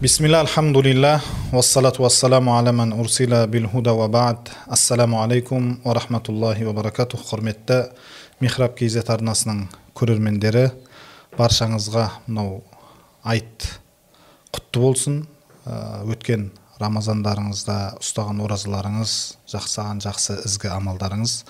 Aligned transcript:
бисмилля 0.00 0.40
альхамдулилля 0.40 1.20
уассалату 1.52 2.02
вассаламу 2.02 2.56
аля 2.56 2.72
ман 2.72 2.92
урсила 2.92 3.48
бил 3.48 3.68
худа 3.68 3.92
ассаламу 4.66 5.22
алейкум 5.22 5.80
ва 5.82 5.94
рахматуллахи 5.94 6.62
ва 6.62 6.72
баракату 6.72 7.16
құрметті 7.16 7.90
михраб 8.38 8.78
kz 8.78 9.02
арнасының 9.02 9.64
көрермендері 9.98 10.70
баршаңызға 11.36 12.04
мынау 12.28 12.62
айт 13.24 13.80
құтты 14.54 14.78
болсын 14.78 15.16
өткен 15.66 16.52
рамазандарыңызда 16.78 17.98
ұстаған 17.98 18.44
оразаларыңыз 18.46 19.14
жақсаған 19.50 19.98
жақсы 20.04 20.36
ізгі 20.46 20.70
амалдарыңыз 20.76 21.42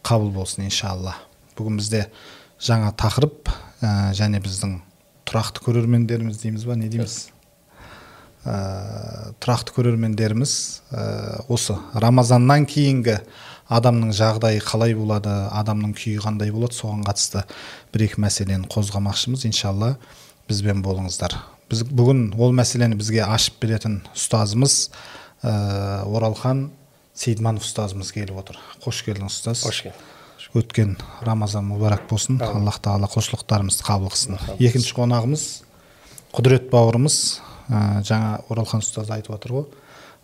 қабыл 0.00 0.32
болсын 0.38 0.64
иншалла 0.70 1.18
бүгін 1.58 1.76
бізде 1.76 2.06
жаңа 2.64 2.94
тақырып 2.96 3.52
және 4.16 4.40
біздің 4.40 4.78
тұрақты 5.28 5.66
көрермендеріміз 5.68 6.40
дейміз 6.40 6.64
ба 6.64 6.78
не 6.80 6.88
дейміз 6.88 7.28
ә, 8.44 9.32
тұрақты 9.42 9.74
көрермендеріміз 9.76 10.52
ә, 10.90 11.04
осы 11.52 11.76
рамазаннан 11.94 12.66
кейінгі 12.70 13.18
адамның 13.70 14.12
жағдайы 14.16 14.62
қалай 14.64 14.96
болады 14.98 15.32
адамның 15.54 15.94
күйі 15.98 16.22
қандай 16.24 16.50
болады 16.54 16.74
соған 16.74 17.04
қатысты 17.06 17.44
бір 17.94 18.06
екі 18.08 18.22
мәселені 18.24 18.66
қозғамақшымыз. 18.72 19.46
Иншалла 19.46 19.94
бізбен 20.50 20.82
болыңыздар. 20.82 21.36
Біз 21.70 21.84
бүгін 21.86 22.32
ол 22.34 22.54
мәселені 22.56 22.98
бізге 22.98 23.22
ашып 23.28 23.60
беретін 23.62 24.00
ұстазымыз 24.16 24.78
ә, 25.44 25.52
оралхан 26.08 26.70
сейітманов 27.14 27.66
ұстазымыз 27.68 28.10
келіп 28.16 28.40
отыр. 28.42 28.58
Қош 28.82 29.04
келдіңіз 29.06 29.38
ұстаз. 29.38 29.62
Қош 29.68 29.84
келдің 29.86 30.08
өткен 30.56 30.96
рамазан 31.22 31.68
мұбарак 31.68 32.08
болсын. 32.10 32.40
Аллах 32.42 32.80
тағала 32.82 33.06
құлшылықтарымызды 33.12 33.84
қабыл 33.86 34.10
қылсын. 34.10 34.40
Екінші 34.58 34.96
қонағымыз 34.96 35.44
құдірет 36.34 36.66
бауырымыз 36.72 37.18
ә, 37.70 38.02
жаңа 38.06 38.40
оралхан 38.50 38.82
ұстаз 38.84 39.12
айтып 39.14 39.36
отыр 39.36 39.56
ғой. 39.56 39.68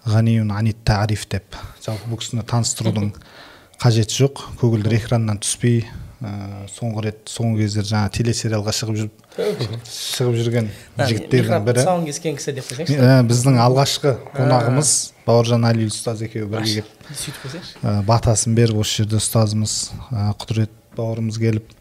Ғаниюн 0.07 0.53
анит 0.55 0.83
тариф 0.87 1.27
деп. 1.31 1.57
Жалпы 1.83 2.11
бұл 2.11 2.21
кісіні 2.21 2.45
таныстырудың 2.47 3.13
қажеті 3.83 4.21
жоқ. 4.21 4.43
Көгілдір 4.61 4.99
экраннан 4.99 5.41
түспей 5.43 5.85
ә, 6.23 6.67
соңғы 6.73 7.07
рет 7.09 7.31
соңғы 7.31 7.65
кездері 7.65 7.91
жаңа 7.91 8.13
телесериалға 8.15 8.75
шығып 8.77 9.01
жүріп 9.03 9.27
шығып 9.37 10.39
жүрген 10.41 10.71
жігіттердің 10.97 11.67
бірі. 11.67 11.83
тұсауын 11.83 12.07
кескен 12.09 12.39
кісі 12.39 12.55
деп 12.57 12.69
қойсайшы. 12.71 12.97
Ә, 12.97 13.21
біздің 13.29 13.59
алғашқы 13.67 14.15
қонағымыз 14.37 14.93
бауыржан 15.27 15.67
әлиев 15.69 15.93
ұстаз 15.93 16.23
екеуі 16.25 16.49
бірге 16.55 16.79
келіп. 16.79 17.11
Сөйтіп 17.11 17.43
қойсайшы. 17.45 17.77
Ә, 17.83 17.97
батасын 18.09 18.57
беріп 18.57 18.81
осы 18.81 19.03
жерде 19.03 19.21
ұстазымыз 19.21 19.77
ә, 20.09 20.31
құдірет 20.41 20.73
бауырымыз 20.97 21.41
келіп 21.43 21.75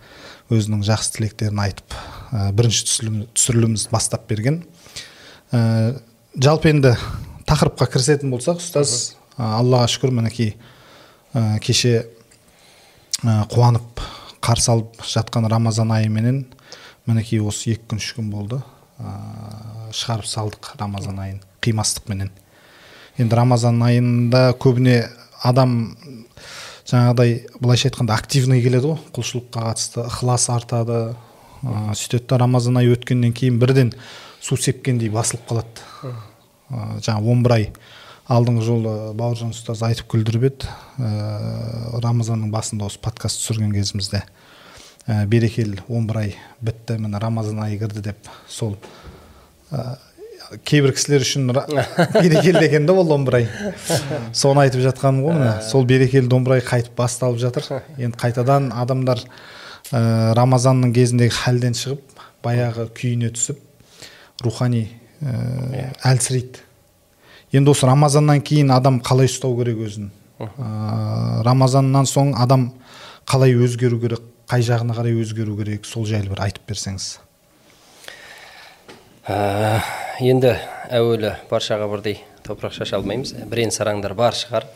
өзінің 0.52 0.84
жақсы 0.86 1.16
тілектерін 1.16 1.64
айтып 1.64 1.96
ә, 1.96 2.50
бірінші 2.58 2.90
түсірілім, 2.90 3.22
түсірілімімізді 3.38 3.94
бастап 3.96 4.28
берген. 4.30 4.66
Ә, 5.52 6.00
жалпы 6.36 6.72
енді 6.74 6.96
тақырыпқа 7.46 7.90
кірісетін 7.94 8.34
болсақ 8.34 8.64
ұстаз 8.64 9.16
ә, 9.38 9.60
аллаға 9.60 9.90
шүкір 9.92 10.14
мінекей 10.16 10.56
ә, 11.34 11.60
кеше 11.64 12.06
ә, 13.24 13.44
қуанып 13.52 14.02
қарсы 14.46 14.72
алып 14.72 15.02
жатқан 15.06 15.50
рамазан 15.50 15.92
айыменен 15.96 16.46
мінекей 17.06 17.42
осы 17.42 17.76
екі 17.76 17.92
күн 17.92 18.02
үш 18.02 18.12
күн 18.18 18.32
болды. 18.34 18.60
Ә, 18.98 19.92
шығарып 19.94 20.28
салдық 20.30 20.72
рамазан 20.80 21.20
айын 21.22 21.40
қимастықменен. 21.66 22.32
Енді 23.22 23.38
рамазан 23.38 23.82
айында 23.86 24.48
көбіне 24.62 25.06
адам 25.46 25.96
жаңағыдай 26.90 27.38
былайша 27.60 27.90
айтқанда 27.90 28.18
активный 28.18 28.64
келеді 28.64 28.94
ғой. 28.94 29.00
Құлшылыққа 29.16 29.66
қатысты 29.70 30.06
ықылас 30.06 30.50
артады. 30.54 31.02
Ә, 31.62 31.94
сөйтеді 31.94 32.30
да 32.32 32.42
рамазан 32.42 32.82
айы 32.82 32.96
өткеннен 32.96 33.34
кейін 33.36 33.60
бірден 33.62 33.94
су 34.46 34.58
сепкендей 34.62 35.10
басылып 35.10 35.48
қалады. 35.50 35.86
Ә, 36.70 37.00
жаңа 37.02 37.22
он 37.32 37.42
бір 37.46 37.56
ай 37.56 37.68
алдыңғы 38.30 38.66
жолы 38.66 38.94
бауыржан 39.18 39.54
ұстаз 39.56 39.82
айтып 39.88 40.10
күлдіріп 40.14 40.46
еді. 40.52 40.70
Ә, 41.02 42.00
рамазанның 42.04 42.52
басында 42.54 42.90
осы 42.90 43.02
подкаст 43.02 43.42
түсірген 43.42 43.74
кезімізде 43.74 44.22
ә, 45.08 45.26
берекелі 45.26 45.82
он 45.90 46.06
бір 46.10 46.22
ай 46.22 46.36
бітті 46.62 47.00
міне 47.02 47.22
рамазан 47.22 47.64
айы 47.66 47.80
кірді 47.82 48.06
деп 48.06 48.30
сол 48.50 48.78
ә, 49.72 49.98
кейбір 50.66 50.94
кісілер 50.94 51.26
үшін 51.26 51.50
берекелі 52.22 52.66
екен 52.68 52.86
да 52.86 52.94
ол 52.94 53.14
он 53.18 53.26
бір 53.26 53.42
ай. 53.42 53.50
Соны 54.34 54.68
айтып 54.68 54.86
жатқаным 54.86 55.26
ғой 55.26 55.40
міне 55.42 55.54
сол 55.66 55.90
берекелі 55.90 56.30
он 56.38 56.46
бір 56.46 56.60
ай 56.60 56.66
қайтып 56.66 56.98
басталып 56.98 57.42
жатыр. 57.42 57.82
Енді 57.98 58.18
қайтадан 58.22 58.70
адамдар 58.78 59.26
ә, 59.90 60.34
рамазанның 60.38 60.94
кезіндегі 60.94 61.34
халден 61.34 61.78
шығып 61.78 62.20
баяғы 62.46 62.92
күйіне 62.94 63.34
түсіп 63.34 63.65
рухани 64.44 64.88
ә, 65.22 65.92
әлсірейді. 66.04 66.64
Енді 67.56 67.72
осы 67.72 67.88
рамазаннан 67.88 68.42
кейін 68.44 68.74
адам 68.76 69.00
қалай 69.04 69.30
ұстау 69.30 69.56
керек 69.60 69.80
өзін? 69.86 70.10
Ә, 70.40 71.44
рамазаннан 71.46 72.08
соң 72.10 72.34
адам 72.42 72.72
қалай 73.30 73.56
өзгеру 73.56 74.00
керек 74.02 74.24
қай 74.50 74.66
жағына 74.66 74.98
қарай 74.98 75.16
өзгеру 75.18 75.56
керек 75.58 75.86
сол 75.88 76.06
жайлы 76.10 76.34
бір 76.34 76.44
айтып 76.48 76.68
берсеңіз. 76.70 77.16
Ә, 79.26 79.80
енді 80.22 80.58
әуелі 80.94 81.32
баршаға 81.50 81.88
бірдей 81.90 82.20
топырақ 82.46 82.76
шаша 82.76 83.00
алмаймыз. 83.00 83.34
Бірен 83.50 83.72
сараңдар 83.74 84.14
бар 84.18 84.38
шығар. 84.38 84.68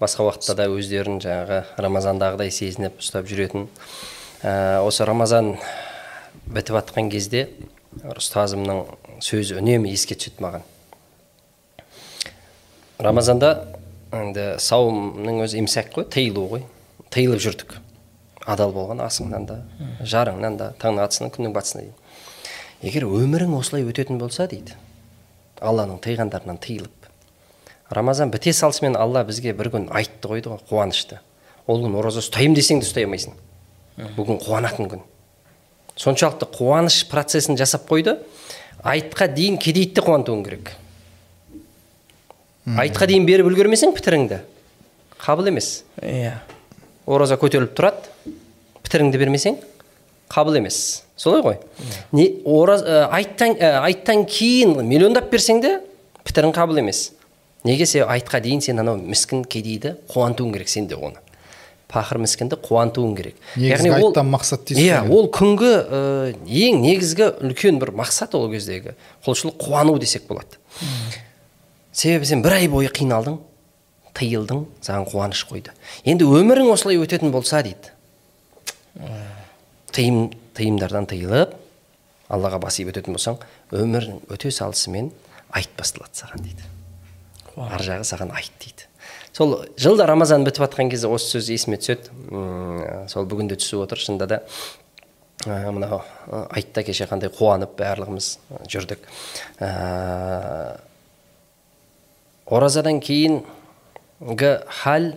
Басқа 0.00 0.24
уақытта 0.24 0.54
да 0.56 0.70
өздерін 0.72 1.18
жаңағы 1.20 1.64
рамазандағыдай 1.76 2.54
сезініп 2.54 3.02
ұстап 3.02 3.28
жүретін. 3.28 3.66
Ә, 4.40 4.80
осы 4.80 5.04
рамазан 5.04 5.56
бітіп 6.48 6.78
жатқан 6.78 7.10
кезде 7.12 7.48
ұстазымның 7.98 8.84
сөзі 9.24 9.58
үнемі 9.58 9.90
еске 9.90 10.14
түседі 10.14 10.44
маған. 10.44 10.66
Рамазанда 13.02 13.50
енді 14.14 14.44
сауымның 14.62 15.42
өзі 15.46 15.58
имсак 15.62 15.90
қой 15.94 16.06
тыйылу 16.06 16.46
ғой. 16.52 16.62
Тыйылып 17.10 17.42
жүрдік. 17.42 17.74
Адал 18.46 18.72
болған 18.74 19.02
асыңнан 19.04 19.46
да 19.48 19.58
жарыңнан 20.06 20.56
да 20.60 20.70
таңның 20.80 21.04
атысынан 21.08 21.34
күннің 21.34 21.56
батысына 21.56 21.82
дейін. 21.82 21.96
Егер 22.86 23.08
өмірің 23.10 23.58
осылай 23.58 23.84
өтетін 23.84 24.20
болса 24.22 24.46
дейді 24.48 24.78
алланың 25.60 25.98
тыйғандарынан 26.04 26.60
тыйылып. 26.62 27.08
Рамазан 27.90 28.30
біте 28.30 28.52
салысымен 28.54 28.96
алла 28.96 29.24
бізге 29.26 29.52
бір 29.52 29.72
күн 29.74 29.88
айтты 29.90 30.30
қойды 30.30 30.54
ғой 30.54 30.62
қуанышты. 30.70 31.18
Ол 31.66 31.82
күн 31.82 31.98
ораза 31.98 32.22
ұстаймын 32.22 32.56
десең 32.56 32.80
де 32.80 32.86
ұстай 32.86 33.04
алмайсың. 33.04 33.34
Бүгін 34.16 34.38
қуанатын 34.40 34.88
күн. 34.94 35.02
Соншалықты 36.00 36.48
қуаныш 36.48 37.04
процесін 37.10 37.58
жасап 37.60 37.84
қойды. 37.90 38.16
Айтқа 38.80 39.28
дейін 39.28 39.58
кедейді 39.60 39.98
де 39.98 40.04
қуантуың 40.06 40.44
керек. 40.46 40.72
Айтқа 42.64 43.08
дейін 43.10 43.26
беріп 43.28 43.50
үлгермесең 43.50 43.92
пітіріңді. 43.96 44.40
Қабыл 45.20 45.50
емес. 45.52 45.82
Иә. 46.00 46.38
Ораза 47.04 47.36
көтеріліп 47.40 47.76
тұрады. 47.76 48.08
Пітіріңді 48.86 49.20
бермесең 49.20 49.60
қабыл 50.32 50.56
емес. 50.60 51.02
Солай 51.20 51.42
ғой. 51.44 51.58
Не 52.16 52.30
ораз, 52.48 52.80
ә, 52.80 53.08
айттан, 53.12 53.58
ә, 53.60 53.82
айттан 53.84 54.24
кейін 54.24 54.78
миллиондап 54.86 55.28
берсең 55.32 55.60
де 55.60 55.80
пітірің 56.24 56.54
қабыл 56.56 56.80
емес. 56.80 57.10
Неге 57.64 57.84
себебі 57.84 58.14
айтқа 58.14 58.40
дейін 58.40 58.62
сен 58.64 58.80
анау 58.80 58.96
міскін 58.96 59.44
кедейді 59.44 59.98
қуантуың 60.08 60.54
керек 60.54 60.72
сен 60.72 60.88
де 60.88 60.96
оны. 60.96 61.20
Пақыр 61.90 62.20
міскінді 62.22 62.56
қуантуың 62.62 63.14
керек. 63.18 63.36
Негізгі 63.56 63.90
ол- 63.98 64.14
мақсат 64.30 64.64
дейсіз 64.68 64.84
иә 64.84 64.98
ол 65.10 65.28
күнгі 65.34 65.70
ә, 65.82 66.00
ең 66.46 66.80
негізгі 66.84 67.30
үлкен 67.42 67.80
бір 67.82 67.90
мақсат 67.98 68.34
ол 68.38 68.48
кездегі 68.52 68.94
құлшылық 69.26 69.58
қуану 69.58 69.98
десек 69.98 70.26
болады. 70.30 70.58
Себебі 71.92 72.24
сен 72.26 72.42
бір 72.42 72.52
ай 72.60 72.68
бойы 72.68 72.88
қиналдың 72.94 73.40
тыйылдың 74.14 74.64
саған 74.82 75.08
қуаныш 75.10 75.42
қойды. 75.50 75.74
Енді 76.04 76.24
өмірің 76.28 76.70
осылай 76.72 76.98
өтетін 77.02 77.32
болса 77.34 77.62
дейді. 77.62 77.90
Тыйым 79.90 80.30
тыйымдардан 80.54 81.06
тыйылып 81.10 81.56
аллаға 82.30 82.60
бас 82.62 82.78
иіп 82.78 82.92
өтетін 82.92 83.16
болсаң 83.16 83.40
өмірің 83.74 84.20
өте 84.30 84.52
салысымен 84.54 85.10
айт 85.50 85.70
басталады 85.78 86.14
саған 86.14 86.44
дейді. 86.46 86.68
Ар 87.56 87.82
жағы 87.82 88.06
саған 88.06 88.30
айт 88.36 88.52
дейді. 88.62 88.86
Сол 89.40 89.54
жылда 89.80 90.04
рамазан 90.04 90.44
бітіп 90.44 90.66
жатқан 90.66 90.90
кезде 90.92 91.08
осы 91.08 91.38
сөз 91.38 91.46
есіме 91.54 91.78
түседі. 91.80 92.12
Сол 93.08 93.24
бүгін 93.24 93.48
де 93.48 93.56
түсіп 93.56 93.86
отыр 93.86 93.96
шынында 94.02 94.26
да. 94.28 94.38
Мынау 95.48 96.02
айтта 96.52 96.84
кеше 96.84 97.06
қандай 97.08 97.32
қуанып 97.32 97.72
барлығымыз 97.78 98.34
жүрдік. 98.68 99.06
Оразадан 102.44 103.00
кейінгі 103.00 104.52
хал 104.82 105.08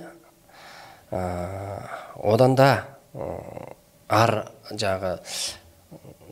ә, 1.11 1.19
одан 2.15 2.55
да 2.55 2.69
ар 4.07 4.35
жаңағы 4.71 5.17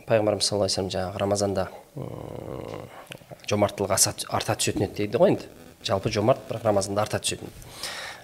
пайғамбарымыз 0.08 0.48
саллаллаху 0.48 0.80
алейхи 0.80 0.96
жаңағы 0.96 1.26
рамазанда 1.26 1.68
жомарттылық 3.52 3.92
арта 4.32 4.56
түсетін 4.56 4.88
еді 4.88 5.02
дейді 5.04 5.20
ғой 5.20 5.36
енді. 5.36 5.52
Жалпы 5.88 6.12
жомарт 6.12 6.44
бірақ 6.50 6.66
рамазанда 6.68 7.02
арта 7.02 7.20
түсетін. 7.20 7.52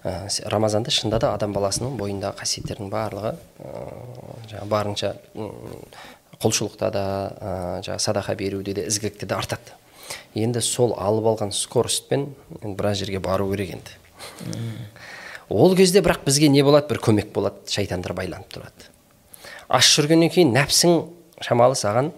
Ә, 0.04 0.27
рамазанда 0.51 0.92
шынында 0.94 1.19
да 1.19 1.33
адам 1.33 1.54
баласының 1.56 1.98
бойындағы 2.00 2.42
қасиеттердің 2.42 2.92
барлығы 2.94 3.33
ә, 3.33 3.71
жаңағы 4.51 4.69
барынша 4.71 5.13
құлшылықта 6.38 6.92
да 6.94 7.04
ә, 7.04 7.54
жаңағы 7.88 8.04
садақа 8.06 8.36
беруде 8.38 8.75
де 8.77 8.86
ізгілікте 8.88 9.25
де 9.25 9.36
артады. 9.36 9.75
Енді 10.38 10.62
сол 10.62 10.94
алып 11.01 11.31
алған 11.33 11.51
скоростьпен 11.51 12.30
біраз 12.63 13.01
жерге 13.01 13.19
бару 13.19 13.50
керек 13.51 13.74
енді. 13.77 13.98
Ол 15.50 15.75
кезде 15.75 16.01
бірақ 16.03 16.25
бізге 16.25 16.50
не 16.50 16.63
болады? 16.63 16.88
бір 16.88 17.00
көмек 17.00 17.31
болады 17.33 17.71
шайтандар 17.71 18.13
байланып 18.13 18.51
тұрады. 18.53 18.92
Аш 19.68 19.89
жүргеннен 19.98 20.31
кейін 20.31 20.53
нәпсің 20.56 20.98
шамалы 21.44 21.75
саған 21.75 22.12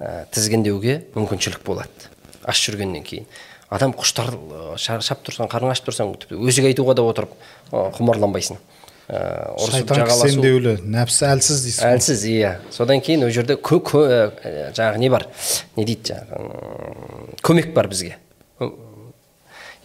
ә, 0.00 0.26
тізгіндеуге 0.32 1.02
мүмкіншілік 1.14 1.62
болады. 1.66 2.10
Аш 2.46 2.62
жүргеннен 2.66 3.04
кейін. 3.04 3.26
Адам 3.70 3.92
құштар 3.96 4.30
шаршап 4.78 5.24
тұрсаң 5.26 5.50
қарның 5.50 5.72
ашып 5.74 5.88
тұрсаң 5.90 6.12
тіпті 6.22 6.38
өзек 6.38 6.68
айтуға 6.70 6.94
да 6.98 7.04
отырып 7.06 7.32
құмарланбайсың. 7.72 8.58
Ұрысып 9.06 9.86
шайтан 9.86 10.02
кісендеулі 10.08 10.76
нәпсі 10.82 11.28
әлсіз 11.28 11.62
дейсіз 11.62 11.82
ғой. 11.82 11.92
әлсіз 11.94 12.22
иә. 12.26 12.52
Содан 12.74 12.98
кейін 12.98 13.22
ол 13.26 13.30
жерде 13.30 13.54
жаңағы 13.54 14.98
не 14.98 15.10
бар? 15.10 15.28
Не 15.76 15.84
дейді 15.86 16.10
жаңағы 16.10 17.38
көмек 17.46 17.70
бар 17.74 17.86
бізге. 17.90 18.16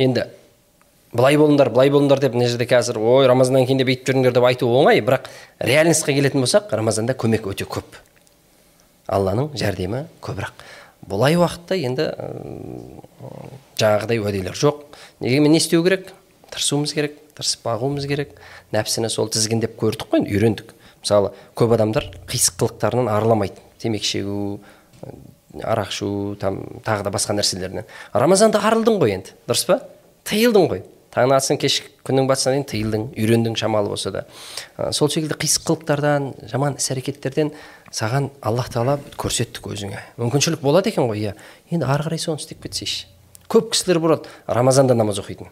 Енді 0.01 0.25
былай 1.13 1.37
болыңдар 1.37 1.69
былай 1.69 1.93
болыңдар 1.93 2.21
деп 2.23 2.33
мына 2.33 2.49
жерде 2.49 2.65
қазір 2.65 2.97
ой 2.97 3.29
рамазаннан 3.29 3.67
кейін 3.69 3.81
де 3.83 3.85
бүйтіп 3.85 4.09
жүріңдер 4.09 4.33
деп 4.33 4.47
айту 4.49 4.69
оңай 4.73 5.03
бірақ 5.05 5.29
реальностьқа 5.59 6.15
келетін 6.17 6.41
болсақ 6.41 6.73
рамазанда 6.73 7.13
көмек 7.13 7.45
өте 7.51 7.69
көп. 7.69 8.01
Алланың 9.11 9.51
жәрдемі 9.53 10.05
көбірек 10.23 10.65
бұлай 11.09 11.37
уақытта 11.39 11.77
енді 11.79 12.09
жаңағыдай 13.81 14.21
уәделер 14.21 14.57
жоқ. 14.57 14.83
Дегенмен 15.19 15.55
не 15.55 15.61
істеу 15.61 15.83
керек? 15.83 16.11
Тырысуымыз 16.51 16.93
керек 16.93 17.17
тырысып 17.37 17.65
бағуымыз 17.65 18.07
керек. 18.09 18.35
Нәпсіні 18.75 19.09
сол 19.09 19.29
тізгіндеп 19.31 19.77
көрдік 19.79 20.11
қой 20.11 20.21
енді 20.21 20.35
үйрендік. 20.35 20.73
Мысалы 21.01 21.33
көп 21.57 21.75
адамдар 21.77 22.11
қисық 22.29 22.59
қылықтарынан 22.61 23.09
арыламайды. 23.09 23.61
Темекі 23.81 24.05
шегу 24.05 24.59
арақ 25.63 25.89
ішу 25.89 26.37
там 26.39 26.61
тағы 26.85 27.07
да 27.07 27.13
басқа 27.13 27.35
нәрселерінен. 27.35 27.87
Рамазанда 28.13 28.61
арылдың 28.61 28.99
ғой 29.01 29.15
енді 29.17 29.33
дұрыс 29.47 29.65
па? 29.67 29.81
Тыйылдың 30.29 30.67
ғой. 30.69 30.83
Таңнан 31.11 31.41
атсаң 31.41 31.57
кеш 31.59 31.81
күннің 32.07 32.27
батысына 32.29 32.53
дейін 32.53 32.67
тыйылдың 32.69 33.01
үйрендің 33.19 33.57
шамалы 33.59 33.89
болса 33.91 34.13
да. 34.15 34.21
Сол 34.95 35.09
секілді 35.11 35.35
қисық 35.41 35.65
қылықтардан 35.67 36.29
жаман 36.47 36.77
іс 36.79 36.87
әрекеттерден 36.93 37.51
саған 37.91 38.29
аллах 38.41 38.69
тағала 38.71 38.99
көрсеттік 39.19 39.67
өзіңе. 39.71 39.99
Мүмкіншілік 40.17 40.61
болады 40.63 40.91
екен 40.91 41.09
ғой 41.09 41.19
иә. 41.21 41.33
Енді 41.71 41.87
ары 41.91 42.07
қарай 42.07 42.21
соны 42.21 42.39
істеп 42.39 42.63
кетсейші. 42.63 43.07
Көп 43.51 43.73
кісілер 43.73 43.99
болады 43.99 44.31
рамазанда 44.47 44.95
намаз 44.95 45.19
оқитын. 45.19 45.51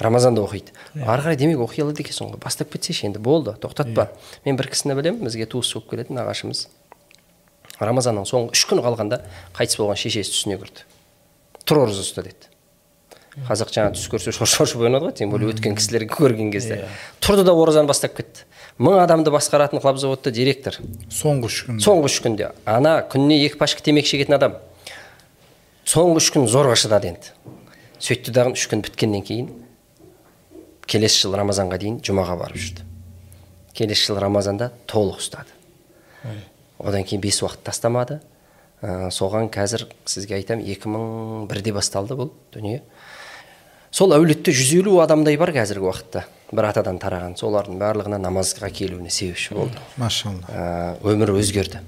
Рамазанда 0.00 0.42
оқиды. 0.42 0.72
Ары 1.04 1.22
қарай 1.26 1.36
демек 1.36 1.60
оқи 1.60 1.84
алады 1.84 2.02
екенсің 2.02 2.32
ғой 2.32 2.40
бастап 2.42 2.72
кетсейші 2.72 3.10
енді 3.10 3.20
болды 3.22 3.54
тоқтатпа 3.60 4.08
мен 4.46 4.56
бір 4.56 4.70
кісіні 4.72 4.96
білемін 4.98 5.28
бізге 5.28 5.46
туыс 5.46 5.70
болып 5.76 5.92
келетін 5.92 6.18
нағашымыз 6.18 6.66
рамазанның 7.80 8.26
соңғы 8.28 8.54
үш 8.54 8.64
күні 8.70 8.84
қалғанда 8.84 9.20
қайтыс 9.56 9.78
болған 9.80 9.98
шешесі 9.98 10.34
түсіне 10.34 10.58
кірді. 10.60 10.84
Тұр 11.64 11.84
ораза 11.84 12.04
ұста 12.04 12.22
деді. 12.26 12.50
Қазақ 13.48 13.72
жаңа 13.74 13.94
түс 13.96 14.06
көрсе 14.12 14.34
шор 14.34 14.46
шошып 14.46 14.84
оянады 14.84 15.08
ғой 15.08 15.16
тем 15.18 15.32
более 15.32 15.50
өткен 15.50 15.74
кісілерді 15.78 16.10
көрген 16.12 16.52
кезде. 16.54 16.84
Тұрды 17.24 17.42
да 17.46 17.54
оразаны 17.54 17.90
бастап 17.90 18.14
кетті. 18.14 18.44
Мың 18.78 18.98
адамды 19.02 19.30
басқаратын 19.34 19.82
хлопзаводта 19.82 20.32
директор. 20.34 20.78
Соңғы 21.12 21.50
үш 21.50 21.58
күн 21.68 21.82
соңғы 21.84 22.10
үш 22.10 22.20
күнде. 22.24 22.50
Ана 22.66 23.00
күніне 23.10 23.38
екі 23.46 23.58
пачка 23.60 23.84
темекі 23.84 24.14
шегетін 24.14 24.38
адам. 24.38 24.56
Соңғы 25.86 26.22
үш 26.22 26.30
күн 26.34 26.48
зорға 26.50 26.76
шыдады 26.80 27.12
енді. 27.12 27.34
Сөйтті 28.02 28.34
дағы 28.34 28.56
үш 28.56 28.66
күн 28.70 28.82
біткеннен 28.84 29.22
кейін 29.24 29.52
келесі 30.90 31.24
жылы 31.24 31.38
рамазанға 31.40 31.78
дейін 31.80 32.00
жұмаға 32.04 32.36
барып 32.40 32.60
жүрді. 32.60 32.84
Келесі 33.74 34.10
жылы 34.10 34.22
рамазанда 34.24 34.70
толық 34.90 35.22
ұстады. 35.22 35.54
Одан 36.78 37.06
кейін 37.06 37.22
бес 37.22 37.40
уақыт 37.42 37.64
тастамады. 37.64 38.20
Ә, 38.82 39.08
соған 39.14 39.48
қазір 39.52 39.86
сізге 40.04 40.36
айтамын 40.36 40.66
екі 40.68 40.90
мың 40.92 41.46
бірде 41.48 41.72
басталды 41.72 42.18
бұл 42.18 42.32
дүние. 42.52 42.82
Сол 43.94 44.12
әулетте 44.12 44.52
жүз 44.52 44.74
елу 44.82 44.98
адамдай 45.00 45.38
бар 45.40 45.54
қазіргі 45.54 45.88
уақытта. 45.88 46.24
Бір 46.54 46.70
атадан 46.70 46.98
тараған 47.02 47.36
солардың 47.40 47.78
барлығына 47.82 48.18
намазға 48.22 48.70
келуіне 48.74 49.10
себепші 49.10 49.54
болды. 49.58 49.82
Машалла. 50.00 50.48
Ә, 50.48 50.96
өмір 51.04 51.34
өзгерді. 51.36 51.82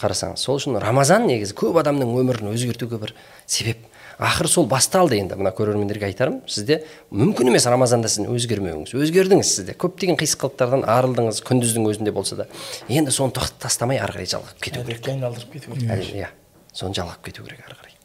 Қарасаңыз 0.00 0.42
сол 0.42 0.58
үшін 0.58 0.78
рамазан 0.82 1.28
негізі 1.30 1.54
көп 1.56 1.78
адамның 1.80 2.14
өмірін 2.18 2.52
өзгертуге 2.52 2.98
бір 3.00 3.14
себеп. 3.46 3.86
Ақыры 4.18 4.46
сол 4.46 4.66
басталды 4.70 5.16
енді. 5.18 5.34
Мына 5.38 5.50
көрермендерге 5.54 6.06
айтарым 6.06 6.36
сізде 6.46 6.84
мүмкін 7.10 7.50
емес 7.50 7.66
рамазанда 7.66 8.10
сіздің 8.10 8.30
өзгермеуіңіз. 8.34 8.92
Өзгердіңіз 8.94 9.48
сізде 9.48 9.74
көптеген 9.74 10.18
қисық 10.20 10.44
қылықтардан 10.44 10.84
арылдыңыз 10.86 11.40
күндіздің 11.46 11.88
өзінде 11.90 12.14
болса 12.14 12.38
да. 12.38 12.46
Енді 12.86 13.10
соны 13.14 13.34
тастамай 13.34 13.98
ары 13.98 14.14
қарай 14.14 14.30
жалғап 14.30 14.60
кету 14.62 14.84
керек. 14.86 15.08
Айналдырып 15.10 15.56
кету 15.56 15.74
керек. 15.74 16.14
Иә. 16.14 16.30
Соны 16.70 16.94
жалғап 16.94 17.26
кету 17.26 17.42
керек 17.42 17.66
ары 17.66 17.74
қарай. 17.80 17.98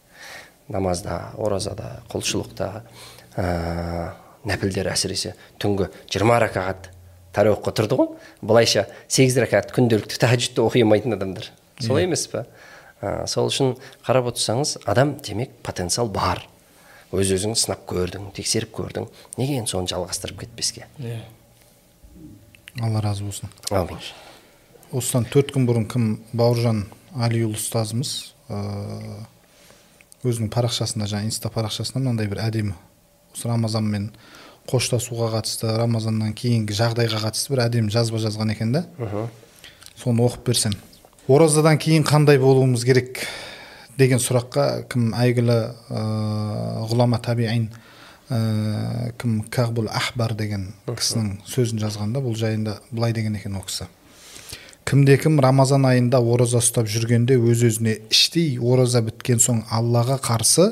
Намазда 0.70 1.20
оразада 1.38 2.00
құлшылықта 2.10 2.72
ә, 3.38 4.12
нәпілдер 4.50 4.90
әсіресе 4.92 5.36
түнгі 5.62 5.90
жиырма 6.12 6.40
ракағат 6.44 6.90
тәреуққа 7.36 7.74
тұрды 7.78 7.98
ғой. 8.00 8.12
Былайша 8.42 8.88
сегіз 9.08 9.38
ракат 9.44 9.74
күнделікті 9.76 10.20
тәхаджудты 10.22 10.66
оқи 10.66 10.84
алмайтын 10.84 11.16
адамдар. 11.16 11.52
Солай 11.80 12.08
емес 12.08 12.26
па 12.32 12.46
ә, 13.02 13.28
сол 13.30 13.50
үшін 13.52 13.76
қарап 14.08 14.32
отырсаңыз 14.34 14.80
адам 14.90 15.18
демек 15.24 15.54
потенциал 15.64 16.10
бар. 16.12 16.44
Өз 17.14 17.32
өзіңді 17.38 17.58
сынап 17.58 17.86
көрдің 17.90 18.32
тексеріп 18.38 18.74
көрдің. 18.76 19.08
Неге 19.38 19.62
енді 19.62 19.72
соны 19.72 19.90
жалғастырып 19.90 20.44
кетпеске? 20.44 20.90
Иә. 21.00 21.22
алла 22.82 23.02
разы 23.02 23.24
болсын. 23.26 23.50
Әумин 23.72 24.02
осыдан 24.96 25.26
төрт 25.30 25.54
күн 25.54 25.68
бұрын 25.70 25.86
кім? 25.90 26.06
Бауыржан 26.34 26.86
алиұлы 27.18 27.58
ұстазымыз 27.58 28.14
өзінің 30.26 30.50
парақшасында 30.54 31.08
жаңағы 31.10 31.30
инста 31.30 31.52
парақшасында 31.54 32.02
мынандай 32.02 32.30
бір 32.32 32.42
әдемі 32.48 32.76
осы 33.34 33.50
рамазанмен 33.50 34.10
қоштасуға 34.70 35.32
қатысты 35.34 35.74
рамазаннан 35.80 36.34
кейінгі 36.38 36.78
жағдайға 36.78 37.24
қатысты 37.26 37.54
бір 37.56 37.66
әдемі 37.66 37.94
жазба 37.94 38.22
жазған 38.22 38.54
екен 38.54 38.72
да. 38.76 38.86
Соны 39.98 40.24
оқып 40.24 40.46
берсем. 40.52 40.78
Оразадан 41.28 41.78
кейін 41.78 42.06
қандай 42.08 42.40
болуымыз 42.42 42.86
керек 42.88 43.26
деген 44.00 44.22
сұраққа 44.24 44.88
кім 44.90 45.12
әйгілі 45.18 45.58
ыыы, 45.92 46.88
ғұлама 46.90 47.20
табиин 47.22 47.68
ыыы, 48.32 49.12
кім 49.20 49.42
кағбул 49.52 49.90
ахбар 49.92 50.34
деген 50.40 50.70
кісінің 50.88 51.42
сөзін 51.50 51.82
жазғанда 51.84 52.24
бұл 52.24 52.38
жайында 52.40 52.80
былай 52.92 53.14
деген 53.14 53.36
екен 53.36 53.58
ол 53.60 53.66
кісі. 53.68 53.90
Кімде 54.90 55.20
кім 55.22 55.38
рамазан 55.44 55.86
айында 55.86 56.18
ораза 56.18 56.64
ұстап 56.64 56.88
жүргенде 56.90 57.36
өз 57.38 57.66
өзіне 57.68 58.00
іштей 58.10 58.56
ораза 58.58 59.04
біткен 59.06 59.44
соң 59.44 59.66
аллаға 59.70 60.18
қарсы 60.24 60.72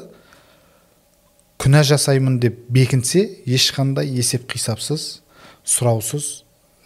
күнә 1.62 1.84
жасаймын 1.88 2.38
деп 2.42 2.60
бекінсе 2.74 3.24
ешқандай 3.50 4.10
есеп 4.18 4.46
қисапсыз 4.52 5.08
сұраусыз 5.68 6.28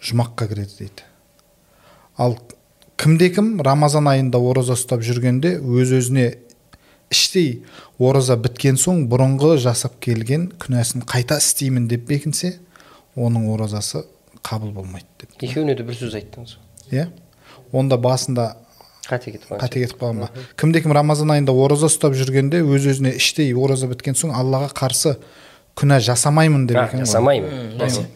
жұмаққа 0.02 0.48
кіреді 0.50 0.78
дейді. 0.78 1.04
Ал 2.16 2.38
кімде 2.96 3.30
кім 3.34 3.54
рамазан 3.64 4.08
айында 4.10 4.40
ораза 4.40 4.76
ұстап 4.78 5.04
жүргенде 5.06 5.58
өз 5.60 5.92
өзіне 5.98 6.26
іштей 7.12 7.62
ораза 8.00 8.36
біткен 8.40 8.80
соң 8.80 9.04
бұрынғы 9.12 9.56
жасап 9.62 9.98
келген 10.02 10.48
күнәсін 10.62 11.04
қайта 11.08 11.38
істеймін 11.42 11.88
деп 11.90 12.08
бекінсе 12.08 12.56
оның 13.16 13.50
оразасы 13.52 14.06
қабыл 14.42 14.72
болмайды 14.72 15.06
деп. 15.20 15.36
Екеуіне 15.42 15.76
де 15.76 15.84
бір 15.86 15.98
сөз 15.98 16.16
айттыңыз. 16.18 16.56
Иә? 16.92 17.10
Онда 17.72 17.98
басында 18.00 18.56
қате 19.08 19.32
кетіп 19.34 19.48
қалған 19.50 19.62
қате 19.64 19.82
кетіп 19.82 19.98
қалған 20.02 20.20
ба? 20.22 20.28
Кімде 20.60 20.80
кім 20.84 20.92
рамазан 20.96 21.30
айында 21.34 21.52
ораза 21.52 21.88
ұстап 21.90 22.14
жүргенде 22.18 22.60
өз 22.62 22.86
өзіне 22.92 23.14
іштей 23.18 23.52
ораза 23.54 23.88
біткен 23.90 24.14
соң 24.18 24.34
аллаға 24.38 24.70
қарсы 24.78 25.16
күнә 25.78 25.98
жасамаймын 26.04 26.66
деп 26.70 26.78
екен 26.84 27.00
ғой. 27.02 27.06
жасамаймын. 27.06 27.72
Бәсе. 27.80 28.06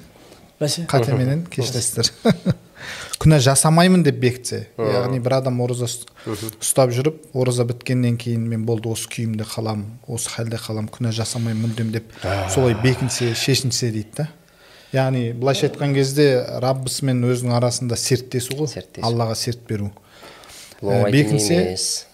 Бәсе. 0.60 0.86
Қатеменен 0.88 1.42
кешіресіздер 1.52 2.12
күнә 3.20 3.38
жасамаймын 3.42 4.02
деп 4.06 4.18
бекітсе 4.22 4.66
яғни 4.78 5.18
бір 5.24 5.38
адам 5.40 5.58
ораза 5.64 5.88
ұст- 5.88 6.06
ұстап 6.60 6.92
жүріп 6.94 7.34
ораза 7.36 7.64
біткеннен 7.68 8.16
кейін 8.20 8.44
мен 8.48 8.64
болды 8.68 8.88
осы 8.92 9.08
күйімде 9.12 9.44
қаламын 9.48 9.98
осы 10.06 10.30
халде 10.32 10.60
қаламын 10.60 10.90
күнә 10.92 11.12
жасамаймын 11.16 11.64
мүлдем 11.66 11.92
деп 11.96 12.12
солай 12.52 12.76
бекінсе 12.82 13.32
шешінсе 13.34 13.90
дейді 13.90 14.12
да. 14.20 14.28
Яғни 14.94 15.32
былайша 15.36 15.66
айтқан 15.68 15.92
кезде 15.96 16.28
раббысымен 16.62 17.24
өзінің 17.26 17.56
арасында 17.58 17.96
серттесу 18.00 18.54
ғой. 18.60 18.68
Серттесу. 18.70 19.04
аллаға 19.08 19.34
серт 19.36 19.64
беру. 19.68 19.90
Бекінсе, 20.82 21.58
емес. 21.62 22.06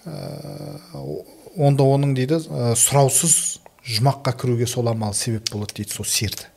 онда 1.57 1.83
оның 1.83 2.15
дейді 2.17 2.39
ә, 2.47 2.73
сұраусыз 2.79 3.59
жұмаққа 3.83 4.35
кіруге 4.39 4.67
сол 4.69 4.87
амал 4.91 5.13
себеп 5.13 5.51
болады 5.51 5.81
дейді 5.81 5.97
сол 5.97 6.07
серт 6.07 6.47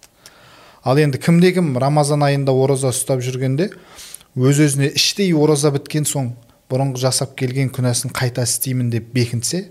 ал 0.84 0.98
енді 0.98 1.18
кімде 1.18 1.52
кім 1.56 1.74
рамазан 1.82 2.22
айында 2.22 2.54
ораза 2.54 2.92
ұстап 2.94 3.24
жүргенде 3.26 3.72
өз 4.36 4.62
өзіне 4.62 4.92
іштей 4.94 5.34
ораза 5.34 5.72
біткен 5.74 6.06
соң 6.06 6.34
бұрынғы 6.70 7.02
жасап 7.02 7.36
келген 7.38 7.70
күнәсін 7.74 8.14
қайта 8.14 8.46
істеймін 8.46 8.90
деп 8.94 9.12
бекінсе 9.14 9.66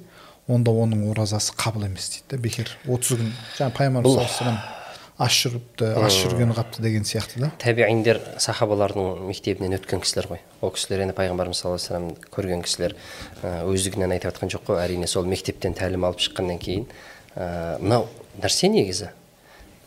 онда 0.47 0.71
оның 0.71 1.07
оразасы 1.11 1.55
қабыл 1.57 1.87
емес 1.87 2.11
дейді 2.13 2.35
да 2.35 2.41
бекер 2.41 2.71
отыз 2.85 3.17
күн. 3.17 3.31
Жаңа 3.57 3.75
пайғамбар 3.79 4.74
Алейхи 5.15 5.31
аш 5.31 5.35
жүріпті 5.45 5.89
аш 6.03 6.15
жүрген 6.25 6.51
қапты 6.51 6.81
деген 6.83 7.05
сияқты 7.07 7.39
да. 7.39 7.49
Тәбииндер 7.61 8.19
сахабалардың 8.41 9.23
мектебінен 9.29 9.77
өткен 9.77 10.01
кісілер 10.03 10.27
ғой. 10.27 10.41
Ол 10.59 10.73
кісілер 10.75 11.05
енді 11.05 11.15
пайғамбарымыз 11.15 11.61
саллаллаху 11.61 11.95
алейhi 11.95 12.11
вассалам 12.11 12.31
көрген 12.35 12.63
кісілер 12.65 12.95
ә, 13.41 13.63
өздігінен 13.63 14.11
айтып 14.11 14.33
жатқан 14.33 14.51
жоқ 14.51 14.65
қой. 14.67 14.81
Әрине 14.83 15.07
сол 15.07 15.23
мектептен 15.23 15.75
тәлім 15.77 16.03
алып 16.03 16.19
шыққаннан 16.19 16.59
кейін 16.59 16.89
ә, 17.31 17.79
мынау 17.79 18.09
нәрсе 18.43 18.67
негізі? 18.67 19.13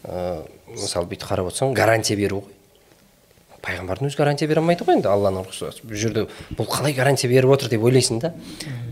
Ә, 0.09 0.47
мысалы 0.73 1.13
бүйтіп 1.13 1.29
қарап 1.29 1.53
отырсаң 1.53 1.77
гарантия 1.77 2.17
беру 2.17 2.41
ғой. 2.47 2.58
Пайғамбардың 3.65 4.09
өзі 4.09 4.19
гарантия 4.21 4.47
бере 4.49 4.61
алмайды 4.63 4.85
ғой 4.87 4.99
енді 4.99 5.09
алланың 5.11 5.47
рұқсаты 5.49 5.83
бұл 5.89 5.99
жерде 5.99 6.27
бұл 6.55 6.69
қалай 6.71 6.95
гарантия 6.97 7.29
беріп 7.31 7.51
отыр 7.57 7.69
деп 7.73 7.83
ойлайсың 7.89 8.21
да. 8.23 8.31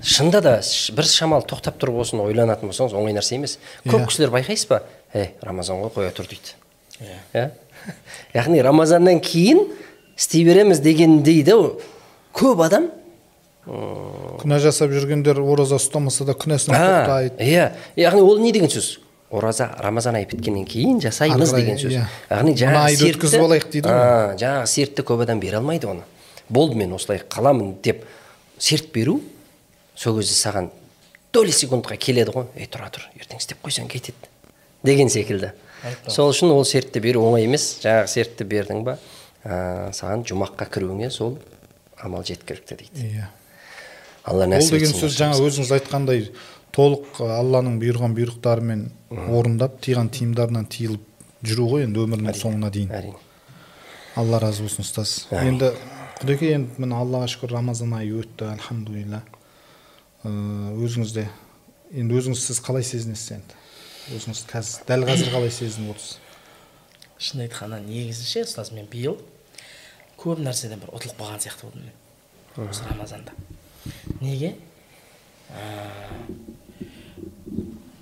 Шынында 0.02 0.40
да 0.42 0.54
бір 0.96 1.06
шамалы 1.11 1.46
тоқтап 1.46 1.78
тұрып 1.80 2.00
осыны 2.02 2.25
ойланатын 2.26 2.68
болсаңыз 2.73 2.96
оңай 2.99 3.14
нәрсе 3.14 3.38
емес. 3.38 3.58
Көп 3.87 4.02
Иә. 4.02 4.08
кісілер 4.11 4.35
байқайсыз 4.35 4.68
ба? 4.73 4.82
Ей 5.14 5.30
рамазан 5.42 5.80
ғой 5.85 5.94
қоя 5.94 6.11
тұр 6.16 6.26
дейді. 6.32 6.56
Иә. 7.00 7.18
Иә 7.32 7.46
яғни 8.40 8.61
рамазаннан 8.66 9.20
кейін 9.23 9.62
істей 10.18 10.44
береміз 10.44 10.80
дегендей 10.82 11.42
де 11.46 11.54
көп 12.35 12.64
адам. 12.66 12.90
Күнә 13.66 14.61
жасап 14.62 14.92
жүргендер 14.94 15.40
ораза 15.42 15.78
ұстамаса 15.80 16.25
да 16.26 16.35
күнәсінен 16.38 16.76
А, 16.78 16.87
тоқтайды 17.06 17.42
иә. 17.42 17.70
Яғни 17.99 18.23
ол 18.23 18.38
не 18.38 18.52
деген 18.54 18.70
сөз? 18.70 18.99
Ораза 19.30 19.71
рамазан 19.83 20.16
айы 20.21 20.28
біткеннен 20.30 20.66
кейін 20.68 21.00
жасаймыз 21.02 21.52
деген 21.54 21.78
сөз. 21.80 21.92
иә. 21.92 22.04
яғни 22.30 22.54
жаңағы 22.54 22.92
айды 22.92 23.09
өткізіп 23.11 23.42
алайық 23.42 23.68
дейді 23.73 23.90
ғой. 23.90 24.37
Жаңағы 24.38 24.66
сертті 24.71 25.02
көп 25.02 25.23
адам 25.25 25.40
бере 25.40 25.59
алмайды 25.59 25.88
оны. 25.90 26.04
Болды 26.49 26.76
мен 26.76 26.92
осылай 26.95 27.23
қаламын 27.28 27.75
деп 27.83 28.04
серт 28.59 28.92
беру 28.95 29.21
сол 29.95 30.21
кезде 30.21 30.35
саған 30.38 30.71
доли 31.33 31.50
секундқа 31.50 31.97
келеді 31.97 32.37
ғой. 32.37 32.47
Ей 32.56 32.71
тұра 32.71 32.90
тұр 32.90 33.09
ертең 33.18 33.42
істеп 33.42 33.59
қойсаң 33.64 33.90
кетеді 33.90 34.30
деген 34.85 35.11
секілді. 35.11 35.52
Сол 36.09 36.30
үшін 36.30 36.54
ол 36.54 36.64
сертті 36.64 37.00
беру 37.00 37.25
оңай 37.26 37.49
емес. 37.49 37.80
Жаңағы 37.83 38.12
сертті 38.12 38.47
бердің 38.47 38.85
ба 38.87 38.99
ә, 39.45 39.90
саған 39.97 40.23
жұмаққа 40.26 40.68
кіруіңе 40.71 41.11
сол 41.11 41.38
амал 41.99 42.25
жеткілікті 42.26 42.78
дейді. 42.78 43.11
Иә. 43.11 43.26
Алла 44.26 44.47
ол 44.47 44.54
нәсіп 44.54 44.76
деген 44.76 44.90
етсін 44.90 45.02
сөз 45.04 45.18
жаңа 45.18 45.38
өзіңіз 45.42 45.73
айтқандай 45.76 46.28
толық 46.76 47.21
ы, 47.23 47.28
алланың 47.38 47.78
бұйырған 47.80 48.16
бұйрықтарымен 48.16 48.83
орындап 49.33 49.78
тиған 49.85 50.11
тиымдарынан 50.12 50.66
тиылып 50.68 51.02
жүру 51.47 51.71
ғой 51.73 51.87
енді 51.87 52.02
өмірінің 52.04 52.37
соңына 52.37 52.71
дейін. 52.75 52.90
әрине. 52.92 53.16
Алла 54.16 54.40
разы 54.40 54.64
болсын 54.64 54.85
ұстаз. 54.85 55.14
Енді 55.33 55.73
құдеке 56.21 56.52
енді 56.56 56.80
міне 56.83 56.97
аллаға 57.00 57.28
шүкір 57.33 57.56
рамазан 57.56 57.95
айы 57.97 58.14
өтті 58.23 58.50
альхамдулилля 58.54 59.23
Ы, 60.25 60.30
өзіңіз 60.83 61.12
де 61.14 61.26
енді 61.95 62.16
өзіңіз 62.18 62.40
сіз 62.49 62.61
қалай 62.64 62.83
сезінесіз 62.87 63.37
енді? 63.37 63.59
Өзіңіз 64.16 64.40
қазір 64.50 64.87
дәл 64.88 65.04
қазір 65.06 65.33
қалай 65.35 65.52
сезініп 65.54 65.92
отырсыз? 65.95 66.18
Шын 67.18 67.45
айтқанда 67.47 67.78
негізі 67.85 68.26
ше 68.26 68.42
ұстаз 68.47 68.73
мен 68.75 68.88
биыл 68.90 69.21
көп 70.18 70.40
нәрседен 70.42 70.80
бір 70.83 70.90
ұтылып 70.97 71.21
қалған 71.21 71.45
сияқты 71.45 71.68
болдым 71.68 71.87
мен 71.87 72.68
осы 72.71 72.88
рамазанда. 72.88 73.37
Неге? 74.21 74.54
Ә, 75.52 75.76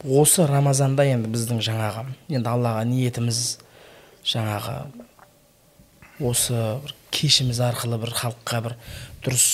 осы 0.04 0.46
рамазанда 0.46 1.06
енді 1.08 1.30
біздің 1.32 1.62
жаңағы 1.64 2.04
енді 2.28 2.50
аллаға 2.50 2.84
ниетіміз 2.88 3.40
жаңағы 4.25 4.76
осы 6.25 6.58
бір 6.84 6.94
кешіміз 7.14 7.61
арқылы 7.64 7.99
бір 8.02 8.12
халыққа 8.18 8.61
бір 8.66 8.76
дұрыс 9.25 9.46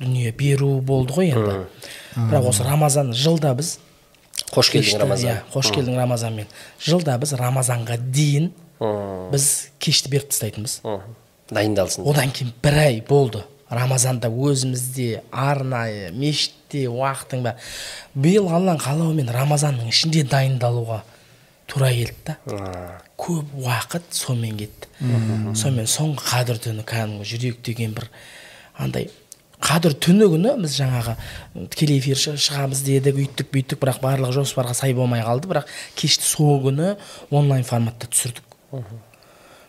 дүние 0.00 0.32
беру 0.36 0.80
болды 0.80 1.16
ғой 1.16 1.32
енді. 1.32 1.56
Бірақ 2.16 2.50
осы 2.52 2.64
рамазан 2.66 3.12
жылда 3.16 3.54
біз 3.56 3.76
қош 4.52 4.70
келдің 4.74 5.02
рамазан. 5.02 5.30
иә 5.30 5.42
қош 5.52 5.72
келдің 5.74 5.98
рамазанмен. 5.98 6.48
Жылда 6.80 7.18
біз 7.18 7.34
рамазанға 7.40 7.98
дейін 7.98 8.52
біз 9.32 9.70
кешті 9.78 10.12
беріп 10.12 10.30
тастайтынбыз. 10.30 10.80
Дайындалсын. 11.50 12.04
Одан 12.06 12.32
кейін 12.32 12.52
бір 12.62 12.78
ай 12.84 13.02
болды. 13.08 13.44
Рамазанда 13.70 14.28
өзімізде 14.28 15.22
арнайы 15.32 16.12
мешітте 16.76 16.88
уақыттың 16.92 17.42
бәрі 17.44 17.56
биыл 18.14 18.48
алланың 18.48 18.80
қалауымен 18.82 19.30
рамазанның 19.32 19.88
ішінде 19.90 20.24
дайындалуға 20.28 21.02
тура 21.66 21.90
келді 21.90 22.36
да. 22.46 23.00
Көп 23.16 23.54
уақыт 23.64 24.10
сонымен 24.12 24.56
кетті. 24.60 24.88
Сонымен 25.56 25.88
соңғы 25.88 26.20
қадір 26.28 26.58
түні 26.62 26.84
кәдімгі 26.86 27.24
жүрек 27.26 27.62
деген 27.64 27.94
бір 27.96 28.08
андай 28.78 29.08
қадір 29.66 29.94
түні 30.04 30.28
күні 30.34 30.52
біз 30.62 30.74
жаңағы 30.76 31.14
тікелей 31.72 31.98
эфир 31.98 32.16
шы- 32.20 32.36
шығамыз 32.36 32.82
дедік 32.84 33.16
үйттік 33.16 33.48
бүйттік 33.54 33.80
бірақ 33.80 34.02
барлығы 34.04 34.36
жоспарға 34.36 34.74
сай 34.76 34.92
болмай 34.94 35.22
қалды. 35.24 35.48
Бірақ 35.48 35.64
кешті 35.96 36.24
сол 36.28 36.60
күні 36.62 36.96
онлайн 37.30 37.64
форматта 37.64 38.06
түсірдік. 38.06 38.44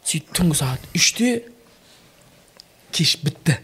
Сөйтіп 0.04 0.36
түнгі 0.36 0.60
сағат 0.60 0.84
үште 0.96 1.32
кеш 2.92 3.16
бітті. 3.24 3.58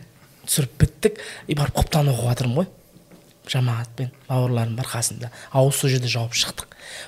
Түсіріп 0.48 0.80
біттік. 0.80 1.20
И 1.48 1.56
барып 1.60 1.76
құптан 1.84 2.10
оқып 2.12 2.32
жатырмын 2.32 2.58
ғой. 2.64 2.68
Жамағатпен 3.52 4.12
бауырларым 4.30 4.76
бар 4.78 4.88
қасымда 4.88 5.30
ауыз 5.52 5.76
сол 5.76 5.90
жерде 5.90 6.08
жауып 6.08 6.34
шықтық. 6.34 6.68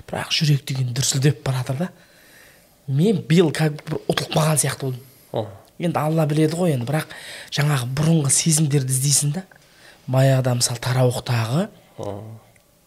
Бірақ 0.09 0.31
жүрек 0.35 0.65
деген 0.67 0.93
дүрсілдеп 0.93 1.43
бара 1.45 1.61
жатыр 1.63 1.77
да. 1.85 1.89
Мен 2.87 3.21
биыл 3.27 3.51
как 3.51 3.77
бір 3.85 3.99
ұтылып 4.07 4.33
қалған 4.35 4.59
сияқты 4.61 4.89
болдым. 4.91 5.01
Енді 5.79 5.99
алла 5.99 6.25
біледі 6.29 6.55
ғой 6.55 6.75
енді 6.75 6.85
бірақ 6.87 7.11
жаңағы 7.55 7.87
бұрынғы 7.97 8.29
сезімдерді 8.31 8.93
іздейсің 8.93 9.33
да. 9.39 9.43
Баяғыда 10.07 10.53
мысалы 10.59 10.79
тарауықтағы 10.85 11.67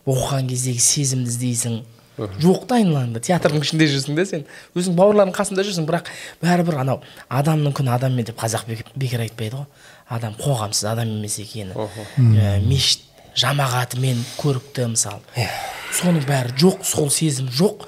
оқыған 0.08 0.48
кездегі 0.48 0.80
сезімді 0.80 1.30
іздейсің. 1.32 1.80
Жоқ 2.18 2.64
та 2.66 2.78
айналаңда 2.80 3.20
театрдың 3.22 3.62
ішінде 3.62 3.86
жүрсің 3.92 4.16
да 4.18 4.24
сен. 4.26 4.46
Өзің 4.74 4.96
бауырларыңның 4.98 5.36
қасында 5.36 5.62
жүрсің 5.68 5.84
бірақ 5.86 6.08
бәрібір 6.42 6.80
анау 6.82 7.02
адамның 7.30 7.76
күні 7.78 7.92
адаммен 7.94 8.26
деп 8.26 8.40
қазақ 8.40 8.64
бек- 8.66 8.88
бекер 8.98 9.22
айтпайды 9.22 9.54
ғой. 9.60 9.66
Адам 10.08 10.34
қоғамсыз 10.40 10.88
адам 10.90 11.12
емес 11.20 11.38
екені. 11.38 11.76
Ә, 11.76 12.58
мешіт 12.66 13.04
жамағатымен 13.38 14.22
көрікті 14.38 14.88
мысалы 14.92 15.48
соның 15.94 16.24
бәрі 16.28 16.54
жоқ 16.58 16.84
сол 16.86 17.10
сезім 17.12 17.48
жоқ. 17.52 17.86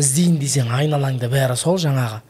Іздейін 0.00 0.38
десең 0.40 0.70
айналаңда 0.72 1.28
бәрі 1.32 1.56
сол 1.60 1.78
жаңағы. 1.82 2.22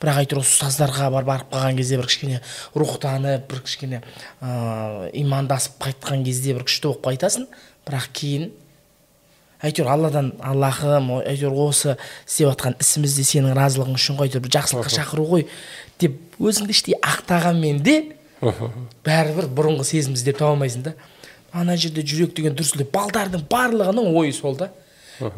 Бірақ 0.00 0.20
әйтеуір 0.22 0.42
осы 0.42 0.54
ұстаздарға 0.54 1.08
бар 1.12 1.24
барып 1.24 1.52
қалған 1.52 1.78
кезде 1.78 1.96
бір 1.96 2.08
кішкене 2.08 2.40
рухтанып 2.76 3.46
бір 3.50 3.62
кішкене 3.64 4.02
ыыы 4.40 5.10
имандасып 5.22 5.78
қайтқан 5.80 6.24
кезде 6.24 6.54
бір 6.56 6.66
күшті 6.68 6.90
болып 6.90 7.06
қайтасың. 7.06 7.46
Бірақ 7.88 8.08
кейін 8.16 8.50
әйтеуір 9.64 9.88
алладан 9.92 10.32
аллахым 10.44 11.10
әйтеуір 11.22 11.56
осы 11.64 11.96
істеп 12.26 12.50
жатқан 12.50 12.76
ісімізде 12.80 13.24
сенің 13.24 13.56
разылығың 13.56 13.96
үшін 13.96 14.20
ғой 14.20 14.28
әйтеуір 14.28 14.44
бір 14.44 14.54
жақсылыққа 14.58 14.94
шақыру 14.98 15.26
ғой 15.32 15.46
деп 16.00 16.36
өзіңді 16.40 16.76
іштей 16.76 16.98
ақтағанмен 17.00 17.80
де 17.84 17.96
бәрібір 18.42 19.48
бұрынғы 19.56 19.88
сезімді 19.88 20.20
іздеп 20.20 20.42
таба 20.42 20.52
алмайсың 20.52 20.90
да. 20.90 20.92
Ана 21.56 21.76
жерде 21.80 22.02
жүрек 22.06 22.34
деген 22.36 22.54
дүрсілдеп 22.58 22.90
балдардың 22.94 23.46
барлығының 23.50 24.12
ойы 24.20 24.32
сол 24.36 24.56
да. 24.60 24.70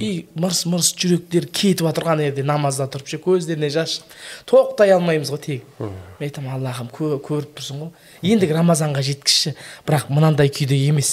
И 0.03 0.27
мырс 0.35 0.65
мырс 0.67 0.89
жүректер 0.99 1.45
кетіп 1.55 1.85
жатыр 1.87 2.09
ана 2.11 2.25
жерде 2.27 2.43
намазда 2.43 2.89
тұрып 2.91 3.07
ше 3.13 3.21
көздеріне 3.23 3.69
жас 3.71 3.93
шығып 4.01 4.49
тоқтай 4.51 4.91
алмаймыз 4.97 5.31
ғой 5.31 5.39
тегі 5.45 5.63
мен 5.79 6.27
айтамын 6.27 6.57
аллахым 6.57 6.89
кө- 6.91 7.21
көріп 7.23 7.53
тұрсың 7.61 7.85
ғой 7.85 8.33
ендігі 8.35 8.57
рамазанға 8.59 9.05
жеткізші. 9.07 9.55
Бірақ 9.87 10.09
мынандай 10.11 10.51
күйде 10.51 10.75
емес. 10.89 11.13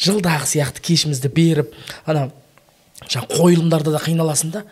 Жылдағы 0.00 0.48
сияқты 0.48 0.80
кешімізді 0.84 1.28
беріп 1.36 1.76
ана 2.08 2.30
жаңағы 3.04 3.36
қойылымдарда 3.36 3.92
да 3.92 4.00
қиналасың 4.00 4.52
да. 4.54 4.62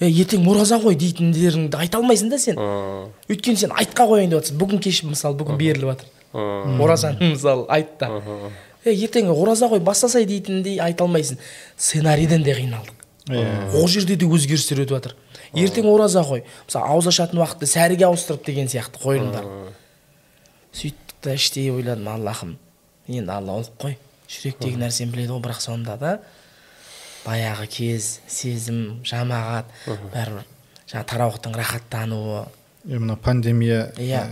Е 0.00 0.08
ертең 0.08 0.46
ораза 0.48 0.78
ғой 0.80 0.96
дейтіндеріңді 1.00 1.76
айта 1.80 1.98
алмайсың 1.98 2.30
да 2.30 2.38
сен. 2.38 2.60
Өйткені 3.28 3.58
сен 3.58 3.74
айтқа 3.74 4.06
қояйын 4.06 4.30
деп 4.30 4.40
жатрсың 4.40 4.60
бүгін 4.60 4.82
кеш 4.84 5.02
мысалы 5.04 5.36
бүгін 5.40 5.58
беріліп 5.58 5.90
жатыр. 5.90 6.12
Оразаны 6.80 7.32
мысалы 7.34 7.66
айт 7.68 7.98
та. 7.98 8.10
Е 8.84 8.94
ертең 8.94 9.32
ораза 9.34 9.66
ғой 9.66 9.82
бастасай 9.82 10.28
дейтіндей 10.30 10.78
айта 10.80 11.04
алмайсың. 11.04 11.40
Сценарийден 11.76 12.46
де 12.46 12.54
қиналдық. 12.54 12.94
Ол 13.74 13.88
жерде 13.90 14.14
де 14.14 14.30
өзгерістер 14.30 14.84
өтіп 14.84 14.94
жатыр. 15.00 15.16
Ертең 15.56 15.90
ораза 15.90 16.22
ғой. 16.22 16.44
Мысалы 16.68 16.86
ауыз 16.94 17.10
ашатын 17.10 17.42
уақытты 17.42 17.66
сәріге 17.66 18.06
ауыстырып 18.06 18.46
деген 18.46 18.70
сияқты 18.70 19.02
қойылымдар. 19.02 19.50
Сөйттік 20.70 21.18
та 21.20 21.34
іштей 21.34 21.72
ойладым 21.74 22.12
аллахым. 22.14 22.56
Енді 23.08 23.32
алла 23.34 23.58
ұлық 23.58 23.74
қой. 23.82 23.96
Жүректегі 24.30 24.78
нәрсені 24.78 25.10
біледі 25.10 25.34
ғой 25.34 25.42
бірақ 25.42 25.62
сонда 25.62 25.96
да 25.98 26.18
баяғы 27.26 27.66
кез 27.70 28.20
сезім 28.30 29.00
жамағат 29.06 29.70
бәрібір 29.86 30.44
жаңағы 30.86 31.06
тарауықтың 31.10 31.56
рахаттануы. 31.58 32.44
Е 32.86 32.98
мына 33.02 33.16
пандемия 33.18 33.90
Иә. 33.98 34.22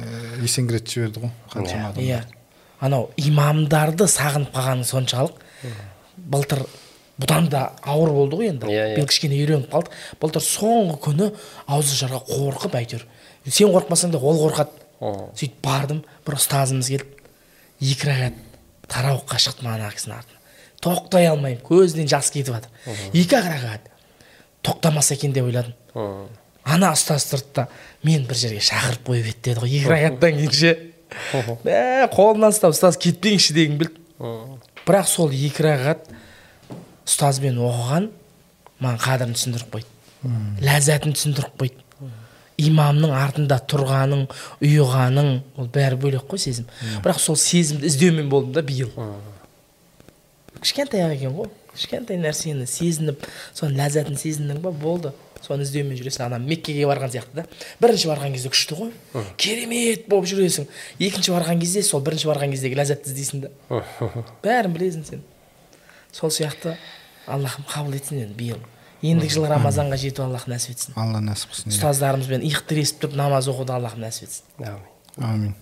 есеңгіретіп 0.44 0.92
жіберді 0.94 1.24
ғой 1.24 1.30
қаншама 1.50 1.88
адамдарды. 1.90 2.04
иә. 2.06 2.20
Анау 2.80 3.10
имамдарды 3.16 4.06
сағынып 4.06 4.52
қалғаның 4.54 4.84
соншалық. 4.86 5.40
Былтыр 6.16 6.62
бұдан 7.18 7.48
да 7.50 7.72
ауыр 7.82 8.12
болды 8.14 8.36
ғой 8.36 8.48
енді. 8.52 8.66
Иә, 8.70 8.92
иә. 8.92 8.96
биыл 8.96 9.06
кішкене 9.10 9.40
үйреніп 9.42 9.70
қалдық 9.72 9.90
былтыр 10.20 10.42
соңғы 10.46 10.98
күні 11.02 11.32
ауыз 11.66 11.90
ашарға 11.96 12.22
қорқып 12.30 12.78
әйтеуір. 12.78 13.04
Сен 13.50 13.74
қорықпасаң 13.74 14.14
да 14.14 14.18
ол 14.22 14.38
қорқады. 14.38 14.70
Сөйтіп 15.34 15.58
бардым 15.66 16.04
бір 16.24 16.38
ұстазымыз 16.38 16.88
келіп 16.94 17.18
екі 17.82 18.06
рағат 18.08 18.38
тарауыққа 18.88 19.38
шықтым 19.42 19.68
ана 19.74 19.90
кісінің 19.90 20.22
тоқтай 20.84 21.28
алмаймын. 21.32 21.62
Көзінен 21.64 22.08
жас 22.10 22.30
кетіп 22.34 22.54
жатыр. 22.54 22.70
Екі 23.16 23.38
ақ 23.40 23.50
рағат 23.50 23.90
тоқтамаса 24.64 25.16
екен 25.16 25.32
деп 25.32 25.48
ойладым. 25.48 25.74
Ана 26.64 26.94
ұстаз 26.96 27.26
тұрды 27.28 27.50
да 27.58 27.66
мен 28.04 28.24
бір 28.28 28.38
жерге 28.40 28.62
шақырып 28.64 29.08
қойып 29.08 29.26
еді 29.32 29.40
деді 29.44 29.60
ғой. 29.60 29.74
Екі 29.80 29.90
рағаттан 29.92 30.38
кейін 30.38 30.54
ше 30.56 30.70
мә 31.64 32.08
қолымнан 32.14 32.54
ұстап 32.54 32.72
ұстаз 32.72 32.96
кетпеңізші 33.04 33.56
дегім 33.56 33.76
келді 33.82 34.00
бірақ 34.84 35.08
сол 35.10 35.32
екі 35.34 35.66
рағат 35.66 36.08
ұстазбен 37.04 37.60
оқыған 37.60 38.08
маған 38.80 38.98
қадірін 39.04 39.36
түсіндіріп 39.36 39.76
қойды. 39.76 39.90
Ләззатын 40.64 41.14
түсіндіріп 41.16 41.60
қойды. 41.60 41.80
Имамның 42.64 43.12
артында 43.18 43.58
тұрғаның 43.68 44.26
ұйығаның 44.62 45.30
ол 45.58 45.68
бәрі 45.74 45.98
бөлек 46.00 46.26
қой 46.30 46.40
сезім. 46.40 46.68
Бірақ 47.04 47.18
сол 47.20 47.36
сезімді 47.36 47.88
іздеумен 47.90 48.28
болдым 48.30 48.54
да 48.54 48.62
биыл. 48.62 48.92
Кішкентай 50.64 51.04
ақ 51.04 51.14
екен 51.18 51.36
ғой. 51.36 51.50
Кішкентай 51.74 52.18
нәрсені 52.22 52.66
сезініп 52.70 53.24
соның 53.54 53.78
ләззатын 53.82 54.18
сезіндің 54.18 54.60
ба? 54.64 54.72
Болды. 54.72 55.12
Соны 55.44 55.66
іздеумен 55.66 55.98
жүресің 55.98 56.28
ана 56.28 56.38
меккеге 56.40 56.86
барған 56.88 57.12
сияқты 57.12 57.42
да. 57.42 57.44
Бірінші 57.82 58.08
барған 58.08 58.32
кезде 58.32 58.52
күшті 58.54 58.78
ғой. 58.78 58.92
Керемет 59.36 60.06
болып 60.08 60.30
жүресің. 60.30 60.68
Екінші 61.02 61.34
барған 61.34 61.60
кезде 61.60 61.82
сол 61.84 62.00
бірінші 62.06 62.30
барған 62.30 62.54
кездегі 62.54 62.78
ләззатты 62.80 63.12
іздейсің 63.12 63.44
да. 63.44 63.50
Бәрін 64.46 64.76
білесің 64.78 65.04
сен. 65.10 65.24
Сол 66.14 66.32
сияқты 66.32 66.78
аллахым 67.26 67.66
қабыл 67.68 67.98
етсін 67.98 68.22
енді 68.24 68.38
биыл. 68.38 68.62
Ендігі 69.04 69.36
жылы 69.36 69.50
рамазанға 69.52 69.98
жету 70.00 70.24
аллах 70.24 70.46
нәсіп 70.48 70.78
етсін. 70.78 70.96
Алла 70.96 71.20
нәсіп 71.20 71.52
қылсын 71.52 71.68
иә. 71.68 71.76
ұстаздарымызбен 71.76 72.46
иық 72.48 72.64
тіресіп 72.70 73.02
тұрып 73.02 73.18
намаз 73.20 73.50
оқуды 73.52 73.74
аллахым 73.76 74.00
нәсіп 74.00 74.30
етсін. 74.30 74.46
Әумин. 74.64 74.86
амин. 75.18 75.54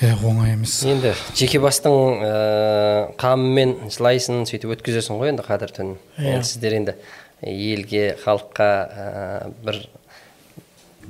Иә 0.00 0.14
оңай 0.24 0.54
емес 0.54 0.78
енді 0.88 1.12
жеке 1.36 1.60
бастың 1.60 1.92
ә, 2.24 2.34
қамымен 3.20 3.76
жылайсың 3.92 4.44
сөйтіп 4.48 4.76
өткізесің 4.78 5.20
ғой 5.20 5.34
енді 5.34 5.44
қадір 5.46 5.74
түнін 5.76 5.96
Иә. 6.18 6.36
енді 6.36 6.48
сіздер 6.48 6.76
енді 6.78 6.94
елге 7.44 8.04
халыққа 8.24 8.68
ә, 8.88 9.50
бір 9.64 9.82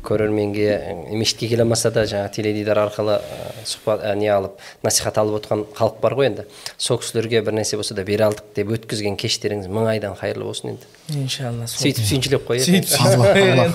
көрерменге 0.06 1.12
мешітке 1.12 1.48
келе 1.50 1.64
алмаса 1.66 1.90
да 1.92 2.06
жаңағы 2.08 2.32
теледидар 2.32 2.78
арқылы 2.86 3.18
ә, 3.20 3.48
сұхбат 3.68 4.00
ә, 4.06 4.14
не 4.16 4.30
алып 4.32 4.56
насихат 4.86 5.18
алып 5.20 5.42
отқан 5.42 5.66
халық 5.76 5.98
бар 6.00 6.14
ғой 6.16 6.30
енді. 6.30 6.46
Сол 6.80 6.98
кісілерге 7.02 7.42
бір 7.44 7.58
нәрсе 7.58 7.76
болса 7.76 7.94
да 7.98 8.04
бере 8.08 8.24
алдық 8.30 8.54
деп 8.56 8.72
өткізген 8.78 9.18
кештеріңіз 9.20 9.68
мың 9.68 9.90
айдан 9.92 10.16
қайырлы 10.16 10.46
болсын 10.48 10.72
енді. 10.72 10.88
Иншалла 11.20 11.68
сөйтіп 11.68 12.08
сүйіншілеп 12.08 12.48
қояйық 12.48 12.64
сөйтіп 12.70 12.96
алла 13.04 13.68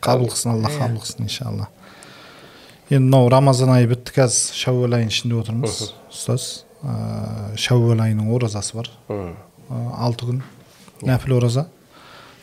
қабыл 0.00 0.30
қылсын. 0.32 0.54
Алла 0.56 0.72
қабыл 0.72 1.02
қылсын 1.04 1.26
иншалла. 1.28 1.68
Енді 2.92 3.08
мынау 3.08 3.30
рамазан 3.32 3.70
айы 3.72 3.86
бітті 3.88 4.12
қазір 4.18 4.56
шәуәл 4.58 4.96
айының 4.98 5.12
ішінде 5.12 5.38
отырмыз 5.40 5.76
ұстаз 6.12 6.48
ыыы 6.84 7.56
шәуәл 7.56 8.02
айының 8.04 8.28
оразасы 8.36 8.76
бар 8.76 8.90
алты 9.96 10.28
күн 10.28 10.42
нәпіл 11.08 11.38
ораза 11.38 11.64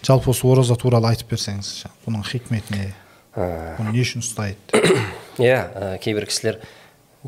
жалпы 0.02 0.32
осы 0.34 0.48
ораза 0.50 0.78
туралы 0.80 1.12
айтып 1.12 1.36
берсеңіз 1.36 1.86
бұның 2.08 2.26
хикметі 2.32 2.74
не 2.74 2.88
бұны 3.36 3.94
не 3.94 4.02
үшін 4.02 4.26
ұстайды 4.26 4.82
иә 5.38 6.00
кейбір 6.02 6.26
кісілер 6.32 6.58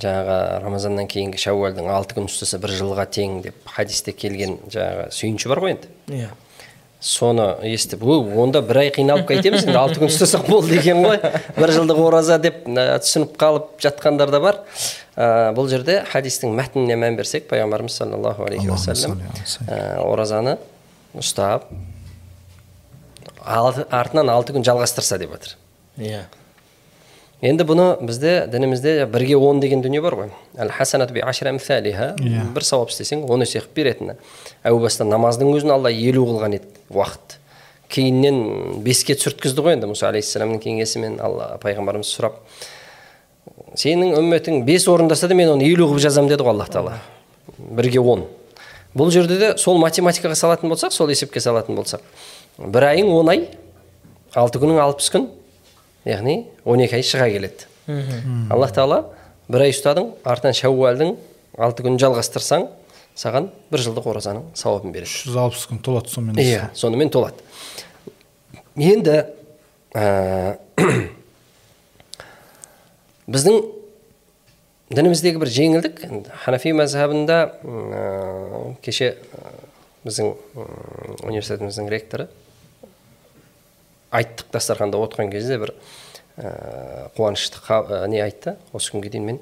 жаңағы 0.01 0.37
рамазаннан 0.65 1.09
кейінгі 1.11 1.43
шәуәлдің 1.45 1.91
алты 1.93 2.17
күн 2.17 2.29
ұстаса 2.31 2.57
бір 2.63 2.73
жылға 2.79 3.05
тең 3.11 3.41
деп 3.45 3.69
хадисте 3.69 4.15
келген 4.17 4.57
жаңағы 4.71 5.11
сүйінші 5.13 5.51
бар 5.51 5.61
ғой 5.61 5.75
енді 5.75 6.23
иә 6.23 6.31
соны 7.01 7.47
естіп 7.65 8.03
онда 8.05 8.61
бір 8.61 8.83
ай 8.83 8.91
қиналып 8.93 9.25
қайтеміз 9.31 9.65
енді 9.65 9.77
алты 9.79 10.01
күн 10.03 10.11
ұстасақ 10.11 10.45
болды 10.45 10.77
екен 10.77 11.01
ғой 11.01 11.17
бір 11.57 11.73
жылдық 11.73 12.01
ораза 12.05 12.37
деп 12.41 12.67
ә, 12.69 12.99
түсініп 13.01 13.33
қалып 13.41 13.71
жатқандар 13.81 14.29
да 14.29 14.41
бар. 14.43 14.59
Ә, 15.17 15.49
бұл 15.57 15.69
жерде 15.71 16.03
хадистің 16.11 16.53
мәтініне 16.59 16.99
мән 17.01 17.17
берсек 17.17 17.47
пайғамбарымыз 17.49 17.97
саллаллаху 17.97 18.45
алейхи 18.45 18.69
уассалам 18.69 19.17
ә, 19.65 19.97
оразаны 20.05 20.59
ұстап 21.17 21.71
артынан 23.41 24.29
алты 24.29 24.53
күн 24.53 24.65
жалғастырса 24.69 25.17
деп 25.17 25.33
жатыр 25.33 25.57
иә. 25.97 26.21
Енді 27.41 27.65
бұны 27.65 27.85
бізде 28.05 28.47
дінімізде 28.51 29.05
бірге 29.09 29.35
он 29.37 29.59
деген 29.59 29.81
дүние 29.81 30.01
бар 30.01 30.15
ғой. 30.15 30.31
Әл 30.57 30.69
хасанат 30.69 31.11
би 31.11 31.23
бір 32.53 32.63
сауап 32.63 32.91
істесең 32.93 33.25
он 33.25 33.41
есе 33.41 33.59
қылып 33.59 33.75
беретіні 33.75 34.17
әу 34.63 34.79
баста 34.79 35.07
намаздың 35.09 35.49
өзін 35.55 35.73
алла 35.73 35.89
елу 35.89 36.27
қылған 36.29 36.59
еді 36.59 36.69
уақыт 36.93 37.39
кейіннен 37.91 38.83
беске 38.85 39.15
түсірткізді 39.17 39.65
ғой 39.65 39.75
енді 39.75 39.89
мұса 39.89 40.11
алейхисаламның 40.11 40.61
кеңесімен 40.63 41.17
алла 41.23 41.55
пайғамбарымыз 41.63 42.13
сұрап 42.13 42.37
сенің 43.75 44.13
үмметің 44.19 44.63
бес 44.67 44.87
орындаса 44.91 45.27
да 45.27 45.35
мен 45.35 45.55
оны 45.55 45.65
елу 45.67 45.89
қылып 45.89 46.05
жазамын 46.05 46.31
деді 46.31 46.45
ғой 46.45 46.53
аллах 46.53 46.71
тағала 46.71 46.99
бірге 47.57 47.99
он 47.99 48.25
бұл 48.95 49.11
жерде 49.11 49.39
де 49.39 49.51
сол 49.57 49.79
математикаға 49.81 50.37
салатын 50.37 50.71
болсақ 50.71 50.93
сол 50.95 51.11
есепке 51.11 51.43
салатын 51.43 51.75
болсақ 51.79 52.05
бір 52.57 52.89
айың 52.93 53.11
он 53.11 53.31
ай 53.33 53.45
алты 54.35 54.61
күнің 54.61 54.79
алпыс 54.83 55.11
күн 55.11 55.29
яғни 56.07 56.37
он 56.65 56.81
екі 56.83 56.99
ай 56.99 57.05
шыға 57.05 57.27
келеді. 57.31 57.67
Аллах 58.51 58.73
тағала 58.75 59.01
бір 59.51 59.67
ай 59.67 59.73
ұстадың 59.73 60.13
артынан 60.27 60.55
шәуәлдің 60.57 61.15
алты 61.61 61.85
күнін 61.85 61.99
жалғастырсаң 62.01 62.67
саған 63.17 63.49
бір 63.71 63.83
жылдық 63.85 64.07
оразаның 64.13 64.47
сауабын 64.57 64.93
береді. 64.95 65.09
Үш 65.11 65.27
жүз 65.27 65.37
алпыс 65.41 65.67
күн 65.69 65.81
толады 65.83 66.13
сонымен 66.13 66.41
иә 66.41 66.69
сонымен 66.77 67.11
толады. 67.13 67.43
Енді 68.79 69.17
ә, 69.93 70.57
біздің 73.31 73.59
дініміздегі 74.95 75.41
бір 75.41 75.51
жеңілдік 75.51 76.01
ханафи 76.45 76.73
мазхабында 76.75 77.41
ә, 77.61 78.05
кеше 78.83 79.17
біздің 80.05 80.31
университетіміздің 81.27 81.91
ректоры 81.91 82.29
айттық 84.11 84.51
дастарханда 84.53 84.99
отырған 85.01 85.31
кезде 85.31 85.57
бір 85.61 85.73
ә, 86.37 87.09
қуанышты 87.15 87.61
ә, 87.67 88.07
не 88.11 88.21
айтты? 88.23 88.57
Осы 88.73 88.93
күнге 88.93 89.11
дейін 89.13 89.27
мен 89.29 89.39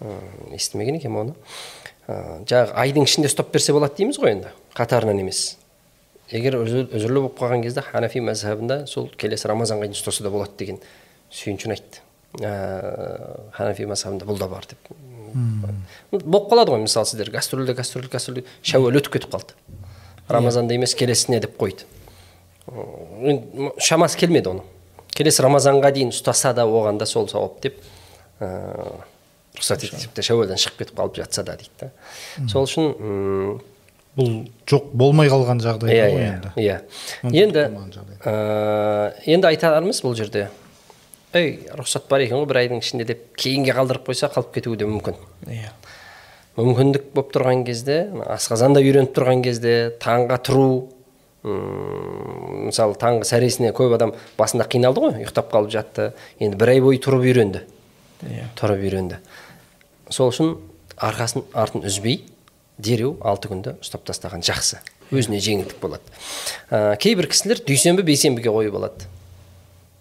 ә, 0.00 0.18
естімеген 0.56 0.98
екенмін 0.98 1.20
оны. 1.20 1.36
Ә, 2.08 2.42
жаңағы 2.48 2.74
айдың 2.82 3.08
ішінде 3.08 3.30
ұстап 3.30 3.52
берсе 3.54 3.74
болады 3.76 3.98
дейміз 4.00 4.18
ғой 4.20 4.34
енді 4.36 4.52
қатарынан 4.76 5.22
емес. 5.22 5.56
Егер 6.30 6.58
үзірлі 6.60 7.24
болып 7.24 7.38
қалған 7.40 7.62
кезде 7.64 7.82
ханафи 7.84 8.20
мазхабында 8.20 8.82
сол 8.90 9.08
келесі 9.16 9.48
рамазанға 9.48 9.88
дейін 9.88 9.96
ұстаса 9.96 10.26
да 10.26 10.32
болады 10.34 10.58
деген 10.58 10.80
сүйіншін 11.32 11.76
айтты. 11.76 12.02
Ә, 12.42 12.52
ханафи 13.56 13.86
мазхабында 13.88 14.28
бұл 14.28 14.40
да 14.40 14.48
бар 14.50 14.66
деп. 14.68 14.90
Болып 16.12 16.50
қалады 16.50 16.74
ғой 16.74 16.82
мысалы 16.84 17.08
сіздер. 17.08 17.30
Гастрольде 17.32 17.74
гастроль 17.76 18.08
гастроль 18.12 18.44
шәуәл 18.62 19.00
өтіп 19.00 19.16
кетіп 19.16 19.32
қалды. 19.32 19.56
Рамазанда 20.28 20.76
емес 20.76 20.94
келесіне 20.94 21.40
деп 21.40 21.56
қойды. 21.60 21.88
Шамасы 23.82 24.18
келмеді 24.20 24.52
оның. 24.52 24.66
Келесі 25.16 25.42
рамазанға 25.42 25.90
дейін 25.96 26.12
ұстаса 26.14 26.52
да 26.54 26.66
оған 26.68 26.98
да 27.00 27.06
сол 27.08 27.28
сауап 27.30 27.58
деп 27.64 27.80
ә, 28.40 28.48
рұқсат 29.58 29.82
етті 29.88 30.04
тіпті 30.04 30.24
шәуәлден 30.28 30.60
шығып 30.60 30.84
кетіп 30.84 31.00
қалып 31.00 31.18
жатса 31.18 31.42
да 31.46 31.56
дейді 31.58 31.88
да. 31.88 31.90
Сол 32.52 32.68
үшін 32.68 32.92
бұл 34.18 34.30
жоқ 34.68 34.92
болмай 34.98 35.30
қалған 35.30 35.62
жағдай 35.62 35.94
иә 35.94 36.06
ғой 36.12 36.22
иә 36.22 36.30
енді. 36.30 36.52
иә. 36.58 36.78
Енді 37.32 37.64
ә, 38.22 39.12
енді 39.26 39.50
айтарымыз 39.50 40.02
бұл 40.04 40.16
жерде. 40.18 40.48
Ей 41.34 41.68
рұқсат 41.76 42.08
бар 42.10 42.24
екен 42.24 42.40
ғой 42.40 42.48
бір 42.50 42.62
айдың 42.62 42.82
ішінде 42.82 43.06
деп 43.08 43.26
кейінге 43.38 43.74
қалдырып 43.76 44.06
қойса 44.08 44.30
қалып 44.32 44.54
кетуі 44.54 44.78
де 44.80 44.86
мүмкін. 44.88 45.18
Иә. 45.46 45.72
Мүмкіндік 46.58 47.12
болып 47.14 47.34
тұрған 47.36 47.66
кезде 47.66 48.00
мына 48.10 48.32
асқазанда 48.34 48.82
үйреніп 48.82 49.12
тұрған 49.14 49.44
кезде 49.44 49.74
таңға 50.02 50.40
тұру 50.48 50.68
мысалы 51.42 52.96
таңғы 52.98 53.28
сәресіне 53.28 53.72
көп 53.76 53.94
адам 53.96 54.14
басында 54.38 54.66
қиналды 54.70 55.04
ғой 55.04 55.20
ұйықтап 55.22 55.52
қалып 55.52 55.72
жатты. 55.74 56.08
Енді 56.42 56.58
бір 56.58 56.74
ай 56.74 56.82
бойы 56.82 56.98
тұрып 57.02 57.26
үйренді. 57.28 57.62
Иә. 58.26 58.48
Тұрып 58.58 58.82
үйренді. 58.88 59.20
Сол 60.10 60.32
үшін 60.32 60.56
арқасын 60.96 61.46
артын 61.54 61.86
үзбей 61.86 62.24
дереу 62.78 63.16
алты 63.22 63.52
күнді 63.52 63.76
ұстап 63.84 64.08
тастаған 64.08 64.42
жақсы. 64.46 64.82
Өзіне 65.14 65.38
жеңілдік 65.40 65.78
болады. 65.80 66.02
Ә, 66.70 66.98
кейбір 67.00 67.30
кісілер 67.30 67.62
дүйсенбі 67.64 68.02
бейсенбіге 68.04 68.52
қойып 68.52 68.76
алады 68.76 69.08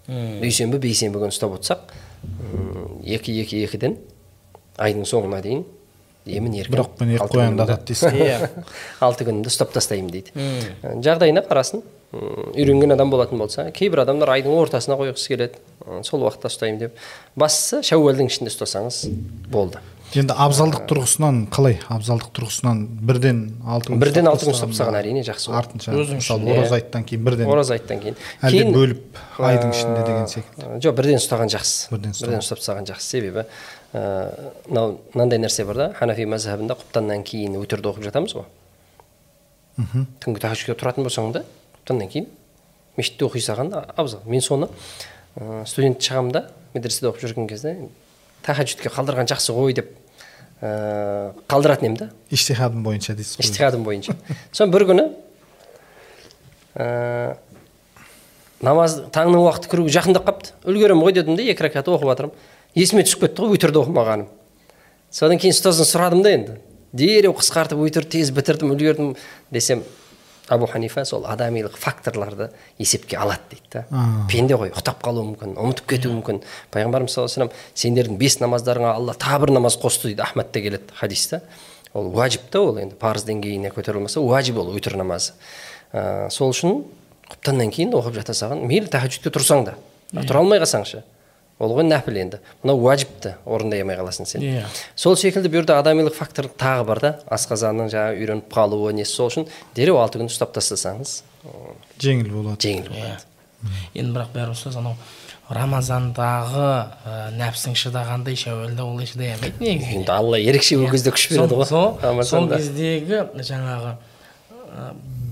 дүйсенбі 0.07 0.79
бейсенбі 0.79 1.19
күні 1.19 1.35
ұстап 1.35 1.57
отырсақ 1.57 1.89
екі 3.03 3.33
екі 3.41 3.59
екіден 3.65 3.97
айдың 4.79 5.03
соңына 5.09 5.41
дейін 5.43 5.65
емін 6.35 6.57
еркін. 6.59 6.75
Бірақ 6.75 6.99
мен 7.01 7.13
екі 7.15 7.27
қоянды 7.31 7.63
атады 7.65 7.87
дейсіз 7.91 8.13
иә. 8.27 8.49
Алты 9.03 9.27
күнімді 9.27 9.51
ұстап 9.51 9.71
тастаймын 9.75 10.11
дейді. 10.13 10.33
Ә, 10.35 10.95
жағдайына 11.05 11.45
қарасын. 11.47 11.83
Үйренген 12.13 12.93
адам 12.95 13.09
болатын 13.11 13.41
болса 13.41 13.65
кейбір 13.75 14.05
адамдар 14.05 14.31
айдың 14.37 14.53
ортасына 14.55 14.95
қойғысы 14.95 15.33
келеді. 15.33 15.59
Сол 16.07 16.23
уақытта 16.23 16.47
ұстаймын 16.47 16.79
деп. 16.85 17.03
Бастысы 17.35 17.81
шәуәлдің 17.89 18.31
ішінде 18.31 18.53
ұстасаңыз 18.53 19.03
болды. 19.51 19.83
Енді 20.15 20.31
абзалдық 20.39 20.85
тұрғысынан 20.87 21.41
қалай? 21.51 21.81
Абзалдық 21.91 22.29
тұрғысынан 22.37 22.85
бірден 23.09 23.41
алты 23.67 23.91
күн 23.91 23.99
бірден 23.99 24.29
алты 24.31 24.47
күн 24.47 24.55
ұстап 24.55 24.71
тастаған 24.71 24.95
әрине 25.01 25.23
жақсы 25.27 25.49
ғой. 25.51 25.57
артынша. 25.59 25.91
Өзің 25.91 26.21
мысалы 26.21 26.45
үшін, 26.45 26.47
иә. 26.47 26.61
ораза 26.61 26.77
айттан 26.77 27.03
кейін 27.09 27.25
бірден. 27.27 27.49
Ораза 27.51 27.75
айттан 27.75 27.99
кейін. 27.99 28.15
Әлде 28.39 28.61
кейін 28.61 28.71
бөліп 28.77 29.19
айдың 29.49 29.73
ішінде 29.75 30.05
деген 30.07 30.29
секілді. 30.31 30.63
Ә, 30.63 30.79
жоқ 30.87 30.95
бірден 31.01 31.19
ұстаған 31.19 31.51
жақсы. 31.51 31.91
Бірден 31.91 32.15
ұстаған. 32.15 32.39
ұстап 32.39 32.63
тастаған 32.63 32.87
жақсы 32.87 33.11
себебі 33.17 33.43
ә, 33.43 33.45
мынау 33.93 34.97
мынандай 35.13 35.39
нәрсе 35.39 35.65
бар 35.65 35.77
да 35.77 35.87
ханафи 35.95 36.25
мазхабында 36.27 36.75
құптаннан 36.79 37.23
кейін 37.27 37.55
өтерді 37.61 37.91
оқып 37.93 38.03
жатамыз 38.07 38.35
ғой. 38.35 38.47
Түнгі 40.23 40.41
тахаджудқа 40.43 40.75
тұратын 40.81 41.07
болсаң 41.07 41.31
да 41.35 41.43
құптаннан 41.77 42.11
кейін 42.11 42.27
мешітте 42.97 43.27
оқи 43.27 43.39
салған 43.45 43.71
абзал. 43.95 44.25
Мен 44.25 44.41
соны 44.41 44.67
ә, 45.37 45.63
студент 45.69 46.01
шағымда 46.01 46.47
медреседе 46.73 47.11
оқып 47.11 47.23
жүрген 47.23 47.47
кезде 47.47 47.75
тахаджудке 48.43 48.89
қалдырған 48.89 49.29
жақсы 49.29 49.55
ғой 49.55 49.77
деп 49.77 49.93
ә, 50.61 51.31
қалдыратын 51.47 51.91
едім 51.91 51.97
да. 52.01 52.09
Иштихадым 52.29 52.83
бойынша 52.83 53.15
дейсіз 53.15 53.37
ғой. 53.37 53.45
Иштихадым 53.45 53.85
бойынша. 53.85 54.17
Соны 54.51 54.73
бір 54.73 54.87
күні 54.89 55.07
ә, 56.75 57.37
намаз 58.65 58.99
таңның 59.13 59.45
уақыты 59.45 59.69
кіруге 59.71 59.93
жақындап 59.93 60.25
қалыпты. 60.27 60.55
Үлгеремін 60.65 61.05
ғой 61.05 61.13
дедім 61.13 61.37
де 61.37 61.45
екі 61.53 61.69
рәкат 61.69 61.87
оқып 61.93 62.09
жатырмын 62.09 62.33
есіме 62.77 63.03
түсіп 63.07 63.25
кетті 63.25 63.43
ғой 63.43 63.57
өтірді 63.57 63.81
оқымағаным. 63.81 64.27
Содан 65.11 65.41
кейін 65.41 65.55
ұстаздан 65.55 65.87
сұрадым 65.89 66.23
да 66.23 66.33
енді. 66.35 66.57
Дереу 66.93 67.33
қысқартып 67.37 67.81
өтірді 67.87 68.19
тез 68.19 68.31
бітірдім 68.35 68.75
үлгердім 68.75 69.15
десем 69.51 69.83
абу 70.47 70.67
ханифа 70.67 71.03
сол 71.05 71.25
адамилық 71.27 71.75
факторларды 71.75 72.49
есепке 72.79 73.17
алады 73.17 73.41
дейді 73.51 73.67
да. 73.73 74.03
Пенде 74.31 74.55
ғой 74.55 74.71
ұйықтап 74.71 75.01
қалуы 75.03 75.25
мүмкін 75.33 75.57
ұмытып 75.59 75.89
кетуі 75.91 76.13
мүмкін. 76.15 76.39
Пайғамбарымыз 76.71 77.11
саллаллаху 77.11 77.41
алейhi 77.41 77.49
вассалам 77.49 77.73
сендердің 77.75 78.19
бес 78.21 78.39
намаздарыңа 78.39 78.93
алла 78.93 79.15
тағы 79.19 79.41
бір 79.43 79.53
намаз 79.57 79.75
қосты 79.81 80.13
дейді 80.13 80.23
ахмадта 80.23 80.61
келеді 80.63 80.95
хадиста 80.95 81.41
ол 81.93 82.07
уәжіп 82.13 82.47
та 82.51 82.61
ол 82.63 82.79
енді 82.79 82.95
парыз 82.95 83.27
деңгейіне 83.27 83.73
көтеріле 83.75 84.05
алмаса 84.05 84.23
уәжіп 84.23 84.61
ол 84.63 84.71
өтір 84.77 84.95
намазы. 85.01 85.35
Ә, 85.91 86.29
сол 86.31 86.55
үшін 86.55 86.85
құптаннан 87.27 87.71
кейін 87.73 87.91
оқып 87.99 88.21
жата 88.21 88.35
салған 88.37 88.63
мейлі 88.67 88.87
тахаджудке 88.91 89.33
тұрсаң 89.35 89.67
да. 89.67 89.75
Тұра 90.15 90.43
алмай 90.43 90.63
қалсаң 90.63 90.87
ше 90.87 91.03
ол 91.59 91.73
ғой 91.77 91.87
нәпіл 91.87 92.19
енді. 92.21 92.39
Мынау 92.63 92.81
уәжіпті 92.85 93.35
орындай 93.45 93.81
алмай 93.81 93.97
қаласың 93.97 94.29
сен. 94.29 94.43
Иә. 94.45 94.65
сол 94.95 95.17
секілді 95.17 95.49
бұл 95.49 95.61
жерде 95.61 95.77
адамилық 95.77 96.15
фактор 96.17 96.49
тағы 96.53 96.85
бар 96.85 97.01
да. 97.01 97.13
Асқазанның 97.33 97.89
жаңағы 97.93 98.21
үйреніп 98.21 98.51
қалуы 98.53 98.93
несі 98.93 99.15
сол 99.17 99.31
үшін. 99.31 99.47
Дереу 99.75 99.97
алты 99.97 100.21
күн 100.21 100.29
ұстап 100.29 100.53
тастасаңыз 100.57 101.21
жеңіл 102.01 102.29
болады. 102.31 102.61
жеңіл 102.61 102.91
иә. 102.91 102.93
болады. 102.93 103.25
Енді 103.97 104.13
бірақ 104.13 104.35
бәрі 104.35 104.53
ұстаз 104.53 104.77
анау 104.77 104.95
рамазандағы 105.47 106.63
ә, 107.07 107.11
нәпсің 107.39 107.75
шыдағандай 107.79 108.35
шәуәлде 108.35 108.83
олай 108.83 109.07
шыдай 109.07 109.31
алмайды 109.37 109.63
негізі. 109.63 109.93
Енді 110.01 110.11
алла 110.11 110.39
ерекше 110.41 110.75
ол 110.75 110.89
кезде 110.91 111.13
күш 111.15 111.29
береді 111.31 111.55
ғой 111.61 111.69
сол, 112.27 112.49
кездегі 112.51 113.21
жаңағы 113.47 113.93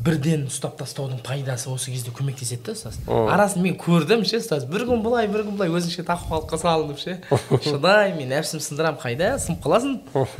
бірден 0.05 0.45
ұстап 0.49 0.75
тастаудың 0.79 1.19
пайдасы 1.25 1.69
осы 1.71 1.89
кезде 1.89 2.11
көмектеседі 2.13 2.67
да 2.67 2.73
ұстаз. 2.75 2.99
Арасын 3.09 3.63
мен 3.65 3.75
көрдім 3.81 4.21
ше 4.27 4.37
ұстаз. 4.41 4.67
Бір 4.69 4.85
күн 4.89 5.01
былай 5.03 5.27
бір 5.31 5.43
күн 5.47 5.57
былай 5.57 5.71
өзіңше 5.73 6.05
тақуалыққа 6.05 6.59
салынып 6.61 7.01
ше. 7.01 7.15
Шыдаймын 7.65 8.29
нәпсім 8.29 8.61
сындырамын 8.61 9.01
қайда? 9.01 9.31
сынып 9.41 9.65
қаласың? 9.65 9.97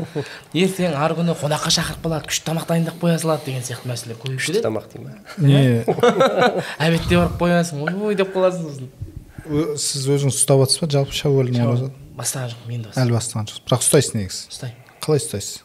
Ертең 0.65 0.95
ары 1.01 1.17
күні 1.17 1.36
қонаққа 1.41 1.73
шақырып 1.80 2.06
қалады 2.06 2.30
күшті 2.30 2.47
тамақ 2.51 2.69
дайындап 2.69 3.01
қоя 3.01 3.17
салады 3.21 3.49
деген 3.49 3.65
сияқты 3.65 3.89
мәселелер 3.89 4.21
көбейіп 4.21 4.39
күшті 4.39 4.54
кетеді 4.54 4.67
тамақ 4.69 4.89
дей 4.93 5.01
ма? 5.01 5.17
Не? 5.41 5.84
Обедте 6.86 7.17
барып 7.17 7.38
қоясың 7.41 7.84
ойбой 7.89 8.15
деп 8.21 8.34
қаласың 8.38 8.69
сосын. 8.69 8.89
Сіз 9.82 10.08
өзіңіз 10.13 10.39
ұстап 10.41 10.62
жатсыз 10.65 10.86
ба? 10.86 10.91
жалпы 10.99 11.17
шәуәлдің 11.23 11.93
бастаған 12.15 12.54
жоқпын 12.54 12.71
мен 12.71 12.86
де 12.86 12.93
әлі 12.95 13.15
бастаған 13.17 13.49
жоқсыз. 13.49 13.63
бірақ 13.67 13.84
ұстайсыз 13.84 14.15
негізі. 14.15 14.45
Ұстаймын. 14.54 14.93
Қалай 15.04 15.19
ұстайсыз? 15.21 15.64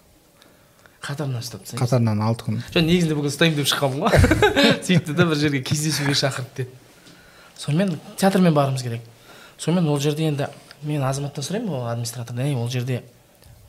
Қатарынан 1.00 1.40
ұстап 1.40 1.64
тастаймын 1.64 1.86
қатарынан 1.86 2.22
алты 2.24 2.46
күн. 2.46 2.60
Жоқ 2.74 2.84
негізінде 2.84 3.16
бүгін 3.16 3.32
ұстаймын 3.32 3.56
деп 3.56 3.70
шыққанмын 3.70 4.04
ғой. 4.04 4.12
Сөйтті 4.86 5.16
да 5.16 5.26
бір 5.30 5.40
жерге 5.40 5.62
кездесуге 5.64 6.12
шақырды 6.18 6.64
деді 6.64 6.80
сонымен 7.60 7.98
театрмен 8.16 8.54
баруымыз 8.54 8.82
керек. 8.82 9.00
Сонымен 9.58 9.88
ол 9.88 10.00
жерде 10.00 10.28
енді 10.28 10.48
мен 10.82 11.02
азаматтан 11.04 11.44
сұраймын 11.44 11.74
ол 11.76 11.88
администратордан 11.90 12.46
ей 12.46 12.56
ол 12.56 12.68
жерде 12.72 13.02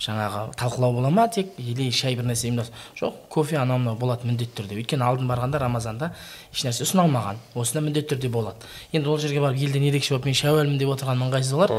жаңағы 0.01 0.55
талқылау 0.57 0.93
бола 0.95 1.09
ма? 1.09 1.27
тек 1.27 1.51
или 1.57 1.91
шай 1.91 2.15
бір 2.15 2.25
нәрсе 2.25 2.47
ұйымдас 2.47 2.71
жоқ 2.97 3.27
кофе 3.29 3.57
анау 3.61 3.77
мынау 3.77 3.97
болады 3.99 4.25
міндетті 4.25 4.61
түрде. 4.61 4.79
Өйткені 4.79 5.05
алдын 5.05 5.27
барғанда 5.29 5.59
рамазанда 5.61 6.13
ешнәрсе 6.53 6.87
ұсынылмаған. 6.87 7.37
Осында 7.53 7.83
міндетті 7.85 8.15
түрде 8.15 8.31
болады. 8.33 8.65
Енді 8.93 9.11
ол 9.11 9.19
жерге 9.21 9.43
барып 9.43 9.61
елден 9.61 9.85
ерекше 9.91 10.15
болып 10.15 10.25
мен 10.31 10.39
шәуәлмін 10.39 10.79
деп 10.81 10.95
отырған 10.95 11.21
ыңғайсыз 11.27 11.53
болар 11.53 11.75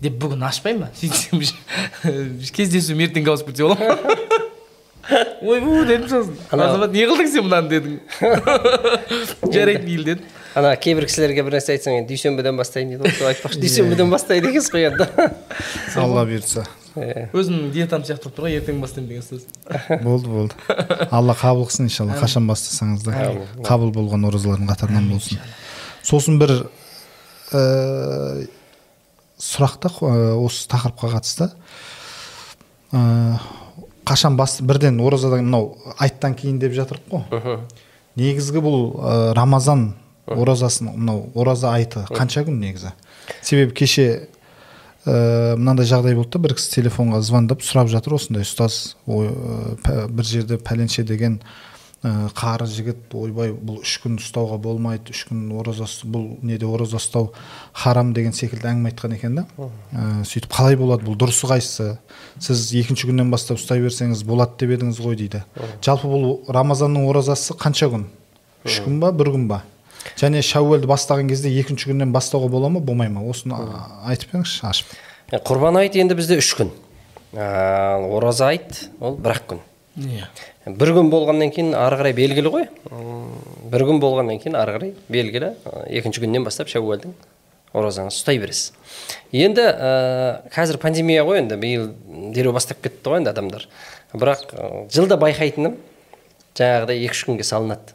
деп 0.00 0.16
бүгін 0.22 0.48
ашпаймын 0.48 0.86
ба 0.86 0.92
сөйтсем 1.02 1.44
кездесуім 2.56 3.04
ертеңге 3.04 3.34
ауысып 3.34 3.52
кетсе 3.52 3.68
бола 3.68 3.76
ма 3.76 4.38
ойбу 5.42 5.84
дедім 5.88 6.08
сосын 6.10 6.36
Ана- 6.50 6.68
азамат 6.70 6.92
не 6.92 7.06
қылдың 7.08 7.30
сен 7.32 7.46
мынаны 7.46 7.68
дедің 7.72 7.94
жарайды 9.54 9.84
мейлі 9.86 10.04
дедім 10.12 10.26
ана 10.58 10.72
кейбір 10.80 11.06
кісілерге 11.06 11.44
бір 11.46 11.58
нәрсе 11.58 11.74
айтсаң 11.76 12.00
енді 12.00 12.10
дүйсенбіден 12.12 12.56
бастайын 12.58 12.90
дейді 12.90 13.04
ғой 13.04 13.14
сол 13.18 13.28
айтпақшы. 13.30 13.60
Дүйсенбіден 13.62 14.10
бастайды 14.10 14.48
екенсіз 14.50 14.72
ғой 14.74 14.86
енді. 14.88 15.06
Алла 16.02 16.24
бұйыртса. 16.26 16.64
Иә. 16.98 17.28
өзімнің 17.36 17.68
диетам 17.76 18.02
сияқты 18.02 18.26
болып 18.26 18.38
тұр 18.40 18.46
ғой 18.48 18.56
ертең 18.58 18.80
бастаймын 18.82 19.10
деген 19.12 19.22
сөз. 19.22 19.44
Болды 20.06 20.32
болды. 20.32 20.56
Алла 21.14 21.36
қабыл 21.38 21.68
қылсын 21.68 21.86
иншалла. 21.86 22.16
Қашан 22.18 22.48
бастасаңыз 22.50 23.04
да 23.06 23.12
қабыл 23.68 23.92
болған 23.94 24.26
оразалардың 24.32 24.72
қатарынан 24.72 25.06
болсын. 25.12 25.38
сосын 26.02 26.40
бір 26.42 26.56
ә, 27.52 28.48
сұрақ 29.38 29.78
та 29.84 29.92
ә, 29.94 30.34
осы 30.42 30.66
тақырыпқа 30.72 31.12
қатысты. 31.14 31.52
Ә, 32.90 33.38
қашан 34.08 34.36
бас 34.38 34.58
бірден 34.64 35.00
оразадан 35.04 35.44
мынау 35.44 35.76
айттан 35.98 36.34
кейін 36.38 36.58
деп 36.62 36.72
жатырық 36.76 37.10
қой. 37.12 37.58
Негізгі 38.18 38.62
бұл 38.64 38.80
ә, 38.96 39.34
рамазан 39.36 39.92
оразасын 40.26 40.90
мынау 40.94 41.28
ораза 41.34 41.74
айты 41.76 42.06
қанша 42.08 42.44
күн 42.48 42.58
негізі? 42.62 42.94
Себебі 43.42 43.76
кеше 43.76 44.06
ә, 45.04 45.56
мынандай 45.56 45.86
жағдай 45.88 46.16
болды 46.16 46.36
да 46.36 46.42
бір 46.48 46.56
кісі 46.58 46.72
телефонға 46.78 47.20
звондап 47.24 47.62
сұрап 47.64 47.90
жатыр 47.92 48.16
осындай 48.18 48.46
ұстаз 48.46 48.96
ой, 49.06 49.30
ә, 49.30 50.06
бір 50.08 50.24
жерде 50.26 50.58
пәленше 50.58 51.04
деген 51.06 51.40
қары 51.98 52.66
жігіт 52.70 53.10
ойбай 53.18 53.50
бұл 53.50 53.80
үш 53.82 53.96
күн 54.04 54.20
ұстауға 54.20 54.60
болмайды 54.62 55.10
үш 55.10 55.24
күн 55.26 55.48
ораза 55.58 55.88
бұл 56.06 56.36
неде 56.46 56.66
ораза 56.68 57.00
ұстау 57.00 57.32
харам 57.74 58.12
деген 58.14 58.30
секілді 58.36 58.68
әңгіме 58.70 58.92
айтқан 58.92 59.16
екен 59.16 59.40
да. 59.40 59.44
Ә, 59.90 60.22
сөйтіп 60.22 60.52
қалай 60.54 60.78
болады 60.78 61.08
бұл 61.08 61.16
дұрысы 61.18 61.50
қайсысы? 61.50 61.96
Сіз 62.38 62.68
екінші 62.78 63.10
күннен 63.10 63.32
бастап 63.34 63.58
ұстай 63.58 63.82
берсеңіз 63.82 64.22
болады 64.28 64.54
деп 64.62 64.76
едіңіз 64.76 65.00
ғой 65.02 65.18
дейді. 65.18 65.42
Жалпы 65.82 66.06
бұл 66.06 66.28
рамазанның 66.54 67.08
оразасы 67.10 67.58
қанша 67.58 67.90
күн? 67.90 68.06
Үш 68.62 68.78
күн 68.86 69.00
ба 69.02 69.10
бір 69.10 69.32
күн 69.34 69.48
ба? 69.50 69.64
Және 70.18 70.38
шәуелді 70.46 70.86
бастаған 70.86 71.32
кезде 71.32 71.50
екінші 71.50 71.90
күннен 71.90 72.14
бастауға 72.14 72.46
бола 72.52 72.70
ма 72.70 72.78
болмай 72.78 73.10
ма? 73.10 73.26
Осыны 73.26 73.58
айтып 74.06 74.36
беріңізші 74.36 74.68
ашып. 74.70 74.94
Құрбан 75.34 75.82
айт 75.82 75.98
енді 75.98 76.14
бізде 76.18 76.38
үш 76.38 76.54
күн. 76.56 76.70
Ал 77.34 78.06
ораза 78.16 78.52
айт 78.54 78.86
ол 79.00 79.18
бір 79.18 79.34
ақ 79.34 79.50
күн. 79.50 79.64
Иә. 79.98 80.28
бір 80.78 80.92
күн 80.96 81.10
болғаннан 81.12 81.50
кейін 81.54 81.74
ары 81.78 81.98
қарай 82.00 82.14
белгілі 82.16 82.52
ғой. 82.54 82.68
Бір 83.72 83.84
күн 83.88 83.98
болғаннан 84.02 84.38
кейін 84.42 84.56
ары 84.60 84.76
қарай 84.78 84.94
белгілі. 85.12 85.52
Екінші 85.90 86.22
күннен 86.24 86.44
бастап 86.46 86.70
шәуәлдің 86.72 87.14
оразаңызды 87.76 88.16
ұстай 88.22 88.38
бересіз. 88.40 88.72
Енді 89.32 89.64
ә, 89.68 89.90
қазір 90.54 90.78
пандемия 90.80 91.24
ғой 91.26 91.42
енді 91.42 91.58
биыл 91.60 91.90
дереу 92.34 92.54
бастап 92.56 92.80
кетті 92.84 93.12
ғой 93.12 93.20
енді 93.20 93.32
адамдар. 93.34 93.66
Бірақ 94.14 94.46
ә, 94.54 94.70
жылда 94.92 95.18
байқайтыным 95.20 95.76
жаңағыдай 96.58 97.02
екі 97.04 97.12
үш 97.18 97.26
күнге 97.28 97.44
салынады. 97.44 97.92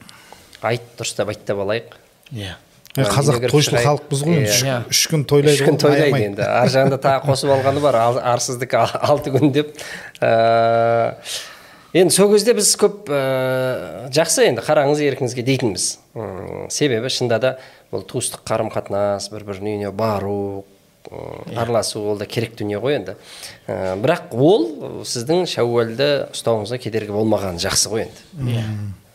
Айт 0.62 0.86
дұрыстап 1.00 1.34
айттап 1.34 1.64
алайық. 1.66 1.98
Иә. 2.32 2.54
Е, 2.54 3.02
Ә, 3.02 3.08
қазақ 3.10 3.48
тойшыл 3.50 3.80
халықпыз 3.82 4.20
ғой 4.22 4.36
енді. 4.44 4.52
Иә. 4.54 4.74
үш, 4.86 4.94
үш 4.94 5.08
күн 5.10 5.24
тойлайды 5.26 5.58
үш 5.58 5.64
күн 5.66 5.80
тойлайды 5.82 6.20
енді. 6.28 6.44
Ар 6.46 6.70
жағында 6.70 7.00
тағы 7.02 7.24
қосып 7.26 7.50
алғаны 7.56 7.82
бар. 7.82 7.96
Ал- 7.98 8.20
арсыздікі 8.36 8.78
ал- 8.78 9.00
алты 9.10 9.34
күн 9.34 9.50
деп. 9.56 9.72
Ә, 10.22 11.16
енді 11.94 12.14
сол 12.16 12.32
кезде 12.34 12.54
біз 12.58 12.72
көп 12.82 13.10
ә, 13.14 14.10
жақсы 14.14 14.48
енді 14.50 14.64
қараңыз 14.66 15.02
еркіңізге 15.06 15.44
дейтінбіз. 15.46 15.88
Себебі 16.74 17.12
шынында 17.14 17.40
да 17.42 17.52
бұл 17.94 18.06
туыстық 18.10 18.42
қарым 18.48 18.72
қатынас 18.74 19.30
бір 19.34 19.46
бірінің 19.50 19.76
үйіне 19.76 19.92
бару 19.94 20.64
м, 21.12 21.54
араласу 21.56 22.02
ол 22.14 22.18
да 22.18 22.26
керек 22.26 22.56
дүние 22.58 22.82
ғой 22.82 22.98
енді. 22.98 23.16
Ә, 23.68 23.94
бірақ 24.02 24.34
ол 24.34 24.68
сіздің 25.06 25.46
шәуәлді 25.54 26.10
ұстауыңызға 26.34 26.82
кедергі 26.82 27.14
болмағаны 27.14 27.62
жақсы 27.62 27.94
ғой 27.94 28.08
енді. 28.08 28.28
Иә. 28.58 28.66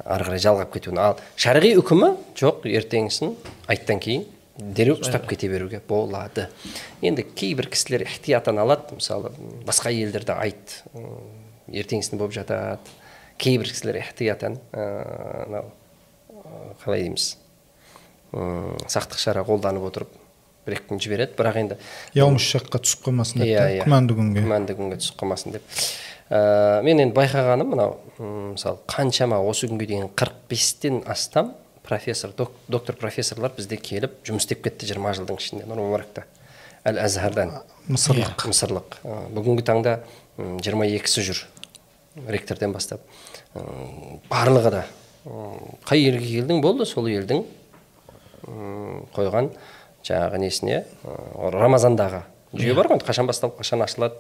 Ары 0.09 0.25
қарай 0.31 0.41
жалғап 0.41 0.71
кетуіне 0.73 1.03
ал 1.03 1.19
шарғи 1.37 1.75
үкімі 1.83 2.15
жоқ 2.39 2.63
ертеңгісін 2.71 3.35
айттан 3.69 3.99
кейін 4.01 4.23
дереу 4.59 4.97
ұстап 5.03 5.27
кете 5.31 5.51
беруге 5.51 5.83
болады. 5.87 6.47
Енді 7.03 7.27
кейбір 7.27 7.69
кісілер 7.71 8.07
ихтиятан 8.07 8.59
алады. 8.59 8.97
Мысалы 8.97 9.31
басқа 9.67 9.93
елдерде 9.93 10.33
айт 10.39 10.81
ертеңгісін 11.73 12.19
болып 12.21 12.33
жатады 12.37 12.79
кейбір 13.39 13.69
кісілер 13.71 14.01
ихтиятан 14.03 14.59
анау 14.73 15.69
ә, 16.31 16.75
қалай 16.85 17.05
дейміз 17.07 17.37
сақтық 18.33 19.19
шара 19.23 19.45
қолданып 19.47 19.87
отырып 19.89 20.11
бір 20.67 20.77
екі 20.77 20.89
күн 20.91 21.01
жібереді 21.01 21.37
бірақ 21.39 21.57
енді 21.63 21.79
яумыш 22.19 22.51
жаққа 22.59 22.81
түсіп 22.85 23.07
қалмасын 23.07 23.41
деп 23.41 23.49
Иә, 23.49 23.63
иә. 23.79 23.85
күмәнді 23.87 24.17
күнге. 24.19 24.43
Күмәнді 24.45 24.75
күнге 24.77 24.99
түсіп 25.01 25.17
қалмасын 25.23 25.55
деп. 25.57 25.63
Ә, 26.29 26.83
мен 26.85 27.01
енді 27.07 27.17
байқағаным 27.17 27.71
мынау 27.73 27.95
мысалы 28.53 28.83
қаншама 28.91 29.39
осы 29.49 29.71
күнге 29.71 29.87
дейін 29.89 30.11
45-тен 30.13 31.01
астам 31.09 31.55
профессор 31.89 32.35
док- 32.37 32.53
доктор 32.69 32.97
профессорлар 33.01 33.55
бізде 33.57 33.79
келіп 33.81 34.19
жұмыс 34.29 34.45
істеп 34.45 34.61
кетті 34.67 34.91
20 34.93 35.23
жылдың 35.23 35.41
ішінде 35.41 35.65
нұр 35.65 35.81
мүбаракта 35.87 36.27
әл 36.85 37.01
азхардан 37.01 37.55
мысырлық. 37.89 38.45
Мысырлық. 38.45 38.99
Ә, 39.09 39.23
бүгінгі 39.33 39.65
таңда 39.65 40.03
м, 40.37 40.59
22-сі 40.61 41.25
жүр. 41.31 41.41
Ректорден 42.27 42.73
бастап 42.73 43.01
барлығы 44.31 44.73
да 44.75 44.85
қай 45.89 46.05
елге 46.09 46.27
келдің 46.41 46.61
болды 46.65 46.87
сол 46.89 47.09
елдің 47.11 47.45
м, 48.49 49.07
қойған 49.17 49.51
жаңағы 50.09 50.41
несіне 50.43 50.85
рамазандағы 51.55 52.23
жүйе 52.55 52.75
бар 52.79 52.89
ғой 52.93 53.03
қашан 53.05 53.29
басталып 53.29 53.59
қашан 53.61 53.83
ашылады 53.85 54.15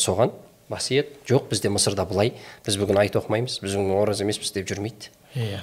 соған 0.00 0.32
бас 0.70 0.88
иет 0.90 1.18
жоқ 1.28 1.48
бізде 1.50 1.70
мысырда 1.70 2.06
былай 2.08 2.32
біз 2.66 2.78
бүгін 2.80 2.98
айт 3.02 3.16
оқымаймыз 3.18 3.60
біз 3.62 3.76
бүгін 3.76 3.92
ораза 3.98 4.24
емеспіз 4.24 4.52
деп 4.56 4.68
жүрмейді. 4.70 5.10
Иә. 5.36 5.60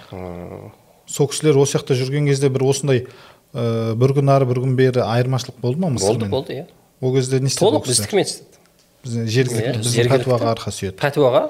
Сол 1.10 1.30
кісілер 1.32 1.58
осы 1.58 1.80
жақта 1.80 1.98
жүрген 1.98 2.28
кезде 2.30 2.52
бір 2.54 2.68
осындай 2.70 3.06
ә, 3.54 3.96
бір 3.98 4.14
күн 4.20 4.30
ары 4.36 4.46
бір 4.50 4.62
күн 4.62 4.76
бері 4.78 5.02
айырмашылық 5.08 5.58
болды 5.64 5.82
ма 5.82 5.90
болды 5.90 6.04
мысырмен? 6.04 6.30
Болды 6.30 6.58
иә. 6.60 6.66
Ол 7.02 7.16
кезде 7.16 7.40
не 7.40 7.50
істеді 7.50 7.66
ол 7.66 7.78
толық 7.80 7.88
біздікімен 7.90 8.28
істеді. 8.28 8.59
Жергілікті 9.06 9.64
Иә, 9.64 9.74
біздің 9.80 9.96
жергілікті. 9.96 10.16
пәтуаға 10.18 10.50
арқа 10.56 10.72
сүйеді. 10.76 10.96
Пәтуаға? 11.00 11.44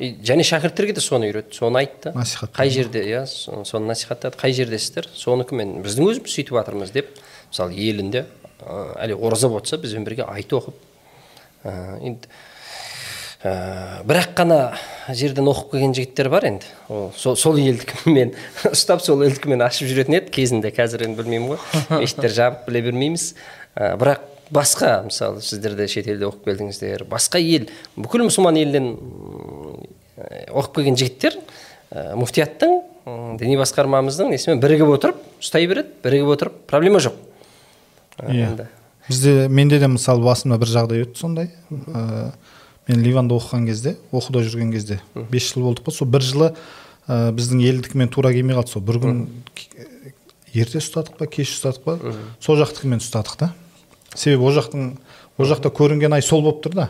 Және 0.00 0.44
шәкірттерге 0.44 0.92
де 0.92 1.00
соны 1.00 1.30
үйретті 1.30 1.56
соны 1.56 1.78
айтты. 1.80 2.12
Насихаттады. 2.12 2.56
қай 2.58 2.68
жерде 2.70 3.00
иә 3.06 3.22
со- 3.26 3.64
соны 3.64 3.86
насихаттады 3.88 4.36
қай 4.36 4.52
жердесіздер 4.52 5.06
соныкімен 5.16 5.78
біздің 5.86 6.10
өзіміз 6.10 6.34
сөйтіп 6.34 6.52
жатырмыз 6.58 6.92
деп 6.92 7.14
мысалы 7.50 7.72
елінде 7.72 8.26
әлі 8.60 9.16
ораза 9.16 9.48
болып 9.48 9.64
жатса 9.64 9.78
бізбен 9.80 10.04
бірге 10.04 10.26
айт 10.28 10.52
оқып 10.52 10.74
енді 11.64 12.28
ә, 13.44 14.02
бірақ 14.04 14.34
қана 14.36 14.58
жерден 15.14 15.48
оқып 15.48 15.70
келген 15.72 15.94
жігіттер 15.96 16.28
бар 16.28 16.44
енді. 16.44 16.66
Ол 16.88 17.12
сол, 17.16 17.36
сол 17.36 17.56
елдікімен 17.56 18.34
ұстап 18.72 19.00
сол 19.04 19.22
елдікімен 19.24 19.62
ашып 19.64 19.88
жүретін 19.88 20.18
еді 20.20 20.30
кезінде 20.34 20.72
қазір 20.74 21.04
енді 21.08 21.22
білмеймін 21.22 21.54
ғой. 21.54 21.60
Мешіттер 22.02 22.32
жабық 22.36 22.66
біле 22.68 22.82
бермейміз. 22.90 23.30
Ә, 23.76 23.94
бірақ 24.00 24.24
басқа 24.50 25.04
мысалы 25.06 25.42
сіздер 25.42 25.74
де 25.76 25.88
шетелде 25.90 26.26
оқып 26.28 26.46
келдіңіздер. 26.46 27.04
Басқа 27.10 27.40
ел 27.42 27.68
бүкіл 27.96 28.26
мұсылман 28.28 28.58
елінен 28.60 28.92
оқып 30.52 30.78
келген 30.78 30.98
жігіттер 30.98 31.38
ә, 31.90 32.14
муфтияттың 32.18 32.78
діни 33.40 33.58
басқармамыздың 33.60 34.32
несімен 34.32 34.62
бірігіп 34.62 34.94
отырып 34.96 35.20
ұстай 35.42 35.66
береді 35.70 35.92
бірігіп 36.04 36.32
отырып 36.36 36.60
проблема 36.70 37.02
жоқ. 37.02 37.18
Иә. 38.22 38.48
енді. 38.48 38.68
Бізде 39.08 39.48
менде 39.48 39.78
де 39.78 39.90
мысалы 39.90 40.24
басымда 40.24 40.58
бір 40.58 40.72
жағдай 40.72 41.04
өтті 41.04 41.20
сондай. 41.20 41.50
Ә, 41.70 42.32
мен 42.88 43.02
ливанда 43.02 43.36
оқыған 43.36 43.66
кезде 43.68 43.96
оқуда 44.10 44.42
жүрген 44.46 44.72
кезде 44.72 45.00
бес 45.14 45.52
жыл 45.52 45.66
болдық 45.68 45.90
қой 45.90 45.98
сол 45.98 46.08
бір 46.10 46.24
жылы 46.26 46.48
ә, 47.06 47.30
біздің 47.36 47.62
елдікімен 47.66 48.10
тура 48.14 48.32
келмей 48.34 48.56
қалды. 48.56 48.72
Сол 48.72 48.82
бір 48.82 49.02
күн 49.04 49.22
ерте 50.54 50.80
ұстадық 50.80 51.18
па 51.20 51.30
кеш 51.30 51.54
ұстадық 51.58 51.84
па? 51.84 52.16
Сол 52.40 52.58
жақтікімен 52.62 53.02
ұстадық 53.04 53.38
та. 53.38 53.52
Себебі 54.16 54.48
ол 54.48 54.56
жақтың 54.56 54.90
ол 55.36 55.48
жақта 55.50 55.70
көрінген 55.70 56.14
ай 56.16 56.22
сол 56.24 56.42
болып 56.42 56.62
тұр 56.64 56.74
да. 56.74 56.88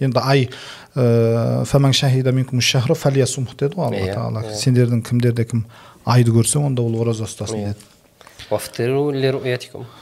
Енді 0.00 0.22
ай 0.22 0.48
фәмән 0.94 1.94
шахида 1.96 2.32
минкум 2.32 2.60
шахра 2.62 2.94
фәлиясумх 2.94 3.56
деді 3.58 3.76
ғой 3.76 3.90
алла 3.90 4.14
тағала. 4.14 4.44
сендердің 4.54 5.02
кімдерде 5.06 5.44
кім 5.44 5.64
айды 6.06 6.30
көрсе 6.34 6.58
онда 6.62 6.82
ол 6.82 7.00
ораза 7.02 7.24
ұстасын 7.26 7.72
деді. 7.72 7.88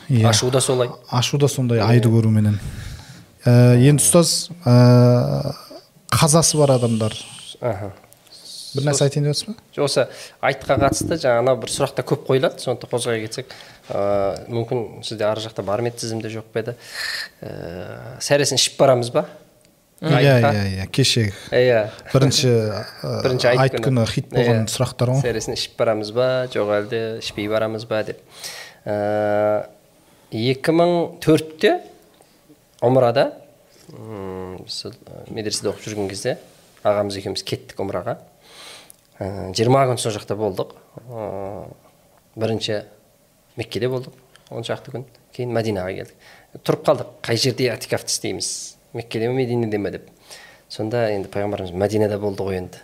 Иә. 0.08 0.28
ашу 0.28 0.50
да 0.50 0.60
солай. 0.60 0.88
Ашу 1.10 1.38
да 1.38 1.48
сондай 1.48 1.80
айды 1.80 2.08
көруменен 2.08 2.58
ә, 3.44 3.76
енді 3.76 4.02
ұстаз 4.02 4.50
ә, 4.64 5.54
қазасы 6.12 6.56
бар 6.56 6.76
адамдар. 6.78 7.12
Бір 8.74 8.84
нәрсе 8.84 9.06
айтайын 9.06 9.24
деп 9.28 9.34
жатсыз 9.34 9.48
ба? 9.48 9.54
Жоқ, 9.76 9.84
осы 9.84 10.06
айтқа 10.44 10.76
қатысты 10.80 11.16
жаңа 11.20 11.42
анау 11.42 11.56
бір 11.60 11.72
сұрақтар 11.72 12.04
көп 12.08 12.26
қойылады 12.28 12.60
сондықтан 12.60 12.92
қозғай 12.92 13.22
кетсек. 13.24 13.52
Ә, 13.88 14.00
мүмкін 14.52 15.02
сізде 15.06 15.24
ар 15.28 15.40
жақта 15.42 15.64
бар 15.66 15.80
ма 15.84 15.88
еді 15.92 16.02
тізімде? 16.04 16.30
Жоқ 16.32 16.48
па 16.52 16.60
еді? 16.64 16.74
Ә, 17.42 18.18
сәресін 18.24 18.58
ішіп 18.60 18.78
барамыз 18.80 19.10
ба? 19.14 19.26
Иә 19.98 20.14
Айтқа? 20.14 20.50
иә 20.54 20.66
иә 20.76 20.84
кеше 20.94 21.24
иә. 21.50 21.80
Бірінші 22.12 22.48
ә, 22.48 22.82
бірінші 23.24 23.48
айт 23.50 23.78
күні. 23.82 24.04
хит 24.06 24.28
болған 24.30 24.62
Иә. 24.62 24.70
сұрақтар 24.70 25.10
ғой. 25.14 25.22
Сәресін 25.24 25.56
ішіп 25.56 25.74
барамыз 25.80 26.12
ба? 26.14 26.28
Жоқ 26.54 26.70
әлде 26.76 27.00
ішпей 27.18 27.48
барамыз 27.50 27.88
ба 27.90 28.04
деп. 28.06 28.20
Екі 30.30 30.72
мың 30.76 30.92
төртте 31.24 31.78
омрада 32.84 33.32
м, 33.90 34.58
біз 34.62 34.74
сол, 34.84 34.92
медреседе 35.34 35.72
оқып 35.72 35.88
жүрген 35.88 36.08
кезде 36.12 36.36
ағамыз 36.86 37.16
екеуміз 37.18 37.42
кеттік 37.48 37.80
омраға 37.82 38.18
жиырма 39.18 39.82
күн 39.90 39.98
сол 39.98 40.12
жақта 40.14 40.36
болдық. 40.38 40.76
Бірінші 42.38 42.82
меккеде 43.58 43.88
болдық 43.92 44.14
он 44.54 44.64
шақты 44.64 44.94
күн 44.94 45.04
кейін 45.36 45.52
мәдинаға 45.56 45.94
келдік 45.98 46.62
тұрып 46.64 46.84
қалдық 46.88 47.10
қай 47.26 47.36
жерде 47.40 47.70
атикафты 47.74 48.12
істейміз 48.14 48.50
меккеде 48.94 49.28
ме 49.28 49.42
мединеде 49.42 49.78
ме 49.78 49.90
деп 49.90 50.08
сонда 50.68 51.08
енді 51.12 51.28
пайғамбарымыз 51.32 51.74
мәдинада 51.76 52.18
болды 52.22 52.46
ғой 52.46 52.60
енді 52.62 52.80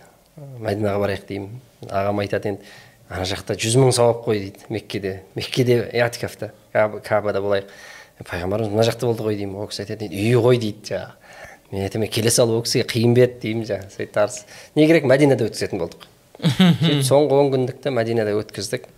мәдинаға 0.61 1.01
барайық 1.05 1.27
деймін 1.29 1.59
ағам 1.89 2.21
айтады 2.23 2.51
енді 2.53 2.69
ана 3.09 3.25
жақта 3.29 3.55
жүз 3.61 3.77
мың 3.81 3.91
сауап 3.95 4.23
қой 4.25 4.39
дейді 4.43 4.65
меккеде 4.69 5.19
меккеде 5.35 5.81
атикафта 6.05 6.51
Каба- 6.73 7.01
кабада 7.05 7.41
болайық 7.41 7.69
пайғамбарымыз 8.25 8.73
мына 8.73 8.85
жақта 8.87 9.05
болды 9.09 9.23
ғой 9.27 9.37
деймін 9.39 9.61
ол 9.61 9.69
кісі 9.69 9.85
айтады 9.85 10.09
үй 10.09 10.33
ғой 10.41 10.59
дейді 10.61 10.91
жаңағы 10.91 11.71
мен 11.71 11.85
айтамын 11.85 12.09
келе 12.13 12.31
салу 12.33 12.57
ол 12.57 12.65
кісіге 12.65 12.85
қиын 12.89 13.13
ба 13.15 13.25
еді 13.25 13.39
деймін 13.45 13.69
жаңағы 13.69 13.93
сөйтіп 13.95 14.75
не 14.79 14.87
керек 14.89 15.07
мәдинада 15.09 15.47
өткізетін 15.49 15.81
болдық 15.81 16.05
сөйтіп 16.41 17.05
соңғы 17.09 17.39
он 17.39 17.51
күндікті 17.53 17.93
мәдинада 17.95 18.33
өткіздік 18.41 18.89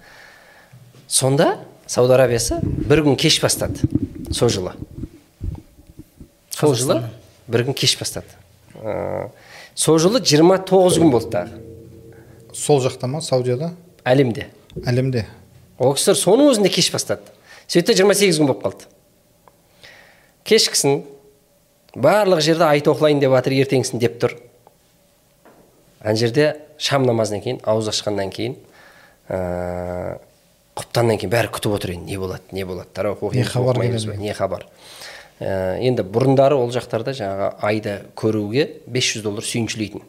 сонда 1.07 1.57
сауд 1.87 2.11
арабиясы 2.11 2.59
бір 2.63 3.03
күн 3.07 3.17
кеш 3.19 3.39
бастады 3.41 3.87
сол 4.31 4.49
жылы. 4.49 4.73
Сол 6.51 6.75
жылы 6.75 7.01
бір 7.47 7.67
күн 7.67 7.77
кеш 7.77 7.95
бастады. 7.99 8.27
Ә, 8.75 9.29
сол 9.75 9.99
жылы 10.01 10.21
29 10.21 10.99
күн 10.99 11.11
болды 11.11 11.31
тағы. 11.33 11.61
Сол 12.53 12.81
жақта 12.83 13.07
ма? 13.07 13.21
Саудияда? 13.21 13.73
Әлемде. 14.03 14.47
Әлемде. 14.85 15.25
Ол 15.77 15.93
кісілер 15.95 16.17
соның 16.19 16.51
өзінде 16.53 16.71
кеш 16.73 16.89
бастады. 16.93 17.29
Сөйтті 17.67 17.95
28 18.01 18.41
күн 18.41 18.49
болып 18.49 18.65
қалды. 18.65 18.89
Кешкісін 20.47 21.03
барлық 21.95 22.41
жерде 22.43 22.67
айт 22.67 22.87
оқылайын 22.87 23.21
деп 23.21 23.35
жатыр 23.35 23.57
ертеңгісін 23.61 24.01
деп 24.01 24.17
тұр. 24.21 24.37
Ана 26.01 26.15
жерде 26.15 26.55
шам 26.77 27.05
намазынан 27.07 27.43
кейін 27.43 27.61
ауыз 27.67 27.89
ашқаннан 27.91 28.31
кейін 28.33 28.55
ә, 29.29 30.17
құптаннан 30.77 31.19
кейін 31.19 31.31
бәрі 31.33 31.51
күтіп 31.53 31.75
отыр 31.77 31.93
енді 31.95 32.11
не 32.13 32.17
болады 32.21 32.55
не 32.55 32.65
болады 32.65 33.11
оқимыз 33.11 33.35
Не 33.35 33.43
ба, 33.43 33.49
хабар 33.51 34.17
не? 34.17 34.33
хабар. 34.33 34.65
Ә, 35.39 35.77
енді 35.81 36.03
бұрындары 36.05 36.57
ол 36.57 36.71
жақтарда 36.73 37.13
жаңағы 37.17 37.49
айды 37.61 37.95
көруге 38.17 38.67
500 38.89 39.23
доллар 39.25 39.45
сүйіншілейтін. 39.45 40.01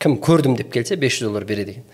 Кім 0.00 0.18
көрдім 0.24 0.56
деп 0.56 0.72
келсе 0.72 0.96
500 0.96 1.28
доллар 1.28 1.44
береді 1.44 1.76
екен. 1.76 1.84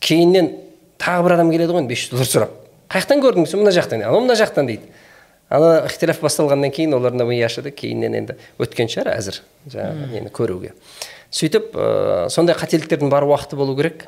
Кейіннен 0.00 0.52
тағы 0.98 1.26
бір 1.26 1.36
адам 1.36 1.50
келеді 1.50 1.74
ғой 1.74 1.82
енді 1.84 1.94
500 1.94 2.14
доллар 2.14 2.30
сұрап. 2.30 2.56
Қай 2.90 3.02
жақтан 3.02 3.24
көрдің 3.24 3.46
десе 3.46 3.58
мына 3.60 3.74
жақтан 3.74 4.04
анау 4.06 4.22
мына 4.24 4.38
жақтан 4.38 4.70
дейді. 4.70 4.88
Ана 5.50 5.80
ixtilof 5.88 6.20
басталғаннан 6.22 6.70
кейін 6.70 6.94
олардың 6.94 7.18
да 7.18 7.26
миы 7.26 7.42
ашыды 7.42 7.72
кейіннен 7.74 8.14
енді 8.20 8.36
өткен 8.62 8.90
шығар 8.90 9.16
әзір. 9.16 9.40
Жаңағы 9.66 10.08
нені 10.12 10.30
көруге. 10.30 10.72
Сөйтіп 11.34 11.74
ә, 11.74 12.28
сондай 12.30 12.54
қателіктердің 12.58 13.10
бар 13.10 13.26
уақыты 13.26 13.58
болу 13.58 13.74
керек. 13.78 14.06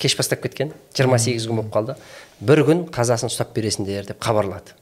Кеш 0.00 0.16
бастап 0.18 0.42
кеткен 0.42 0.72
28 0.96 1.46
күн 1.48 1.60
болып 1.60 1.72
қалды. 1.74 1.96
Бір 2.40 2.64
күн 2.66 2.82
қазасын 2.94 3.30
ұстап 3.30 3.54
бересіңдер 3.56 4.08
деп 4.10 4.22
хабарлады. 4.24 4.74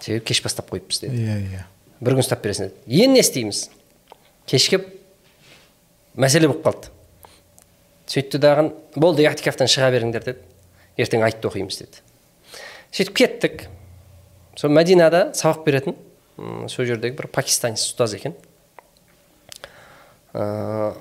Себебі 0.00 0.24
кеш 0.30 0.42
бастап 0.44 0.70
қойыппыз 0.72 1.04
деді. 1.04 1.20
Иә 1.22 1.36
иә. 1.42 1.64
Бір 2.00 2.16
күн 2.16 2.24
ұстап 2.24 2.42
бересің 2.44 2.70
деді 2.70 3.02
енді 3.02 3.18
не 3.18 3.24
істейміз 3.24 3.66
кешкеп 4.50 4.88
мәселе 6.16 6.48
болып 6.50 6.64
қалды. 6.66 6.92
Сөйтті 8.12 8.40
дағы 8.42 8.70
болды 8.96 9.26
иатикафтан 9.26 9.70
шыға 9.70 9.92
беріңдер 9.94 10.26
деді 10.26 10.48
ертең 11.00 11.24
айтты 11.26 11.48
оқимыз 11.48 11.78
деді. 11.84 12.02
Сөйтіп 12.92 13.14
кеттік. 13.16 13.66
Сол 14.58 14.72
мәдинада 14.74 15.30
сабақ 15.36 15.62
беретін 15.64 15.96
сол 16.68 16.88
жердегі 16.88 17.16
бір 17.16 17.28
пакистанец 17.32 17.84
ұстаз 17.86 18.16
екен. 18.18 18.34
Ә, 20.32 20.92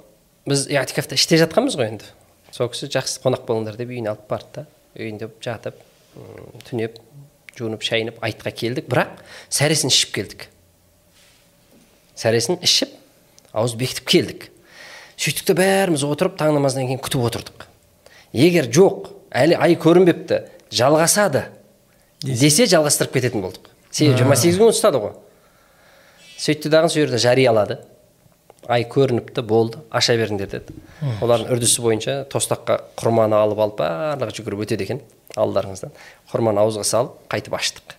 біз 0.47 0.67
иатикафта 0.71 1.17
іште 1.19 1.39
жатқанбыз 1.41 1.77
ғой 1.80 1.91
енді. 1.93 2.08
Сол 2.52 2.70
кісі 2.72 2.90
жақсы 2.92 3.22
қонақ 3.24 3.46
болыңдар 3.48 3.78
деп 3.80 3.92
үйіне 3.92 4.12
алып 4.12 4.28
барды 4.30 4.62
да. 4.62 4.66
Үйінде 4.96 5.30
жатып 5.44 5.78
түнеп 6.68 6.98
жуынып 7.58 7.84
шайынып 7.86 8.20
айтқа 8.24 8.52
келдік. 8.52 8.90
Бірақ 8.92 9.22
сәресін 9.50 9.92
ішіп 9.92 10.14
келдік. 10.18 10.48
Сәресін 12.16 12.60
ішіп 12.64 12.92
ауыз 13.54 13.76
бекітіп 13.80 14.12
келдік. 14.12 14.48
Сөйттік 15.22 15.48
те 15.52 15.56
бәріміз 15.58 16.04
отырып 16.08 16.38
таң 16.40 16.56
намазынан 16.58 16.90
кейін 16.90 17.02
күтіп 17.04 17.26
отырдық. 17.30 17.66
Егер 18.34 18.68
жоқ 18.72 19.12
әлі 19.32 19.58
ай 19.60 19.76
көрінбепті 19.80 20.44
жалғасады 20.72 21.46
десе. 22.24 22.66
жалғастырып 22.66 23.14
кететін 23.14 23.44
болдық. 23.44 23.70
Себебі 23.92 24.18
жиырма 24.18 24.36
сегіз 24.36 24.60
күн 24.60 24.72
ұстады 24.72 25.02
ғой. 25.04 25.16
Сөйтті 26.40 26.72
дағы 26.72 26.90
сол 26.90 27.04
жерде 27.04 27.20
жариялады 27.22 27.80
ай 28.69 28.86
көрініпті 28.86 29.43
болды 29.47 29.80
аша 29.89 30.15
беріңдер 30.19 30.52
деді. 30.52 30.76
Олардың 31.24 31.54
үрдісі 31.56 31.82
бойынша 31.86 32.17
тостаққа 32.32 32.78
құрманы 33.00 33.39
алып 33.39 33.63
алып 33.65 33.80
барлығы 33.82 34.38
жүгіріп 34.41 34.65
өтеді 34.67 34.88
екен 34.88 35.02
алдарыңыздан. 35.39 35.95
Құрманы 36.32 36.62
ауызға 36.65 36.86
салып 36.86 37.17
қайтып 37.32 37.58
аштық. 37.58 37.97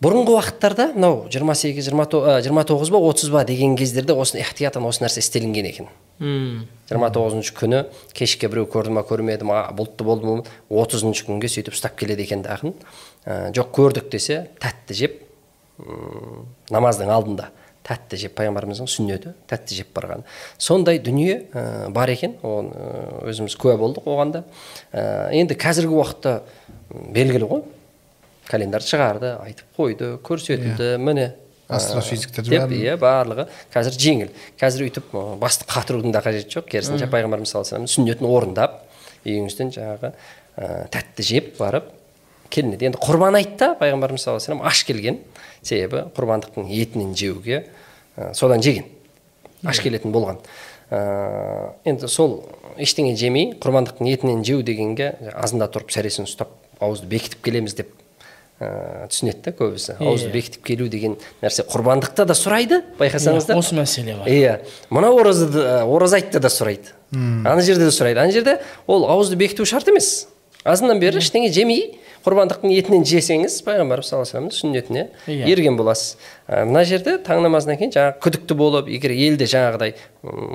Бұрынғы 0.00 0.32
уақыттарда 0.32 0.86
мынау 0.94 1.26
жиырма 1.28 1.52
сегіз 1.52 1.90
жиырма 1.90 2.64
тоғыз 2.64 2.88
ба 2.88 3.00
отыз 3.04 3.28
ба 3.28 3.44
деген 3.44 3.76
кездерде 3.76 4.14
осы 4.16 4.40
ихтиятан 4.40 4.86
осы 4.88 5.04
нәрсе 5.04 5.20
істелінген 5.20 5.68
екен. 5.68 5.90
Жиырма 6.20 7.10
тоғызыншы 7.12 7.52
күні 7.58 7.82
кешке 8.16 8.48
біреу 8.48 8.64
көрді 8.64 8.96
ма 8.96 9.04
көрмеді 9.04 9.44
ма 9.44 9.66
бұлтты 9.76 10.06
болды 10.08 10.24
ма 10.24 10.46
отызыншы 10.72 11.28
күнге 11.28 11.52
сөйтіп 11.52 11.76
ұстап 11.76 12.00
келеді 12.00 12.24
екен 12.24 12.46
ақын 12.48 12.72
Ә, 13.20 13.50
жоқ 13.52 13.68
көрдік 13.76 14.06
десе 14.12 14.46
тәтті 14.62 14.96
жеп 14.96 15.18
намаздың 16.72 17.10
алдында. 17.12 17.50
Тәтті 17.86 18.18
жеп 18.20 18.34
пайғамбарымыздың 18.38 18.88
сүннеті 18.90 19.32
тәтті 19.50 19.78
жеп 19.80 19.92
барған. 19.96 20.24
Сондай 20.60 21.00
дүние 21.02 21.46
ә, 21.50 21.88
бар 21.90 22.12
екен. 22.12 22.36
Оны 22.46 22.70
ә, 22.70 23.28
өзіміз 23.30 23.56
куә 23.60 23.76
болдық 23.80 24.08
оған 24.10 24.34
да. 24.34 24.42
Ә, 24.92 25.30
енді 25.36 25.56
қазіргі 25.58 25.96
уақытта 25.96 26.40
белгілі 26.90 27.48
ғой. 27.50 27.62
Календарь 28.50 28.84
шығарды 28.84 29.32
айтып 29.46 29.78
қойды 29.78 30.10
көрсетілді 30.26 30.96
міне 31.00 31.26
ә, 31.30 31.78
Астрофизиктер 31.78 32.44
деп 32.46 32.74
иә 32.76 32.96
барлығы 33.00 33.46
қазір 33.72 33.96
жеңіл. 33.96 34.34
Қазір 34.60 34.88
өйтіп 34.88 35.14
басты 35.40 35.68
қатырудың 35.70 36.12
да 36.14 36.22
қажеті 36.24 36.58
жоқ. 36.58 36.68
Керісінше 36.74 37.08
пайғамбарымыз 37.12 37.54
саллаллаху 37.54 37.78
алейhi 37.78 37.94
сүннетін 37.94 38.28
орындап 38.28 38.82
үйіңізден 39.24 39.72
жаңағы 39.76 40.12
ә, 40.12 40.88
тәтті 40.92 41.26
жеп 41.30 41.54
барып 41.60 41.92
келінеді. 42.50 42.90
Енді 42.90 43.00
құрбан 43.00 43.38
айтта 43.38 43.72
пайғамбарымыз 43.78 44.26
саллаллаху 44.26 44.58
алейhi 44.58 44.66
аш 44.66 44.82
келген. 44.88 45.20
Себебі 45.62 46.06
құрбандықтың 46.16 46.70
етінен 46.70 47.14
жеуге 47.16 47.64
ә, 48.16 48.32
содан 48.34 48.62
жеген 48.64 48.88
аш 49.64 49.80
келетін 49.84 50.12
болған. 50.14 50.40
Ә, 50.90 51.74
енді 51.84 52.08
сол 52.08 52.40
ештеңе 52.80 53.16
жемей 53.18 53.52
құрбандықтың 53.60 54.08
етінен 54.10 54.44
жеу 54.46 54.62
дегенге 54.66 55.14
азында 55.34 55.68
тұрып 55.70 55.92
сәресін 55.94 56.28
ұстап 56.28 56.54
ауызды 56.80 57.10
бекітіп 57.10 57.44
келеміз 57.44 57.76
деп 57.78 57.92
ә, 58.60 59.06
түсінеді 59.12 59.44
да 59.44 59.54
көбісі. 59.58 59.98
Ауызды 60.00 60.32
бекітіп 60.32 60.64
келу 60.66 60.88
деген 60.90 61.18
нәрсе 61.44 61.66
құрбандықта 61.68 62.26
да 62.28 62.36
сұрайды 62.36 62.80
байқасаңыздар 62.98 63.60
осы 63.60 63.76
мәселе 63.76 64.16
бар. 64.18 64.28
Иә 64.32 64.56
мына 64.90 65.12
оразада 65.12 65.84
ораза 65.84 66.18
айтта 66.20 66.40
да 66.40 66.50
сұрайды. 66.52 66.96
Ана 67.12 67.60
жерде 67.60 67.86
де 67.86 67.94
сұрайды. 67.94 68.20
Ана 68.24 68.32
жерде 68.32 68.58
ол 68.86 69.06
ауызды 69.10 69.36
бекіту 69.36 69.66
шарт 69.68 69.88
емес. 69.88 70.28
Азаннан 70.64 71.00
бері 71.00 71.20
ештеңе 71.20 71.52
жемей 71.52 71.99
құрбандықтың 72.24 72.72
етінен 72.74 73.04
жесеңіз 73.08 73.54
пайғамбарымыз 73.64 74.10
саллаллаху 74.10 74.36
алейhi 74.36 74.50
вассаламның 74.50 74.56
сүннетіне 74.56 75.04
Иә. 75.26 75.46
ерген 75.54 75.76
боласыз. 75.78 76.16
Ә, 76.48 76.64
мына 76.68 76.82
жерде 76.84 77.16
таң 77.24 77.40
намазынан 77.46 77.78
кейін 77.80 77.92
жаңағы 77.94 78.20
күдікті 78.26 78.56
болып 78.60 78.88
егер 78.92 79.14
елде 79.16 79.46
жаңағыдай 79.48 79.94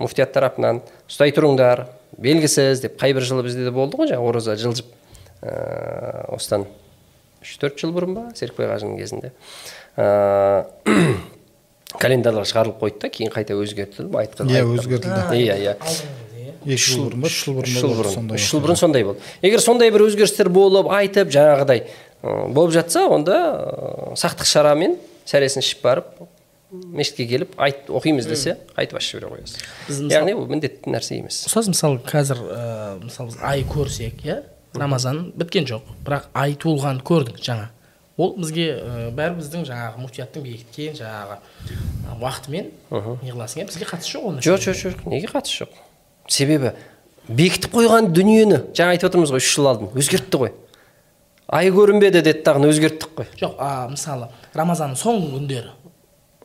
муфтият 0.01 0.33
тарапынан 0.35 0.81
ұстай 1.09 1.33
тұрыңдар 1.33 1.85
белгісіз 2.21 2.83
деп 2.85 2.99
қай 3.01 3.13
бір 3.17 3.25
жылы 3.25 3.43
бізде 3.47 3.65
де 3.65 3.71
болды 3.73 3.97
ғой 3.97 4.11
жаңағы 4.13 4.29
ораза 4.29 4.55
жылжып 4.61 4.91
ә, 5.41 6.29
осыдан 6.37 6.67
үш 7.41 7.57
төрт 7.61 7.81
жыл 7.81 7.91
бұрын 7.97 8.13
ба 8.17 8.27
серікбай 8.37 8.69
қажының 8.69 8.97
кезінде. 9.01 9.31
Ә, 9.97 10.65
календарлар 12.01 12.45
шығарылып 12.49 12.79
қойды 12.81 13.01
да 13.05 13.09
кейін 13.13 13.31
қайта 13.33 13.55
өзгертіліп 13.57 14.15
айтқан 14.21 14.49
Иә, 14.51 14.63
өзгертілді. 14.67 15.37
иә 15.39 15.57
иә. 15.63 15.75
Екі 16.65 16.81
жыл 16.81 17.05
бұрын 17.07 17.21
ба? 17.21 17.29
Үш 17.29 17.37
жыл 17.45 17.57
бұрын. 17.59 17.75
Жыл 17.79 17.95
бұрын. 17.95 18.13
сондай 18.13 18.39
үш 18.39 18.49
жыл 18.51 18.61
бұрын 18.63 18.79
сондай 18.79 19.03
болды. 19.07 19.21
Егер 19.41 19.61
сондай 19.63 19.91
бір 19.93 20.05
өзгерістер 20.07 20.49
болып 20.49 20.89
айтып 20.91 21.29
жаңағыдай 21.35 21.83
болып 22.23 22.73
жатса 22.73 23.05
онда 23.07 23.37
сақтық 24.17 24.49
шарамен 24.49 24.97
сәресін 25.29 25.61
ішіп 25.61 25.83
барып 25.85 26.09
мешітке 26.71 27.27
келіп 27.29 27.53
айт 27.61 27.85
оқимыз 27.87 28.27
десе 28.27 28.57
айтып 28.75 28.97
ашып 28.99 29.19
жібере 29.21 29.35
қоясыз. 29.35 29.61
Мысалы- 29.87 30.11
яғни 30.11 30.33
ол 30.35 30.47
міндетті 30.49 30.89
нәрсе 30.91 31.19
емес. 31.19 31.43
Ұстаз 31.47 31.69
мысалы 31.71 32.01
қазір 32.03 32.41
мысалы 33.05 33.29
біз 33.29 33.37
ай 33.41 33.63
көрсек 33.69 34.25
иә 34.25 34.41
рамазан 34.75 35.31
біткен 35.37 35.69
жоқ 35.69 35.85
бірақ 36.03 36.27
ай 36.33 36.57
туылғанын 36.59 37.03
көрдік 37.05 37.39
жаңа. 37.39 37.69
Ол 38.17 38.35
бізге 38.39 38.67
ә, 38.79 39.09
бәрі 39.11 39.37
біздің 39.41 39.65
жаңағы 39.67 39.99
муфтияттың 39.99 40.43
бекіткен 40.45 40.93
жаңағы 40.95 41.37
уақытымен 42.21 42.69
неғыласың 43.23 43.61
иә 43.63 43.67
бізге 43.67 43.87
қатысы 43.89 44.15
жоқ 44.15 44.27
оның 44.29 44.45
жоқ 44.45 44.61
жоқ 44.63 44.77
жоқ 44.81 45.01
неге 45.11 45.27
қатысы 45.27 45.65
жоқ? 45.65 45.73
Себебі 46.31 46.73
бекітіп 47.27 47.73
қойған 47.75 48.11
дүниені 48.13 48.61
жаңа 48.77 48.95
айтып 48.95 49.09
отырмыз 49.09 49.33
ғой 49.33 49.41
үш 49.43 49.49
жыл 49.55 49.69
алдын 49.71 49.91
өзгертті 49.97 50.41
ғой. 50.41 50.53
Ай 51.45 51.69
көрінбеді 51.73 52.21
деді 52.25 52.41
дағыны 52.45 52.69
өзгерттік 52.73 53.15
қой. 53.17 53.27
Жоқ 53.39 53.57
а, 53.61 53.87
мысалы 53.91 54.29
рамазанның 54.57 54.97
соңғы 54.97 55.31
күндері. 55.35 55.73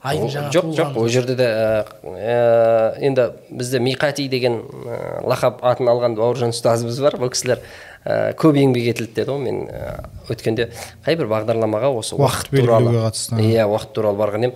Жаңа 0.00 0.48
жоқ 0.54 0.70
жоқ 0.78 0.96
ол 0.96 1.08
жерде 1.12 1.34
де 1.36 1.46
ә, 1.46 2.96
енді 3.04 3.26
бізде 3.50 3.80
миқати 3.84 4.28
деген 4.32 4.62
ә, 4.64 5.20
лақап 5.28 5.60
атын 5.60 5.90
алған 5.92 6.16
бауыржан 6.16 6.54
ұстазымыз 6.54 7.00
бар. 7.04 7.18
Бұл 7.20 7.28
кісілер 7.34 7.60
ә, 8.04 8.32
көп 8.32 8.56
еңбек 8.56 8.88
етілді 8.94 9.12
деді 9.18 9.30
ғой 9.30 9.42
мен 9.44 9.58
ә, 9.68 10.08
өткенде 10.32 10.70
қай 11.04 11.18
бір 11.20 11.28
бағдарламаға 11.28 11.92
осы 12.00 12.16
Уақыт 12.16 12.48
туралы 12.48 12.88
белгілеуге 12.88 13.06
қатысты. 13.10 13.42
иә 13.44 13.66
уақыт 13.68 13.92
туралы 13.92 14.18
барған 14.22 14.46
едім 14.48 14.54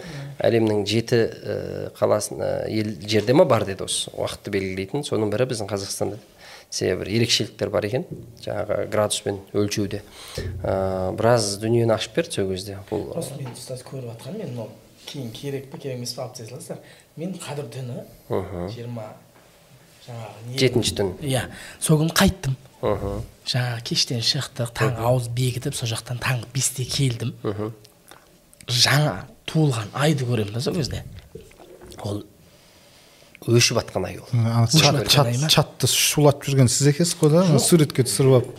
әлемнің 0.49 0.85
жеті 0.89 1.19
ә, 1.29 1.59
қаласын 1.99 2.41
ә, 2.41 2.53
ел 2.73 2.95
жерде 3.05 3.37
ма 3.37 3.45
бар 3.45 3.67
деді 3.69 3.85
осы 3.85 4.09
уақытты 4.17 4.55
белгілейтін. 4.55 5.05
Соның 5.05 5.29
бірі 5.35 5.51
біздің 5.53 5.69
қазақстанда 5.69 6.17
себебі 6.71 7.05
бір 7.05 7.11
ерекшеліктер 7.21 7.71
бар 7.71 7.85
екен. 7.85 8.07
Жаңағы 8.43 8.89
градуспен 8.91 9.43
өлшеуде. 9.53 10.01
Ә, 10.65 11.13
біраз 11.15 11.59
дүниені 11.63 11.93
ашып 11.95 12.17
берді 12.17 12.41
сол 12.41 12.49
кезде. 12.51 12.79
Бұл 12.91 13.13
просто 13.13 13.37
мен 13.39 13.53
ұстаз 13.53 13.85
көріп 13.87 14.09
жатқан 14.09 14.41
мен 14.41 14.51
мынау 14.57 14.73
кейін 15.11 15.31
керек 15.37 15.71
пе 15.71 15.79
керек 15.79 15.99
емес 15.99 16.15
пе 16.15 16.25
алып 16.25 16.37
тастай 16.37 16.51
саласыздар 16.51 16.79
мен 17.17 17.37
қадір 17.41 17.71
түні 17.77 18.01
жиырма 18.75 19.11
жаңағы 20.09 20.59
жетінші 20.65 20.99
түн 21.01 21.15
иә 21.23 21.47
сол 21.79 22.03
күні 22.03 22.17
қайттым 22.17 22.59
мхм 22.83 23.23
жаңағы 23.45 23.83
кештен 23.85 24.23
шықтық 24.25 24.73
таңғы 24.77 25.05
ауыз 25.05 25.29
бекітіп 25.37 25.77
сол 25.77 25.91
жақтан 25.91 26.21
таңғы 26.23 26.49
бесте 26.55 26.87
келдім. 26.89 27.35
Жаңа 28.65 29.27
туылған 29.51 29.91
айды 29.93 30.25
көремін 30.29 30.57
да 30.57 30.63
сол 30.65 30.77
кезде 30.79 31.03
ол. 32.01 32.23
Өшіп 33.45 33.83
жатқан 33.83 34.09
ай 34.09 34.19
ол 34.23 35.49
чатты 35.53 35.91
шулатып 35.91 36.49
жүрген 36.49 36.73
сіз 36.73 36.95
екенсіз 36.95 37.19
ғой 37.21 37.35
да? 37.37 37.45
Суретке 37.61 38.07
түсіріп 38.09 38.39
алып. 38.41 38.53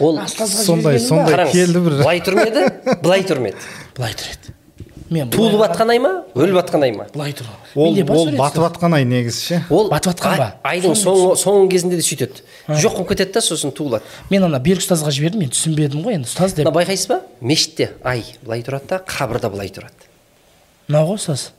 Ол 0.00 0.18
сондай 0.32 0.98
сондай 0.98 1.52
келді 1.52 1.84
бір. 1.84 2.00
Былай 2.00 2.24
тұрмеді 2.24 2.68
былай 3.04 3.28
тұрмеді 3.28 3.68
былай 3.98 4.16
тұр 4.16 4.32
еді 4.32 4.56
мен 5.14 5.30
туылып 5.32 5.62
жатқан 5.64 5.90
ай 5.94 6.00
ма? 6.02 6.10
өліп 6.34 6.58
жатқан 6.58 6.84
ай 6.86 6.92
ма? 6.94 7.06
былай 7.14 7.32
тұр. 7.36 7.48
Ол 7.74 7.96
ол 8.14 8.30
батып 8.38 8.62
жатқан 8.64 8.96
ай 8.98 9.04
негізі 9.08 9.40
ше? 9.40 9.60
Ол 9.70 9.88
батып 9.92 10.12
жатқан 10.12 10.38
ба? 10.40 10.48
ай- 10.62 10.78
айдың 10.80 10.96
соңғы 10.98 11.34
соңғы 11.40 11.70
кезінде 11.72 11.98
де 12.00 12.06
сөйтеді. 12.06 12.44
Жоқ 12.68 12.98
болып 12.98 13.12
кетеді 13.14 13.32
да 13.38 13.42
сосын 13.44 13.72
туылады. 13.74 14.04
Мен 14.30 14.44
ана 14.48 14.58
берік 14.58 14.82
ұстазға 14.84 15.12
жібердім 15.14 15.44
мен 15.44 15.52
түсінбедім 15.54 16.04
ғой 16.04 16.18
енді 16.18 16.28
ұстаз 16.30 16.56
деп. 16.58 16.66
Мына 16.66 16.74
байқайсыз 16.78 17.08
ба? 17.10 17.20
Мешітте. 17.40 17.92
Ай 18.02 18.24
былай 18.42 18.64
тұрады 18.66 18.90
да 18.94 19.00
қабірда 19.06 19.50
былай 19.54 19.70
тұрады. 19.74 20.08
Мынау 20.88 21.14
ғой 21.14 21.20
ұстаз. 21.22 21.50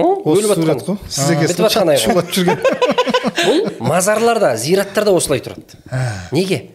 Өліп 0.00 0.52
жатқан 0.54 0.78
бітіп 0.80 0.92
ғой. 0.94 1.66
жатқан 1.66 1.90
ай 1.92 1.98
жүрген. 2.00 2.60
Бұл 3.44 3.66
мазарларда 3.84 4.54
зираттарда 4.60 5.12
осылай 5.16 5.42
тұрады. 5.44 5.80
Неге? 6.32 6.70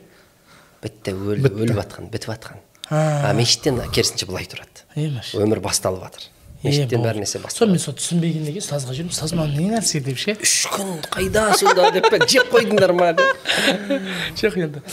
Бітті. 0.83 1.15
өліп 1.15 1.77
жатқан 1.79 2.09
бітіп 2.11 2.33
жатқан 2.33 2.61
А. 2.89 3.34
мешіттен 3.34 3.82
керісінше 3.91 4.30
былай 4.30 4.48
тұрады. 4.50 4.86
Өмір 5.41 5.62
басталып 5.65 6.06
жатыр 6.06 6.30
мешіттен 6.65 7.04
бәр 7.04 7.19
нәрсе 7.21 7.39
сол 7.39 7.45
басталып 7.45 7.74
мен 7.74 7.82
сол 7.82 7.95
түсінбегеннен 8.00 8.54
кейін 8.54 8.63
ұстазға 8.63 8.95
жібердім. 8.95 9.13
Ұстаз 9.13 9.34
мынау 9.36 9.54
не 9.54 9.69
нәрсе 9.74 10.02
деп 10.06 10.19
ше? 10.21 10.36
Үш 10.41 10.54
күн 10.74 10.91
қайда 11.13 11.45
сонда 11.60 11.91
деп 11.95 12.10
пе? 12.12 12.19
Жеп 12.26 12.52
қойдыңдар 12.54 12.93
ма 12.98 13.12
деп? 13.17 13.50
Жоқ 14.39 14.58
енді. 14.63 14.84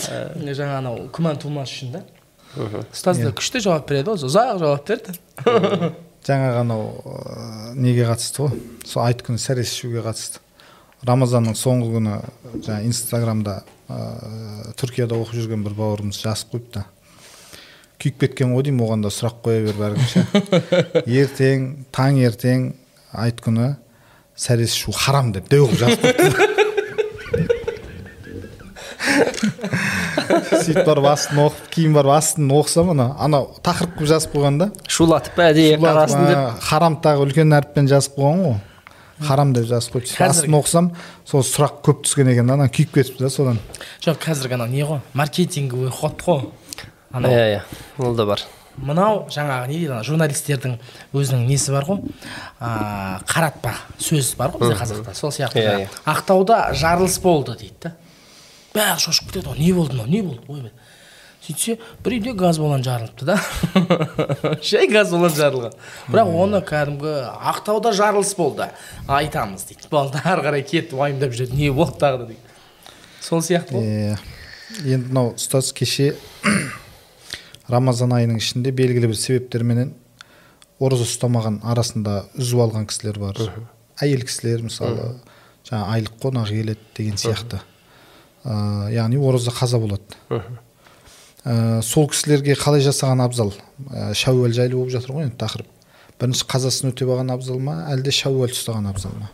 Жаңа 0.53 0.79
анау 0.81 1.07
күмән 1.13 1.41
тумас 1.41 1.73
үшін 1.73 1.95
да. 1.97 2.03
Ұстаз 2.93 3.21
да 3.23 3.33
күшті 3.33 3.63
жауап 3.65 3.87
береді 3.89 4.13
ғой 4.13 4.27
ұзақ 4.29 4.61
жауап 4.61 4.89
берді. 4.89 5.17
Жаңағы 6.27 6.59
анау 6.61 7.73
неге 7.75 8.07
қатысты 8.07 8.45
ғой? 8.45 8.59
Сол 8.87 9.03
айт 9.07 9.23
күні 9.25 9.41
сәрес 9.41 9.73
ішуге 9.73 10.03
қатысты. 10.05 10.43
Рамазанның 11.03 11.57
соңғы 11.59 11.89
күні 11.97 12.19
жаңағы 12.63 12.85
инстаграмда 12.87 13.57
ә, 13.91 13.97
түркияда 14.79 15.17
оқып 15.19 15.35
жүрген 15.41 15.65
бір 15.65 15.75
бауырымыз 15.75 16.21
жазып 16.23 16.53
қойыпты. 16.53 16.85
Күйіп 18.03 18.19
кеткен 18.25 18.51
ғой 18.55 18.67
деймін 18.67 18.83
оған 18.83 19.05
да 19.05 19.11
сұрақ 19.13 19.39
қоя 19.45 19.63
бер 19.63 19.79
бәркім 19.79 20.07
ше 20.11 20.19
ертең 21.23 21.69
таңертең 21.95 22.67
айт 23.23 23.39
күні 23.45 23.69
сәрес 24.35 24.73
ішу 24.75 24.91
харам 24.97 25.31
деп 25.33 25.47
дәу 25.51 25.69
қылып 25.69 25.79
жазып 25.79 26.03
қойыпты. 26.03 26.61
Сөйтіп 30.63 30.85
барып 30.87 31.07
астын 31.11 31.41
оқып 31.43 31.69
кейін 31.75 31.95
барып 31.97 32.13
астын 32.15 32.51
оқысам 32.55 32.91
ана 32.93 33.07
анау 33.21 33.49
тақырып 33.65 33.97
қылып 33.99 34.11
жазып 34.13 34.35
қойған 34.35 34.59
да. 34.61 34.69
Шулатып 34.87 35.35
па 35.37 35.49
әдейі 35.51 35.77
қарасын 35.81 36.27
деп? 36.29 36.63
харам 36.67 36.97
тағы 37.03 37.27
үлкен 37.27 37.53
әріппен 37.59 37.89
жазып 37.91 38.17
қойған 38.17 38.43
ғой. 38.47 38.57
Харам 39.27 39.53
деп 39.53 39.67
жазып 39.69 39.97
қойыпты. 39.97 40.17
Астын 40.25 40.57
оқысам 40.57 40.89
сол 41.29 41.45
сұрақ 41.45 41.81
көп 41.85 42.03
түскен 42.07 42.31
екен 42.33 42.49
да 42.49 42.57
ана 42.57 42.69
күйіп 42.71 42.97
кетіпті 42.97 43.27
да 43.27 43.29
содан. 43.33 43.61
Жоқ 44.03 44.23
қазіргі 44.25 44.57
анау 44.57 44.71
не 44.71 44.87
ғой? 44.87 45.03
Маркетинговый 45.13 45.91
ход 45.93 46.23
қой. 46.25 46.47
Анау. 47.13 47.31
Иә 47.31 47.47
иә 47.55 47.61
ол 48.03 48.15
да 48.17 48.25
бар. 48.25 48.41
Мынау 48.77 49.27
жаңағы 49.29 49.67
не 49.69 49.77
дейді 49.83 49.91
ана 49.93 50.03
журналистердің 50.03 50.79
өзінің 51.13 51.43
несі 51.45 51.71
бар 51.75 51.85
ғой? 51.85 51.99
А, 52.59 53.19
қаратпа 53.29 53.75
сөз 54.01 54.31
бар 54.39 54.49
ғой 54.55 54.63
бізде 54.65 54.79
қазақта 54.81 55.13
сол 55.13 55.29
сияқты 55.31 55.61
Иә, 55.61 55.75
иә. 55.83 55.89
ақтауда 56.09 56.73
жарылыс 56.73 57.19
болды 57.21 57.53
дейді 57.59 57.75
да. 57.83 57.91
Бәрі 58.73 58.97
шошып 58.99 59.29
кетеді 59.29 59.51
ғой 59.51 59.59
не 59.61 59.71
болды 59.77 59.93
мынау 59.93 60.09
не 60.09 60.21
болды? 60.25 60.41
Ойбай 60.47 60.71
сөйтсе 61.43 61.75
бір 62.01 62.13
үйде 62.17 62.33
газ 62.39 62.57
баллон 62.57 62.81
жарылыпты 62.81 63.25
да. 63.27 63.37
Жай 64.63 64.87
газ 64.87 65.11
баллон 65.11 65.33
жарылған. 65.35 65.73
Бірақ 66.07 66.29
оны 66.39 66.61
кәдімгі 66.65 67.13
ақтауда 67.51 67.91
жарылыс 67.93 68.33
болды 68.39 68.69
айтамыз 69.11 69.65
дейді. 69.69 69.89
Болды 69.91 70.21
ары 70.23 70.41
қарай 70.47 70.63
кетіп 70.63 70.95
уайымдап 70.97 71.35
жүреді 71.35 71.59
не 71.59 71.69
болды 71.69 71.99
тағы 71.99 72.23
да 72.23 72.29
дейді. 72.31 72.39
Сол 73.21 73.43
сияқты 73.43 73.75
ғой. 73.75 73.83
Иә. 73.83 74.17
енді 74.87 75.11
мынау 75.11 75.33
ұстаз 75.35 75.73
кеше 75.75 76.15
рамазан 77.71 78.13
айының 78.15 78.39
ішінде 78.41 78.73
белгілі 78.75 79.11
бір 79.11 79.19
себептерменен 79.19 79.93
ораза 80.83 81.05
ұстамаған 81.07 81.61
арасында 81.63 82.23
үзіп 82.35 82.63
алған 82.65 82.87
кісілер 82.89 83.19
бар. 83.21 83.39
Әйел 84.01 84.25
кісілер 84.27 84.65
мысалы 84.67 85.13
жаңа 85.67 85.85
айлық 85.95 86.17
қонақ 86.21 86.49
келеді 86.51 86.79
деген 86.97 87.19
сияқты. 87.21 87.61
Ә, 88.43 88.89
яғни 88.91 89.19
ораза 89.21 89.53
қаза 89.55 89.79
болады. 89.79 90.17
Ә, 91.43 91.81
сол 91.83 92.09
кісілерге 92.11 92.57
қалай 92.59 92.83
жасаған 92.83 93.23
абзал? 93.23 93.53
Ә, 93.91 94.11
шәуәл 94.17 94.51
жайлы 94.55 94.75
болып 94.75 94.91
жатыр 94.97 95.15
ғой 95.15 95.29
енді 95.29 95.39
тақырып. 95.39 95.69
Бірінші 96.19 96.47
қазасын 96.51 96.91
өтеп 96.91 97.09
алған 97.13 97.31
абзал 97.33 97.59
ма 97.63 97.85
әлде 97.93 98.11
шәуәл 98.15 98.51
ұстаған 98.51 98.89
абзал 98.91 99.15
ма? 99.19 99.31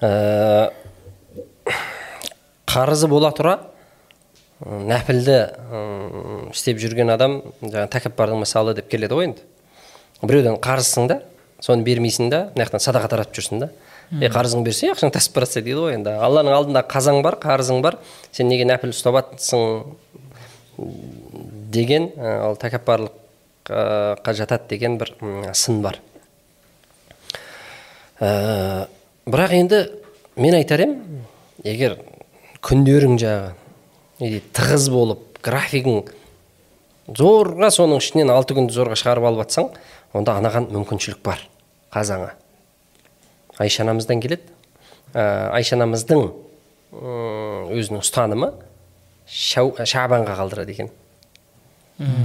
Ә, 0.00 0.72
қарызы 2.68 3.08
бола 3.08 3.30
тұра. 3.36 3.58
Нәпілді 4.62 5.38
істеп 6.54 6.78
жүрген 6.82 7.10
адам 7.14 7.40
жаңағы 7.62 7.90
тәкаппардың 7.96 8.42
мысалы 8.44 8.74
деп 8.78 8.88
келеді 8.92 9.18
ғой 9.18 9.28
енді 9.30 9.42
біреуден 10.22 10.60
қарызсың 10.62 11.08
да 11.10 11.20
соны 11.60 11.84
бермейсің 11.86 12.30
да 12.30 12.40
мына 12.54 12.68
жақтан 12.68 12.84
садақа 12.84 13.10
таратып 13.16 13.40
жүрсің 13.40 13.64
да 13.64 13.70
е 14.20 14.30
қарызыңды 14.30 14.70
берсе 14.70 14.92
ақшаң 14.92 15.12
тасып 15.16 15.36
баратса 15.40 15.60
дейді 15.60 15.80
ғой 15.80 15.98
енді 15.98 16.14
алланың 16.22 16.54
алдында 16.54 16.84
қазаң 16.86 17.22
бар 17.26 17.38
қарызың 17.42 17.82
бар 17.82 17.98
сен 18.32 18.48
неге 18.48 18.66
нәпіл 18.68 18.94
ұстап 18.94 19.18
жатсың 19.18 19.84
деген 21.74 22.10
ол 22.22 22.58
тәкаппарлыққа 22.62 24.36
жатады 24.38 24.68
деген 24.76 24.98
бір 25.02 25.16
сын 25.52 25.82
бар 25.82 26.00
Ә, 28.22 28.86
бірақ 29.26 29.52
енді 29.56 29.78
мен 30.38 30.54
айтар 30.54 30.84
едім 30.84 31.24
егер 31.66 31.96
күндерің 32.62 33.16
жағы 33.18 33.48
не 34.20 34.30
дейді 34.30 34.44
тығыз 34.56 34.88
болып 34.92 35.42
графигің 35.44 36.04
зорға 37.18 37.72
соның 37.74 38.00
ішінен 38.02 38.32
алты 38.32 38.56
күнді 38.56 38.74
зорға 38.76 38.96
шығарып 39.00 39.28
алып 39.30 39.44
жатсаң 39.44 39.74
онда 40.14 40.38
анаған 40.40 40.70
мүмкіншілік 40.72 41.20
бар 41.24 41.42
қазаңа 41.94 42.32
айша 43.58 43.84
анамыздан 43.84 44.20
келеді. 44.22 44.42
Ә, 45.14 45.50
айша 45.54 45.76
анамыздың 45.78 46.24
өзінің 46.94 48.02
ұстанымы 48.02 48.50
шабанға 49.30 50.36
қалдырады 50.38 50.74
екен. 50.74 50.90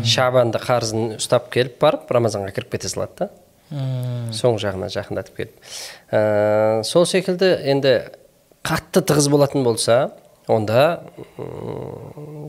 Шабанды 0.05 0.61
қарызын 0.61 1.19
ұстап 1.19 1.51
келіп 1.53 1.77
барып 1.81 2.09
рамазанға 2.11 2.53
кіріп 2.55 2.73
кете 2.73 2.89
салады 2.89 3.27
да. 3.27 3.29
Соң 4.33 4.57
жағына 4.61 4.87
жақындатып 4.89 5.35
келіп 5.37 5.67
ә, 6.09 6.81
сол 6.81 7.05
секілді 7.05 7.51
енді 7.69 7.91
қатты 8.65 9.03
тығыз 9.05 9.27
болатын 9.29 9.61
болса 9.61 9.99
онда 10.49 10.83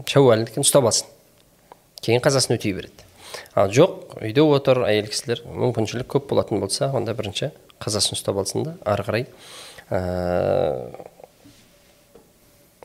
шәуәлдікін 0.09 0.65
ұстап 0.65 0.89
алсын 0.89 1.11
кейін 2.01 2.23
қазасын 2.25 2.57
өтей 2.57 2.73
береді. 2.73 3.05
Ал 3.55 3.71
жоқ 3.75 4.17
үйде 4.23 4.43
отыр 4.43 4.83
әйел 4.89 5.11
кісілер 5.11 5.43
мүмкіншілік 5.47 6.09
көп 6.11 6.31
болатын 6.33 6.63
болса 6.63 6.89
онда 6.97 7.15
бірінші 7.15 7.51
қазасын 7.83 8.17
ұстап 8.17 8.41
алсын 8.41 8.65
да 8.65 8.75
ары 8.89 9.05
қарай 9.07 9.27
ә, 9.93 10.01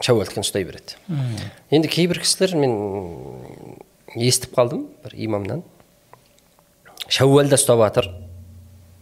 шәуәлдікін 0.03 0.43
ұстай 0.43 0.67
береді. 0.67 0.99
Енді 1.71 1.91
кейбір 1.91 2.19
кісілер 2.25 2.57
мен 2.59 2.75
естіп 4.19 4.57
қалдым 4.59 4.85
бір 5.05 5.15
имамнан. 5.15 5.63
Шәуәлді 7.07 7.55
ұстап 7.55 7.81
жатыр 7.85 8.11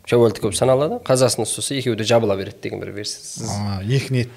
шәуәлді 0.09 0.41
көп 0.43 0.55
саналады 0.57 0.97
қазасын 1.07 1.45
ұстаса 1.45 1.77
екеуі 1.79 1.95
де 1.99 2.03
жабыла 2.07 2.35
береді 2.35 2.59
деген 2.65 2.79
бір 2.81 2.91
версия 2.91 3.47
А, 3.47 3.79
екі 3.83 4.11
ниет 4.11 4.29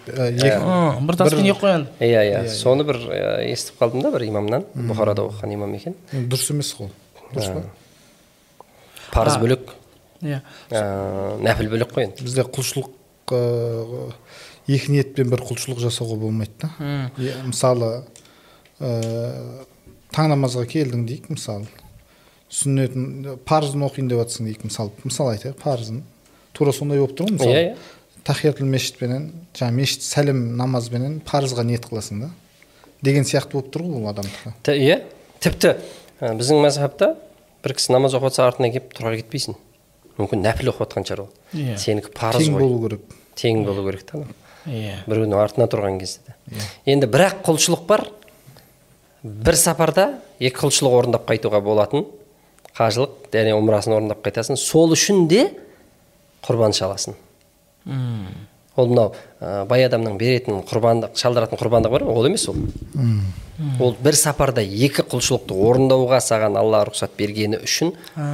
бір 1.08 1.16
таспен 1.18 1.42
екі 1.50 1.58
қоян 1.64 1.86
иә 1.98 2.22
иә 2.30 2.42
соны 2.54 2.84
бір 2.86 3.00
естіп 3.50 3.80
қалдым 3.82 4.04
да 4.06 4.12
бір 4.14 4.28
имамнан 4.28 4.66
бұхарада 4.76 5.24
оқыған 5.26 5.54
имам 5.56 5.74
екен 5.74 5.96
дұрыс 6.12 6.52
емес 6.54 6.70
қой 6.78 6.92
дұрыс 7.34 7.50
па 7.50 7.64
парыз 9.16 9.38
бөлек 9.42 9.72
иә 10.22 10.38
нәпіл 11.42 11.72
бөлек 11.74 11.90
қой 11.96 12.06
енді 12.06 12.22
бізде 12.28 12.46
құлшылық 12.46 12.92
екі 14.70 14.92
ниетпен 14.94 15.30
бір 15.34 15.42
құлшылық 15.50 15.82
жасауға 15.82 16.16
болмайды 16.22 16.52
да 16.62 16.70
мысалы 17.46 17.90
таң 18.78 20.30
намазға 20.30 20.62
келдің 20.70 21.06
дейік 21.10 21.28
мысалы 21.34 21.66
сүннетін 22.52 23.38
парызын 23.46 23.84
оқиын 23.86 24.08
деп 24.10 24.22
жатсың 24.22 24.46
дейік 24.48 24.64
мысалы 24.68 24.92
мысалы 25.02 25.36
айтайық 25.36 25.58
парызын. 25.62 26.02
Тура 26.54 26.72
сондай 26.72 27.00
болып 27.02 27.16
тұр 27.18 27.30
ғой 27.30 27.36
мысалы. 27.36 27.54
Иә, 27.56 27.74
иә. 27.74 28.22
тахиятул 28.26 28.66
мешітпенен 28.70 29.28
жаңағы 29.54 29.76
мешіт 29.76 30.06
сәлем 30.06 30.42
намазбенен 30.58 31.20
парызға 31.26 31.66
ниет 31.66 31.86
қыласың 31.90 32.24
да. 32.24 32.30
Деген 33.02 33.26
сияқты 33.28 33.58
болып 33.58 33.70
тұр 33.74 33.86
ғой 33.86 34.00
ол 34.00 34.10
адамдікі. 34.12 34.54
Иә 34.72 35.02
тіпті 35.42 35.76
біздің 36.20 36.62
мазхабта 36.64 37.12
бір 37.64 37.76
кісі 37.76 37.92
намаз 37.92 38.16
оқып 38.16 38.30
жатса 38.30 38.46
артына 38.46 38.70
келіп 38.72 38.94
тұра 38.96 39.14
кетпейсің. 39.18 39.58
Мүмкін 40.16 40.42
нәпіл 40.46 40.72
оқып 40.72 40.86
жатқан 40.86 41.06
шығар 41.06 41.24
ол. 41.26 41.30
Иә. 41.52 41.76
сенікі 41.76 42.12
парыз 42.16 42.46
тең 42.46 42.58
болу 42.58 42.80
керек. 42.86 43.16
Тең 43.36 43.64
болу 43.66 43.84
керек 43.90 44.06
та 44.08 44.22
иә. 44.66 45.02
Біреудің 45.06 45.36
артына 45.38 45.68
тұрған 45.70 45.98
кезде 46.00 46.34
де. 46.46 46.62
Енді 46.86 47.10
бірақ 47.10 47.42
құлшылық 47.46 47.84
бар. 47.86 48.06
Бір 49.22 49.58
сапарда 49.60 50.08
екі 50.40 50.56
құлшылық 50.62 50.96
орындап 51.02 51.28
қайтуға 51.28 51.60
болатын. 51.60 52.06
Қажылық 52.76 53.30
және 53.32 53.54
умрасын 53.56 53.96
орындап 53.96 54.20
қайтасың. 54.24 54.58
Сол 54.60 54.92
үшін 54.94 55.26
де 55.30 55.48
құрбан 56.44 56.76
шаласың. 56.76 57.16
Ол 58.76 58.90
мынау 58.90 59.14
ә, 59.40 59.64
бай 59.64 59.86
адамның 59.86 60.18
беретін 60.20 60.60
құрбандық 60.68 61.16
шалдыратын 61.16 61.56
құрбандық 61.56 61.94
бар 61.94 62.02
ол 62.04 62.26
емес 62.28 62.44
ол. 62.50 62.58
Ол 63.80 63.94
бір 64.04 64.18
сапарда 64.18 64.60
екі 64.60 65.06
құлшылықты 65.08 65.56
орындауға 65.56 66.18
саған 66.20 66.58
алла 66.60 66.82
рұқсат 66.84 67.14
бергені 67.16 67.62
үшін 67.64 67.94
ә, 68.20 68.26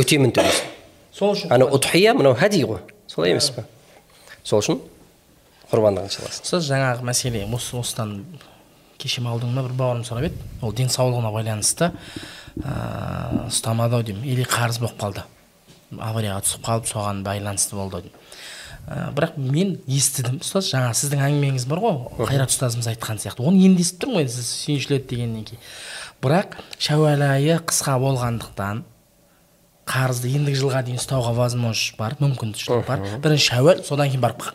өтемін 0.00 0.32
төлейсің 0.32 0.70
сол 1.12 1.34
үшін 1.34 1.52
ана 1.52 1.66
ұтхия 1.68 2.14
мынау 2.16 2.32
хәди 2.38 2.62
ғой. 2.64 2.80
Солай 3.10 3.34
емес 3.34 3.50
па 3.52 3.66
сол 4.40 4.62
үшін 4.62 4.80
құрбандығын 5.68 6.14
шаласың. 6.16 6.46
Ұстаз 6.48 6.70
жаңағы 6.70 7.04
мәселе 7.10 7.44
осы 7.52 7.76
осыдан 7.76 8.22
кеше 9.02 9.20
алдыңда 9.20 9.66
бір 9.66 9.76
бауырым 9.76 10.06
сұрап 10.06 10.30
еді. 10.30 10.40
Ол 10.62 10.72
денсаулығына 10.76 11.32
байланысты. 11.34 11.90
Ыыы 12.56 13.46
ұстамады 13.48 13.98
ау 13.98 14.06
деймін. 14.06 14.24
Или 14.28 14.44
қарыз 14.48 14.80
болып 14.82 14.98
қалды. 15.00 15.24
Аварияға 15.98 16.42
түсіп 16.46 16.66
қалып 16.66 16.90
соған 16.90 17.22
байланысты 17.26 17.76
болды 17.78 17.98
ау 17.98 18.04
деймін. 18.06 18.18
Ә, 18.82 19.12
бірақ 19.14 19.36
мен 19.38 19.76
естідім. 19.86 20.40
Ұстаз 20.42 20.70
жаңа 20.72 20.92
сіздің 20.98 21.22
әңгімеңіз 21.22 21.66
бар 21.70 21.82
ғой 21.84 22.26
қайрат 22.26 22.50
ұстазымыз 22.50 22.88
айтқан 22.90 23.20
сияқты. 23.22 23.44
Оны 23.46 23.62
енді 23.62 23.84
естіп 23.84 24.02
тұрмын 24.02 24.22
ғой 24.22 24.30
сіз 24.32 24.48
сүйіншіледі 24.64 25.06
дегеннен 25.12 25.44
кейін. 25.46 25.62
Бірақ 26.22 26.56
шәуәл 26.82 27.22
айы 27.28 27.60
қысқа 27.62 27.94
болғандықтан 28.02 28.82
қарызды 29.86 30.32
ендігі 30.34 30.58
жылға 30.64 30.82
дейін 30.86 30.98
ұстауға 30.98 31.32
возможность 31.36 31.96
бар 31.98 32.16
мүмкіншілік 32.18 32.86
бар. 32.88 33.06
Бірінші 33.22 33.48
шәуәл 33.52 33.82
содан 33.86 34.10
кейін 34.10 34.22
барып 34.22 34.50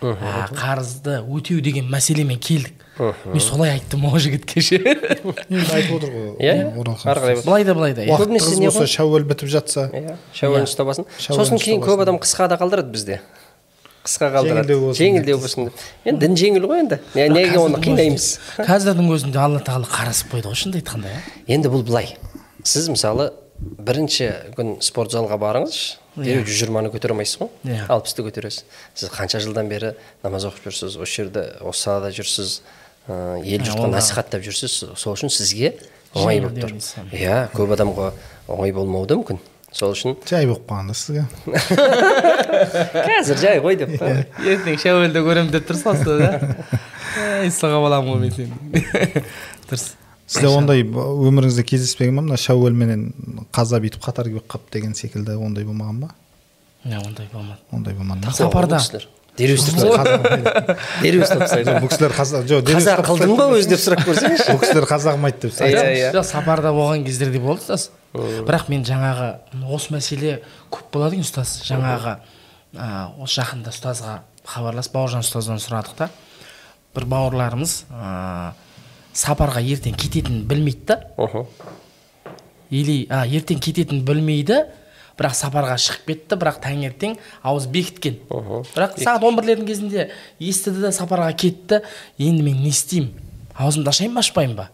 қарызды 0.00 1.20
өтеу 1.20 1.60
деген 1.64 1.88
мәселемен 1.92 2.40
келдік. 2.40 2.72
Мен 3.00 3.40
солай 3.40 3.74
айттым 3.76 4.04
ол 4.06 4.16
жігітке 4.20 4.60
ше 4.60 4.78
енді 5.50 5.66
айтып 5.72 5.96
отыр 5.96 6.10
ғой 6.14 6.30
иә 6.38 6.54
иә 6.54 6.70
оралхан 6.80 7.12
ары 7.12 7.20
қарай 7.24 7.42
былай 7.44 7.64
да 7.64 7.74
былай 7.74 7.94
да 7.94 8.04
иә. 8.04 8.12
уақыт 8.12 8.28
көбінесе 8.28 8.56
не 8.60 8.70
ғой? 8.70 8.86
шәуәл 8.86 9.26
бітіп 9.28 9.50
жатса. 9.52 9.88
Иә 9.92 10.16
шәуәлін 10.36 10.68
ұстап 10.68 10.92
алсын 10.92 11.06
сосын 11.18 11.60
кейін 11.60 11.82
көп 11.84 12.02
адам 12.04 12.20
қысқа 12.20 12.48
да 12.52 12.58
қалдырады 12.60 12.92
бізде. 12.92 13.20
Қысқа 14.04 14.30
қалдырады. 14.32 14.72
Жеңілдеу 14.72 14.80
болсын 14.86 15.04
жеңілдеу 15.04 15.40
болсын. 15.40 15.68
деп 15.68 16.08
енді 16.08 16.26
дін 16.26 16.36
жеңіл 16.40 16.66
ғой 16.70 16.82
енді. 16.84 17.00
Не- 17.14 17.28
неге 17.28 17.58
оны 17.60 17.80
қинаймыз? 17.84 18.28
қазірдің 18.64 19.10
өзінде 19.12 19.40
алла 19.40 19.60
тағала 19.60 19.88
қарасып 19.92 20.32
қойды 20.32 20.48
ғой 20.48 20.56
шынымды 20.56 20.80
айтқанда 20.80 21.12
иә. 21.12 21.20
Енді 21.52 21.68
бұл 21.68 21.84
былай. 21.84 22.14
Сіз 22.64 22.88
мысалы 22.88 23.30
бірінші 23.60 24.30
күн 24.56 24.78
спорт 24.80 25.12
залға 25.12 25.36
барыңызшы. 25.40 25.98
Дереу 26.16 26.46
жүз 26.48 26.62
жиырманы 26.64 26.90
көтере 26.90 27.12
алмайсыз 27.12 27.38
ғой. 27.42 27.50
Иә. 27.64 27.84
алпысты 27.92 28.24
көтересіз. 28.24 28.64
Сіз 28.94 29.12
қанша 29.12 29.40
жылдан 29.44 29.68
бері 29.68 29.92
намаз 30.24 30.48
оқып 30.48 30.70
жүрсіз 30.70 30.96
осы 30.96 31.12
жерде 31.12 31.44
осы 31.60 31.84
салада 31.84 32.10
жүрсіз. 32.10 32.60
Ел 33.08 33.62
жұртқа 33.64 33.86
да- 33.86 33.94
насихаттап 33.96 34.42
жүрсіз 34.44 34.74
сол 34.96 35.14
үшін 35.16 35.32
сізге 35.32 35.74
оңай 36.14 36.40
болып 36.42 36.58
тұр. 36.58 36.74
иә 37.14 37.38
көп 37.54 37.72
адамға 37.76 38.12
оңай 38.48 38.72
болмауы 38.74 39.06
да 39.06 39.16
мүмкін. 39.20 39.38
Сол 39.72 39.92
үшін 39.94 40.16
жай 40.26 40.46
болып 40.50 40.66
қалған 40.66 40.88
да 40.90 40.94
сізге. 40.98 41.26
Қазір 43.06 43.38
жай 43.38 43.60
ғой 43.62 43.76
деп 43.78 43.92
та 44.00 44.08
ертең 44.42 44.78
шәуелді 44.82 45.22
көремін 45.26 45.52
деп 45.54 45.68
тұрсың 45.68 45.94
ғой 45.94 46.00
ұстаз 46.00 46.22
иә 46.26 47.44
ей 47.44 47.52
саған 47.54 47.84
баламын 47.86 48.10
ғой 48.16 48.20
мен 48.24 48.34
сені. 48.34 48.54
Дұрыс. 49.70 49.86
Сізде 50.30 50.50
ондай 50.50 50.82
өміріңізде 50.86 51.64
кездеспеген 51.66 52.18
ба? 52.18 52.22
мына 52.26 52.38
шәуәлменен 52.38 53.06
қаза 53.54 53.80
бүйтіп 53.82 54.02
қатар 54.04 54.28
келіп 54.30 54.46
қалып 54.50 54.68
деген 54.74 54.94
секілді 54.98 55.38
ондай 55.38 55.64
болмаған 55.66 56.04
ба? 56.04 56.10
Иә 56.86 57.00
ондай 57.06 57.26
болмады. 57.32 57.58
Ондай 57.70 57.94
болмады 57.94 58.34
сапарда. 58.34 58.78
Дереу 59.38 59.56
дереу 61.02 61.22
ұстап 61.24 61.44
тастайды 61.44 61.74
бұл 61.80 61.90
кісілер 61.90 62.14
қазақ 62.16 62.48
жоқ 62.50 62.70
қазақ 62.70 63.02
қылдың 63.06 63.34
ба 63.38 63.46
өзі 63.56 63.70
деп 63.72 63.82
сұрап 63.82 64.02
көрсеңізші? 64.08 64.46
Бұл 64.50 64.60
кісілер 64.64 64.86
қазағым 64.90 65.26
деп 65.30 65.60
Иә, 65.60 65.84
иә. 65.94 66.10
жоқ 66.16 66.26
сапарда 66.28 66.72
болған 66.76 67.04
кездерде 67.06 67.40
болды 67.42 67.62
ұстаз. 67.62 67.90
Бірақ 68.14 68.68
мен 68.72 68.84
жаңағы 68.84 69.28
осы 69.70 69.94
мәселе 69.94 70.40
көп 70.72 70.90
болады 70.92 71.16
екен 71.18 71.26
ұстаз. 71.26 71.60
Жаңағы 71.68 72.16
осы 73.22 73.40
жақында 73.40 73.72
ұстазға 73.74 74.16
хабарласып 74.50 74.96
бауыржан 74.98 75.24
ұстаздан 75.24 75.62
сұрадық 75.62 75.96
та. 75.98 76.10
Бір 76.96 77.06
бауырларымыз 77.10 77.76
сапарға 79.14 79.62
ертең 79.62 79.96
кететінін 79.98 80.44
білмейді 80.50 80.84
да. 80.90 81.00
Или 82.70 83.06
а, 83.10 83.24
ертең 83.26 83.58
кететінін 83.62 84.04
білмейді 84.06 84.60
бірақ 85.20 85.36
сапарға 85.36 85.76
шығып 85.80 86.06
кетті 86.08 86.38
бірақ 86.40 86.60
таңертең 86.64 87.16
ауыз 87.44 87.66
бекіткен 87.70 88.16
бірақ 88.30 88.96
сағат 89.02 89.26
он 89.28 89.36
бірлердің 89.36 89.68
кезінде 89.68 90.06
естіді 90.40 90.86
да 90.86 90.92
сапарға 90.96 91.34
кетті. 91.36 91.82
Енді 92.18 92.46
мен 92.46 92.62
не 92.64 92.72
істеймін? 92.72 93.12
Аузымды 93.54 93.92
ашайын 93.92 94.16
ба 94.16 94.24
ашпайын 94.24 94.56
ба? 94.56 94.70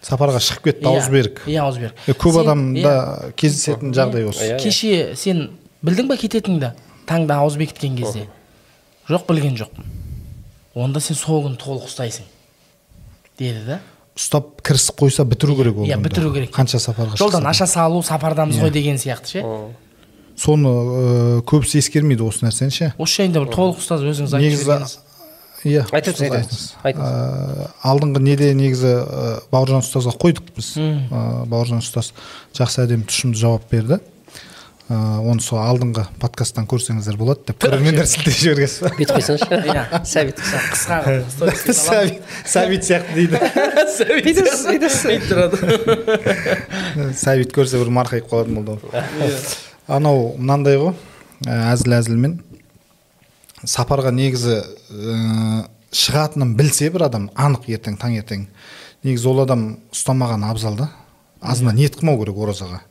Сапарға 0.00 0.40
шығып 0.40 0.70
кетті 0.70 0.88
ауыз 0.88 1.10
берік. 1.12 1.44
Иә 1.44 1.60
ауыз 1.66 1.78
берік. 1.82 2.02
Көп 2.16 2.40
адамда 2.40 2.94
иә, 2.94 3.32
кездесетін 3.36 3.92
жағдай 3.92 4.28
осы. 4.30 4.46
Иә, 4.46 4.56
иә. 4.56 4.62
кеше 4.62 5.16
сен 5.18 5.44
білдің 5.84 6.08
ба 6.08 6.16
кететініңді? 6.16 6.72
Таңда 7.10 7.42
ауыз 7.42 7.58
бекіткен 7.60 7.98
кезде. 7.98 8.28
Жоқ 9.10 9.28
білген 9.28 9.58
жоқ 9.58 9.74
онда 10.78 11.00
сен 11.02 11.18
сол 11.18 11.42
күні 11.46 11.58
толық 11.58 11.88
ұстайсың. 11.88 12.26
Деді 13.38 13.64
да. 13.66 13.80
Ұстап 14.18 14.62
кірісіп 14.66 14.98
қойса 14.98 15.24
бітіру 15.24 15.54
керек 15.60 15.76
ол 15.78 15.86
иә 15.86 15.96
бітіру 16.02 16.32
керек. 16.34 16.50
Қанша 16.50 16.80
сапарға 16.82 17.16
жолдан 17.20 17.46
аша 17.46 17.66
салу 17.70 18.02
сапардамыз 18.02 18.58
ғой 18.58 18.72
деген 18.74 18.98
сияқты 18.98 19.38
ше. 19.38 19.44
Соны 20.38 20.70
ыыы, 20.70 21.42
көбісі 21.46 21.78
ескермейді 21.78 22.26
осы 22.26 22.44
нәрсені 22.46 22.74
ше. 22.74 22.90
Осы 22.98 23.22
жайында 23.22 23.44
бір 23.44 23.54
толық 23.54 23.78
ұстаз 23.78 24.02
өзіңіз 24.06 24.34
айтып 24.34 24.44
негізі 24.44 24.64
жібергеніңіз 24.64 24.98
иә 25.66 25.86
айтыңыз 25.90 26.18
ұстаз 26.18 26.36
айтыңыз. 26.38 26.66
Айтыңыз. 26.86 27.08
Ыыы, 27.08 27.70
алдыңғы 27.90 28.22
неде 28.22 28.52
негізі 28.54 28.92
ыыы, 28.98 29.32
бауыржан 29.50 29.82
ұстазға 29.82 30.14
қойдық 30.22 30.52
біз. 30.58 30.68
Бауыржан 31.50 31.82
ұстаз 31.82 32.12
жақсы 32.54 32.84
әдемі 32.84 33.06
тұшымды 33.10 33.38
жауап 33.42 33.66
берді. 33.70 33.98
Оны 34.88 35.42
сол 35.44 35.60
алдыңғы 35.60 36.06
подкасттан 36.22 36.66
көрсеңіздер 36.70 37.18
болады 37.20 37.50
деп. 37.50 37.60
Көрермендер 37.62 38.08
сілтеп 38.08 38.34
жібергенсіз 38.38 38.80
ба 38.86 38.92
бүйтіп 38.96 39.14
қойсаңызшы. 39.18 39.58
Иә. 39.68 39.82
сәбит 40.08 40.40
қысқа 40.40 40.96
сәбит 41.76 42.22
сәбит 42.48 42.88
сияқты 42.88 43.12
дейді. 43.18 43.36
Бүйтіп 44.24 44.48
тұрады. 45.28 45.56
Сәбит 47.20 47.52
көрсе 47.52 47.82
бір 47.82 47.92
марқайып 48.00 48.30
қалатын 48.32 48.60
болды 48.60 48.78
ғой 48.80 48.88
анау 49.88 50.34
мынандай 50.36 50.76
ғой. 50.78 50.94
Ә, 51.46 51.72
әзіл 51.72 51.96
әзілмен. 51.96 52.38
Сапарға 53.64 54.12
негізі 54.14 54.60
ә, 54.60 55.64
шығатынын 55.96 56.54
білсе 56.58 56.90
бір 56.94 57.08
адам 57.08 57.28
анық 57.34 57.70
ертең 57.72 57.96
таңертең 58.00 58.46
негізі 59.06 59.30
ол 59.32 59.42
адам 59.46 59.64
ұстамаған 59.94 60.44
абзал 60.50 60.76
да. 60.78 60.90
Азына 61.40 61.72
ниет 61.72 61.96
қылмау 61.96 62.20
керек 62.20 62.38
оразаға. 62.44 62.82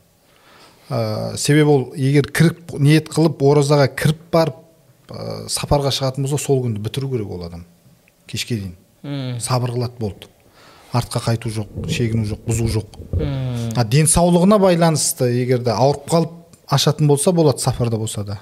Ә, 0.90 1.36
себебі 1.36 1.70
ол 1.70 1.84
егер 1.96 2.28
кіріп 2.32 2.74
ниет 2.80 3.10
қылып 3.12 3.42
оразаға 3.44 3.88
кіріп 3.92 4.24
барып 4.32 4.58
ә, 5.10 5.46
сапарға 5.52 5.92
шығатын 5.94 6.26
болса 6.26 6.40
сол 6.42 6.62
күнді 6.64 6.82
бітіру 6.84 7.10
керек 7.12 7.30
ол 7.30 7.44
адам. 7.46 7.64
Кешке 8.26 8.58
дейін. 8.58 9.40
Сабыр 9.40 9.74
қылады 9.76 10.00
болды. 10.00 10.32
Артқа 10.92 11.20
қайту 11.20 11.52
жоқ 11.52 11.88
шегіну 11.92 12.24
жоқ 12.28 12.46
бұзу 12.48 12.68
жоқ. 12.78 12.98
А 13.76 13.84
денсаулығына 13.84 14.58
байланысты 14.60 15.28
егер 15.36 15.60
де 15.64 15.74
ауырып 15.74 16.08
қалып 16.08 16.37
ашатын 16.70 17.08
болса 17.08 17.32
болады 17.32 17.58
сапарда 17.62 17.96
болса 17.96 18.24
да. 18.24 18.38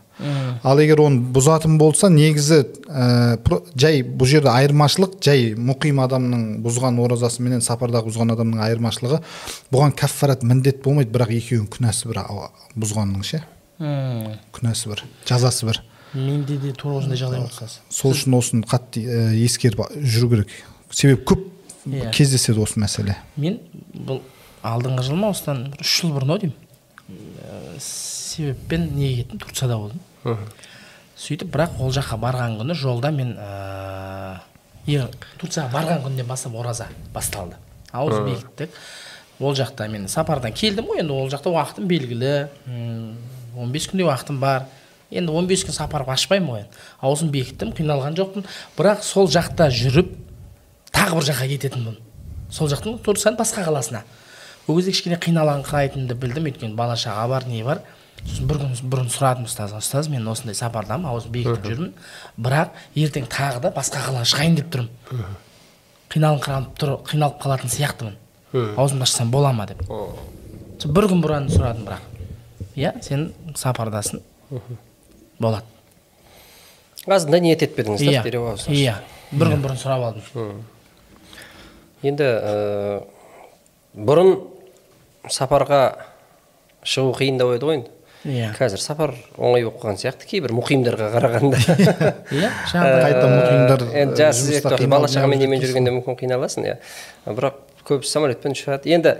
Ал 0.62 0.78
егер 0.82 1.00
оны 1.04 1.20
бұзатын 1.32 1.78
болса 1.78 2.08
негізі 2.10 2.62
ә, 2.88 3.38
жай 3.78 4.02
бұл 4.02 4.26
жерде 4.26 4.50
айырмашылық 4.50 5.18
жай 5.22 5.52
мұқим 5.54 6.00
адамның 6.04 6.46
бұзған 6.64 6.98
оразасы 7.04 7.42
менен 7.44 7.62
сапардағы 7.62 8.10
бұзған 8.10 8.34
адамның 8.34 8.62
айырмашылығы 8.66 9.20
бұған 9.72 9.94
кәффарат 10.00 10.42
міндет 10.42 10.82
болмайды. 10.84 11.12
Бірақ 11.14 11.34
екеуінің 11.36 11.68
күнәсі 11.70 12.10
бір 12.10 12.22
бұзғанның 12.74 13.26
ше? 13.26 13.42
Күнәсі 13.78 14.90
бір 14.90 15.04
жазасы 15.28 15.68
бір. 15.68 15.82
Менде 16.14 16.56
де 16.56 16.72
тура 16.72 17.02
осындай 17.02 17.18
жағдай 17.20 17.42
болды 17.42 17.52
ұстаз 17.52 17.80
сол 17.92 18.14
үшін 18.14 18.34
осыны 18.38 18.66
қатты 18.66 19.02
ә, 19.04 19.34
ескеріп 19.44 19.82
жүру 20.00 20.30
керек. 20.32 20.54
Себебі 20.90 21.22
көп 21.28 21.52
Иә. 21.86 22.10
кездеседі 22.10 22.62
осы 22.64 22.80
мәселе. 22.82 23.14
Мен 23.36 23.60
бұл 23.94 24.22
алдыңғы 24.66 25.04
жыл 25.06 25.20
ма 25.20 25.28
осыдан 25.34 25.66
бір 25.70 25.84
үш 25.84 25.92
жыл 26.00 26.14
бұрын 26.16 26.32
ау 26.34 26.40
деймін. 26.42 26.56
Ә, 27.06 27.76
себеппен 28.36 28.86
неге 28.96 29.22
кеттім 29.22 29.40
турцияда 29.42 29.76
болдым. 29.80 30.00
Сөйтіп 31.16 31.48
бірақ 31.54 31.78
ол 31.80 31.92
жаққа 31.96 32.18
барған 32.20 32.58
күні 32.60 32.74
жолда 32.76 33.10
мен 33.14 33.34
ыыы 33.40 35.06
турцияға 35.40 35.70
барған 35.72 36.02
күннен 36.04 36.26
бастап 36.28 36.54
ораза 36.60 36.86
басталды. 37.14 37.56
Ауыз 37.92 38.18
бекіттік. 38.26 38.70
Ол 39.40 39.54
жақта 39.56 39.88
мен 39.88 40.08
сапардан 40.08 40.52
келдім 40.56 40.86
ғой 40.90 41.00
енді 41.02 41.12
ол 41.16 41.30
жақта 41.32 41.50
уақытым 41.52 41.88
белгілі. 41.88 42.48
М, 42.66 43.16
он 43.56 43.72
бес 43.72 43.88
күндей 43.88 44.06
уақытым 44.08 44.38
бар. 44.40 44.66
Енді 45.10 45.32
15 45.32 45.66
күн 45.68 45.76
сапарға 45.76 46.14
ашпаймын 46.16 46.50
ғой 46.50 46.64
аузын 47.00 47.30
бекіттім 47.30 47.72
қиналған 47.76 48.16
жоқпын. 48.18 48.46
Бірақ 48.76 49.02
сол 49.06 49.28
жақта 49.28 49.68
жүріп 49.70 50.12
тағы 50.92 51.18
бір 51.18 51.28
жаққа 51.30 51.48
кететінмін 51.52 51.98
сол 52.50 52.68
жақтың 52.70 52.98
турцияның 53.04 53.38
басқа 53.38 53.64
қаласына. 53.66 54.02
Ол 54.66 54.76
кезде 54.78 54.92
кішкене 54.92 55.18
қиналыңқырайтынымды 55.22 56.14
білдім. 56.14 56.48
Өйткені 56.50 56.74
бала 56.74 56.96
шаға 56.98 57.28
бар 57.28 57.46
не 57.46 57.62
бар? 57.64 57.82
Сосын 58.26 58.48
бір 58.50 58.60
күн 58.62 58.74
бұрын 58.92 59.10
сұрадым 59.12 59.46
ұстазға 59.48 59.80
ұстаз 59.82 60.08
мен 60.12 60.26
осындай 60.28 60.56
сапардамын 60.58 61.08
аузын 61.10 61.32
бекітіп 61.34 61.66
жүрмін. 61.70 61.92
Бірақ 62.36 62.76
ертең 62.98 63.28
тағы 63.32 63.62
да 63.64 63.72
басқа 63.74 64.02
қалаға 64.04 64.26
шығайын 64.32 64.58
деп 64.58 64.70
тұрмын. 64.74 64.90
Қиналыңқырап 66.12 66.74
тұр 66.80 66.92
қиналып 67.08 67.40
қалатын 67.42 67.72
сияқтымын. 67.72 68.18
Аузымды 68.76 69.06
ашсам 69.06 69.30
бола 69.30 69.52
ма 69.52 69.66
деп. 69.66 69.82
Сол 69.86 70.92
бір 70.92 71.08
күн 71.10 71.22
бұрын 71.24 71.48
сұрадым 71.52 71.86
бірақ. 71.88 72.04
Иә 72.76 72.92
сен 73.02 73.32
сапардасың. 73.56 74.20
Болады. 75.38 75.64
Азында 77.06 77.40
ниет 77.40 77.62
етпедіңіз 77.62 78.02
да 78.02 78.12
иә. 78.12 78.56
иә. 78.74 78.94
Бір 79.32 79.52
күн 79.54 79.62
бұрын 79.64 79.80
сұрап 79.80 80.04
алдым. 80.10 80.62
Енді 82.06 82.24
ә, 82.26 83.02
бұрын 83.96 84.36
сапарға 85.32 85.82
шығу 86.86 87.14
қиындау 87.18 87.54
еді 87.56 87.68
ғой 87.68 87.78
енді. 87.80 87.95
Иә 88.26 88.50
қазір 88.58 88.80
сапар 88.82 89.12
оңай 89.38 89.64
болып 89.66 89.78
қалған 89.82 89.98
сияқты. 90.00 90.26
Кейбір 90.30 90.52
мұқимдарға 90.56 91.08
қарағанда. 91.14 91.60
Иә 92.36 92.50
жаңағыдай 92.72 93.04
қайта 93.06 93.28
мұқимдар, 93.30 93.84
енді 94.02 94.18
жұмыста 94.18 94.50
сияқты 94.50 94.80
қиналып 94.82 94.92
бала 94.96 95.10
шағамен 95.12 95.42
немен 95.44 95.62
жүргенде 95.62 95.92
мүмкін 95.94 96.18
қиналасың 96.22 96.66
иә. 96.66 96.76
Бірақ 97.26 97.60
көбісі 97.86 98.10
самолетпен 98.16 98.56
ұшады 98.56 98.90
енді 98.96 99.12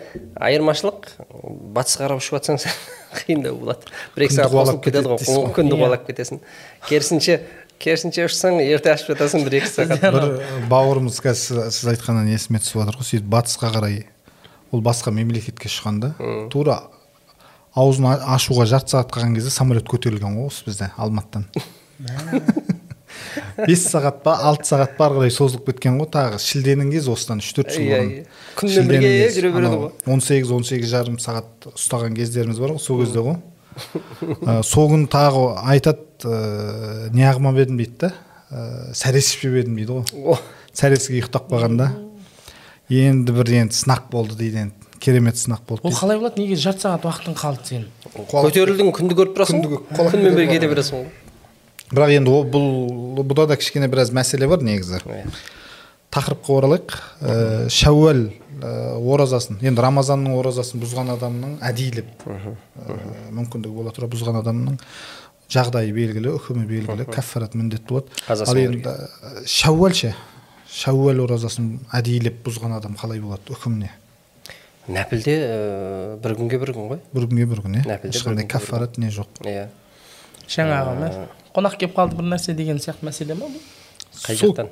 айырмашылық 0.43 1.07
батысқа 1.77 2.09
қарап 2.09 2.19
ұшып 2.23 2.39
жатсаң 2.41 2.59
қиындау 3.21 3.61
болады. 3.61 3.93
Бір 4.17 4.27
екі 4.27 4.39
сағат 4.41 4.57
қосылып 4.57 4.83
кетеді 4.89 5.13
ғой. 5.13 5.53
күнді 5.55 5.77
Иә. 5.77 5.81
қуалап 5.85 6.07
кетесің. 6.11 6.41
Керісінше 6.89 7.39
керісінше 7.79 8.25
ұшсаң 8.27 8.59
ерте 8.65 8.91
ашып 8.91 9.13
жатасың 9.15 9.45
бір 9.47 9.61
екі 9.61 9.71
сағат. 9.71 10.03
Бір 10.03 10.27
бауырымыз 10.73 11.21
қазір 11.23 11.63
сіз- 11.63 11.79
сіз 11.79 11.93
айтқаннан 11.95 12.27
есіме 12.35 12.59
түсіп 12.59 12.83
жатыр 12.83 12.99
ғой. 12.99 13.07
Сөйтіп 13.13 13.31
батысқа 13.37 13.71
қарай 13.77 14.03
ол 14.73 14.83
басқа 14.83 15.13
мемлекетке 15.15 15.69
ұшқанда 15.71 16.15
тура 16.51 16.81
аузын 17.77 18.09
ашуға 18.37 18.67
жарты 18.71 18.95
сағат 18.95 19.13
қалған 19.15 19.37
кезде 19.37 19.53
самолет 19.53 19.87
көтерілген 19.91 20.39
ғой 20.39 20.49
осы 20.51 20.65
бізде 20.67 20.91
алматыдан. 20.97 21.47
Бес 23.57 23.87
сағат 23.89 24.23
па 24.25 24.35
алты 24.49 24.69
сағат 24.69 24.97
па 24.99 25.07
ары 25.09 25.21
қарай 25.21 25.33
созылып 25.33 25.71
кеткен 25.71 25.99
ғой 26.01 26.09
тағы. 26.13 26.41
Шілденің 26.43 26.91
кезі 26.93 27.13
осыдан 27.13 27.41
үш 27.43 27.51
төрт 27.57 27.73
жыл 27.75 27.89
бұрын. 27.91 28.13
Күнмен 28.59 28.91
бірге 28.91 29.13
жүре 29.35 29.53
береді 29.55 29.81
ғой. 29.81 29.93
он 30.13 30.21
сегіз 30.25 30.53
он 30.57 30.65
сегіз 30.65 30.93
жарым 30.93 31.19
сағат 31.23 31.69
ұстаған 31.73 32.17
кездеріміз 32.17 32.61
бар 32.61 32.75
ғой 32.77 32.83
сол 32.83 33.01
кезде 33.05 33.25
ғой. 33.25 33.39
Ә, 34.49 34.63
сол 34.65 34.91
күні 34.93 35.09
тағы 35.13 35.47
айтады 35.69 36.33
қылмап 37.13 37.61
едім 37.61 37.81
дейді 37.81 37.97
да 38.07 38.13
ыыы 38.51 38.95
сәрес 38.97 39.33
ішпеп 39.35 39.61
едім 39.63 39.77
дейді 39.81 40.01
ғой. 40.01 40.41
Сәресіге 40.77 41.21
ұйықтап 41.21 41.49
қалғанда. 41.53 41.91
Енді 42.93 43.37
бір 43.37 43.53
енді 43.63 43.77
сынақ 43.77 44.11
болды 44.13 44.37
дейді 44.39 44.67
енді. 44.67 44.86
Керемет 45.01 45.37
сынақ 45.37 45.63
болды 45.69 45.87
ол 45.87 45.95
қалай 45.95 46.19
болады? 46.19 46.41
Неге 46.41 46.57
жарты 46.57 46.87
сағат 46.87 47.07
уақытың 47.09 47.37
қалды 47.39 47.69
сенің 47.71 48.27
көтерілдің 48.31 48.93
күнді 48.97 49.19
көріп 49.19 49.37
тұрасың 49.37 49.63
Күнді 49.63 50.09
күнмен 50.13 50.37
бірге 50.37 50.57
кете 50.57 50.71
бересің 50.71 51.03
ғой. 51.03 51.11
бірақ 51.93 52.15
енді 52.17 52.33
ол 52.33 52.49
бұл 52.51 53.27
бұда 53.27 53.47
да 53.53 53.57
кішкене 53.57 53.89
біраз 53.89 54.11
мәселе 54.11 54.49
бар 54.49 54.63
негізі. 54.63 55.03
Иә. 55.05 55.27
тақырыпқа 56.17 56.57
оралайық. 56.57 56.97
Ә, 57.21 57.69
шәуәл 57.69 58.23
ә, 58.63 58.71
оразасын 58.97 59.59
енді 59.61 59.83
рамазанның 59.85 60.39
оразасын 60.39 60.81
бұзған 60.81 61.13
адамның 61.17 61.59
әдейілеп 61.67 62.25
ә, 62.25 62.55
мүмкіндігі 63.37 63.75
бола 63.75 63.93
тұра 63.93 64.09
бұзған 64.09 64.41
адамның 64.41 64.79
жағдайы 65.53 65.93
белгілі 65.95 66.33
үкімі 66.39 66.65
белгілі 66.67 67.07
кәффарат 67.13 67.55
міндет 67.55 67.85
болады. 67.87 68.09
Ал 68.29 68.59
енді 68.59 68.97
шәуәл 69.47 69.95
ше 69.95 70.15
шәуәл 70.73 71.23
оразасын 71.27 71.77
әдейілеп 71.95 72.41
бұзған 72.47 72.79
адам 72.81 72.97
қалай 72.99 73.21
болады 73.23 73.55
үкіміне? 73.55 73.93
Нәпілде 74.93 75.35
ә, 75.35 76.19
бір 76.23 76.37
күнге 76.39 76.61
бір 76.63 76.71
күн 76.77 76.87
ғой 76.93 77.01
бір 77.15 77.27
күнге 77.27 77.47
бір 77.51 77.63
күн 77.65 77.75
иә 77.81 77.99
ешқандай 78.11 78.47
кәффарат 78.51 78.99
не 79.03 79.11
жоқ 79.15 79.43
иә 79.43 79.67
жаңағы 80.47 80.93
ма 81.01 81.09
қонақ 81.57 81.75
келіп 81.81 81.97
қалды 81.97 82.19
бір 82.21 82.27
нәрсе 82.35 82.55
деген 82.55 82.79
сияқты 82.83 83.03
мәселе 83.09 83.35
ма 83.35 83.47
бұл 83.51 83.63
қай 84.23 84.35
жақтан 84.39 84.67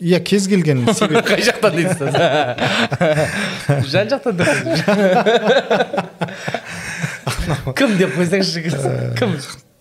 иә 0.00 0.20
кез 0.24 0.48
келген 0.50 0.78
себеп 0.94 1.26
қай 1.28 1.40
жақтан 1.44 1.72
дейді 1.76 1.90
ұстаз 1.92 2.14
жан 3.92 4.06
жақтан 4.14 4.34
деп 4.40 4.48
кім 7.76 7.90
деп 8.00 8.10
қойсаңшы 8.16 8.64
кім 9.20 9.30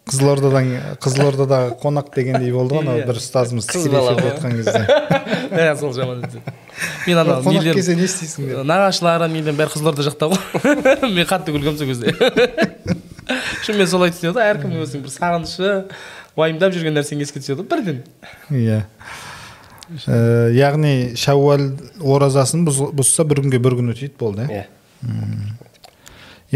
қызылордадан 0.10 0.70
қызылордадағы 1.04 1.76
қонақ 1.82 2.10
дегендей 2.16 2.52
болды 2.54 2.76
ғой 2.76 2.82
анау 2.84 3.00
Иә. 3.00 3.06
бір 3.08 3.20
ұстазымыз 3.22 3.68
Қыз 3.70 3.84
тікелей 3.84 4.00
бала 4.00 4.14
эфирде 4.14 4.32
айтқан 4.32 4.56
кезде. 4.58 4.82
Иә 5.60 5.76
сол 5.80 5.94
жаман 5.94 6.24
мен 7.08 7.18
ана 7.18 7.38
қонақ 7.46 7.74
келсе 7.78 7.96
не 7.96 8.08
істейсің 8.08 8.64
нағашыларым 8.70 9.34
нелерім 9.36 9.60
бәрі 9.60 9.74
қызылорда 9.76 10.06
жақта 10.08 10.30
ғой. 10.32 10.40
Мен 11.16 11.28
қатты 11.30 11.54
күлгенмін 11.54 11.78
сол 11.78 11.88
кезде. 11.92 12.14
Шынымен 13.66 13.88
солай 13.92 14.14
түседі 14.16 14.34
ғой 14.38 14.48
әркімнің 14.56 14.84
өзінің 14.86 15.04
бір 15.06 15.14
сағынышы 15.14 15.74
уайымдап 16.40 16.74
жүрген 16.74 16.96
нәрсең 16.98 17.22
еске 17.26 17.42
түседі 17.44 17.62
ғой 17.62 17.70
бірден. 17.70 18.00
Иә. 18.50 18.82
Э, 20.06 20.50
яғни 20.54 21.14
шәуәл 21.18 21.68
оразасын 22.02 22.66
бұз- 22.68 22.92
бұзса 22.98 23.26
бір 23.30 23.42
күнге 23.44 23.60
бір 23.62 23.78
күн 23.80 23.94
өтейді 23.94 24.16
болды 24.22 24.46
иә? 24.46 24.64
Иә. 24.64 25.50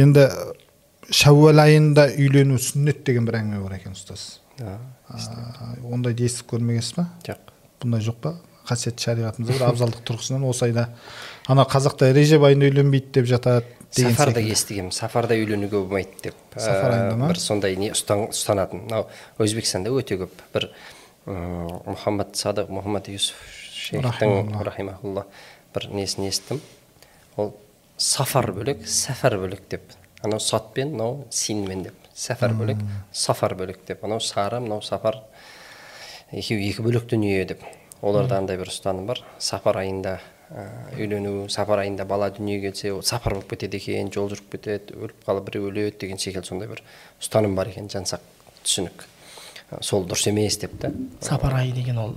Енді 0.04 0.28
шәуәл 1.12 1.60
айында 1.64 2.08
үйлену 2.16 2.60
сүннет 2.62 3.04
деген 3.08 3.28
бір 3.28 3.40
әңгіме 3.42 3.62
бар 3.66 3.78
екен 3.80 3.98
ұстаз. 3.98 4.40
Ондайды 5.84 6.28
естіп 6.28 6.54
көрмегенсіз 6.54 6.98
ба? 6.98 7.08
Жоқ. 7.28 7.54
Бұндай 7.84 8.04
жоқ 8.06 8.20
па? 8.24 8.36
Қасиетті 8.64 9.10
шариғатымызда 9.10 9.58
бір 9.58 9.66
абзалдық 9.68 10.04
тұрғысынан 10.08 10.46
осы 10.48 10.70
айда. 10.70 10.88
Ана 11.52 11.66
қазақта 11.68 12.14
режеп 12.16 12.46
айында 12.48 12.70
үйленбейді 12.70 13.12
деп 13.18 13.28
жатады 13.28 13.66
деген 13.94 14.16
сафарда 14.16 14.44
естігемін 14.54 14.94
сафарда 14.96 15.36
үйленуге 15.36 15.82
болмайды 15.82 16.30
деп. 16.30 16.38
Сафар 16.56 16.96
айында 16.96 17.18
ма? 17.20 17.28
бір 17.34 17.42
сондай 17.44 17.76
не 17.76 17.92
ұстан, 17.92 18.30
ұстанатын. 18.32 18.86
Мынау 18.86 19.10
өзбекстанда 19.44 19.92
өте 19.92 20.16
көп 20.22 20.46
бір 20.56 20.70
мұхаммад 21.28 22.38
садық 22.40 22.72
мұхаммад 22.72 23.12
юсуф 23.12 23.44
шейхтің 23.74 24.64
Рахимахулла. 24.64 25.26
бір 25.76 25.90
несін 25.92 26.30
естідім. 26.30 26.62
Ол 27.36 27.54
сафар 27.98 28.52
бөлек 28.56 28.88
сәфар 28.88 29.38
бөлек 29.42 29.68
деп. 29.70 29.82
Анау 30.24 30.40
сатпен 30.40 30.94
мынау 30.96 31.26
синмен 31.30 31.84
деп 31.84 32.10
сәфар 32.16 32.54
бөлек 32.56 32.80
сафар 33.12 33.56
бөлек 33.60 33.84
деп 33.88 34.04
анау 34.08 34.22
сары 34.24 34.62
мынау 34.64 34.82
сафар 34.82 35.20
екеуі 36.32 36.70
екі 36.70 36.86
бөлек 36.86 37.10
дүние 37.12 37.44
деп 37.46 37.66
оларда 38.02 38.40
андай 38.40 38.58
бір 38.60 38.72
ұстаным 38.72 39.08
бар 39.10 39.24
сапар 39.40 39.82
айында 39.84 40.18
үйлену 40.98 41.48
сапар 41.50 41.84
айында 41.84 42.06
бала 42.06 42.30
дүниеге 42.32 42.72
келсе 42.72 42.92
ол 42.94 43.02
сапар 43.04 43.38
болып 43.38 43.54
кетеді 43.54 43.80
екен 43.80 44.12
жол 44.14 44.30
жүріп 44.32 44.52
кетеді 44.56 44.98
өліп 45.00 45.24
қалып 45.28 45.50
біреу 45.50 45.70
өледі 45.72 45.98
деген 46.06 46.22
секілді 46.22 46.48
сондай 46.48 46.70
бір 46.72 46.84
ұстаным 47.22 47.56
бар 47.58 47.72
екен 47.74 47.90
жансақ 47.92 48.24
түсінік 48.64 49.08
сол 49.82 50.06
дұрыс 50.06 50.28
емес 50.30 50.60
деп 50.62 50.76
та 50.82 50.92
сапар 51.22 51.58
айы 51.62 51.72
деген 51.74 51.98
ол 51.98 52.14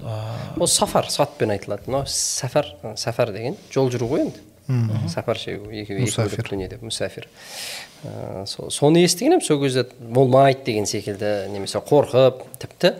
ол 0.59 0.69
сафар 0.69 1.09
сатпен 1.11 1.55
айтылады 1.55 1.89
мынау 1.89 2.05
сәфар 2.11 2.69
сәфар 2.99 3.33
деген 3.33 3.57
жол 3.73 3.91
жүру 3.95 4.11
ғой 4.11 4.27
енді 4.27 5.09
сафар 5.09 5.39
шегу 5.39 5.71
екеуі 5.71 6.05
екі 6.05 6.19
бөлек 6.27 6.51
дүние 6.51 6.69
деп 6.69 6.83
мұсафир 6.83 7.29
Ә, 8.05 8.45
со- 8.47 8.69
соны 8.71 9.03
естіген 9.05 9.33
едім 9.39 9.43
сол 9.47 9.61
кезде 9.63 9.87
болмайды 9.99 10.65
деген 10.67 10.87
секілді 10.87 11.49
немесе 11.51 11.79
қорқып 11.81 12.43
тіпті 12.61 12.93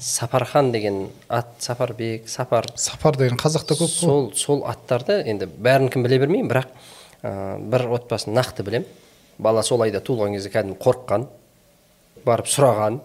сапархан 0.00 0.72
деген 0.72 1.08
ат 1.28 1.46
сапарбек 1.58 2.28
сапар. 2.28 2.66
Сапар 2.76 3.16
деген 3.16 3.38
қазақта 3.38 3.76
көп 3.78 3.86
қой. 3.86 4.00
Сол 4.00 4.32
сол 4.34 4.64
аттарды 4.66 5.20
енді 5.26 5.46
бәрін 5.46 5.90
кім 5.92 6.02
біле 6.02 6.18
бермеймін 6.18 6.50
бірақ 6.50 6.66
ә, 7.22 7.58
бір 7.60 7.86
отбасын 7.96 8.34
нақты 8.34 8.64
білем. 8.66 8.84
Бала 9.38 9.62
сол 9.62 9.82
айда 9.82 10.00
туылған 10.00 10.34
кезде 10.36 10.50
кәдімгі 10.52 10.80
қорыққан 10.82 11.26
барып 12.24 12.46
сұраған 12.50 13.00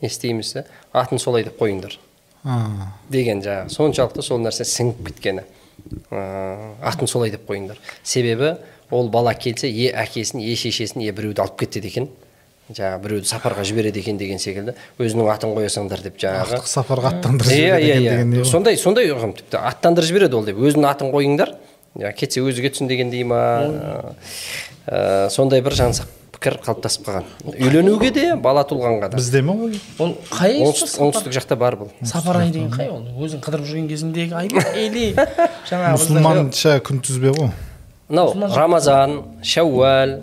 не 0.00 0.08
істейміз 0.08 0.52
де 0.56 0.64
атын 0.92 1.18
солай 1.18 1.44
деп 1.44 1.60
қойыңдар. 1.60 1.98
Деген 3.10 3.42
жаңағы 3.44 3.68
соншалықты 3.74 4.22
сол 4.24 4.40
нәрсе 4.40 4.64
сіңіп 4.64 5.04
кеткені 5.10 5.44
ә, 6.10 6.74
атын 6.82 7.06
солай 7.06 7.30
деп 7.30 7.46
қойыңдар. 7.48 7.76
Себебі 8.02 8.56
ол 8.90 9.08
бала 9.10 9.34
келсе 9.34 9.70
е 9.70 9.92
әкесін 9.94 10.42
е 10.42 10.56
шешесін 10.56 11.04
е 11.06 11.12
біреуді 11.12 11.44
алып 11.44 11.58
кетеді 11.62 11.88
екен. 11.90 12.08
Жаңағы 12.70 13.02
біреуді 13.02 13.26
сапарға 13.26 13.64
жібереді 13.66 13.98
екен 13.98 14.18
деген 14.18 14.38
секілді. 14.38 14.76
Өзінің 15.02 15.30
атын 15.32 15.56
қоя 15.56 15.70
салыңдар 15.72 16.04
деп 16.04 16.20
жаңағы. 16.22 16.60
Ақтық 16.60 16.68
сапарға 16.70 17.10
аттандырып 17.16 17.50
иә 17.50 17.56
жібереді 17.56 17.86
иә 17.86 17.90
екен 17.90 18.04
иә. 18.04 18.10
деген 18.10 18.30
не 18.30 18.38
ғой? 18.38 18.46
сондай 18.46 18.78
сондай 18.78 19.10
ұғым 19.10 19.34
тіпті. 19.34 19.58
Аттандырып 19.58 20.10
жібереді 20.12 20.38
ол 20.38 20.46
деп. 20.46 20.60
Өзінің 20.62 20.86
атын 20.86 21.10
қойыңдар. 21.10 21.56
Иә, 21.98 22.12
кетсе 22.14 22.44
өзі 22.46 22.62
кетсін 22.62 22.86
дегендей 22.86 23.24
ма? 23.26 23.40
Ә, 24.86 25.26
сондай 25.34 25.64
бір 25.66 25.74
жансақ 25.74 26.06
пікір 26.36 26.60
қалыптасып 26.62 27.08
қалған. 27.08 27.26
Үйленуге 27.58 28.12
де 28.14 28.26
бала 28.38 28.62
туылғанға 28.62 29.10
да. 29.10 29.18
Бізде 29.18 29.42
ме 29.42 29.52
ол? 29.52 29.74
Ол 29.98 30.14
қай 30.30 30.62
оңтүстік, 30.64 31.34
жақта 31.34 31.58
бар 31.58 31.76
бұл. 31.80 31.90
Сапар 32.06 32.38
айы 32.44 32.54
деген 32.54 32.70
қай 32.70 32.88
ол? 32.88 33.02
Өзің 33.20 33.42
қыдырып 33.44 33.66
жүрген 33.68 33.90
кезіңдегі 33.90 34.38
ай 34.38 34.48
ма? 34.54 34.62
Или 34.78 35.10
жаңағы 35.70 35.98
мұсылманша 35.98 36.78
күнтізбе 36.86 37.34
ғой. 37.36 37.50
Мынау 38.10 38.34
рамазан 38.56 39.12
шәуәл 39.46 40.16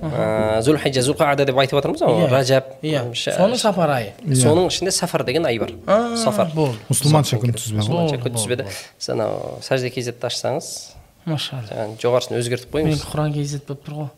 зүлхиджа 0.66 1.02
зүлқаада 1.06 1.46
деп 1.48 1.58
айтып 1.62 1.80
жатырмыз 1.80 2.04
ғой 2.04 2.28
ражаб 2.32 2.66
иә 2.84 3.06
соның 3.16 3.58
сапар 3.62 3.94
айы 3.96 4.36
соның 4.36 4.68
ішінде 4.68 4.92
сафар 4.92 5.24
деген 5.28 5.48
ай 5.48 5.58
бар 5.62 5.72
сафар 6.20 6.52
болды 6.54 6.78
мұсылманша 6.92 7.40
күнтізбе 7.40 7.80
ғой 7.80 7.84
мұсылманша 7.86 8.18
күнтізбеде 8.26 8.68
сіз 9.00 9.10
анау 9.16 9.32
сәжде 9.64 9.90
кезетті 9.96 10.28
ашсаңыз 10.28 10.72
машалла 11.28 11.68
жаңағы 11.72 12.00
жоғарысын 12.04 12.40
өзгертіп 12.42 12.76
мен 12.76 12.84
қойыңыз 12.92 13.08
құран 13.12 13.30
кезет 13.36 13.64
болып 13.68 13.84
тұр 13.88 13.94
ғой 14.02 14.10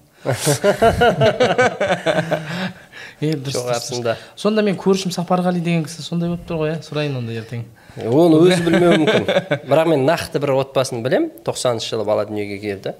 жоғарысында 3.53 4.15
сонда 4.39 4.63
мен 4.65 4.75
көршім 4.79 5.13
сапарғали 5.15 5.61
деген 5.63 5.85
кісі 5.85 6.03
сондай 6.05 6.29
болып 6.31 6.45
тұр 6.49 6.63
ғой 6.63 6.73
иә 6.73 6.81
сұрайын 6.85 7.17
онда 7.21 7.37
ертең 7.39 7.61
оны 7.99 8.39
өзі 8.45 8.61
білмеуі 8.65 8.99
мүмкін 9.03 9.23
бірақ 9.67 9.89
мен 9.91 10.05
нақты 10.07 10.41
бір 10.43 10.53
отбасын 10.59 11.03
білем 11.03 11.29
тоқсаныншы 11.45 11.93
жылы 11.95 12.05
бала 12.07 12.25
дүниеге 12.29 12.59
келді 12.61 12.93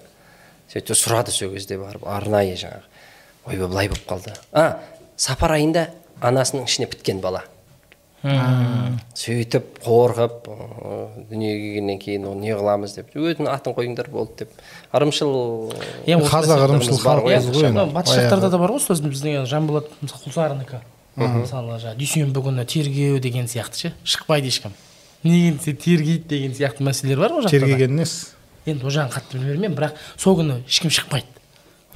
сөйтіп 0.74 0.95
сұрады 0.99 1.32
сол 1.34 1.53
кезде 1.55 1.78
барып 1.82 2.05
арнайы 2.07 2.55
жаңағы. 2.59 2.86
Ойбай 3.49 3.67
былай 3.67 3.88
болып 3.89 4.05
қалды. 4.09 4.34
А 4.53 4.80
сапар 5.17 5.55
айында 5.57 5.88
анасының 6.22 6.67
ішіне 6.70 6.88
біткен 6.91 7.22
бала. 7.24 7.43
Сөйтіп 9.15 9.80
қорқып 9.86 10.47
дүниеге 11.30 11.59
келгеннен 11.63 11.99
кейін 12.01 12.26
оны 12.34 12.43
не 12.49 12.55
қыламыз 12.57 12.95
деп 12.97 13.13
өзінің 13.15 13.47
атын 13.53 13.76
қойыңдар 13.78 14.09
болды 14.11 14.43
деп. 14.43 14.49
Ырымшыл 14.91 15.72
Е, 16.05 16.17
осы 16.17 16.28
қазақ 16.34 16.63
ырымшыл 16.67 16.99
халқымыз 16.99 17.47
ғой. 17.53 17.65
енді. 17.70 17.86
батыс 17.95 18.15
жақтарда 18.17 18.49
да 18.51 18.57
бар 18.59 18.74
ғой 18.76 18.84
сосын 18.84 19.09
біздің 19.13 19.45
жанболат 19.47 19.88
мысалы 20.01 20.24
құлсарынікі 20.28 20.82
мысалы 21.15 21.80
жаңағы 21.80 21.97
дүйсенбі 21.99 22.43
күні 22.43 22.65
тергеу 22.67 23.20
деген 23.20 23.47
сияқты 23.47 23.76
ше. 23.88 23.93
Шықпайды 24.03 24.47
ешкім. 24.51 24.74
Неге 25.24 25.57
десе 25.57 25.74
тергейді 25.74 26.28
деген 26.28 26.51
сияқты 26.59 26.84
мәселелер 26.84 27.20
бар 27.24 27.32
ғой 27.39 27.49
тергеген 27.49 27.95
несі 27.95 28.28
енді 28.74 28.86
ол 28.86 28.95
жағын 28.95 29.13
қатты 29.13 29.38
біле 29.38 29.53
бермеймін 29.53 29.78
бірақ 29.78 29.99
сол 30.17 30.38
күні 30.39 30.61
ешкім 30.67 30.93
шықпайды. 30.93 31.28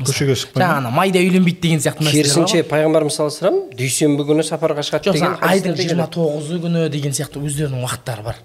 Көшеге 0.03 0.33
шықпай 0.33 0.63
жаңағы 0.63 0.79
ана 0.81 0.89
майда 0.89 1.21
үйленбейді 1.21 1.61
деген 1.61 1.81
сияқты 1.83 2.09
керісінше 2.09 2.63
пайғамбарымыз 2.65 3.13
саллаллаху 3.13 3.45
алейhi 3.45 3.59
вассалам 3.61 3.77
дүйсенбі 3.77 4.25
күні 4.25 4.45
сапарға 4.47 4.81
шығады 4.87 5.11
жоқ 5.11 5.19
деген 5.19 5.35
айдың 5.45 5.75
жиырма 5.77 6.07
тоғызы 6.09 6.57
күні 6.63 6.87
деген 6.89 7.13
сияқты 7.13 7.43
өздерінің 7.45 7.85
уақыттары 7.85 8.25
бар. 8.25 8.41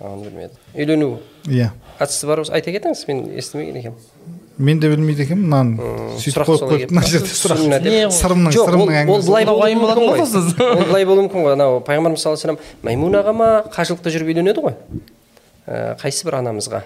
Оны 0.00 0.24
білмедім. 0.26 0.58
Үйлену 0.74 1.20
иә. 1.46 1.70
қатысы 2.00 2.26
бар 2.26 2.42
болса 2.42 2.52
айта 2.58 2.72
кетіңіз 2.74 3.04
мен 3.06 3.20
естімеген 3.38 3.76
екенмін. 3.78 4.00
Мен 4.58 4.80
де 4.80 4.90
білмейді 4.90 5.22
екенмін 5.22 5.46
мынаны 5.46 6.18
сөйтіп 6.18 6.48
қойып 6.48 6.66
қойыпты 6.72 6.96
мына 6.98 7.06
жерде 7.06 7.30
сұрақ. 7.30 7.62
Сырымның 8.18 8.50
ол, 8.50 8.58
сырымның 8.58 9.14
ол 9.14 9.22
былай 9.22 9.46
болуы 9.46 9.70
мүмкін 9.78 10.02
ғой. 10.10 10.18
ол 10.66 10.84
былай 10.90 11.06
болуы 11.06 11.28
мүмкін 11.28 11.46
ғой. 11.46 11.54
Анау 11.54 11.78
пайғамбарымыз 11.86 12.26
саллаллаху 12.26 12.50
алейhi 12.50 12.58
вассалам 12.58 12.82
маймунаға 12.82 13.32
ма 13.38 13.48
қажылықта 13.70 14.12
жүріп 14.14 14.34
үйленеді 14.34 14.66
ғой. 14.66 14.76
Ә, 15.66 15.94
қайсы 16.02 16.26
бір 16.26 16.40
анамызға. 16.42 16.82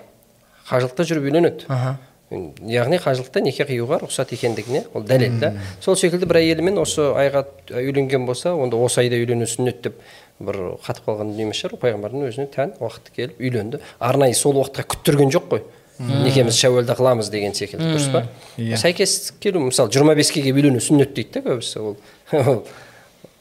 Қажылықта 0.69 1.09
жүріп 1.09 1.29
үйленеді 1.29 1.97
яғни 2.29 2.99
қажылықта 3.01 3.41
неке 3.41 3.65
қиюға 3.65 4.03
рұқсат 4.03 4.35
екендігіне 4.37 4.83
ол 4.93 5.05
дәлел 5.09 5.39
да. 5.41 5.53
Сол 5.81 5.97
секілді 5.97 6.29
бір 6.29 6.43
әйелімен 6.43 6.77
осы 6.83 7.07
айға 7.17 7.47
үйленген 7.73 8.27
болса 8.29 8.53
онда 8.53 8.77
осы 8.77 9.01
айда 9.01 9.17
үйлену 9.17 9.49
сүннет 9.49 9.81
деп 9.87 9.97
бір 10.39 10.59
қатып 10.85 11.09
қалған 11.09 11.33
дүние 11.33 11.47
емес 11.49 11.63
шығар 11.63 11.81
пайғамбардың 11.81 12.27
өзіне 12.29 12.51
тән 12.53 12.75
уақыты 12.83 13.15
келіп 13.17 13.41
үйленді. 13.41 13.81
Арнайы 13.99 14.37
сол 14.37 14.61
уақытқа 14.61 14.85
күттірген 14.93 15.33
жоқ 15.33 15.49
қой. 15.55 15.65
Некемізді 15.99 16.61
шәуәлда 16.61 16.99
қыламыз 17.01 17.33
деген 17.33 17.57
секілді 17.57 17.89
дұрыс 17.95 18.13
па? 18.13 18.27
Иә. 18.61 18.77
сәйкес 18.79 19.33
келу 19.41 19.65
мысалы 19.65 19.91
жиырма 19.91 20.15
беске 20.15 20.45
келіп 20.45 20.61
үйлену 20.61 20.85
сүннет 20.85 21.17
дейді 21.17 21.41
да 21.41 21.49
көбісі 21.49 21.81
ол. 21.81 21.97
Ол 22.31 22.63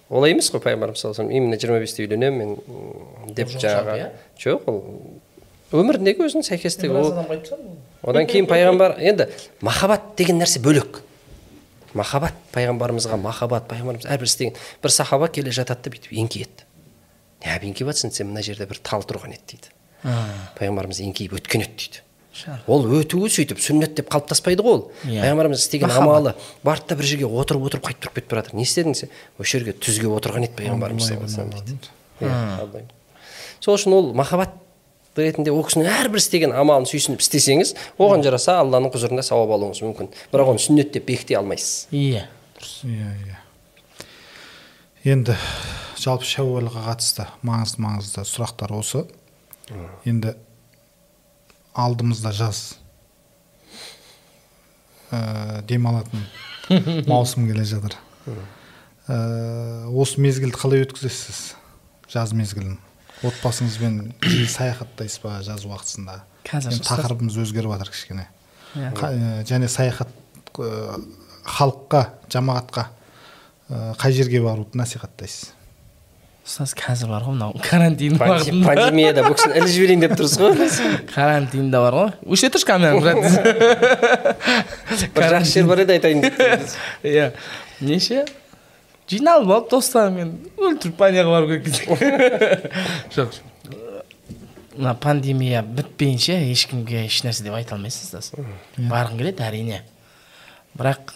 олай 0.23 0.34
емес 0.34 0.49
қой 0.49 0.63
пайғамбарымыз 0.63 1.03
саллаллаху 1.03 1.28
вассалам 1.28 1.36
именно 1.38 1.59
жиырма 1.59 1.84
бесте 1.84 2.07
үйленемін 2.07 2.55
мен 2.55 3.36
деп 3.38 3.53
жаңағы 3.53 3.99
иә? 3.99 4.09
жоқ 4.41 4.65
ол 4.71 4.82
өміріндегі 5.76 6.26
өзінің 6.28 6.45
сәйкестігі 6.47 6.95
ол? 6.95 7.11
Одан 8.07 8.28
кейін 8.30 8.47
пайғамбар 8.47 8.97
енді 9.03 9.28
махаббат 9.65 10.13
деген 10.20 10.39
нәрсе 10.41 10.61
бөлек. 10.63 11.01
Махаббат 11.97 12.36
пайғамбарымызға 12.53 13.20
махаббат 13.20 13.68
пайғамбарымыз 13.72 14.07
әрбір 14.07 14.30
істеген 14.30 14.57
бір 14.84 14.93
сахаба 14.93 15.28
келе 15.34 15.51
жатады 15.55 15.88
да 15.88 15.93
бүйтіп 15.95 16.13
еңкейеді. 16.13 16.68
Неғып 17.43 17.70
еңкейіп 17.72 17.91
жатрсың 17.91 18.13
десем 18.13 18.32
мына 18.32 18.43
жерде 18.45 18.68
бір 18.70 18.80
тал 18.84 19.03
тұрған 19.07 19.34
еді 19.36 19.55
дейді. 19.55 19.72
Пайғамбарымыз 20.59 21.01
еңкейіп 21.03 21.38
өткен 21.39 21.65
еді 21.65 21.80
дейді. 21.82 22.03
Ол 22.70 22.86
өтуі 22.99 23.32
сөйтіп 23.34 23.57
сүннет 23.63 23.95
деп 23.97 24.11
қалыптаспайды 24.13 24.61
ғой 24.61 24.76
ол. 24.76 24.84
Иә. 25.07 25.24
пайғамбарымыз 25.24 25.63
істеген 25.63 25.89
амалы 25.89 26.36
барды 26.63 26.91
да 26.91 26.97
бір 26.99 27.07
жерге 27.09 27.26
отырып 27.26 27.65
отырып 27.65 27.88
қайтып 27.88 28.03
тұрып 28.03 28.20
кетіп 28.20 28.30
бара 28.30 28.43
жатыр 28.43 28.59
не 28.59 28.65
істедің 28.68 28.93
десе 28.93 29.09
осы 29.39 29.57
жерге 29.57 29.74
түзге 29.74 30.11
отырған 30.11 30.45
еді 30.45 30.53
пайғамбарымыз 30.59 31.09
дейді. 31.65 31.89
Иә, 32.22 32.84
сол 33.59 33.80
үшін 33.80 33.95
ол 33.97 34.13
махаббат 34.13 34.53
ретінде 35.24 35.51
ол 35.53 35.65
кісінің 35.68 35.89
әрбір 35.91 36.22
істеген 36.22 36.53
амалын 36.55 36.88
сүйсініп 36.89 37.24
істесеңіз 37.24 37.74
оған 38.01 38.24
жараса 38.26 38.59
алланың 38.61 38.93
құзырында 38.93 39.26
сауап 39.26 39.53
алуыңыз 39.57 39.84
мүмкін. 39.86 40.09
Бірақ 40.34 40.53
оны 40.53 40.63
сүннет 40.63 40.93
деп 40.95 41.07
бекіте 41.09 41.38
алмайсыз. 41.39 41.88
Иә 41.91 42.26
иә 42.88 43.11
иә. 43.26 43.38
Енді 45.07 45.38
жалпы 45.99 46.28
шәуалға 46.28 46.84
қатысты 46.89 47.28
маңызды 47.45 47.84
маңызды 47.84 48.26
сұрақтар 48.28 48.74
осы. 48.78 49.05
Енді 50.07 50.34
алдымызда 51.78 52.34
жаз. 52.36 52.78
Ә, 55.11 55.61
демалатын 55.68 56.26
маусым 57.07 57.47
келе 57.47 57.63
жатыр. 57.63 57.95
Ә, 59.07 59.88
осы 59.88 60.20
мезгілді 60.20 60.57
қалай 60.59 60.84
өткізесіз? 60.84 61.53
Жаз 62.11 62.34
мезгілін? 62.36 62.78
Отбасыңызбен 63.26 64.13
жиі 64.22 64.47
саяхаттайсыз 64.51 65.22
ба 65.24 65.39
жаз 65.45 65.65
уақытысында? 65.65 66.22
Қазір 66.47 66.78
тақырыбымыз 66.86 67.38
өзгеріп 67.41 67.74
жатыр 67.74 67.91
кішкене. 67.93 68.28
Иә. 68.78 69.43
Және 69.47 69.68
саяхат 69.72 70.11
халыққа 70.57 72.01
жамағатқа 72.32 72.88
қай 73.99 74.13
жерге 74.15 74.41
баруды 74.45 74.78
насихаттайсыз? 74.80 75.53
Ұстаз 76.47 76.72
қазір 76.80 77.09
бар 77.11 77.26
ғой 77.28 77.36
мынау 77.36 77.57
карантин 77.59 78.13
уақытында. 78.15 78.63
пандемияда 78.63 79.24
бұл 79.26 79.34
кісіні 79.36 79.57
іліп 79.59 79.72
жіберейін 79.74 80.03
деп 80.05 80.13
тұрсыз 80.15 80.39
ғой. 80.39 80.53
Карантинда 81.15 81.82
бар 81.84 81.97
ғой. 81.97 82.13
Өшіре 82.24 82.53
тұршы 82.55 82.70
камераны 82.70 83.01
брат. 83.03 83.18
Бір 85.18 85.28
жақсы 85.34 85.57
жер 85.57 85.68
бар 85.68 85.82
еді 85.84 85.97
айтайын 85.97 86.24
деп 86.24 86.39
иә. 87.03 87.34
Неше? 87.84 88.24
Жиналып 89.10 89.51
алып 89.55 89.70
достарымен 89.72 90.34
өлтіріп 90.58 90.97
баняға 90.99 91.36
бару 91.36 91.60
керек 91.62 92.68
жоқ 93.16 93.38
мына 94.78 94.93
пандемия 95.01 95.64
бітпейінше 95.64 96.36
ешкімге 96.51 97.05
ешнәрсе 97.05 97.45
деп 97.47 97.55
айта 97.58 97.78
алмайсыз 97.78 98.12
ұстаз 98.12 98.34
барғың 98.78 99.22
келеді 99.22 99.45
әрине 99.47 99.82
бірақ 100.78 101.16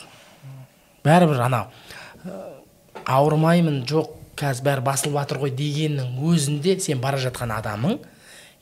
бәрібір 1.05 1.43
анау 1.45 1.69
ауырмаймын 3.05 3.83
жоқ 3.89 4.17
қазір 4.39 4.65
бәрі 4.65 4.85
басылып 4.87 5.19
жатыр 5.19 5.41
ғой 5.43 5.53
дегеннің 5.57 6.17
өзінде 6.31 6.77
сен 6.81 7.01
бара 7.03 7.19
жатқан 7.21 7.53
адамың 7.59 7.99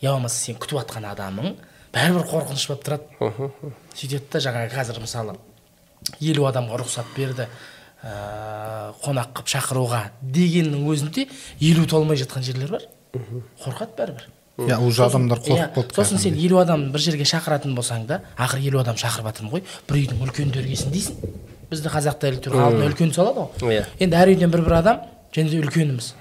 я 0.01 0.13
болмаса 0.13 0.41
сен 0.41 0.57
күтіп 0.59 0.81
жатқан 0.81 1.07
адамың 1.13 1.55
бәрібір 1.95 2.27
қорқыныш 2.33 2.67
болып 2.71 2.85
тұрады 2.87 3.31
сөйтеді 3.95 4.25
да 4.33 4.43
жаңағы 4.43 4.73
қазір 4.73 5.01
мысалы 5.03 5.37
елу 6.19 6.47
адамға 6.49 6.81
рұқсат 6.83 7.13
берді 7.15 7.47
ә, 8.03 8.93
қонақ 9.03 9.33
қылып 9.35 9.51
шақыруға 9.53 10.01
дегеннің 10.21 10.85
өзінде 10.89 11.27
елу 11.59 11.85
толмай 11.89 12.17
жатқан 12.19 12.43
жерлер 12.45 12.71
бар. 12.77 12.85
Қорқады 13.63 13.95
бәрібір. 13.97 14.27
Иә 14.59 14.77
уже 14.83 15.05
адамдар 15.05 15.39
Иә, 15.39 15.69
қорқып 15.71 15.93
қалды 15.93 15.95
сосын 15.95 16.19
сен 16.19 16.35
елу 16.35 16.59
адам 16.59 16.89
бір 16.91 16.99
жерге 16.99 17.23
шақыратын 17.27 17.75
болсаң 17.77 18.05
да 18.07 18.21
ақыры 18.37 18.65
елу 18.67 18.79
адам 18.81 18.97
шақырып 18.99 19.29
жатырмын 19.29 19.53
ғой 19.53 19.63
бір 19.87 19.99
үйдің 20.01 20.23
үлкендері 20.25 20.73
келсін 20.73 20.91
дейсің. 20.91 21.37
Бізді 21.69 21.91
қазақта 21.93 22.27
әйтеуір 22.31 22.59
алдына 22.59 22.89
үлкен 22.89 23.13
салады 23.15 23.45
ғой. 23.61 23.77
Иә. 23.77 23.85
енді 23.99 24.19
әр 24.19 24.33
үйден 24.33 24.51
бір 24.51 24.65
бір 24.67 24.75
адам 24.81 25.03
және 25.31 25.49
де 25.53 25.61
үлкеніміз. 25.63 26.13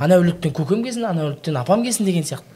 Ана 0.00 0.18
өліктен 0.18 0.54
көкем 0.56 0.82
келсін 0.82 1.06
ана 1.06 1.28
өліктен 1.28 1.58
апам 1.60 1.84
келсін 1.84 2.06
деген 2.08 2.24
сияқты. 2.26 2.50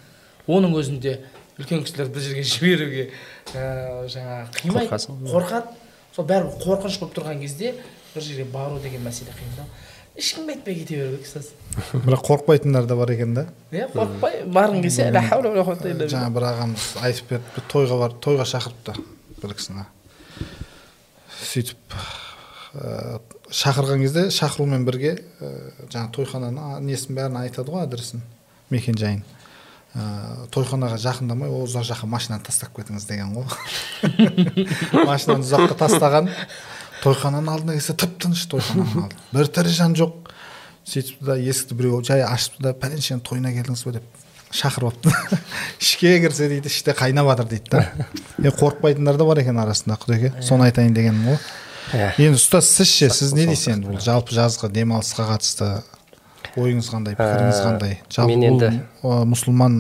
Оның 0.49 0.74
өзінде 0.81 1.20
үлкен 1.61 1.85
кісілерді 1.85 2.14
бір 2.14 2.24
жерге 2.24 2.43
жіберуге 2.43 3.11
ә, 3.55 4.09
жаңағы 4.09 4.59
қимайды 4.59 4.99
қорқады. 5.29 5.76
Сол 6.16 6.26
бәрібір 6.26 6.59
қорқыныш 6.64 6.99
болып 6.99 7.14
тұрған 7.18 7.43
кезде 7.45 7.74
бір 8.15 8.23
жерге 8.23 8.49
бару 8.53 8.81
деген 8.83 9.05
мәселе 9.07 9.35
қиындау 9.37 9.67
ешкімге 10.19 10.57
айтпай 10.57 10.75
кете 10.81 10.97
беру 10.99 11.17
керек 11.17 11.29
ұстаз 11.29 11.51
бірақ 12.07 12.25
қорықпайтындар 12.27 12.87
да 12.91 12.97
бар 12.99 13.13
екен 13.15 13.35
да. 13.37 13.47
Иә 13.71 13.87
қорықпай 13.93 14.41
барғың 14.51 14.83
келсе 14.83 15.11
жаңа 15.15 16.31
бір 16.35 16.47
ағамыз 16.49 16.87
айтып 17.07 17.31
берді 17.35 17.65
тойға 17.71 17.99
бар 18.03 18.17
тойға 18.25 18.47
шақырыпты 18.51 18.97
бір 19.39 19.55
кісіні. 19.55 19.85
Сөйтіп 21.39 21.99
ә, 22.75 23.21
шақырған 23.47 24.03
кезде 24.03 24.25
шақырумен 24.35 24.87
бірге 24.89 25.15
ә, 25.39 25.53
жаңа 25.87 26.11
тойхананың 26.17 26.59
а- 26.75 26.81
несін 26.83 27.15
бәрін 27.15 27.39
айтады 27.45 27.71
ғой 27.71 27.87
адресін 27.87 28.25
мекен 28.75 28.99
жайын. 28.99 29.23
Ә, 29.95 30.49
тойханаға 30.55 30.99
жақындамай 31.05 31.49
ол 31.49 31.63
ұзақ 31.69 31.87
жаққа 31.93 32.11
машинаны 32.11 32.43
тастап 32.45 32.75
кетіңіз 32.75 33.07
деген 33.07 33.39
ғой. 33.39 33.47
Машинаны 35.13 35.47
ұзаққа 35.47 35.79
тастаған. 35.87 36.33
Тойхананың 37.03 37.53
алдына 37.55 37.76
келсе 37.78 37.94
тып 37.99 38.16
тыныш 38.22 38.46
тойхананың 38.53 39.05
алды 39.05 39.20
бір 39.34 39.51
тірі 39.59 39.74
жан 39.74 39.94
жоқ. 39.99 40.14
Сөйтіпті 40.88 41.26
да 41.28 41.36
есікті 41.36 41.76
біреу 41.78 42.01
жай 42.07 42.22
ашыпты 42.24 42.62
да 42.64 42.72
пәленшенің 42.72 43.20
тойына 43.26 43.53
келдіңіз 43.53 43.84
бе? 43.84 43.92
деп 43.99 44.05
шақырып 44.51 44.88
алыпты. 44.88 45.12
Ішке 45.84 46.14
кірсе 46.22 46.49
дейді 46.49 46.70
іште 46.72 46.94
қайнап 46.96 47.28
жатыр 47.28 47.49
дейді 47.51 47.70
да. 47.70 47.82
Е 48.42 48.51
қорықпайтындар 48.51 49.18
да 49.20 49.26
бар 49.28 49.42
екен 49.42 49.59
арасында 49.61 49.99
құдеке 50.01 50.32
соны 50.42 50.70
айтайын 50.70 50.94
дегенім 50.96 51.26
ғой. 51.34 51.38
Иә. 51.92 52.09
енді 52.18 52.36
ұстаз 52.40 52.68
сіз 52.68 52.88
ше 52.88 53.09
сіз 53.12 53.32
не 53.36 53.46
дейсіз 53.49 53.74
енді 53.76 53.88
бұл? 53.92 54.01
Жалпы 54.05 54.34
жазғы 54.36 54.68
демалысқа 54.72 55.24
қатысты 55.30 55.68
ойыңыз 56.59 56.88
қандай 56.92 57.16
пікіріңіз 57.16 57.61
қандай? 57.64 57.94
Жалпы 58.12 58.34
мен 58.36 58.42
енді- 58.49 58.82
ә, 59.03 59.22
мұсылман 59.28 59.78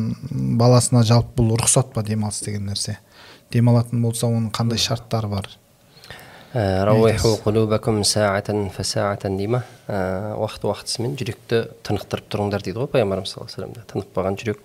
баласына 0.60 1.02
жалпы 1.04 1.42
бұл 1.42 1.56
рұқсат 1.60 1.92
па 1.92 2.02
демалыс 2.02 2.40
деген 2.44 2.68
нәрсе? 2.70 2.96
Демалатын 3.52 4.00
болса 4.02 4.26
оның 4.28 4.50
қандай 4.52 4.80
шарттары 4.80 5.28
бар? 5.28 5.48
Ә, 5.48 5.67
рауиху 6.58 7.36
құлубакум 7.44 8.02
саатан 8.04 8.70
фасаатан 8.74 9.36
дей 9.38 9.46
ма 9.46 9.62
уақыт 9.86 10.64
уақытысымен 10.66 11.14
жүректі 11.20 11.60
тынықтырып 11.86 12.26
тұрыңдар 12.32 12.64
дейді 12.66 12.80
ғой 12.82 12.90
пайғамбарымыз 12.96 13.30
саллаллаху 13.30 13.62
алейхи 13.62 13.78
вассалам 13.78 13.86
тынықпаған 13.92 14.38
жүрек 14.42 14.60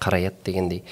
қараяды 0.00 0.38
дегендей 0.46 0.82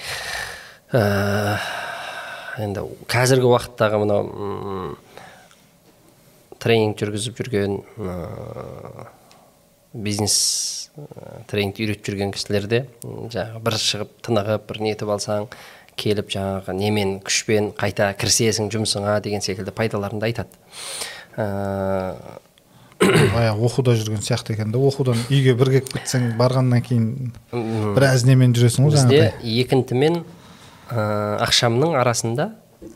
енді 2.61 2.85
қазіргі 3.09 3.49
уақыттағы 3.49 4.03
мынау 4.05 4.99
тренинг 6.61 7.01
жүргізіп 7.01 7.41
жүрген 7.41 7.81
бизнес 9.95 10.37
тренингті 11.49 11.87
үйретіп 11.87 12.11
жүрген 12.11 12.35
кісілерде 12.37 12.85
жаңағы 13.03 13.65
бір 13.65 13.79
шығып 13.81 14.13
тынығып 14.27 14.69
бір 14.69 14.85
нетіп 14.91 15.15
алсаң 15.17 15.49
келіп 16.01 16.33
жаңағы 16.35 16.75
немен 16.79 17.19
күшпен 17.25 17.73
қайта 17.79 18.11
кірісесің 18.19 18.71
жұмысыңа 18.75 19.19
деген 19.25 19.45
секілді 19.45 19.75
пайдаларын 19.75 20.23
да 20.23 20.31
айтады. 20.31 20.51
Ә, 21.37 22.41
баяғы 23.01 23.67
оқуда 23.67 23.95
жүрген 23.99 24.23
сияқты 24.25 24.55
екен 24.55 24.73
да 24.73 24.79
оқудан 24.79 25.19
үйге 25.29 25.55
бір 25.59 25.73
келіп 25.77 25.93
кетсең 25.99 26.35
барғаннан 26.39 26.83
кейін 26.87 27.33
біраз 27.97 28.25
немен 28.29 28.55
жүресің 28.57 28.87
ғой 28.87 28.95
бізде 28.95 29.19
жаңағыдай. 29.19 29.61
екінті 29.65 29.99
мен 29.99 30.21
ә, 30.91 31.43
ақшамның 31.45 31.97
арасында 32.01 32.53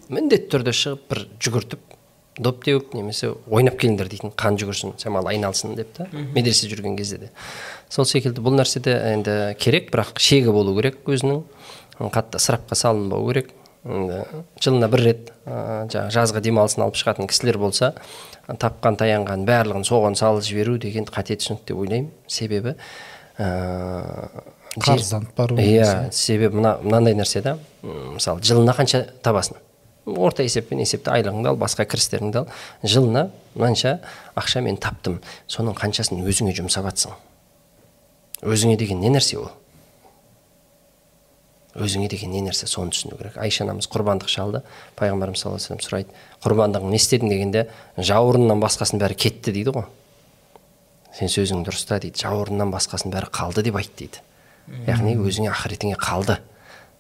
міндетті 0.09 0.53
түрде 0.55 0.75
шығып 0.77 1.07
бір 1.11 1.25
жүгіртіп 1.43 1.97
доп 2.39 2.63
теуіп 2.65 2.95
немесе 2.95 3.33
ойнап 3.51 3.79
келіңдер 3.81 4.09
дейтін 4.11 4.33
қан 4.39 4.59
жүгірсін 4.61 4.95
шамалы 5.03 5.33
айналсын 5.35 5.75
деп 5.79 5.91
та 5.97 6.07
медресе 6.13 6.69
жүрген 6.71 6.97
кезде 6.99 7.19
де. 7.19 7.31
Сол 7.91 8.07
секілді 8.07 8.43
бұл 8.45 8.55
нәрседе 8.59 8.95
енді 9.13 9.57
керек 9.59 9.91
бірақ 9.91 10.21
шегі 10.23 10.55
болу 10.55 10.77
керек 10.79 11.03
өзінің. 11.09 11.43
Қатты 11.99 12.39
ысырапқа 12.39 12.79
салынбау 12.79 13.27
керек 13.31 13.51
енді 13.89 14.23
жылына 14.63 14.89
бір 14.91 15.05
рет 15.07 15.33
жаңағы 15.47 16.11
жазғы 16.15 16.43
демалысын 16.45 16.85
алып 16.85 16.99
шығатын 16.99 17.29
кісілер 17.31 17.59
болса 17.59 17.95
тапқан 18.49 18.97
таянған 19.01 19.45
барлығын 19.49 19.85
соған 19.87 20.17
салып 20.19 20.45
жіберу 20.47 20.79
деген 20.81 21.05
қате 21.09 21.37
түсінік 21.37 21.67
деп 21.69 21.79
ойлаймын. 21.79 22.11
Себебі 22.27 22.75
қарызданып 24.79 25.35
бару 25.37 25.57
иә 25.61 26.11
себебі 26.13 26.61
мына 26.61 26.79
мынандай 26.83 27.15
нәрсе 27.19 27.43
да. 27.45 27.59
Мысалы 27.83 28.43
жылына 28.43 28.75
қанша 28.77 29.05
табасың? 29.23 29.59
Орта 30.09 30.43
есеппен 30.43 30.81
есепте 30.81 31.13
айлығыңды 31.13 31.51
ал 31.51 31.61
басқа 31.61 31.85
кірістеріңді 31.89 32.41
ал. 32.41 32.49
Жылына 32.83 33.29
мынанша 33.55 33.99
ақша 34.35 34.63
мен 34.65 34.77
таптым. 34.81 35.21
Соның 35.47 35.77
қаншасын 35.77 36.25
өзіңе 36.25 36.55
жұмсап 36.57 36.89
жатсың 36.89 37.17
өзіңе 38.43 38.77
деген 38.79 39.01
не 39.01 39.11
нәрсе 39.11 39.37
ол? 39.39 39.51
Өзіңе 41.79 42.09
деген 42.11 42.33
не 42.35 42.43
нәрсе 42.43 42.67
соны 42.69 42.93
түсіну 42.95 43.19
керек. 43.19 43.37
Айша 43.39 43.65
анамыз 43.65 43.89
құрбандық 43.93 44.31
шалды 44.33 44.63
пайғамбарымыз 44.99 45.43
саллаллаху 45.45 45.79
сұрайды 45.85 46.15
құрбандығың 46.45 46.91
не 46.91 46.99
істедің? 46.99 47.31
дегенде 47.31 47.67
жауырыннан 47.97 48.61
басқасының 48.63 49.03
бәрі 49.03 49.19
кетті 49.19 49.55
дейді 49.55 49.75
ғой. 49.77 49.87
Сен 51.15 51.31
сөзің 51.33 51.65
дұрыста 51.67 52.01
дейді 52.03 52.21
жауырыннан 52.25 52.73
басқасының 52.75 53.15
бәрі 53.15 53.31
қалды 53.35 53.65
деп 53.67 53.79
айт 53.81 53.95
дейді. 53.99 54.23
Яғни 54.87 55.17
өзіңе 55.17 55.53
ақыретіңе 55.55 55.97
қалды. 56.01 56.39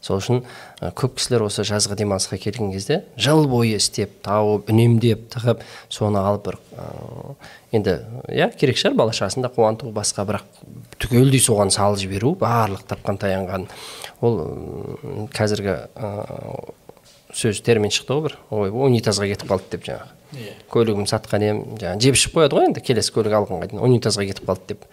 Сол 0.00 0.20
үшін 0.20 0.42
ә, 0.80 0.92
көп 0.94 1.16
кісілер 1.18 1.46
осы 1.48 1.64
жазғы 1.66 1.96
демалысқа 1.98 2.38
келген 2.38 2.72
кезде 2.72 3.02
жыл 3.18 3.48
бойы 3.50 3.76
істеп 3.80 4.20
тауып 4.22 4.70
үнемдеп 4.70 5.26
тығып 5.34 5.64
соны 5.90 6.22
алып 6.22 6.44
бір 6.48 6.58
ә, 6.78 6.90
енді 7.74 7.96
иә 8.30 8.50
керек 8.58 8.78
шығар 8.78 8.98
бала 8.98 9.16
шағасын 9.16 9.42
да 9.42 9.50
қуанту 9.52 9.90
басқа 9.94 10.26
бірақ 10.28 10.46
түгелдей 11.02 11.42
соған 11.42 11.72
салып 11.74 12.02
жіберу 12.02 12.34
барлық 12.38 12.84
тапқан 12.90 13.18
таянған. 13.22 13.66
Ол 14.22 14.38
қазіргі 15.34 15.74
ә, 15.94 16.12
сөз 17.34 17.60
термин 17.66 17.92
шықты 17.94 18.14
ғой 18.14 18.28
бір 18.28 18.38
ой 18.50 18.70
унитазға 18.70 19.28
кетіп 19.30 19.50
қалды 19.50 19.74
деп 19.74 19.84
жаңағы. 19.88 20.14
Көлігімді 20.72 21.10
сатқан 21.10 21.44
едім 21.44 21.60
жаңағы 21.80 22.04
жеп 22.04 22.18
ішіп 22.18 22.38
қояды 22.38 22.58
ғой 22.58 22.68
енді 22.68 22.84
келесі 22.84 23.14
көлік 23.14 23.36
алғанға 23.38 23.70
дейін 23.70 23.84
унитазға 23.84 24.26
кетіп 24.28 24.48
қалды 24.48 24.74
деп. 24.74 24.88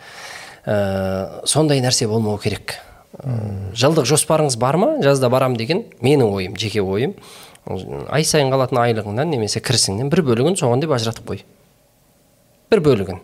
Ә, 0.65 1.45
сондай 1.45 1.81
нәрсе 1.83 2.07
болмау 2.11 2.37
керек. 2.41 2.77
Жылдық 3.19 4.07
жоспарыңыз 4.09 4.57
бар 4.59 4.77
ма? 4.77 4.89
Жазда 5.03 5.29
барам 5.29 5.55
деген 5.55 5.85
менің 6.01 6.33
ойым 6.35 6.57
жеке 6.59 6.81
ойым. 6.81 7.15
Ай 8.09 8.25
сайын 8.27 8.51
қалатын 8.53 8.81
айлығыңнан 8.81 9.31
немесе 9.31 9.61
кірісіңнен 9.63 10.11
бір 10.11 10.21
бөлігін 10.27 10.57
соған 10.59 10.83
деп 10.83 10.91
ажыратып 10.91 11.25
қой. 11.31 11.43
бір 12.69 12.81
бөлігін. 12.81 13.21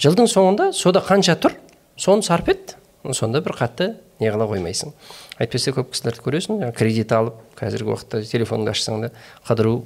Жылдың 0.00 0.28
соңында 0.28 0.72
сода 0.72 1.02
қанша 1.04 1.36
тұр? 1.36 1.54
Соны 1.96 2.22
сарп 2.22 2.48
ет 2.48 2.76
сонда 3.12 3.40
бір 3.40 3.54
қатты 3.56 3.94
не 4.20 4.28
қыла 4.28 4.48
қоймайсың. 4.50 4.92
Әйтпесе 5.38 5.72
көп 5.76 5.92
кісілерді 5.92 6.24
көресің 6.24 6.72
кредит 6.76 7.12
алып 7.12 7.38
қазіргі 7.60 7.94
уақытта 7.94 8.22
телефоныңды 8.24 8.72
ашсаң 8.74 9.06
да 9.06 9.10
қыдыру 9.48 9.82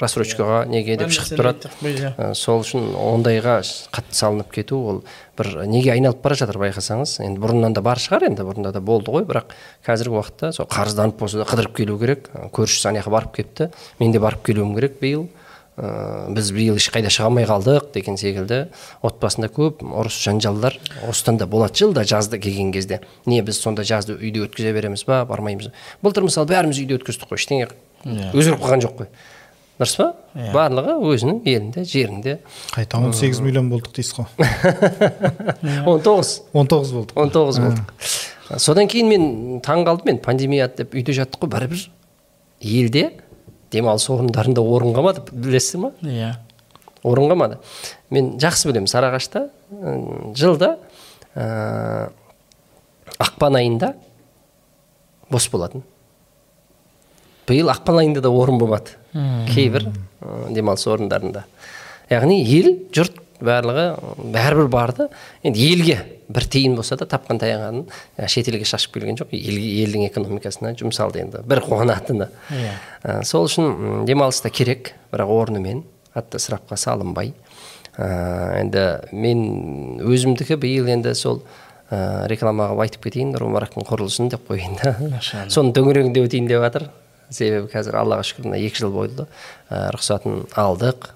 рассрочкаға 0.00 0.64
неге 0.68 0.96
деп 1.00 1.12
шығып 1.14 1.38
тұрады. 1.38 1.70
Ә, 2.16 2.34
сол 2.36 2.60
үшін 2.64 2.90
ондайға 3.00 3.60
қатты 3.94 4.18
салынып 4.18 4.50
кету 4.52 4.80
ол 4.90 5.00
бір 5.38 5.62
неге 5.70 5.94
айналып 5.94 6.20
бара 6.24 6.36
жатыр 6.36 6.58
байқасаңыз 6.60 7.16
енді 7.24 7.40
бұрыннан 7.40 7.76
да 7.76 7.82
бар 7.84 8.00
шығар 8.02 8.28
енді 8.28 8.44
бұрында 8.44 8.74
да 8.76 8.82
болды 8.84 9.14
ғой 9.14 9.24
бірақ 9.28 9.56
қазіргі 9.86 10.18
уақытта 10.18 10.52
сол 10.52 10.68
қарызданып 10.68 11.16
болса 11.20 11.40
да 11.40 11.48
қыдырып 11.48 11.76
келу 11.80 11.98
керек. 12.02 12.30
Көршісі 12.52 12.90
ана 12.90 13.00
жаққа 13.00 13.16
барып 13.16 13.34
кетті. 13.40 13.70
Мен 14.00 14.12
де 14.12 14.20
барып 14.20 14.44
келуім 14.44 14.74
керек 14.76 15.00
биыл. 15.00 15.28
Ә, 15.76 16.32
біз 16.32 16.52
биыл 16.56 16.78
ешқайда 16.80 17.10
шыға 17.12 17.28
алмай 17.28 17.44
қалдық 17.44 17.90
деген 17.92 18.16
секілді. 18.16 18.62
Отбасында 19.04 19.50
көп 19.52 19.82
ұрыс 19.84 20.16
жанжалдар 20.24 20.78
осыдан 21.08 21.36
да 21.36 21.46
болады 21.46 21.76
жылда 21.76 22.04
жазда 22.08 22.38
келген 22.40 22.72
кезде. 22.72 23.02
Не 23.26 23.42
біз 23.44 23.60
сонда 23.60 23.84
жазды 23.84 24.16
үйде 24.16 24.46
өткізе 24.46 24.72
береміз 24.72 25.04
ба 25.04 25.26
бармаймыз 25.28 25.68
ба? 25.68 25.74
Былтыр 26.00 26.24
мысалы 26.24 26.48
бәріміз 26.48 26.80
үйде 26.80 26.96
өткіздік 26.96 27.28
қой 27.28 27.36
ештеңе 27.36 27.68
өзгеріп 28.06 28.64
қалған 28.64 28.86
жоқ 28.86 28.96
қой. 29.02 29.10
Дұрыс 29.76 29.96
па? 29.98 30.06
Барлығы 30.54 30.94
өзінің 31.12 31.42
елінде 31.44 31.84
жерінде. 31.88 32.38
Қайта 32.72 33.00
18 33.02 33.42
миллион 33.44 33.68
болдық 33.72 33.96
дейсіз 33.96 34.16
ғой. 34.16 34.28
Он 35.90 36.00
тоғыз. 36.04 36.32
19 36.54 36.94
болдық. 36.96 37.14
Он 37.20 37.32
тоғыз 37.34 37.60
болдық. 37.60 38.08
Содан 38.62 38.88
кейін 38.88 39.10
мен 39.10 39.28
таң 39.64 39.84
қалдым 39.86 40.12
мен 40.12 40.20
пандемия 40.24 40.68
деп 40.72 40.94
үйде 40.96 41.14
жаттық 41.16 41.44
қой. 41.44 41.52
Бәрібір 41.52 41.86
елде 42.60 43.04
демалыс 43.74 44.08
орындарында 44.12 44.62
орын 44.62 44.94
қалмады 44.96 45.24
білесіз 45.32 45.80
ма? 45.82 45.92
Иә. 46.02 46.32
Орын 47.04 47.28
қалмады. 47.32 47.58
Мен 48.10 48.36
жақсы 48.40 48.70
білемін 48.70 48.88
сарыағашта 48.90 49.48
жылда 50.38 50.76
ә, 51.34 52.08
ақпан 53.18 53.58
айында 53.60 53.92
бос 55.30 55.48
болатын. 55.52 55.84
Биыл 57.48 57.70
ақпан 57.72 58.00
айында 58.02 58.22
да 58.24 58.30
орын 58.30 58.58
болмады. 58.58 58.96
Кейбір 59.52 59.88
демалыс 60.50 60.86
орындарында. 60.90 61.44
Яғни 62.10 62.42
ел 62.44 62.72
жұрт 62.94 63.22
барлығы 63.40 63.86
бәрібір 64.32 64.68
барды. 64.72 65.08
Енді 65.46 65.64
елге 65.72 65.98
бір 66.28 66.46
тиын 66.50 66.76
болса 66.78 66.96
да 66.98 67.06
тапқан 67.08 67.38
таянғанын 67.40 67.84
ә, 68.18 68.28
шетелге 68.30 68.66
шашып 68.66 68.96
келген 68.96 69.18
жоқ. 69.20 69.34
Елге 69.36 69.84
елдің 69.84 70.06
экономикасына 70.08 70.72
жұмсалды 70.78 71.22
енді 71.22 71.42
бір 71.46 71.62
қуанатыны. 71.66 72.30
Иә. 72.50 72.72
Ә, 73.02 73.20
сол 73.28 73.46
үшін 73.46 74.06
демалыс 74.08 74.40
та 74.42 74.50
керек 74.50 74.94
бірақ 75.12 75.32
орнымен 75.36 75.84
қатты 76.16 76.40
ысырапқа 76.40 76.78
салынбай. 76.80 77.32
Ә, 77.96 78.60
енді 78.62 78.86
мен 79.12 80.00
өзімдікі 80.02 80.58
биыл 80.62 80.90
енді 80.96 81.14
сол 81.14 81.42
ә, 81.90 82.26
рекламаға 82.30 82.78
айтып 82.86 83.06
кетейін 83.06 83.34
ромарактың 83.38 83.86
құрылысын 83.86 84.32
деп 84.34 84.48
қояйын 84.50 84.80
да. 84.82 84.96
Соның 85.46 85.74
төңірегінде 85.76 86.26
өтейін 86.26 86.50
деп 86.50 86.64
жатыр 86.66 86.90
себебі 87.30 87.68
қазір 87.72 87.98
аллаға 88.00 88.24
шүкір 88.28 88.48
мына 88.50 88.58
екі 88.62 88.82
жыл 88.84 88.92
болды 88.94 89.26
ә, 89.70 89.90
рұқсатын 89.94 90.44
алдық 90.56 91.10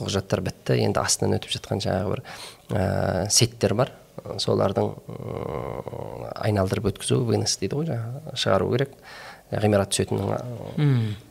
құжаттар 0.00 0.40
бітті. 0.42 0.78
Енді 0.82 1.00
астынан 1.02 1.36
өтіп 1.38 1.52
жатқан 1.54 1.82
жаңағы 1.84 2.14
бір 2.16 2.24
ә, 2.74 3.28
сеттер 3.30 3.74
бар. 3.78 3.92
Солардың 4.40 4.88
м, 4.94 6.24
айналдырып 6.40 6.88
өткізу 6.92 7.20
вынос 7.28 7.58
дейді 7.60 7.78
ғой 7.80 7.88
жаңағы 7.92 8.34
шығару 8.40 8.70
керек. 8.74 8.96
Ғимарат 9.54 9.92
түсетін 9.92 10.22
ы, 10.24 10.38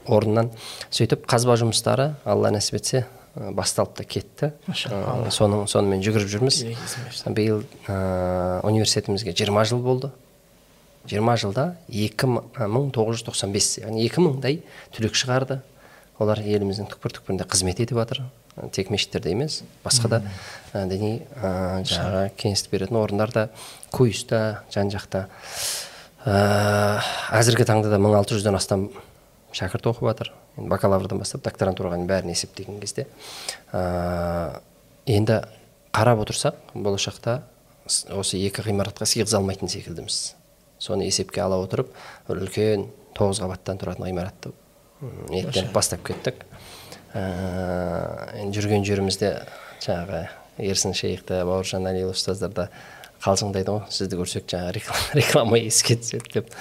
орнынан 0.07 0.51
сөйтіп 0.93 1.25
қазба 1.27 1.57
жұмыстары 1.59 2.11
алла 2.29 2.51
нәсіп 2.53 2.77
етсе 2.79 3.05
басталып 3.35 3.95
та 3.97 4.03
кетті. 4.05 4.51
Соның 5.33 5.65
сонымен 5.67 6.03
жүгіріп 6.05 6.29
жүрміз. 6.35 6.59
Биыл 7.33 7.63
ә, 7.89 8.61
университетімізге 8.69 9.33
20 9.33 9.65
жыл 9.73 9.81
болды. 9.83 10.11
20 11.09 11.41
жылда 11.41 11.65
2995 11.91 13.69
яғни 13.83 14.07
2000-дай 14.07 14.61
түлек 14.95 15.17
шығарды. 15.19 15.59
Олар 16.21 16.39
еліміздің 16.39 16.87
түкпір 16.91 17.17
түкпірінде 17.17 17.47
қызмет 17.49 17.81
етіп 17.83 17.99
жатыр. 17.99 18.21
Тек 18.71 18.91
мешіттерде 18.93 19.33
емес 19.33 19.63
басқа 19.83 20.11
да 20.11 20.19
ә, 20.73 20.85
діни 20.87 21.23
ә, 21.41 21.81
жаңағы 21.89 22.27
кеңес 22.37 22.67
беретін 22.69 22.99
орындарда 23.01 23.47
куйста 23.91 24.61
жан 24.71 24.93
жақта. 24.93 25.25
Ә, 26.23 27.01
әзіргі 27.33 27.65
таңда 27.65 27.89
да 27.89 27.97
1600-ден 27.97 28.59
астам 28.59 28.85
шәкірт 29.57 29.89
оқып 29.89 30.05
жатыр. 30.11 30.29
Енді 30.55 30.69
бакалаврдан 30.69 31.19
бастап 31.19 31.41
докторантураға 31.49 31.97
бәрін 32.05 32.31
есептеген 32.35 32.77
кезде 32.79 33.07
ә, 33.73 34.61
енді 35.09 35.41
қарап 35.91 36.21
отырсақ 36.23 36.61
болашақта 36.77 37.41
осы 38.13 38.37
екі 38.37 38.63
ғимаратқа 38.69 39.09
сыйғыза 39.09 39.41
алмайтын 39.41 39.73
секілдіміз. 39.73 40.21
Соны 40.83 41.07
есепке 41.07 41.43
ала 41.43 41.61
отырып 41.63 41.93
бір 42.27 42.43
үлкен 42.43 42.87
тоғыз 43.15 43.41
қабаттан 43.43 43.79
тұратын 43.81 44.09
ғимаратты 44.09 44.51
ниеттеніп 45.31 45.73
бастап 45.75 46.03
кеттік. 46.07 46.43
Ә, 47.13 47.23
енді 48.41 48.57
жүрген 48.57 48.85
жерімізде 48.87 49.35
жаңағы 49.83 50.25
ерсін 50.63 50.95
шейхті 50.97 51.43
бауыржан 51.47 51.85
әлиұлы 51.91 52.15
ұстаздар 52.15 52.53
да 52.55 52.67
қалжыңдайды 53.23 53.71
ғой. 53.71 53.85
Сізді 53.93 54.19
көрсек 54.19 54.47
жаңағы 54.51 54.73
реклама, 54.79 55.05
реклама 55.19 55.61
еске 55.61 55.97
түседі 55.99 56.33
деп. 56.39 56.51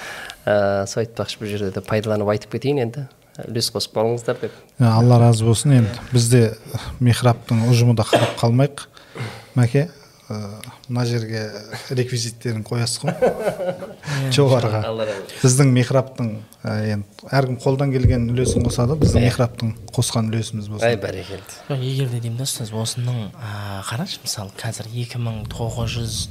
Ә, 0.45 0.85
сол 0.91 1.03
айтпақшы 1.05 1.41
бұл 1.41 1.51
жерде 1.51 1.73
де 1.75 1.85
пайдаланып 1.87 2.31
айтып 2.35 2.57
кетейін 2.57 2.85
енді. 2.87 3.07
Үлес 3.47 3.71
қосып 3.73 3.97
қалыңыздар 3.97 4.39
деп. 4.45 4.59
Ә, 4.79 4.91
алла 4.93 5.19
разы 5.23 5.47
болсын. 5.47 5.79
Енді 5.81 6.07
бізде 6.13 6.43
михрабтың 7.01 7.65
ұжымы 7.73 7.97
да 7.99 8.07
қарап 8.07 8.37
қалмайық. 8.43 8.87
Мәке 9.57 9.89
ә, 10.29 10.39
мына 10.93 11.05
жерге 11.09 11.43
реквизиттерін 11.97 12.63
қоясыз 12.69 13.01
ғой. 13.03 13.15
Жоғарыға 14.37 14.81
біздің 15.41 15.71
михрабтың 15.73 16.29
енді 16.63 17.29
әркім 17.33 17.57
қолдан 17.63 17.93
келген 17.95 18.29
үлесін 18.33 18.67
қосады 18.67 18.97
біздің 19.01 19.25
михрабтың 19.27 19.73
қосқан 19.97 20.29
үлесіміз 20.33 20.69
ай 20.69 20.75
болсын 20.77 21.01
бәрекелді. 21.07 21.57
Жоқ 21.71 21.87
егер 21.89 22.11
де 22.13 22.21
деймін 22.21 22.43
да 22.43 22.49
ұстаз 22.49 22.73
осының 22.77 23.23
қарашы 23.89 24.21
мысалы 24.27 24.53
қазір 24.61 24.91
2900 24.93 26.29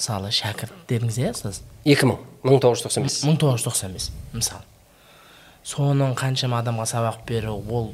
мысалы 0.00 0.32
шәкірт 0.34 0.74
дедіңіз 0.90 1.20
иә 1.22 1.30
ұстаз? 1.36 1.62
Екі 1.84 2.10
мың. 2.10 2.18
Мың 2.44 2.60
тоғыз 2.64 2.82
жүз 2.82 2.88
тоқсан 2.88 3.06
бес. 3.06 3.20
1995 3.28 4.10
мысалы. 4.34 4.66
Соның 5.70 6.14
қаншама 6.16 6.62
адамға 6.62 6.86
сабақ 6.88 7.18
беру 7.28 7.58
ол 7.68 7.90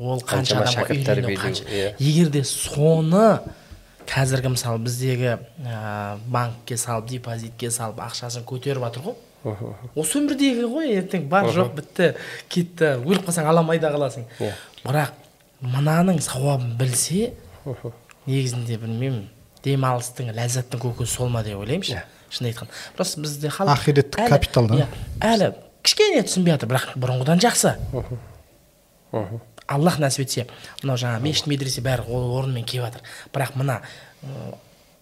ол 0.00 0.22
қанша 0.24 0.62
Қаншама 0.64 0.86
адамға 0.96 1.50
иә. 1.68 1.90
егер 2.00 2.30
де 2.32 2.40
соны 2.42 3.40
қазіргі 4.10 4.50
мысалы 4.56 4.80
біздегі 4.82 5.36
ә, 5.62 6.18
банкке 6.26 6.76
салып 6.80 7.06
депозитке 7.12 7.70
салып 7.70 8.00
ақшасын 8.02 8.42
көтеріп 8.48 8.82
жатыр 8.82 9.04
ғой. 9.10 9.16
Осы 9.94 10.18
өмірдегі 10.20 10.66
ғой 10.68 10.90
ертең 10.98 11.28
бар 11.30 11.46
жоқ 11.54 11.70
бітті 11.78 12.08
кетті 12.52 12.90
өліп 13.06 13.28
қалсаң 13.28 13.46
ала 13.48 13.62
алмай 13.62 13.78
да 13.80 13.92
қаласың 13.94 14.26
Иә. 14.42 14.50
бірақ 14.84 15.14
мынаның 15.62 16.18
сауабын 16.20 16.74
білсе 16.76 17.30
негізінде 18.26 18.76
білмеймін 18.82 19.28
демалыстың 19.64 20.34
ләззаттың 20.36 20.80
көкесі 20.82 21.14
сол 21.14 21.28
ма 21.32 21.42
деп 21.46 21.58
ойлаймын 21.60 21.86
ше 21.86 22.02
шынын 22.30 22.50
айтқанда. 22.52 22.72
Просто 22.96 23.20
бізде 23.20 23.48
халық 23.48 23.74
Ақиреттік 23.78 24.28
капитал 24.28 24.68
да? 24.68 24.74
иә, 24.84 24.86
әлі 25.20 25.48
кішкене 25.82 26.22
түсінбей 26.28 26.54
жатыр 26.54 26.68
бірақ 26.70 26.92
бұрынғыдан 27.00 27.40
жақсы. 27.42 27.74
Аллах 29.70 30.00
нәсіп 30.02 30.24
етсе 30.24 30.46
мынау 30.82 30.98
жаңағы 31.00 31.24
мешіт 31.24 31.46
медресе 31.50 31.84
бәрі 31.84 32.06
ол 32.10 32.34
орнымен 32.40 32.66
келіп 32.66 32.88
жатыр. 32.88 33.06
Бірақ 33.34 33.56
мына 33.60 33.80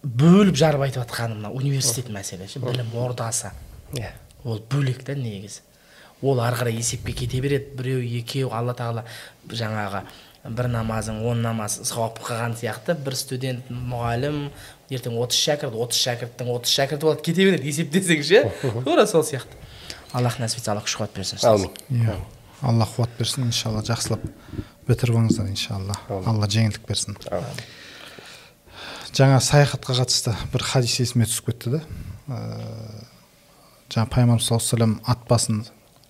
бөліп 0.03 0.55
жарып 0.59 0.85
айтып 0.85 1.03
жатқаны 1.03 1.39
мына 1.39 1.51
университет 1.51 2.11
мәселесі 2.13 2.61
білім 2.63 2.93
ордасы. 3.01 3.51
Иә. 3.97 4.13
Ол 4.45 4.61
бөлек 4.69 5.03
та 5.03 5.17
негізі. 5.17 5.61
Ол 6.21 6.39
ары 6.43 6.57
қарай 6.59 6.75
есепке 6.75 7.13
кете 7.15 7.41
береді 7.41 7.75
біреу 7.79 8.01
екеу 8.19 8.49
алла 8.53 8.75
тағала 8.75 9.05
жаңағы 9.47 10.03
бір 10.43 10.69
намазың 10.71 11.21
он 11.27 11.41
намаз 11.43 11.79
сауап 11.87 12.19
қылған 12.23 12.55
сияқты 12.59 12.95
бір 12.95 13.15
студент 13.19 13.67
мұғалім 13.71 14.49
ертең 14.91 15.17
отыз 15.19 15.39
шәкірт 15.39 15.75
отыз 15.75 15.99
шәкірттің 16.05 16.51
отыз 16.55 16.75
шәкірті 16.75 17.07
болады 17.07 17.23
кете 17.23 17.47
береді 17.47 17.71
есептесең 17.71 18.23
ше. 18.23 18.43
Тура 18.83 19.07
сол 19.07 19.23
сияқты. 19.27 19.59
Аллах 20.15 20.39
нәсіп 20.39 20.61
етсе 20.61 20.71
алла 20.71 20.83
күш 20.83 20.95
қуат 20.99 21.15
берсін. 21.15 21.39
Әумин 21.43 21.71
иә. 21.91 22.15
Алла 22.61 22.87
қуат 22.89 23.11
берсін 23.17 23.47
иншалла 23.49 23.83
жақсылап 23.87 24.23
бітіріп 24.87 25.15
алыңыздар 25.19 25.49
иншалла. 25.51 25.97
Алла 26.09 26.49
жеңілдік 26.49 26.85
берсін. 26.87 27.17
Жаңа 29.15 29.39
саяхатқа 29.41 29.95
қатысты 30.01 30.35
бір 30.53 30.63
хадис 30.63 30.99
есіме 31.01 31.25
түсіп 31.29 31.49
кетті 31.51 31.77
да 31.77 31.83
ыыы 32.29 33.03
жаңа 33.89 34.05
пайғамбарымыз 34.13 34.45
саллаллаху 34.45 34.69
алейхи 34.69 34.93
вассалам 34.93 34.99
ат 35.05 35.23
басын 35.29 35.63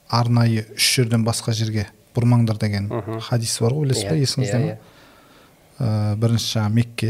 арнайы 0.10 0.66
үш 0.76 0.88
жерден 0.98 1.24
басқа 1.24 1.54
жерге 1.56 1.88
бұрмаңдар 2.16 2.60
деген 2.60 2.90
хадис 3.24 3.56
бар 3.64 3.78
ғой 3.78 3.88
білесіз 3.88 4.10
ба 4.10 4.18
Иә, 4.18 4.26
есіңізде 4.26 4.58
иә, 4.60 4.74
ма 4.76 4.98
Ә, 5.80 6.16
бірінші 6.20 6.58
жаңағы 6.58 6.76
мекке 6.76 7.10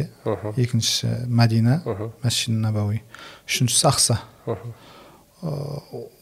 екіншісі 0.61 1.07
мәдина 1.25 1.79
мәсжид 2.21 2.53
набауи 2.53 2.99
үшіншісі 3.49 3.87
ақса. 3.89 4.19
Ә, 4.45 5.53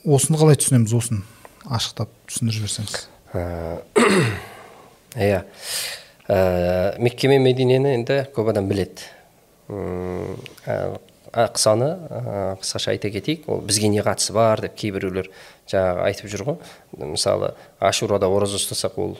осыны 0.07 0.39
қалай 0.39 0.55
түсінеміз 0.55 0.93
осын 0.95 1.25
ашықтап 1.73 2.11
түсіндіріп 2.29 2.61
жіберсеңіз. 2.61 2.95
Иә. 5.17 5.43
Ә, 6.27 6.37
мекке 6.99 7.29
мен 7.31 7.43
мединені 7.43 7.93
енді 7.97 8.21
көп 8.35 8.51
адам 8.51 8.67
біледі. 8.69 9.07
Ә, 9.67 10.97
ақсаны 11.33 11.89
ә, 12.07 12.57
қысқаша 12.61 12.93
айта 12.93 13.11
кетейік 13.11 13.47
ол 13.51 13.61
бізге 13.65 13.89
не 13.91 14.01
қатысы 14.03 14.33
бар 14.35 14.61
деп 14.63 14.75
кейбіреулер 14.79 15.29
жаңағы 15.69 16.03
айтып 16.07 16.31
жүр 16.31 16.45
ғой. 16.47 16.57
Мысалы 16.97 17.53
ашурада 17.79 18.29
ораза 18.31 18.59
ұстасақ 18.59 18.99
ол 19.01 19.17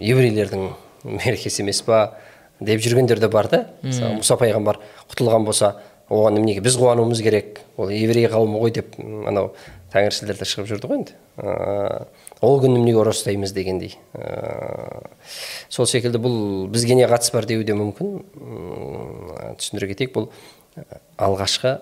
еврейлердің 0.00 0.68
мерекесі 1.18 1.62
емес 1.64 1.82
па 1.86 2.18
деп 2.60 2.82
жүргендер 2.82 3.20
де 3.22 3.28
бар 3.28 3.50
да. 3.50 3.64
Мысалы 3.82 4.20
мұса 4.20 4.38
пайғамбар 4.40 4.80
құтылған 5.10 5.46
болса 5.46 5.74
оған 6.08 6.38
неменеге 6.38 6.62
біз 6.64 6.76
қуануымыз 6.78 7.22
керек? 7.24 7.62
Ол 7.76 7.90
еврей 7.90 8.28
қауымы 8.30 8.60
ғой 8.62 8.74
деп 8.78 8.94
анау 8.98 9.52
тәңіршілдер 9.92 10.38
де 10.40 10.46
шығып 10.48 10.68
жүрді 10.70 10.88
ғой 10.90 10.98
енді. 11.02 11.14
Ә, 11.36 12.06
ол 12.40 12.58
күні 12.62 12.78
неменеге 12.78 13.00
ораза 13.02 13.20
ұстаймыз 13.20 13.52
дегендей. 13.52 13.96
Ә, 14.16 15.06
сол 15.68 15.86
секілді 15.90 16.20
бұл 16.22 16.36
бізге 16.72 16.96
не 16.98 17.06
қатысы 17.10 17.34
бар 17.36 17.46
деуі 17.48 17.66
де 17.68 17.76
мүмкін. 17.76 18.12
М, 18.40 19.56
түсіндіре 19.60 19.92
кетейік 19.92 20.14
бұл 20.16 20.30
ә, 20.76 21.00
алғашқы 21.20 21.76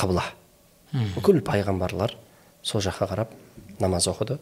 қыбла 0.00 0.26
бүкіл 1.16 1.40
пайғамбарлар 1.46 2.16
сол 2.62 2.82
жаққа 2.84 3.06
қарап 3.14 3.34
намаз 3.80 4.08
оқыды. 4.10 4.36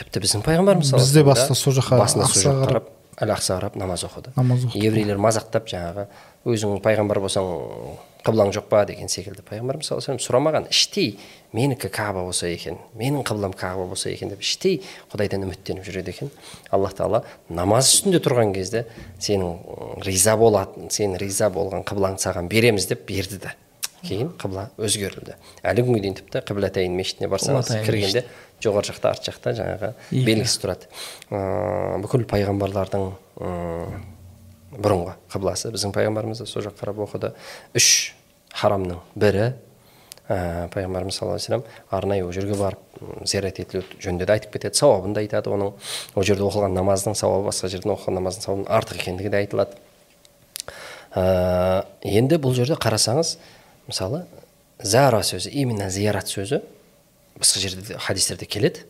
Тіпті 0.00 0.22
біздің 0.24 0.42
пайғамбарымыз 0.46 0.94
Біз 0.96 1.12
де 1.14 1.22
баста 1.26 1.54
сол 1.54 1.74
жаққа, 1.76 1.98
басында 2.00 2.26
сол 2.26 2.42
жаққа 2.48 2.66
қарап, 2.66 2.88
әл 3.20 3.32
ақсаға 3.36 3.58
қарап 3.60 3.76
намаз 3.78 4.04
оқыды. 4.08 4.32
намаз 4.34 4.64
оқыды. 4.64 4.80
еврейлер 4.82 5.20
мазақтап 5.20 5.68
жаңағы 5.70 6.06
өзің 6.48 6.80
пайғамбар 6.82 7.20
болсаң 7.20 7.50
қыблаң 8.24 8.50
жоқ 8.56 8.66
па? 8.72 8.84
деген 8.88 9.08
секілді 9.12 9.44
пайғамбарымыз 9.46 9.92
саллаллаху 9.92 10.24
сұрамаған. 10.24 10.66
Іштей 10.72 11.18
менікі 11.52 11.88
каба 11.90 12.22
болса 12.24 12.46
екен 12.50 12.78
менің 12.98 13.24
қыблам 13.26 13.54
каба 13.56 13.86
болса 13.90 14.10
екен 14.10 14.30
деп 14.30 14.42
іштей 14.44 14.80
құдайдан 15.12 15.46
үміттеніп 15.46 15.86
жүреді 15.86 16.12
екен. 16.14 16.30
Аллах 16.70 16.94
тағала 16.98 17.24
намаз 17.48 17.90
үстінде 17.90 18.20
тұрған 18.22 18.54
кезде 18.54 18.84
сенің 19.18 20.04
риза 20.06 20.36
болатын 20.38 20.90
сен 20.94 21.16
риза 21.18 21.50
болған 21.50 21.82
қыблаңды 21.88 22.22
саған 22.22 22.48
береміз 22.50 22.86
деп 22.90 23.02
берді 23.08 23.40
да 23.42 23.54
кейін 24.00 24.30
қыбла 24.40 24.68
өзгерілді. 24.80 25.34
Әлі 25.66 25.84
күнге 25.84 26.00
дейін 26.06 26.14
тіпті 26.20 26.40
қиблатайын 26.48 26.94
мешітіне 26.96 27.28
барсаңыз 27.28 27.68
кіргенде 27.84 28.22
жоғары 28.64 28.92
жақта 28.92 29.10
арт 29.10 29.26
жақта 29.28 29.52
жаңағы 29.58 29.90
белгісі 30.14 30.62
тұрады. 30.62 30.88
Ыыы 31.28 31.98
бүкіл 32.06 32.24
пайғамбарлардың 32.30 33.04
бұрынғы 34.80 35.18
қыбласы 35.34 35.74
біздің 35.74 35.92
пайғамбарымыз 35.96 36.40
да 36.40 36.48
сол 36.48 36.64
жаққа 36.64 36.80
қарап 36.80 37.02
оқыды. 37.04 37.34
Үш 37.76 38.14
харамның 38.56 39.02
бірі 39.20 39.52
ә, 40.30 40.68
пайғамбарымыз 40.70 41.16
саллаллаху 41.16 41.40
алейхи 41.40 41.50
вассалам 41.50 41.64
арнайы 41.90 42.24
ол 42.24 42.32
жерге 42.32 42.54
барып 42.54 43.00
зиярат 43.26 43.58
етілу 43.58 43.82
жөнінде 43.98 44.26
де 44.26 44.34
айтып 44.36 44.54
кетеді. 44.54 44.78
Сауабын 44.78 45.14
да 45.16 45.24
айтады 45.24 45.50
оның. 45.50 45.74
Ол 46.14 46.26
жерде 46.26 46.46
оқылған 46.46 46.76
намаздың 46.76 47.16
сауабы 47.18 47.48
басқа 47.50 47.70
жерден 47.72 47.94
оқылған 47.96 48.20
намаздың 48.20 48.46
сауабынан 48.46 48.70
артық 48.70 49.02
екендігі 49.02 49.32
де 49.34 49.40
айтылады. 49.42 49.80
Ә, 51.10 51.84
енді 52.06 52.38
бұл 52.38 52.54
жерде 52.54 52.78
қарасаңыз 52.78 53.36
мысалы 53.90 54.24
зара 54.78 55.24
сөзі 55.26 55.50
именно 55.50 55.90
зиярат 55.90 56.30
сөзі 56.30 56.62
басқа 57.40 57.66
жерде 57.66 57.86
де 57.88 57.98
хадистерде 57.98 58.46
келеді. 58.46 58.86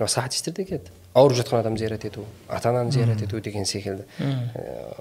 Басқа 0.00 0.26
хадистерде 0.26 0.64
келеді. 0.64 0.97
Ауырып 1.14 1.38
жатқан 1.38 1.60
адам 1.60 1.76
зиярат 1.78 2.04
ету 2.04 2.24
ата 2.48 2.68
ананы 2.70 2.92
зиярат 2.92 3.22
ету 3.22 3.40
деген 3.40 3.64
секілді. 3.66 4.04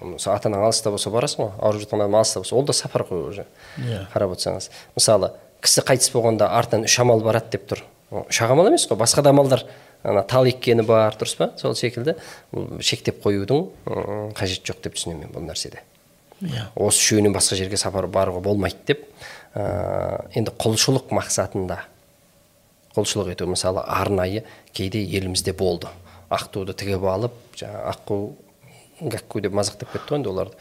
Мысалы 0.02 0.36
ата 0.38 0.50
анаң 0.50 0.64
алыста 0.68 0.92
болса 0.92 1.10
барасың 1.14 1.44
ғой 1.44 1.52
ауырып 1.60 1.84
жатқан 1.84 2.04
адам 2.04 2.16
алыста 2.16 2.40
болса. 2.40 2.56
Ол 2.56 2.66
да 2.66 2.74
сапар 2.74 3.04
қой 3.10 3.28
уже 3.30 3.46
Иә. 3.78 4.08
қарап 4.14 4.34
отырсаңыз. 4.36 4.70
Мысалы 4.96 5.32
кісі 5.62 5.82
қайтыс 5.82 6.12
болғанда 6.14 6.50
артынан 6.58 6.86
үш 6.88 7.00
амал 7.00 7.22
барады 7.22 7.52
деп 7.58 7.68
тұр. 7.70 7.84
Үш 8.30 8.42
ақ 8.42 8.52
амал 8.56 8.68
емес 8.72 8.88
қой 8.88 8.98
басқа 8.98 9.22
да 9.22 9.30
амалдар. 9.30 9.66
Ана 10.04 10.24
тал 10.24 10.46
еккені 10.46 10.84
бар 10.86 11.16
дұрыс 11.18 11.36
па? 11.38 11.52
Сол 11.58 11.76
секілді. 11.76 12.16
Бұл 12.54 12.82
шектеп 12.82 13.22
қоюдың 13.24 13.68
қажеті 14.38 14.72
жоқ 14.72 14.84
деп 14.86 14.96
түсінемін 14.96 15.26
мен 15.28 15.34
бұл 15.34 15.48
нәрседе. 15.50 15.82
Иә. 16.42 16.70
Осы 16.76 17.02
үшеуінен 17.02 17.34
басқа 17.34 17.58
жерге 17.58 17.78
сапар 17.78 18.06
баруға 18.08 18.40
болмайды 18.46 18.78
деп. 18.86 19.06
Ә, 19.58 20.28
енді 20.38 20.54
құлшылық 20.54 21.10
мақсатында 21.18 21.80
құлшылық 22.98 23.32
ету 23.36 23.48
мысалы 23.48 23.84
арнайы 23.86 24.44
кейде 24.74 25.04
елімізде 25.06 25.54
болды. 25.54 25.88
Ақтуды 26.34 26.76
тігіп 26.78 27.06
алып 27.08 27.38
жаңағы 27.56 27.86
аққу 27.94 28.20
гәкку 29.14 29.42
деп 29.46 29.56
мазақтап 29.56 29.94
кетті 29.94 30.14
ғой 30.16 30.20
енді 30.20 30.34
оларды. 30.34 30.58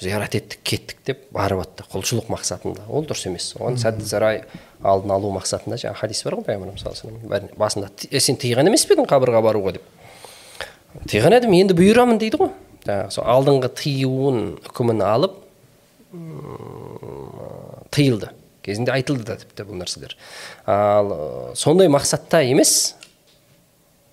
Зиярат 0.00 0.34
еттік 0.38 0.62
кеттік 0.64 1.02
деп 1.04 1.26
барып 1.34 1.60
атты 1.66 1.84
құлшылық 1.92 2.30
мақсатында. 2.32 2.86
Ол 2.88 3.04
дұрыс 3.04 3.26
емес. 3.28 3.50
Оған 3.58 3.76
сәт 3.82 4.00
сарай 4.08 4.44
алдын 4.80 5.12
алу 5.12 5.34
мақсатында 5.34 5.76
жаңағы 5.82 6.00
хадис 6.00 6.24
бар 6.24 6.38
ғой 6.38 6.46
пайғамбарымыз 6.46 6.86
саллаллаху 6.86 7.58
басында 7.60 7.90
«Е, 8.08 8.20
сен 8.20 8.38
тыйған 8.40 8.70
емес 8.70 8.86
пе 8.88 8.96
едің 8.96 9.10
қабырға 9.10 9.42
баруға? 9.44 9.74
деп. 9.76 9.84
Тыйған 11.04 11.36
едім 11.36 11.52
енді 11.58 11.76
бұйырамын 11.76 12.22
дейді 12.22 12.40
ғой. 12.40 12.54
Жаңағы 12.86 13.12
сол 13.12 13.28
алдыңғы 13.28 13.72
тыюын 13.76 14.40
үкімін 14.70 15.04
алып 15.04 15.36
тыйылды. 17.92 18.32
Кезінде 18.70 18.94
айтылды 18.94 19.26
да 19.28 19.36
тіпті 19.42 19.68
бұл 19.68 19.82
нәрселер. 19.82 20.16
Ал 20.66 21.12
ы, 21.12 21.20
сондай 21.58 21.90
мақсатта 21.92 22.42
емес 22.46 22.94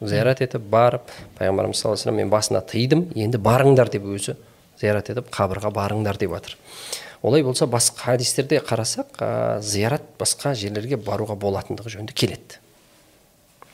зиярат 0.02 0.44
етіп 0.46 0.68
барып 0.70 1.10
пайғамбарымыз 1.40 1.80
саллаллаху 1.82 2.10
алейhi 2.10 2.24
мен 2.24 2.32
басында 2.34 2.62
тыйдым 2.70 3.08
енді 3.16 3.42
барыңдар 3.42 3.90
деп 3.94 4.06
өзі 4.06 4.38
зиярат 4.82 5.10
етіп 5.14 5.32
қабырға 5.34 5.72
барыңдар 5.74 6.20
деп 6.22 6.36
жатыр 6.36 6.58
олай 7.22 7.44
болса 7.44 7.66
басқа 7.66 8.12
хадистерде 8.12 8.60
қарасақ 8.62 9.18
ә, 9.20 9.60
зиярат 9.62 10.04
басқа 10.20 10.54
жерлерге 10.56 10.98
баруға 11.02 11.36
болатындығы 11.40 11.96
жөнінде 11.96 12.14
келеді. 12.14 12.60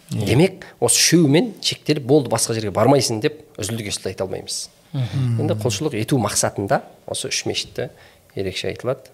Демек 0.09 0.65
осы 0.79 0.99
үшеуімен 1.01 1.53
шектеліп 1.61 2.05
болды 2.07 2.31
басқа 2.31 2.55
жерге 2.55 2.71
бармайсың 2.75 3.21
деп 3.23 3.41
үзілді 3.59 3.89
кесілді 3.89 4.13
айта 4.13 4.27
алмаймыз. 4.27 4.59
Енді 4.93 5.57
құлшылық 5.59 5.97
ету 5.99 6.19
мақсатында 6.21 6.83
осы 7.09 7.31
үш 7.31 7.43
мешітті 7.49 7.89
ерекше 8.35 8.69
айтылады. 8.71 9.11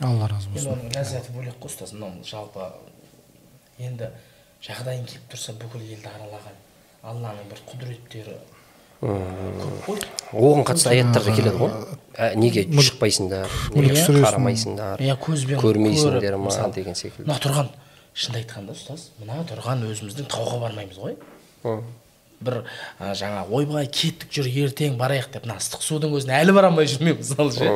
Алла 0.00 0.28
разы 0.28 0.48
енді 0.48 0.58
болсын 0.58 0.72
оның 0.74 0.92
ләззаты 0.96 1.32
бөлек 1.36 1.56
қой 1.60 1.70
ұстаз 1.72 1.94
мынау 1.96 2.24
жалпы 2.26 2.68
енді 3.78 4.10
жағдайың 4.66 5.06
келіп 5.08 5.30
тұрса 5.32 5.54
бүкіл 5.56 5.84
елді 5.86 6.10
аралаған 6.10 6.60
алланың 7.06 7.48
бір 7.50 7.62
құдіреттері 7.70 8.36
көп 9.00 9.82
қой 9.86 10.00
оған 10.32 10.64
қатысты 10.66 10.92
аяттар 10.94 11.24
да 11.24 11.34
келеді 11.36 11.58
ғой. 11.60 11.72
Ә, 12.16 12.30
неге? 12.36 12.64
Шықпайсыңдар 12.72 13.52
қарамайсыңдар 13.76 15.02
иә 15.04 15.16
көзбен 15.20 15.60
көрмейсіңдер 15.60 16.38
ма 16.40 16.70
деген 16.74 16.96
секілді. 16.96 17.28
мына 17.28 17.38
тұрған 17.44 17.68
шынды 18.16 18.40
айтқанда 18.40 18.72
ұстаз 18.72 19.10
мына 19.20 19.44
тұрған 19.50 19.84
өзіміздің 19.90 20.30
тауға 20.32 20.62
бармаймыз 20.64 20.96
ғой. 20.96 21.16
Бір 22.40 22.62
а, 22.98 23.14
жаңа 23.16 23.46
ойбай 23.50 23.88
кеттік 23.88 24.30
жүр 24.32 24.48
ертең 24.66 24.98
барайық 25.00 25.30
деп 25.34 25.46
мына 25.46 25.56
ыстық 25.60 25.84
судың 25.84 26.14
өзіне 26.18 26.36
әлі 26.40 26.54
бара 26.56 26.70
алмай 26.70 26.88
жүрмін 26.90 27.18
мысалы 27.20 27.52
ше. 27.56 27.70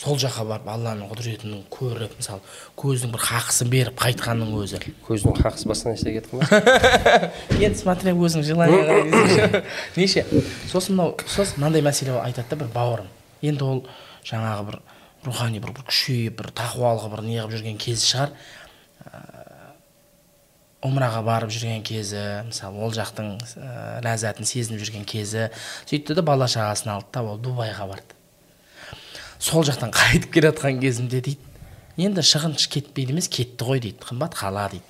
Сол 0.00 0.16
жаққа 0.16 0.46
барып 0.48 0.68
алланың 0.72 1.10
құдіретін 1.10 1.58
көріп 1.68 2.14
мысалы 2.16 2.40
көздің 2.80 3.10
бір 3.12 3.24
хақысын 3.26 3.68
беріп 3.68 3.98
қайтқанның 4.00 4.54
өзі. 4.56 4.80
Көздің 5.04 5.36
хақысы 5.42 5.68
басқа 5.68 5.92
нәрсеге 5.92 6.22
кетіп 6.22 6.38
қалмасын 6.40 7.60
енді 7.66 7.80
смотря 7.82 8.14
өзің 8.16 8.46
желание 8.48 9.60
неше? 10.00 10.24
Сосын 10.72 10.96
мынау 10.96 11.18
ұстаз 11.20 11.52
мынандай 11.58 11.84
мәселе 11.84 12.16
айтады 12.22 12.54
да 12.54 12.62
бір 12.62 12.72
бауырым. 12.72 13.12
Енді 13.44 13.68
ол 13.68 13.82
жаңағы 14.24 14.70
бір 14.70 14.80
рухани 15.26 15.60
бір, 15.60 15.74
бір 15.76 15.84
күшейіп 15.90 16.38
бір 16.40 16.48
тақуалығы 16.56 17.12
бір 17.12 17.24
неғып 17.26 17.54
жүрген 17.58 17.76
кезі 17.80 18.06
шығар. 18.08 18.32
Умраға 20.80 21.20
барып 21.20 21.50
жүрген 21.52 21.82
кезі 21.84 22.20
мысалы 22.46 22.80
ол 22.80 22.92
жақтың 22.96 23.34
ә, 23.36 24.00
ләззатын 24.04 24.48
сезініп 24.48 24.80
жүрген 24.80 25.04
кезі 25.04 25.50
сөйтті 25.84 26.16
де 26.16 26.24
бала 26.24 26.48
шағасын 26.48 26.94
алды 26.94 27.12
да 27.12 27.22
ол 27.22 27.36
дубайға 27.36 27.84
барды. 27.90 28.16
Сол 29.38 29.64
жақтан 29.68 29.92
қайтып 29.92 30.32
келе 30.32 30.48
жатқан 30.48 30.80
кезімде 30.80 31.20
дейді. 31.20 31.50
Енді 32.00 32.24
шығын 32.24 32.56
кетпейді 32.56 33.12
емес 33.12 33.28
кетті 33.28 33.68
ғой 33.68 33.82
дейді 33.84 34.00
қымбат 34.08 34.38
қала 34.40 34.70
дейді. 34.72 34.86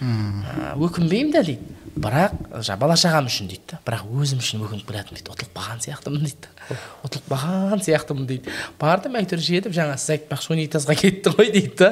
Ә, 0.00 0.72
өкінбеймін 0.80 1.36
да 1.36 1.44
дейді. 1.44 1.76
Бірақ 1.94 2.32
жаңағы 2.56 2.80
бала 2.80 2.96
шағам 2.98 3.28
үшін 3.28 3.52
дейді 3.52 3.68
да. 3.70 3.82
Бірақ 3.84 4.08
өзім 4.16 4.40
үшін 4.40 4.64
өкініп 4.64 4.88
келе 4.88 5.04
жатырмын 5.04 5.20
дейді. 5.20 5.30
Ұтылып 5.36 5.52
қалған 5.60 5.84
сияқтымын 5.84 6.24
дейді 6.24 6.54
ұтылып 7.04 7.28
қалған 7.30 7.84
сияқтымын 7.84 8.28
дейді. 8.28 8.54
Бардым 8.80 9.18
әйтеуір 9.20 9.44
жетіп 9.44 9.76
жаңа 9.76 9.98
сіз 10.00 10.16
айтпақшы 10.16 10.54
унитазға 10.56 10.96
кетті 10.98 11.34
ғой 11.36 11.52
дейді 11.54 11.76
да. 11.78 11.90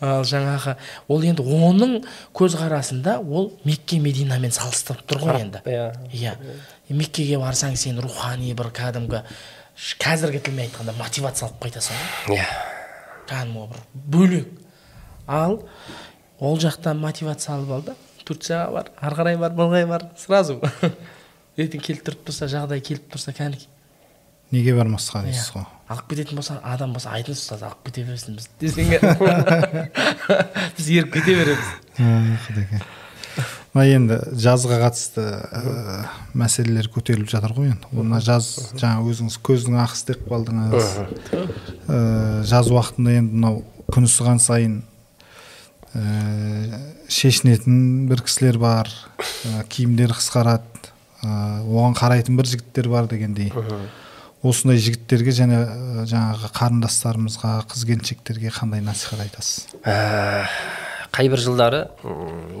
Ал 0.00 0.24
жаңағы 0.24 0.76
ол 1.08 1.24
енді 1.28 1.44
оның 1.44 1.96
көзқарасында 2.36 3.18
ол 3.20 3.50
мекке 3.68 4.00
мединамен 4.00 4.52
салыстырып 4.54 5.04
тұр 5.08 5.24
ғой 5.26 5.40
енді. 5.44 5.62
иә. 5.66 5.92
иә. 6.12 6.34
Меккеге 6.88 7.38
барсаң 7.38 7.76
сен 7.76 8.00
рухани 8.00 8.54
бір 8.56 8.72
кәдімгі 8.74 9.22
қазіргі 10.00 10.40
тілмен 10.46 10.66
айтқанда 10.68 10.96
мотивация 10.98 11.48
алып 11.48 11.66
қайтасың 11.66 12.00
ғой 12.28 12.38
иә. 12.40 12.46
Кәдімгі 13.28 13.66
бір 13.70 13.82
бөлек. 14.16 14.48
Ал 15.26 15.60
ол 16.40 16.58
жақтан 16.58 16.98
мотивация 16.98 17.54
алып 17.54 17.70
ал 17.76 17.82
да 17.90 17.96
турцияға 18.24 18.70
бар 18.72 18.90
ары 19.00 19.20
қарай 19.20 19.38
бар 19.38 19.52
былай 19.52 19.86
бар 19.86 20.08
сразу. 20.16 20.60
Ертең 21.60 21.82
келіп 21.84 22.06
тұрып 22.06 22.24
тұрса 22.28 22.48
жағдай 22.48 22.80
келіп 22.80 23.10
тұрса 23.12 23.34
кәніки. 23.36 23.68
Неге 24.50 24.74
бармасқа 24.74 25.20
иә. 25.20 25.30
дейсіз 25.30 25.52
ғой? 25.54 25.66
Алып 25.90 26.08
кететін 26.12 26.38
болса 26.38 26.60
адам 26.62 26.94
болса 26.94 27.12
айтыңыз 27.18 27.42
ұстаз 27.42 27.66
алып 27.66 27.84
кете 27.88 28.06
берсін 28.06 28.38
біз. 28.38 28.48
Десең 28.62 28.94
біз 30.78 30.90
еріп 30.96 31.12
кете 31.18 31.36
береміз. 31.42 31.76
Құдеке 32.46 32.82
мына 33.74 33.86
енді 33.86 34.18
жазға 34.40 34.80
қатысты 34.82 35.22
ә, 35.22 36.04
мәселелер 36.34 36.88
көтеріліп 36.90 37.30
жатыр 37.30 37.54
ғой 37.54 37.70
енді. 37.70 37.90
Мына 37.94 38.18
жаз 38.24 38.48
жаңа 38.74 39.04
өзіңіз 39.06 39.36
көздің 39.46 39.78
ақысы 39.84 40.08
деп 40.10 40.24
қалдыңыз. 40.30 40.88
Ә, 41.86 42.00
жаз 42.50 42.70
уақытында 42.74 43.14
енді 43.20 43.38
мынау 43.38 43.62
күн 43.94 44.08
ысыған 44.10 44.42
сайын 44.42 44.80
ә, 45.94 46.82
шешінетін 47.10 48.10
бір 48.10 48.24
кісілер 48.26 48.58
бар 48.62 48.90
ә, 48.90 49.62
киімдері 49.70 50.18
қысқарады. 50.18 50.66
Ә, 51.22 51.62
оған 51.62 51.94
қарайтын 51.98 52.38
бір 52.40 52.50
жігіттер 52.50 52.90
бар 52.90 53.06
дегендей. 53.10 53.52
Осындай 54.46 54.80
жігіттерге 54.80 55.32
және 55.36 55.58
жаңағы 56.08 56.50
қарындастарымызға 56.56 57.52
қыз 57.70 57.84
келіншектерге 57.88 58.52
қандай 58.54 58.80
насихат 58.84 59.20
айтасыз? 59.26 59.66
Ә, 59.84 60.46
қай 61.12 61.28
бір 61.32 61.42
жылдары 61.44 61.82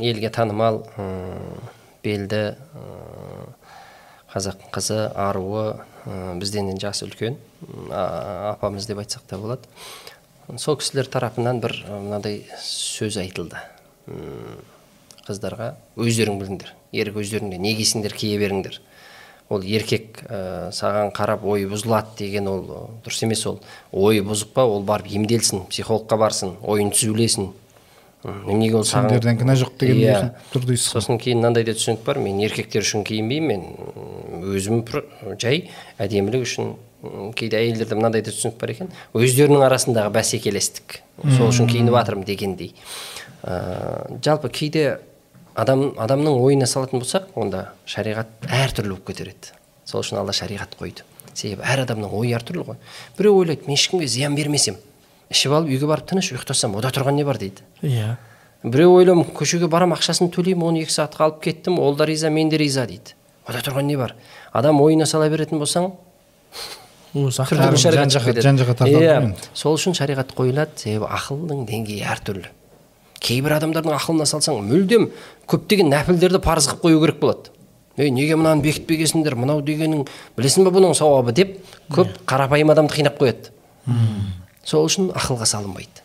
елге 0.00 0.30
танымал 0.34 0.82
белді 2.04 2.42
қазақтың 4.30 4.74
қызы 4.74 4.98
аруы 5.16 5.80
бізден 6.40 6.70
жасы 6.80 7.06
үлкен 7.08 7.38
апамыз 7.90 8.86
деп 8.86 9.00
айтсақ 9.02 9.24
та 9.28 9.38
болады. 9.40 9.64
Сол 10.58 10.76
кісілер 10.76 11.08
тарапынан 11.08 11.60
бір 11.62 11.76
мынадай 11.88 12.44
сөз 12.60 13.18
айтылды. 13.22 13.60
Қыздарға 15.26 15.74
өздерің 15.96 16.40
біліңдер 16.40 16.74
ерік 16.92 17.20
өздеріңде 17.22 17.58
не 17.62 17.74
кисеңдер 17.78 18.14
кие 18.18 18.38
беріңдер. 18.40 18.80
Ол 19.50 19.64
еркек 19.66 20.22
ә, 20.30 20.70
саған 20.72 21.10
қарап 21.14 21.42
ойы 21.44 21.66
бұзылады 21.70 22.16
деген 22.18 22.48
ол 22.48 22.60
ы, 22.62 22.82
дұрыс 23.04 23.24
емес 23.26 23.42
ол. 23.50 23.58
Ойы 23.92 24.22
бұзық 24.22 24.52
па 24.54 24.64
ол 24.64 24.84
барып 24.86 25.10
емделсін 25.10 25.66
психологқа 25.70 26.16
барсын 26.20 26.54
ойын 26.62 26.92
түзулесін. 26.94 27.50
Неге 28.20 28.76
ол 28.76 28.84
саған 28.84 29.08
Сендерден 29.08 29.38
кінә 29.40 29.54
жоқ 29.56 29.78
дегендей 29.80 30.10
Иә. 30.10 30.16
қылып 30.20 30.52
тұр 30.52 30.64
дейсіз 30.68 30.90
ғой. 30.90 31.00
сосын 31.00 31.18
кейін 31.18 31.38
мынандай 31.40 31.64
да 31.64 31.72
түсінік 31.72 32.02
бар 32.04 32.18
мен 32.20 32.38
еркектер 32.44 32.84
үшін 32.84 33.04
киінбеймін 33.08 33.48
мен 33.48 34.44
өзім 34.44 34.82
жай 35.40 35.70
әдемілік 35.96 36.44
үшін 36.44 36.74
кейде 37.32 37.56
әйелдерде 37.56 37.96
мынандай 37.96 38.20
да 38.20 38.30
түсінік 38.30 38.58
бар 38.60 38.74
екен. 38.74 38.90
Өздерінің 39.16 39.64
арасындағы 39.64 40.12
бәсекелестік. 40.18 41.00
Сол 41.38 41.48
үшін 41.48 41.70
киініп 41.72 41.96
жатырмын 41.96 42.28
дегендей. 42.28 42.74
Ә, 43.40 44.20
жалпы 44.20 44.50
кейде 44.52 44.98
адам 45.60 45.90
адамның 46.00 46.36
ойына 46.40 46.66
салатын 46.70 47.02
болсақ 47.02 47.30
онда 47.40 47.70
шариғат 47.90 48.46
әртүрлі 48.48 48.94
болып 48.96 49.10
кетер 49.10 49.32
еді 49.32 49.52
сол 49.84 50.04
үшін 50.04 50.20
алла 50.22 50.32
шариғат 50.36 50.76
қойды. 50.80 51.04
Себебі 51.34 51.62
әр 51.66 51.84
адамның 51.84 52.12
ойы 52.16 52.34
әртүрлі 52.38 52.64
ғой. 52.66 52.76
Біреу 53.18 53.36
ойлайды 53.42 53.66
мен 53.66 53.76
ешкімге 53.78 54.06
зиян 54.10 54.34
бермесем 54.38 54.76
ішіп 55.30 55.52
алып 55.54 55.70
үйге 55.70 55.86
барып 55.90 56.08
тыныш 56.10 56.32
ұйықтасам 56.34 56.74
ода 56.78 56.90
тұрған 56.94 57.14
не 57.18 57.24
бар? 57.24 57.38
дейді. 57.38 57.62
Иә. 57.82 58.16
Біреу 58.64 58.96
ойлаймын 58.98 59.24
көшеге 59.34 59.68
барам 59.70 59.94
ақшасын 59.94 60.30
төлеймін 60.34 60.66
он 60.68 60.78
екі 60.82 60.92
сағатқа 60.92 61.26
алып 61.28 61.40
кеттім 61.44 61.78
ол 61.78 61.94
да 61.96 62.06
риза 62.06 62.30
мен 62.30 62.48
де 62.50 62.58
риза 62.58 62.86
дейді. 62.86 63.14
Ода 63.48 63.62
тұрған 63.62 63.86
не 63.86 63.96
бар? 63.96 64.14
Адам 64.52 64.80
ойына 64.82 65.06
сала 65.06 65.28
беретін 65.30 65.58
болсаң 65.62 65.92
Жан- 67.58 67.74
жан-жаққа 68.42 68.74
тартады 68.78 69.00
Иә, 69.02 69.14
сол 69.54 69.74
үшін 69.74 69.96
шариғат 69.98 70.30
қойылады 70.36 70.76
себебі 70.78 71.08
ақылдың 71.10 71.64
деңгейі 71.66 72.04
әртүрлі. 72.06 72.50
Кейбір 73.20 73.56
адамдардың 73.58 73.94
ақылына 73.96 74.26
салсаң 74.28 74.60
мүлдем 74.66 75.08
көптеген 75.50 75.90
нәпілдерді 75.92 76.40
парыз 76.44 76.68
қылып 76.70 76.84
қою 76.86 77.00
керек 77.04 77.20
болады. 77.20 77.50
Ей 77.96 78.10
неге 78.14 78.36
мынаны 78.38 78.62
бекітпегенсіңдер 78.64 79.36
мынау 79.36 79.60
дегенің 79.66 80.06
білесің 80.38 80.64
ба 80.64 80.72
бұның 80.72 80.94
сауабы 80.96 81.34
деп 81.36 81.56
көп 81.92 82.14
қарапайым 82.28 82.72
адамды 82.72 82.94
қинап 82.96 83.18
қояды. 83.20 83.52
Сол 84.64 84.86
үшін 84.88 85.10
ақылға 85.12 85.48
салынбайды. 85.50 86.04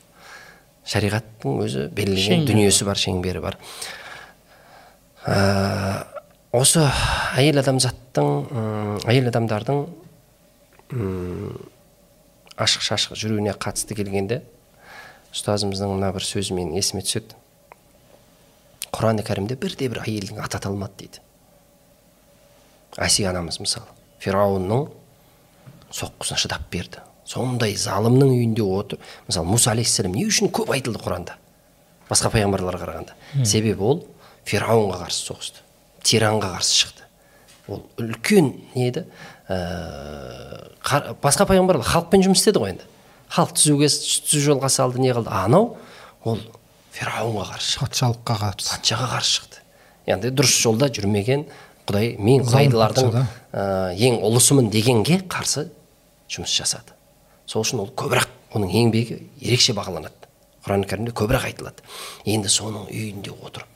Шариғаттың 0.85 1.61
өзі 1.63 1.85
белгіленген 1.95 2.43
Шеңбері. 2.43 2.49
дүниесі 2.51 2.85
бар 2.85 2.99
шеңбері 2.99 3.41
бар. 3.41 3.57
Ә, 5.25 6.05
осы 6.53 6.83
әйел 7.37 7.61
адамзаттың 7.63 9.05
әйел 9.07 9.31
адамдардың 9.31 9.85
ашық 12.55 12.85
шашық 12.85 13.17
жүруіне 13.19 13.55
қатысты 13.57 13.97
келгенде 13.97 14.41
ұстазымыздың 15.35 15.97
мына 15.97 16.11
бір 16.15 16.23
сөзімен 16.23 16.71
есіме 16.79 17.03
түседі. 17.03 17.35
Құран 18.95 19.19
кәрімде 19.27 19.57
бірде 19.59 19.89
бір 19.91 20.05
әйелдің 20.05 20.39
аты 20.43 20.59
аталмады 20.61 20.95
дейді. 21.01 21.23
Әсия 22.95 23.33
анамыз 23.33 23.59
мысалы. 23.59 23.89
Фирауынның 24.23 24.87
соққысына 25.91 26.39
шыдап 26.39 26.69
берді. 26.71 27.03
Сондай 27.27 27.75
залымның 27.75 28.31
үйінде 28.31 28.63
отыр. 28.63 29.01
Мысалы 29.27 29.49
мұса 29.49 29.73
алейхисалам 29.73 30.15
не 30.15 30.23
үшін 30.29 30.51
көп 30.55 30.71
айтылды 30.75 31.01
құранда? 31.03 31.35
Басқа 32.07 32.31
пайғамбарларға 32.31 32.85
қарағанда. 32.85 33.15
Себебі 33.43 33.83
ол 33.83 34.03
фирауынға 34.47 35.01
қарсы 35.03 35.25
соғысты. 35.25 35.63
Тиранға 36.05 36.53
қарсы 36.55 36.79
шықты. 36.83 37.07
Ол 37.67 37.81
үлкен 37.99 38.53
не 38.75 38.87
еді? 38.91 39.07
Ә, 39.49 41.15
басқа 41.23 41.49
пайғамбарлар 41.49 41.87
халықпен 41.89 42.23
жұмыс 42.27 42.43
істеді 42.43 42.61
ғой 42.61 42.75
енді. 42.75 42.85
Халық 43.33 43.53
түзуге 43.57 43.89
түзу 43.89 44.43
жолға 44.45 44.69
салды 44.69 45.01
не 45.03 45.13
қылды? 45.15 45.31
Анау 45.31 45.77
ол 46.23 46.39
фирауынға 46.95 47.47
қарсы 47.51 47.75
шықты. 47.75 47.85
Патшалыққа 47.85 48.37
қарсы. 48.41 48.71
Патшаға 48.71 49.09
қарсы 49.15 49.37
шықты. 49.39 49.63
Яғни 50.07 50.31
дұрыс 50.35 50.55
жолда 50.61 50.89
жүрмеген 50.93 51.45
құдай 51.85 52.15
мен 52.19 52.45
патша 52.45 53.25
ә, 53.51 53.93
ең 53.93 54.21
ұлысымын 54.25 54.69
дегенге 54.73 55.21
қарсы 55.29 55.67
жұмыс 56.31 56.53
жасады. 56.55 56.95
Сол 57.45 57.65
үшін 57.65 57.83
ол 57.83 57.91
көбірек 57.97 58.29
оның 58.55 58.73
еңбегі 58.81 59.21
ерекше 59.41 59.75
бағаланады. 59.77 60.13
Құран 60.65 60.85
кәрімде 60.89 61.13
көбірек 61.13 61.49
айтылады. 61.51 61.85
Енді 62.25 62.49
соның 62.49 62.87
үйінде 62.89 63.33
отырып 63.35 63.69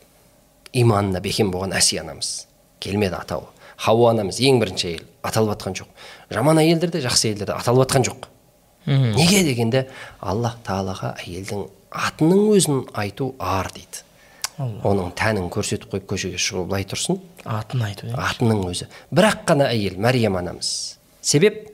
иманына 0.74 1.22
бекем 1.22 1.52
болған 1.54 1.74
әсия 1.78 2.04
анамыз 2.04 2.48
келмеді 2.82 3.18
атауы. 3.20 3.50
Хауа 3.80 4.12
анамыз 4.14 4.40
ең 4.44 4.60
бірінші 4.62 4.88
әйел 4.90 5.06
аталып 5.26 5.56
жатқан 5.56 5.78
жоқ. 5.80 5.88
Жаман 6.34 6.60
әйелдер 6.62 6.92
де 6.94 7.02
жақсы 7.04 7.30
әйелдер 7.30 7.50
де 7.50 7.56
аталып 7.56 7.86
жатқан 7.86 8.06
жоқ. 8.10 8.28
Неге 8.90 9.44
дегенде 9.46 9.86
аллах 10.20 10.58
тағалаға 10.66 11.14
әйелдің 11.24 11.66
атының 11.90 12.46
өзін 12.56 12.84
айту 12.98 13.34
ар 13.40 13.70
дейді. 13.76 14.04
Оның 14.60 15.14
тәнін 15.16 15.48
көрсетіп 15.54 15.94
қойып 15.94 16.08
көшеге 16.10 16.40
шығу 16.42 16.66
былай 16.68 16.84
тұрсын. 16.90 17.22
Атын 17.48 17.84
айту 17.86 18.10
иә 18.10 18.18
атының 18.20 18.66
өзі. 18.68 18.90
Бірақ 19.16 19.46
қана 19.48 19.70
әйел 19.72 19.96
мәриям 20.02 20.36
анамыз. 20.36 20.98
Себеп? 21.22 21.70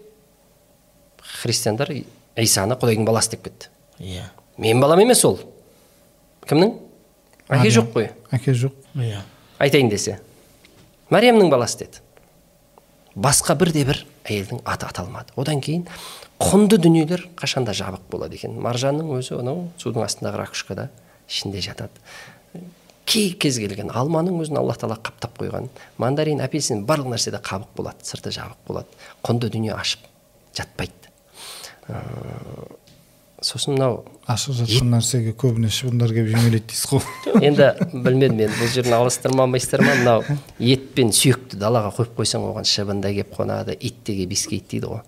Христиандар 1.41 1.89
исаны 2.37 2.77
құдайдың 2.77 3.07
баласы 3.07 3.33
деп 3.33 3.47
кетті. 3.47 3.71
Иә. 3.99 4.27
Менің 4.61 4.83
балам 4.83 5.01
емес 5.01 5.23
ол. 5.25 5.39
Кімнің? 6.45 6.75
Әке 7.49 7.71
жоқ 7.73 7.91
қой. 7.95 8.11
Әке 8.31 8.53
жоқ. 8.53 8.77
Иә. 8.95 9.23
Айтайын 9.59 9.89
десе. 9.89 10.19
Мәриямның 11.09 11.49
баласы 11.49 11.81
деді. 11.81 12.03
Басқа 13.15 13.55
бірде 13.57 13.85
бір 13.87 14.05
әйелдің 14.25 14.61
аты 14.65 14.85
аталмады. 14.89 15.33
Одан 15.39 15.61
кейін 15.63 15.87
құнды 16.41 16.79
дүниелер 16.81 17.27
қашанда 17.39 17.73
жабық 17.75 18.09
болады 18.11 18.35
екен. 18.35 18.57
Маржанның 18.59 19.13
өзі 19.15 19.39
анау 19.39 19.69
судың 19.79 20.03
астындағы 20.05 20.41
ракушкада 20.41 20.89
ішінде 21.29 21.61
жатады. 21.63 22.03
Кей 23.05 23.31
кез 23.39 23.59
келген 23.61 23.91
алманың 23.93 24.41
өзін 24.43 24.59
алла 24.59 24.75
тағала 24.75 24.97
қаптап 24.97 25.37
қойған. 25.39 25.69
Мандарин 26.01 26.41
апельсин 26.43 26.83
барлық 26.89 27.13
нәрседе 27.13 27.39
қабық 27.39 27.75
болады 27.77 28.07
сырты 28.07 28.33
жабық 28.35 28.65
болады. 28.67 28.87
Құнды 29.23 29.51
дүние 29.53 29.75
ашып 29.77 30.03
жатпайды. 30.57 30.91
Сосын 33.45 33.75
мынау 33.75 33.99
ашық 34.31 34.55
жатқан 34.57 34.89
нәрсеге 34.89 35.35
көбіне 35.37 35.69
шыбындар 35.69 36.09
келіп 36.15 36.31
жемелейді 36.33 36.65
дейсіз 36.71 36.87
ғой. 36.89 37.03
Енді 37.45 37.67
білмедім 37.93 38.39
енді 38.47 38.57
бұл 38.57 38.71
жерін 38.73 38.95
алыстырма 38.97 39.45
алмайсыздар 39.45 39.83
ма 39.85 39.93
мынау 39.99 40.23
ет 40.57 40.87
пен 40.97 41.13
сүйекті 41.13 41.59
далаға 41.61 41.91
қойып 41.99 42.15
қойсаң 42.17 42.47
оған 42.47 42.65
шыбын 42.65 43.03
да 43.03 43.11
келіп 43.13 43.35
қонады 43.37 43.75
ит 43.75 43.99
те 44.01 44.15
келіп 44.15 44.33
иіскейді 44.33 44.65
дейді 44.71 44.93
ғой. 44.95 45.03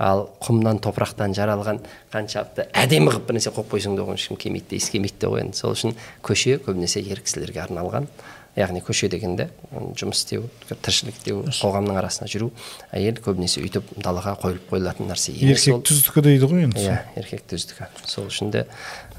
Ал 0.00 0.26
құмнан 0.40 0.80
топырақтан 0.84 1.34
жаралған 1.36 1.80
қаншалықты 2.12 2.68
әдемі 2.72 3.12
қылып 3.12 3.28
бір 3.28 3.38
нәрсе 3.38 3.52
қойып 3.54 3.74
қойсаң 3.76 3.96
да 3.98 4.06
оған 4.06 4.20
ешкім 4.20 4.40
келмейді 4.40 4.70
де 4.70 4.80
иіскемейді 4.80 5.20
де 5.20 5.30
ғой 5.30 5.44
енді 5.44 5.60
сол 5.60 5.76
үшін 5.76 5.96
көше 6.24 6.56
көбінесе 6.64 7.02
ер 7.04 7.20
кісілерге 7.20 7.60
арналған 7.66 8.08
яғни 8.56 8.80
көше 8.82 9.10
дегенде 9.12 9.46
жұмыс 9.70 10.24
істеу 10.24 10.48
тіршілік 10.70 11.20
істеу 11.20 11.44
қоғамның 11.52 12.00
арасында 12.00 12.30
жүру 12.32 12.48
әйел 12.96 13.20
көбінесе 13.22 13.62
өйтіп 13.62 13.92
далаға 14.02 14.34
қойылып 14.42 14.72
қойылатын 14.72 15.12
нәрсе 15.12 15.36
емес 15.36 15.68
еркек 15.68 15.86
түздікі 15.86 16.24
дейді 16.26 16.50
ғой 16.50 16.66
енді 16.66 16.82
иә 16.82 16.96
еркек 17.20 17.44
төздікі 17.52 17.86
сол 18.10 18.26
үшін 18.26 18.50
де 18.50 18.64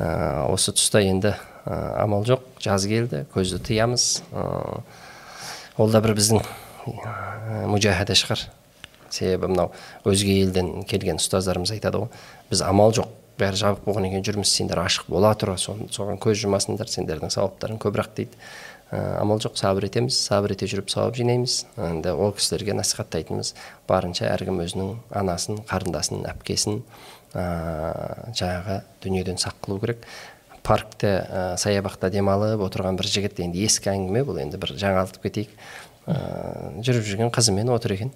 ә, 0.02 0.50
осы 0.52 0.76
тұста 0.76 1.00
енді 1.06 1.32
ә, 1.66 2.04
амал 2.04 2.26
жоқ. 2.28 2.44
Жаз 2.62 2.88
келді 2.90 3.26
көзді 3.34 3.62
тыямыз. 3.68 4.24
Ә, 4.32 4.82
ол 5.78 5.94
да 5.94 6.02
бір 6.02 6.16
біздің 6.18 6.42
ә, 6.42 7.66
мүжахада 7.72 8.18
шығар. 8.18 8.48
Себебі 9.14 9.52
мынау 9.52 9.72
өзге 10.08 10.42
елден 10.44 10.84
келген 10.90 11.22
ұстаздарымыз 11.22 11.76
айтады 11.76 12.04
ғой 12.06 12.12
біз 12.52 12.64
амал 12.68 12.96
жоқ 12.96 13.10
бәрі 13.42 13.58
жабық 13.62 13.86
болғаннан 13.86 14.14
кейін 14.14 14.26
жүрміз 14.28 14.52
сендер 14.54 14.82
ашық 14.84 15.10
бола 15.10 15.32
тұра 15.40 15.56
соған 15.58 16.20
көз 16.22 16.44
жұмасыңдар 16.44 16.90
сендердің 16.92 17.32
сауаптарың 17.34 17.80
көбірек 17.82 18.14
дейді. 18.18 18.38
Ә, 18.92 19.22
амал 19.22 19.40
жоқ 19.42 19.56
сабыр 19.58 19.88
етеміз 19.88 20.18
сабыр 20.20 20.54
ете 20.54 20.68
жүріп 20.70 20.92
сауап 20.92 21.16
жинаймыз. 21.18 21.62
Енді 21.80 22.12
ол 22.12 22.34
кісілерге 22.36 22.76
насихаттайтынымыз 22.78 23.54
барынша 23.90 24.28
әркім 24.34 24.60
өзінің 24.66 24.92
анасын 25.22 25.62
қарындасын 25.70 26.26
әпкесін 26.30 26.82
ә, 27.34 27.46
жаңағы 28.36 28.82
дүниеден 29.06 29.40
сақ 29.42 29.62
қылу 29.64 29.80
керек. 29.86 30.04
Паркте 30.62 31.14
ә, 31.24 31.46
саябақта 31.58 32.12
демалып 32.14 32.62
отырған 32.68 33.00
бір 33.00 33.10
жігіт 33.10 33.40
енді 33.48 33.64
ескі 33.66 33.94
әңгіме 33.96 34.26
бұл 34.28 34.44
енді 34.44 34.60
бір 34.62 34.76
жаңалтып 34.76 35.24
кетейік. 35.24 35.56
Ә, 36.06 36.20
жүріп 36.84 37.08
жүрген 37.08 37.34
қызымен 37.34 37.72
отыр 37.74 37.96
екен. 37.96 38.12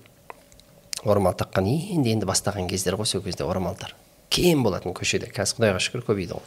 Орамал 1.06 1.36
таққан 1.38 1.68
енді 1.69 2.15
енді 2.15 2.27
бастаған 2.30 2.69
кездер 2.69 2.98
ғой 2.99 3.10
сол 3.10 3.22
кезде 3.22 3.45
орамалдар. 3.45 3.95
Кем 4.30 4.64
болатын 4.65 4.95
көшеде 4.98 5.30
қазір 5.34 5.61
құдайға 5.61 5.84
шүкір 5.86 6.06
көбейді 6.10 6.38
ғой. 6.38 6.45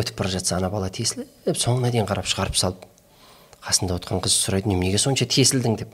Өтіп 0.00 0.20
бара 0.20 0.30
жатса 0.30 0.56
ана 0.56 0.70
бала 0.70 0.90
тесіліп 0.90 1.58
соңына 1.58 1.90
дейін 1.90 2.06
қарап 2.06 2.28
шығарып 2.30 2.56
салып 2.56 2.86
қасында 3.64 3.96
отырған 3.98 4.22
қыз 4.24 4.36
сұрайды 4.46 4.70
неменеге 4.70 4.98
сонша 4.98 5.26
тесілдің? 5.26 5.76
деп. 5.82 5.90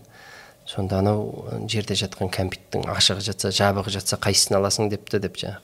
Сонда 0.67 0.99
анау 0.99 1.47
жерде 1.71 1.95
жатқан 1.95 2.31
кәмпиттің 2.35 2.89
ашығы 2.91 3.23
жатса 3.23 3.53
жабығы 3.55 3.93
жатса 3.95 4.19
қайсысын 4.19 4.59
аласың 4.59 4.91
депті 4.91 5.21
деп 5.23 5.39
жаңағы. 5.39 5.63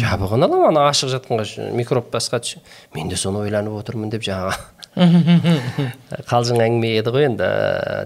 Жабығын 0.00 0.46
аламын 0.46 0.70
ана 0.70 0.86
ашық 0.90 1.12
жатқанға 1.12 1.70
микроб 1.76 2.08
басқа 2.12 2.40
түс 2.42 2.58
мен 2.94 3.10
де 3.10 3.18
соны 3.18 3.42
ойланып 3.44 3.76
отырмын 3.80 4.10
деп 4.10 4.24
жаңағы. 4.26 4.56
Қалжың 6.30 6.62
әңгіме 6.64 6.92
еді 6.96 7.12
ғой 7.14 7.28
енді 7.28 7.48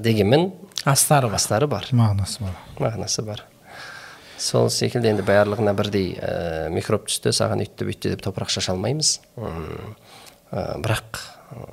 дегенмен 0.04 0.50
астары 0.84 1.28
бар. 1.28 1.40
Астары 1.40 1.66
бар 1.70 1.88
мағынасы 1.92 2.44
бар 2.44 2.60
мағынасы 2.80 3.24
бар 3.26 3.44
сол 4.40 4.70
секілді 4.72 5.10
енді 5.12 5.24
барлығына 5.28 5.74
бірдей 5.76 6.14
ә, 6.16 6.70
микроб 6.72 7.04
түсті 7.08 7.32
саған 7.36 7.60
үйтті 7.66 7.86
бүйтті 7.88 8.14
деп 8.14 8.24
топырақ 8.24 8.52
шаша 8.54 8.72
алмаймыз 8.72 9.18
ә, 9.36 10.80
бірақ 10.80 11.20
ә, 11.52 11.66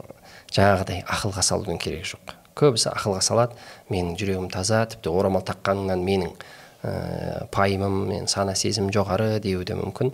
жаңағыдай 0.52 1.06
ақылға 1.08 1.46
салудың 1.48 1.80
керегі 1.80 2.12
жоқ 2.12 2.36
көбісі 2.60 2.92
ақылға 2.92 3.24
салады 3.24 3.58
менің 3.94 4.18
жүрегім 4.20 4.52
таза 4.52 4.84
тіпті 4.92 5.14
орамал 5.16 5.46
таққаныңнан 5.48 6.04
менің 6.04 6.36
ә, 6.84 7.48
пайымым 7.56 8.02
мен 8.12 8.28
сана 8.28 8.56
сезімім 8.60 8.92
жоғары 8.92 9.38
деуі 9.40 9.64
де 9.68 9.80
мүмкін 9.80 10.12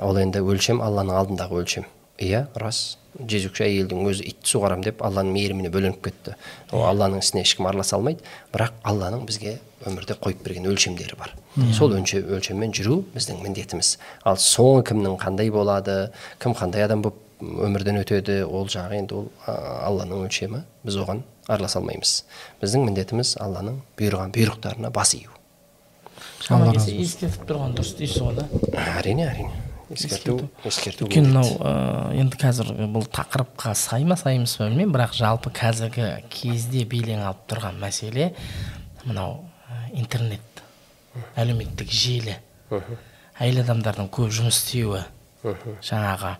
ол 0.00 0.20
енді 0.24 0.40
өлшем 0.40 0.80
алланың 0.80 1.20
алдындағы 1.20 1.60
өлшем 1.60 1.88
иә 2.20 2.46
рас. 2.60 2.98
Жезөкше 3.18 3.64
әйелдің 3.66 4.06
өзі 4.06 4.24
итті 4.30 4.52
суғарамын 4.52 4.84
деп 4.86 5.00
алланың 5.02 5.34
мейіріміне 5.34 5.70
бөленіп 5.74 5.98
кетті. 6.04 6.36
Ол 6.70 6.84
алланың 6.86 7.24
ісіне 7.24 7.42
ешкім 7.42 7.66
араласа 7.66 7.96
алмайды. 7.96 8.22
Бірақ 8.52 8.76
алланың 8.86 9.24
бізге 9.26 9.56
өмірде 9.88 10.14
қойып 10.20 10.44
берген 10.44 10.68
өлшемдері 10.70 11.18
бар. 11.18 11.34
Сол 11.74 11.96
өлше, 11.96 12.20
өлшеммен 12.22 12.70
жүру 12.76 13.00
біздің 13.16 13.42
міндетіміз. 13.42 13.96
Ал 14.22 14.38
соңы 14.38 14.84
кімнің 14.86 15.18
қандай 15.20 15.50
болады 15.50 16.12
кім 16.38 16.54
қандай 16.54 16.86
адам 16.86 17.02
болып 17.02 17.18
өмірден 17.40 17.98
өтеді 18.02 18.44
ол 18.44 18.68
жағы 18.70 19.00
енді 19.00 19.18
ол 19.18 19.28
алланың 19.48 20.28
өлшемі. 20.28 20.62
Біз 20.84 21.00
оған 21.02 21.24
араласа 21.48 21.80
алмаймыз. 21.80 22.14
Біздің 22.62 22.86
міндетіміз 22.90 23.34
алланың 23.42 23.80
бұйырған 23.98 24.36
бұйрықтарына 24.36 24.92
бас 24.94 25.16
ию. 25.18 25.32
Шамалы 26.44 26.76
кезде 26.76 26.94
ескертіп 27.00 27.48
тұрған 27.48 27.74
дұрыс 27.76 27.96
дейсіз 27.98 28.22
ғой 28.22 28.38
да? 28.38 28.46
Әрине 29.00 29.26
әрине. 29.28 29.69
Ескерту 29.90 30.48
ескерту. 30.64 31.06
өйткені 31.06 31.32
мынау 31.32 31.56
ә, 31.58 31.72
енді 32.20 32.38
қазір 32.40 32.72
бұл 32.94 33.06
тақырыпқа 33.10 33.74
сай 33.74 34.04
ма 34.04 34.16
сай 34.20 34.38
емес 34.38 34.56
па 34.56 34.68
білмеймін 34.68 34.94
бірақ 34.94 35.16
жалпы 35.18 35.52
қазіргі 35.54 36.10
кезде 36.30 36.84
белең 36.84 37.24
алып 37.26 37.46
тұрған 37.50 37.80
мәселе 37.82 38.32
мынау 39.04 39.42
ә, 39.66 39.90
интернет 39.98 40.40
әлеуметтік 41.38 41.90
желі. 41.90 42.36
Әйел 43.40 43.62
адамдардың 43.64 44.10
көп 44.12 44.30
жұмыс 44.36 44.60
істеуі. 44.60 45.02
Жаңағы 45.86 46.34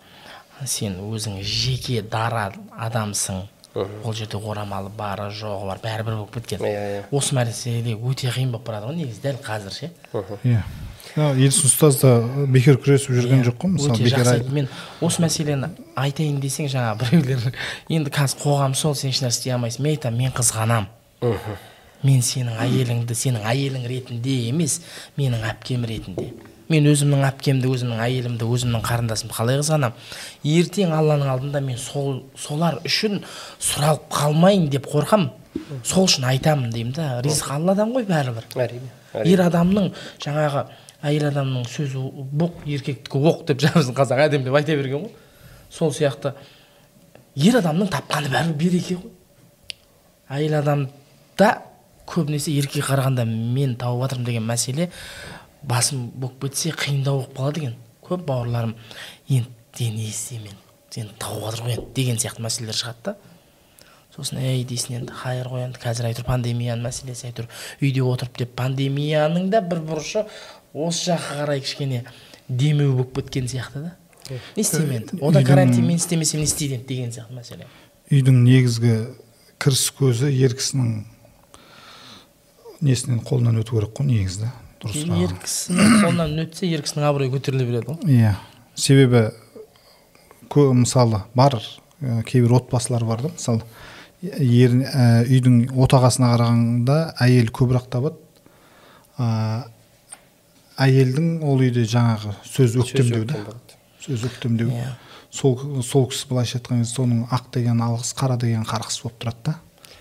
сен 0.68 0.98
өзің 1.00 1.40
жеке 1.42 2.02
дара 2.02 2.50
адамсың. 2.78 3.46
Ол 3.74 4.14
жерде 4.14 4.36
орамалы 4.36 4.90
бары 4.90 5.28
жоғы 5.30 5.68
бар 5.68 5.80
бәрібір 5.82 6.16
болып 6.18 6.34
кеткен. 6.34 6.62
Иә, 6.66 6.86
иә. 7.00 7.02
осы 7.14 7.36
мәселе 7.38 7.94
өте 7.94 8.32
қиын 8.34 8.50
болып 8.50 8.66
барады 8.66 8.90
ғой 8.90 8.98
негізі 8.98 9.22
дәл 9.22 9.38
қазір 9.46 9.76
ше. 9.76 9.90
Иә. 10.42 10.62
Елсін 11.16 11.66
ұстаз 11.70 12.00
да 12.02 12.12
бекер 12.50 12.78
күресіп 12.80 13.16
жүрген 13.16 13.42
жоқ 13.48 13.56
қой 13.62 13.74
мысалы 13.74 13.98
бекер 14.04 14.44
мен 14.52 14.68
осы 15.00 15.22
мәселені 15.24 15.72
айтайын 15.98 16.38
десең 16.42 16.70
жаңа 16.70 16.94
біреулер 17.00 17.50
енді 17.88 18.12
қазір 18.14 18.44
қоғам 18.44 18.76
сол 18.78 18.94
сен 18.94 19.10
ешнәрсе 19.10 19.40
істей 19.40 19.54
алмайсың. 19.56 19.82
Мен 19.82 19.96
айтамын 19.96 20.22
мен 20.22 20.36
қызғанамын 20.36 20.86
мен 22.06 22.22
сенің 22.24 22.60
әйеліңді 22.64 23.16
сенің 23.16 23.44
әйелің 23.50 23.88
ретінде 23.90 24.36
емес 24.48 24.80
менің 25.18 25.42
әпкем 25.50 25.84
ретінде. 25.88 26.30
Мен 26.70 26.86
өзімнің 26.86 27.24
әпкемді 27.26 27.68
өзімнің 27.74 28.00
әйелімді 28.06 28.46
өзімнің 28.46 28.84
қарындасымды 28.86 29.34
қалай 29.34 29.58
қызғанамын 29.58 29.92
ертең 30.46 30.94
алланың 30.94 31.32
алдында 31.34 31.60
мен 31.66 31.76
сол 31.82 32.22
солар 32.38 32.78
үшін 32.86 33.20
сұралып 33.58 34.06
қалмайын 34.14 34.68
деп 34.70 34.86
қорқам. 34.88 35.28
Сол 35.82 36.06
үшін 36.06 36.28
айтамын 36.30 36.70
деймін 36.70 36.94
да. 36.94 37.08
Ризық 37.26 37.56
алладан 37.56 37.90
ғой 37.90 38.06
бәрібір. 38.06 38.46
Әрине. 38.54 38.92
Ер 39.26 39.42
адамның 39.48 39.90
жаңағы 40.22 40.62
әйел 41.06 41.28
адамның 41.30 41.64
сөзі 41.70 42.02
боқ 42.36 42.64
еркектікі 42.68 43.22
оқ 43.30 43.44
деп 43.48 43.62
жаңа 43.64 43.80
біздің 43.80 43.96
қазақ 43.96 44.22
әдемілеп 44.26 44.58
айта 44.60 44.76
берген 44.76 45.06
ғой. 45.06 45.12
Сол 45.70 45.92
сияқты. 45.96 46.34
Ер 47.36 47.60
адамның 47.60 47.90
тапқаны 47.92 48.30
бәрібір 48.32 48.58
береке 48.60 48.98
ғой. 49.00 49.12
Әйел 50.30 50.58
адамда 50.60 51.50
көбінесе 52.10 52.52
еркекке 52.58 52.84
қарағанда 52.90 53.24
мен 53.26 53.76
тауып 53.80 54.04
жатырмын 54.04 54.26
деген 54.28 54.46
мәселе 54.48 54.90
басым 55.62 56.10
болып 56.14 56.40
кетсе 56.44 56.74
қиындау 56.74 57.22
болып 57.22 57.36
қалады 57.38 57.64
екен. 57.64 57.76
Көп 58.04 58.26
бауырларым 58.26 58.76
енді 59.28 59.90
не 59.94 60.08
істеймін 60.10 60.58
сен 60.90 61.10
тауып 61.18 61.46
жатыр 61.46 61.66
ғой 61.66 61.76
енді 61.78 61.92
деген 61.94 62.18
сияқты 62.18 62.44
мәселелер 62.44 62.76
шығады 62.76 63.04
да. 63.04 63.16
Сосын 64.10 64.40
ей 64.42 64.64
дейсің 64.66 64.96
енді 64.98 65.14
хайыр 65.14 65.46
ғой 65.52 65.68
енді 65.68 65.78
қазір 65.80 66.08
әйтеуір 66.08 66.26
пандемияның 66.26 66.82
мәселесі 66.88 67.28
әйтеуір 67.28 67.46
үйде 67.78 68.02
отырып 68.02 68.40
деп 68.42 68.56
пандемияның 68.58 69.46
да 69.52 69.60
бір 69.62 69.84
бұрышы 69.86 70.24
осы 70.74 71.10
жаққа 71.10 71.40
қарай 71.42 71.62
кішкене 71.64 72.04
демеу 72.48 72.94
болып 72.94 73.14
кеткен 73.18 73.48
сияқты 73.50 73.84
да. 73.84 73.92
Не 74.30 74.62
істеймін 74.62 74.96
енді? 75.00 75.18
Одан 75.20 75.44
карантин 75.44 75.86
мен 75.86 75.96
істемесем 75.96 76.40
не 76.40 76.46
істейді 76.46 76.78
енді 76.78 76.86
деген 76.86 77.10
сияқты 77.10 77.34
мәселе. 77.34 77.66
үйдің 78.10 78.42
негізгі 78.44 78.94
кіріс 79.58 79.90
көзі 79.98 80.30
ер 80.30 80.54
кісінің 80.58 81.04
несінен 82.80 83.20
қолынан 83.26 83.60
өту 83.62 83.76
керек 83.78 83.94
қой 83.98 84.08
негізі 84.08 84.50
дұрыс 84.82 85.04
ер 85.24 85.34
кісінің 85.42 85.96
қолынан 86.04 86.42
өтсе 86.46 86.70
ер 86.70 86.82
кісінің 86.86 87.06
абыройы 87.10 87.34
көтеріле 87.34 87.66
береді 87.68 87.92
ғой. 87.92 88.14
Иә. 88.14 88.34
Себебі 88.74 89.28
кө, 90.50 90.70
мысалы 90.74 91.24
бар 91.34 91.58
ә, 92.00 92.22
кейбір 92.26 92.58
отбасылар 92.60 93.04
бар 93.04 93.26
да 93.26 93.32
мысалы 93.34 93.62
ер 94.22 94.74
ә, 94.80 95.26
үйдің 95.26 95.74
отағасына 95.74 96.32
қарағанда 96.34 96.98
әйел 97.20 97.52
көбірек 97.54 97.90
табады 97.92 98.18
ә, 99.18 99.69
әйелдің 100.80 101.28
ол 101.46 101.60
үйде 101.62 101.84
жаңағы 101.88 102.34
сөз 102.48 102.76
өктемдеу 102.80 103.24
да. 103.28 103.38
сөз 104.04 104.24
өктемдеу 104.30 104.70
Иә. 104.72 104.92
сол 105.30 105.56
сол 105.86 106.06
кісі 106.10 106.28
былайша 106.30 106.58
айтқан 106.58 106.80
кезде 106.82 106.96
соның 107.02 107.24
ақ 107.30 107.50
деген 107.54 107.82
алғыс 107.84 108.14
қара 108.18 108.38
деген 108.40 108.64
қарғыс 108.68 109.00
болып 109.04 109.18
тұрады 109.22 109.44
да. 109.50 109.56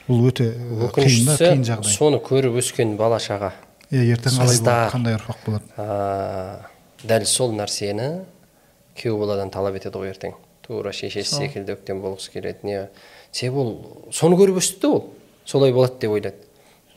Бұл 0.10 0.28
өте 0.32 0.48
қиын 0.96 1.26
да 1.28 1.36
қиын 1.38 1.66
жағдай. 1.68 1.94
соны 1.94 2.18
көріп 2.24 2.58
өскен 2.64 2.96
бала 2.98 3.20
шаға 3.22 3.52
иә 3.92 4.06
ертең 4.16 4.40
қалай 4.40 4.58
болады 4.64 4.92
қандай 4.96 5.18
ұрпақ 5.20 5.44
болады 5.46 5.66
а, 5.78 6.62
дәл 7.04 7.26
сол 7.30 7.54
нәрсені 7.58 8.10
күйеу 9.00 9.20
баладан 9.22 9.52
талап 9.54 9.76
етеді 9.78 9.98
ғой 10.02 10.10
ертең. 10.14 10.34
Тура 10.66 10.92
шешесі 10.94 11.36
секілді 11.40 11.74
өктем 11.78 12.02
болғысы 12.04 12.30
келеді 12.34 12.68
не. 12.68 12.82
Себебі 13.32 13.62
ол 13.64 14.12
соны 14.12 14.36
көріп 14.38 14.60
өсті 14.62 14.82
да 14.84 14.90
ол. 14.90 15.06
Солай 15.46 15.72
болады 15.74 15.98
деп 16.02 16.12
ойлады 16.12 16.36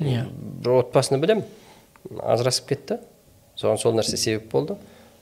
Иә. 0.00 0.24
бір 0.64 0.80
отбасыны 0.82 1.20
білемін. 1.22 1.44
Ажырасып 2.20 2.66
кетті. 2.72 2.98
Соған 3.62 3.80
сол 3.80 3.96
нәрсе 3.96 4.18
себеп 4.20 4.50
болды. 4.52 4.76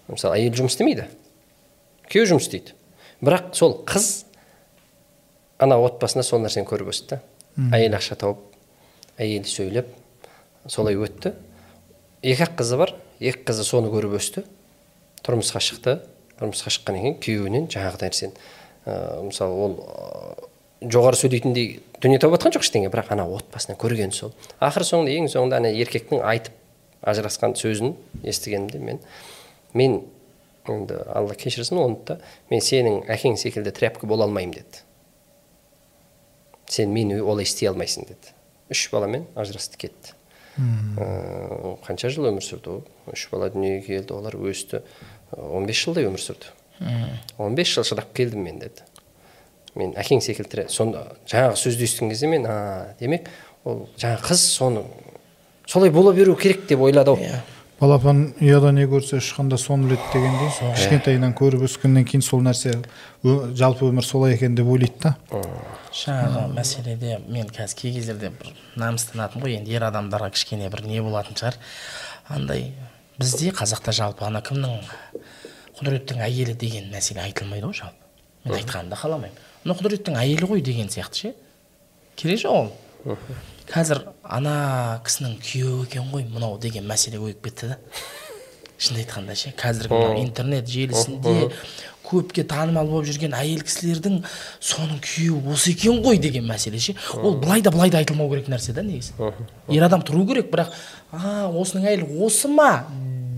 Мысалы 0.09 0.41
әйел 0.41 0.57
жұмыс 0.59 0.75
істемейді. 0.75 1.07
Күйеу 2.11 2.33
жұмыс 2.33 2.49
істейді. 2.49 2.75
Бірақ 3.21 3.53
сол 3.55 3.77
қыз 3.87 4.09
ана 5.61 5.79
отбасында 5.85 6.25
сол 6.27 6.43
нәрсені 6.43 6.69
көріп 6.69 6.91
өсті. 6.93 7.21
Әйел 7.71 7.95
ақша 7.99 8.17
тауып 8.21 8.41
әйел 9.21 9.45
сөйлеп 9.49 9.91
солай 10.69 10.97
өтті. 10.97 11.35
Екі 12.23 12.47
ақ 12.47 12.57
қызы 12.61 12.79
бар. 12.81 12.95
Екі 13.21 13.45
қызы 13.51 13.67
соны 13.69 13.93
көріп 13.93 14.17
өсті. 14.19 14.45
Тұрмысқа 15.27 15.61
шықты. 15.65 15.99
Тұрмысқа 16.41 16.73
шыққаннан 16.73 17.05
кейін 17.05 17.19
күйеуінен 17.21 17.69
жаңағыдай 17.73 18.11
нәрсені. 18.11 18.47
Ә, 18.89 18.95
мысалы 19.27 19.57
ол 19.67 19.75
ә, 19.85 20.49
жоғары 20.89 21.19
сөйлейтіндей 21.21 21.81
дүние 22.01 22.21
тауып 22.21 22.39
жатқан 22.39 22.57
жоқ 22.57 22.65
ештеңе 22.65 22.89
бірақ 22.93 23.13
ана 23.13 23.27
отбасынан 23.29 23.77
көргені 23.81 24.17
сол. 24.17 24.33
Ақыр 24.61 24.87
соңында 24.89 25.13
ең 25.19 25.29
соңында 25.33 25.61
ана 25.61 25.73
еркектің 25.77 26.25
айтып 26.25 26.57
ажырасқан 27.03 27.57
сөзін 27.57 27.95
естігенімде 28.25 28.79
мен 28.79 29.01
мен 29.75 30.01
енді 30.69 31.01
алла 31.15 31.35
кешірсін 31.35 31.81
оны 31.81 31.99
да 32.07 32.19
мен 32.51 32.63
сенің 32.65 33.05
әкең 33.11 33.39
секілді 33.41 33.73
тряпка 33.75 34.07
бола 34.07 34.27
алмаймын 34.29 34.61
деді. 34.61 34.85
Сен 36.71 36.93
мені 36.95 37.21
олай 37.21 37.49
істей 37.49 37.71
алмайсың 37.71 38.07
деді. 38.11 38.35
Үш 38.71 38.89
баламен 38.93 39.27
ажырасты 39.35 39.81
кетті. 39.81 40.15
Ә, 40.61 41.77
қанша 41.87 42.11
жыл 42.13 42.29
өмір 42.31 42.45
сүрді 42.45 42.75
ол? 42.75 42.85
Үш 43.11 43.29
бала 43.33 43.51
дүниеге 43.51 43.87
келді 43.87 44.15
олар 44.19 44.37
өсті. 44.37 44.83
Он 45.33 45.67
бес 45.67 45.81
жылдай 45.81 46.07
өмір 46.11 46.23
сүрді. 46.23 46.53
Он 47.39 47.57
бес 47.59 47.73
жыл 47.73 47.87
шыдап 47.87 48.13
келдім 48.15 48.45
мен 48.45 48.61
деді. 48.61 48.85
Мен 49.75 49.95
әкең 49.99 50.23
секілді 50.23 50.67
сонда 50.71 51.07
жаңағы 51.31 51.59
сөзді 51.59 51.87
естіген 51.87 52.11
кезде 52.13 52.31
мен 52.31 52.47
а 52.51 52.95
демек 53.01 53.31
ол 53.65 53.87
жаңағы 53.97 54.27
қыз 54.27 54.47
соны 54.57 54.83
солай 55.71 55.91
бола 55.91 56.13
беру 56.13 56.35
керек 56.35 56.67
деп 56.67 56.81
ойлады 56.83 57.13
ау 57.13 57.19
иә. 57.23 57.41
Балапан 57.81 58.35
ұяда 58.43 58.73
не 58.75 58.89
көрсе 58.91 59.21
ұшқанда 59.21 59.57
соны 59.57 59.87
біледі 59.87 60.09
дегендей 60.13 60.51
кішкентайынан 60.75 61.33
көріп 61.39 61.63
өскеннен 61.69 62.05
кейін 62.05 62.25
сол 62.27 62.43
нәрсе 62.45 62.75
жалпы 63.23 63.87
өмір 63.87 64.05
солай 64.05 64.35
екен 64.35 64.57
деп 64.59 64.67
ойлайды 64.69 64.99
да. 65.05 65.15
Жаңағы 65.95 66.43
мәселеде 66.57 67.21
мен 67.29 67.49
қазір 67.55 67.79
кей 67.79 67.95
кездерде 67.95 68.33
бір 68.35 68.51
намыстанатынмын 68.83 69.47
ғой 69.47 69.57
енді 69.61 69.77
ер 69.79 69.87
адамдарға 69.87 70.33
кішкене 70.35 70.69
бір 70.75 70.83
не 70.91 71.01
болатын 71.01 71.39
шығар. 71.39 71.57
Андай 72.29 72.73
бізде 73.17 73.55
қазақта 73.55 73.95
жалпы 73.97 74.27
ана 74.27 74.43
кімнің 74.43 74.83
құдіреттің 75.79 76.21
әйелі 76.27 76.59
деген 76.59 76.91
мәселе 76.93 77.23
айтылмайды 77.25 77.71
ғой 77.71 77.79
жалпы. 77.79 78.11
Мен 78.45 78.59
айтқанымды 78.59 78.99
қаламаймын. 79.01 79.41
Мына 79.65 79.79
құдіреттің 79.79 80.21
әйелі 80.21 80.51
ғой 80.51 80.67
деген 80.67 80.93
сияқты 80.93 81.25
ше. 81.25 81.35
Керек 82.17 82.45
жоқ 82.45 82.59
ол. 82.59 83.17
Қазір 83.71 84.03
ана 84.25 85.01
кісінің 85.07 85.37
күйеуі 85.45 85.85
екен 85.87 86.11
ғой 86.13 86.27
мынау 86.31 86.59
деген 86.63 86.89
мәселе 86.91 87.21
көйіп 87.23 87.45
кетті 87.47 87.73
да. 87.73 87.79
Шынын 88.81 89.03
айтқанда 89.05 89.37
ше 89.37 89.53
қазіргі 89.61 89.95
мына 89.95 90.21
интернет 90.23 90.69
желісінде 90.71 91.51
көпке 92.07 92.43
танымал 92.49 92.89
болып 92.89 93.11
жүрген 93.11 93.37
әйел 93.37 93.61
кісілердің 93.67 94.23
соның 94.59 95.03
күйеуі 95.05 95.53
осы 95.55 95.75
екен 95.75 96.01
ғой 96.03 96.19
деген 96.19 96.49
мәселе 96.49 96.81
ше. 96.81 96.97
Ол 97.15 97.37
былай 97.39 97.63
да 97.63 97.71
былай 97.71 97.93
да 97.93 98.01
айтылмау 98.01 98.31
керек 98.33 98.49
нәрсе 98.51 98.73
да 98.75 98.83
негізі. 98.83 99.15
Ер 99.69 99.85
адам 99.87 100.03
тұру 100.03 100.25
керек 100.27 100.51
бірақ 100.51 100.73
а 101.13 101.47
осының 101.53 101.87
әйелі 101.93 102.25
осы 102.27 102.49
ма? 102.49 102.87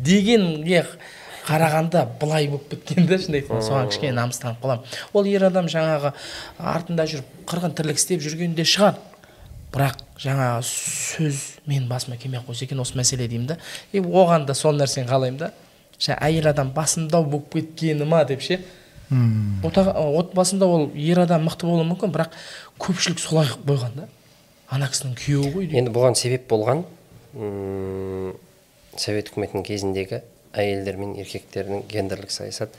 дегенге 0.02 0.84
қарағанда 1.46 2.06
былай 2.20 2.48
болып 2.48 2.68
кеткен 2.70 3.06
да 3.06 3.18
шынын 3.18 3.40
айтқанда. 3.40 3.66
Соған 3.66 3.90
кішкене 3.90 4.14
намыстанып 4.16 4.62
қаламын. 4.62 4.98
Ол 5.12 5.26
ер 5.30 5.46
адам 5.48 5.66
жаңағы 5.70 6.12
артында 6.58 7.06
жүріп 7.10 7.48
қырғын 7.50 7.74
тірлік 7.78 7.98
істеп 7.98 8.22
жүргенде 8.22 8.66
шығар. 8.66 8.98
Бірақ 9.72 10.02
жаңағы 10.20 10.62
сөз 10.68 11.40
мен 11.66 11.88
басыма 11.88 12.16
келмей 12.20 12.40
ақ 12.40 12.50
қойса 12.50 12.66
екен 12.66 12.80
осы 12.82 12.96
мәселе 12.98 13.28
деймін 13.28 13.46
да. 13.54 13.58
И 13.92 14.00
оған 14.00 14.46
да 14.46 14.54
сол 14.54 14.76
нәрсені 14.76 15.08
қалаймын 15.08 15.38
да. 15.38 15.52
Жаңа 15.98 16.18
әйел 16.28 16.48
адам 16.50 16.72
басымдау 16.76 17.24
болып 17.24 17.52
кеткені 17.54 18.04
ма 18.04 18.24
деп 18.28 18.42
ше. 18.42 18.60
Отбасында 19.12 20.66
ол 20.66 20.90
ер 20.94 21.20
адам 21.24 21.46
мықты 21.48 21.68
болуы 21.68 21.84
мүмкін 21.88 22.12
бірақ 22.14 22.36
көпшілік 22.80 23.20
солай 23.20 23.48
қылып 23.50 23.66
қойған 23.68 23.96
да. 23.96 24.08
Ана 24.72 24.88
кісінің 24.88 25.16
күйеуі 25.20 25.52
ғой 25.52 25.68
енді 25.76 25.92
бұған 25.92 26.16
себеп 26.16 26.46
болған 26.48 26.84
совет 28.96 29.28
үкіметінің 29.32 29.66
кезіндегі 29.68 30.22
әйелдер 30.52 30.96
мен 31.00 31.14
еркектердің 31.20 31.86
гендерлік 31.88 32.32
саясат. 32.32 32.72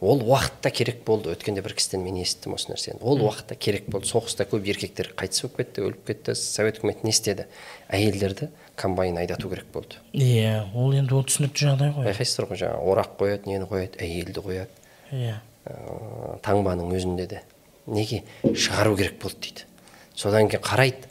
Ол 0.00 0.20
уақытта 0.22 0.70
керек 0.70 1.04
болды. 1.04 1.32
Өткенде 1.32 1.62
бір 1.64 1.74
кісіден 1.78 2.04
мен 2.04 2.18
естідім 2.20 2.54
осы 2.56 2.70
нәрсені. 2.72 3.00
Ол 3.00 3.22
уақытта 3.24 3.56
керек 3.56 3.88
болды. 3.88 4.08
Соғыста 4.10 4.46
көп 4.48 4.66
еркектер 4.68 5.12
қайтыс 5.16 5.42
болып 5.46 5.56
кетті 5.62 5.84
өліп 5.86 6.04
кетті. 6.10 6.34
Совет 6.36 6.80
үкіметі 6.80 7.06
не 7.06 7.14
істеді? 7.14 7.46
Әйелдерді 7.88 8.50
комбайн 8.76 9.16
айдату 9.16 9.48
керек 9.48 9.68
болды. 9.72 9.96
Иә 10.12 10.66
ол 10.76 10.92
енді 10.92 11.16
ол 11.16 11.24
түсінікті 11.24 11.68
жағдай 11.70 11.94
ғой. 11.96 12.10
Байқайсыздар 12.10 12.50
ғой 12.50 12.60
жаңағы 12.60 12.92
орақ 12.92 13.16
қояды 13.20 13.52
нені 13.52 13.68
қояды 13.70 14.00
әйелді 14.04 14.44
қояды. 14.44 14.86
Иә. 15.12 15.38
Ә, 15.66 16.38
таңбаның 16.44 16.92
өзінде 16.94 17.26
де. 17.30 17.42
Неге? 17.86 18.22
Шығару 18.44 18.96
керек 18.98 19.20
болды 19.22 19.48
дейді. 19.48 19.64
Содан 20.14 20.50
кейін 20.50 20.62
қарайды. 20.66 21.08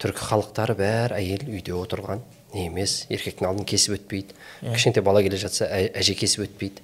Түркі 0.00 0.24
халықтары 0.30 0.76
бәрі 0.78 1.18
әйел 1.18 1.42
үйде 1.50 1.74
отырған. 1.76 2.22
Не 2.54 2.66
емес 2.66 3.04
еркектің 3.12 3.46
алдын 3.50 3.66
кесіп 3.68 3.98
өтпейді. 3.98 4.34
Кішкентай 4.62 5.04
бала 5.04 5.20
келе 5.22 5.36
жатса 5.38 5.68
ә- 5.68 5.92
әже 5.92 6.14
кесіп 6.16 6.46
өтпейді. 6.46 6.80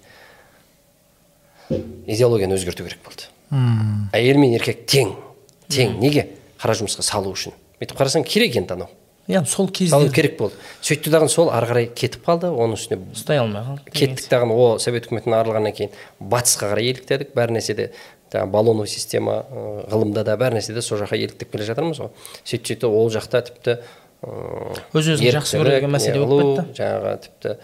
Идеологияны 1.70 2.54
өзгерту 2.58 2.84
керек 2.86 3.00
болды. 3.04 3.28
Әйел 4.16 4.38
мен 4.42 4.52
еркек 4.56 4.84
тең 4.86 5.14
тең. 5.72 5.98
Неге? 6.02 6.28
Қара 6.60 6.74
жұмысқа 6.78 7.02
салу 7.06 7.32
үшін. 7.34 7.54
Бүйтіп 7.80 7.98
қарасаң 7.98 8.24
керек 8.26 8.56
енді 8.56 8.74
анау. 8.76 8.88
Иә 9.26 9.40
сол 9.44 9.66
салу 9.66 10.06
кезде 10.06 10.14
керек 10.14 10.36
болды. 10.38 10.54
Сөйтті 10.86 11.10
дағы 11.10 11.26
сол 11.28 11.48
ары 11.50 11.66
қарай 11.66 11.88
кетіп 11.90 12.22
қалды 12.28 12.46
оның 12.54 12.76
үстіне 12.78 13.00
ұстай 13.10 13.40
алмай 13.42 13.64
қалды 13.66 13.90
кеттік 13.90 14.28
дағы 14.30 14.54
о 14.54 14.78
совет 14.78 15.08
үкіметінен 15.08 15.34
арылғаннан 15.40 15.74
кейін 15.74 15.90
батысқа 16.20 16.70
қарай 16.70 16.92
еліктедік 16.92 17.32
бәр 17.34 17.50
нәрседе 17.56 17.88
жаңағы 18.32 18.50
баллоновый 18.54 18.86
система 18.88 19.40
ғылымда 19.90 20.22
да 20.26 20.36
бәр 20.38 20.54
нәрседе 20.54 20.82
сол 20.82 21.02
жаққа 21.02 21.18
еліктеп 21.18 21.50
келе 21.50 21.66
жатырмыз 21.66 21.98
ғой. 22.04 22.12
Сөйтіп 22.46 22.70
сөйтіп 22.70 22.86
ол 22.86 23.10
жақта 23.10 23.42
тіпті 23.50 23.76
ы, 24.22 24.78
Өз-өзін 24.94 25.34
жақсы 25.40 25.58
көру 25.58 25.74
деген 25.74 25.90
мәселе 25.96 26.22
болып 26.22 26.62
кетті. 26.62 26.78
жаңағы 26.78 27.16
тіпті 27.26 27.58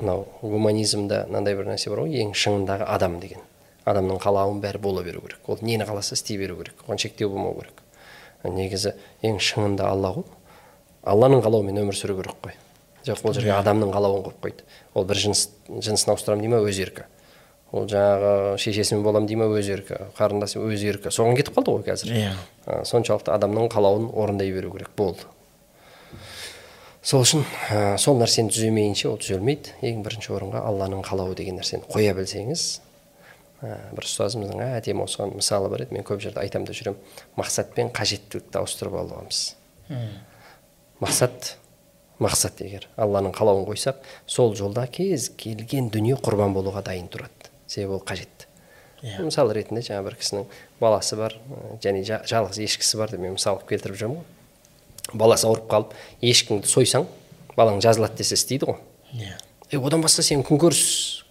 мынау 0.00 0.26
гуманизмда 0.42 1.26
мынандай 1.28 1.56
бір 1.58 1.70
нәрсе 1.72 1.92
бар 1.92 2.04
ғой 2.04 2.18
ең 2.24 2.34
шыңындағы 2.34 2.88
адам 2.88 3.20
деген. 3.20 3.44
Адамның 3.84 4.20
қалауын 4.22 4.60
бәрі 4.62 4.80
бола 4.82 5.04
беру 5.04 5.22
керек. 5.24 5.40
Ол 5.46 5.58
нені 5.62 5.86
қаласа 5.88 6.14
істей 6.14 6.38
беру 6.38 6.56
керек 6.58 6.82
оған 6.86 6.98
шектеу 7.00 7.30
болмау 7.30 7.60
керек. 7.60 7.80
Негізі 8.44 8.94
ең 9.22 9.38
шыңында 9.40 9.88
алла 9.92 10.14
ғой 10.18 10.28
алланың 11.04 11.42
қалауымен 11.44 11.80
өмір 11.84 11.96
сүру 11.96 12.18
керек 12.20 12.36
қой. 12.42 12.58
Жоқ 13.06 13.24
ол 13.24 13.34
жерге 13.36 13.54
адамның 13.56 13.92
қалауын 13.94 14.26
қойып 14.26 14.44
қойды. 14.44 14.66
Ол 14.94 15.06
бір 15.08 15.20
жыныс 15.22 15.46
жынысын 15.68 16.12
ауыстырамын 16.12 16.44
дей 16.44 16.52
ма 16.52 16.60
өз 16.60 16.80
еркі. 16.82 17.06
Ол 17.72 17.86
жаңағы 17.88 18.58
шешесімен 18.60 19.04
боламын 19.04 19.28
дей 19.30 19.38
ма 19.40 19.48
өз 19.48 19.70
еркі. 19.72 19.96
Қарындасы 20.18 20.60
өз 20.60 20.84
еркі. 20.84 21.12
Соған 21.14 21.38
кетіп 21.38 21.56
қалды 21.56 21.76
ғой 21.78 21.86
қазір. 21.88 22.12
Иә. 22.12 22.34
Соншалықты 22.84 23.32
адамның 23.32 23.70
қалауын 23.72 24.10
орындай 24.12 24.52
беру 24.52 24.74
керек 24.74 24.92
болды. 24.96 25.24
Сол 27.02 27.22
үшін 27.24 27.44
ә, 27.72 27.96
сол 28.00 28.18
нәрсені 28.20 28.52
түземейінше 28.52 29.08
ол 29.10 29.18
түзелмейді 29.20 29.72
ең 29.88 30.02
бірінші 30.04 30.34
орынға 30.36 30.62
алланың 30.68 31.02
қалауы 31.06 31.34
деген 31.38 31.56
нәрсені 31.60 31.86
қоя 31.90 32.12
білсеңіз 32.18 32.64
ә, 33.64 33.76
бір 33.96 34.04
ұстазымыздың 34.08 34.60
әдемі 34.66 35.06
осыған 35.06 35.32
мысалы 35.38 35.70
бар 35.72 35.86
еді 35.86 35.96
мен 35.96 36.04
көп 36.04 36.20
жерде 36.24 36.42
айтамын 36.44 36.68
да 36.68 36.76
жүремін 36.76 37.00
мақсат 37.40 37.72
пен 37.76 37.88
қажеттілікті 37.96 38.60
ауыстырып 38.60 38.98
алғанбыз 39.00 39.40
мақсат 41.00 41.54
мақсат 42.20 42.60
егер 42.66 42.84
алланың 43.00 43.32
қалауын 43.32 43.64
қойсақ 43.70 44.04
сол 44.28 44.52
жолда 44.58 44.84
кез 44.92 45.30
келген 45.40 45.88
дүние 45.94 46.18
құрбан 46.20 46.52
болуға 46.52 46.82
дайын 46.84 47.08
тұрады. 47.08 47.48
Себебі 47.66 47.96
ол 47.96 48.02
қажет. 48.04 48.44
Иә. 49.00 49.22
мысал 49.24 49.48
ретінде 49.56 49.80
жаңа 49.80 50.02
бір 50.04 50.18
кісінің 50.20 50.44
баласы 50.82 51.16
бар 51.16 51.32
ә, 51.32 51.78
және 51.80 52.02
жа- 52.04 52.20
жалғыз 52.28 52.58
ешкісі 52.60 52.98
бар 53.00 53.08
деп 53.14 53.20
мен 53.24 53.32
мысал 53.38 53.56
келтіріп 53.64 53.96
жүрмін 53.96 54.18
ғой. 54.20 54.26
Баласы 55.14 55.46
ауырып 55.48 55.66
қалып 55.70 55.94
ешкіңді 56.22 56.68
сойсаң 56.70 57.06
балаң 57.56 57.80
жазылады 57.82 58.20
десе 58.20 58.36
істейді 58.38 58.70
ғой. 58.70 58.78
Иә. 59.14 59.36
Е 59.70 59.78
одан 59.78 60.02
басқа 60.04 60.24
сен 60.26 60.44
күнкөріс 60.46 60.82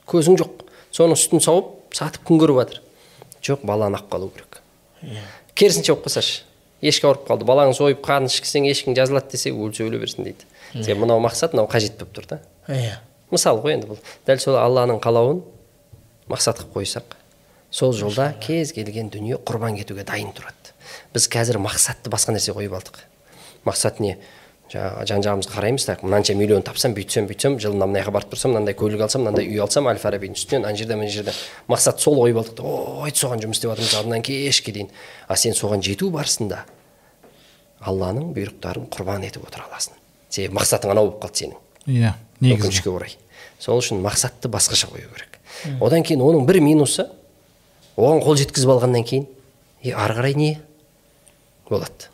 көзің 0.10 0.40
жоқ. 0.42 0.64
Соның 0.96 1.18
үстін 1.18 1.44
сауып 1.44 1.96
сатып 1.96 2.26
күн 2.28 2.42
көріп 2.42 2.62
жатыр. 2.62 2.82
Жоқ 3.46 3.66
баланы 3.68 4.00
алып 4.00 4.12
қалу 4.12 4.32
керек. 4.36 4.62
Иә. 5.04 5.24
Керісінше 5.56 5.94
болып 5.94 6.08
қалсашы. 6.08 6.42
Ешкі 6.82 7.10
ауырып 7.10 7.28
қалды. 7.28 7.48
Балаңды 7.48 7.78
сойып 7.78 8.02
қанын 8.06 8.32
ішкізсең 8.32 8.68
ешкің 8.72 8.96
жазылады 8.98 9.34
десе 9.36 9.52
өлсе 9.52 9.86
өле 9.88 10.00
берсін 10.00 10.28
дейді. 10.28 10.48
Себебі 10.74 11.04
мынау 11.04 11.20
мақсат 11.24 11.56
мынау 11.56 11.68
қажет 11.72 11.98
болып 12.00 12.16
тұр 12.16 12.28
да. 12.30 12.42
Иә. 12.68 13.00
Мысал 13.32 13.60
ғой 13.64 13.76
енді 13.76 13.92
бұл. 13.92 14.04
Дәл 14.28 14.40
сол 14.40 14.58
алланың 14.60 15.02
қалауын 15.04 15.44
мақсат 16.32 16.62
қылып 16.64 16.80
қойсақ 16.80 17.20
сол 17.72 17.94
жолда 17.94 18.34
кез 18.42 18.72
келген 18.74 19.10
дүние 19.14 19.38
құрбан 19.46 19.78
кетуге 19.78 20.04
дайын 20.04 20.32
тұрады. 20.34 20.74
Біз 21.14 21.28
қазір 21.30 21.60
мақсатты 21.62 22.10
басқа 22.10 22.34
нәрсе 22.34 22.54
қойып 22.56 22.74
алдық. 22.74 22.98
Мақсат 23.70 24.02
не 24.04 24.18
жаңағы 24.70 25.06
жан 25.10 25.24
жағымызға 25.26 25.56
қараймыз 25.56 25.86
так 25.88 26.04
мынанша 26.06 26.36
миллион 26.38 26.62
тапсам 26.66 26.94
бүйтсем 26.94 27.26
бүйтсем 27.30 27.56
жылына 27.62 27.88
мына 27.90 28.04
жаққа 28.04 28.14
барып 28.14 28.34
тұрсам 28.36 28.54
мынандай 28.54 28.76
көлік 28.78 29.02
алсам 29.02 29.24
мынандай 29.26 29.48
үй 29.50 29.58
алсам 29.64 29.90
әл 29.90 29.98
фарабидің 29.98 30.38
үстінен 30.38 30.68
ана 30.70 30.78
жерден 30.78 31.02
мына 31.02 31.10
жерден 31.10 31.40
мақсат 31.72 32.04
сол 32.04 32.20
қойып 32.22 32.38
алдық 32.44 32.60
та 32.60 32.74
ой 33.02 33.16
соған 33.18 33.42
жұмыс 33.42 33.58
істеп 33.58 33.74
жатырмыз 33.74 33.96
алдынан 33.98 34.22
кешке 34.22 34.76
дейін 34.76 34.92
а 35.26 35.40
сен 35.42 35.58
соған 35.58 35.82
жету 35.82 36.12
барысында 36.14 36.68
алланың 37.80 38.34
бұйрықтарын 38.36 38.88
құрбан 38.92 39.26
етіп 39.28 39.46
отыра 39.48 39.66
аласың. 39.70 39.96
Себебі 40.30 40.58
мақсатың 40.60 40.92
анау 40.94 41.10
болып 41.10 41.24
қалды 41.24 41.44
сенің. 41.44 41.60
Иә 41.88 42.14
негізі. 42.42 42.60
Өкінішке 42.60 42.92
орай. 42.92 43.16
Сол 43.60 43.80
үшін 43.80 44.02
мақсатты 44.04 44.52
басқаша 44.52 44.90
қою 44.92 45.08
керек. 45.14 45.40
Одан 45.82 46.04
кейін 46.04 46.24
оның 46.26 46.46
бір 46.48 46.60
минусы 46.64 47.08
оған 47.96 48.22
қол 48.26 48.38
жеткізіп 48.40 48.74
алғаннан 48.76 49.08
кейін 49.08 49.28
е 49.84 49.96
ары 49.96 50.20
қарай 50.20 50.36
не? 50.36 50.52
болады. 51.70 52.12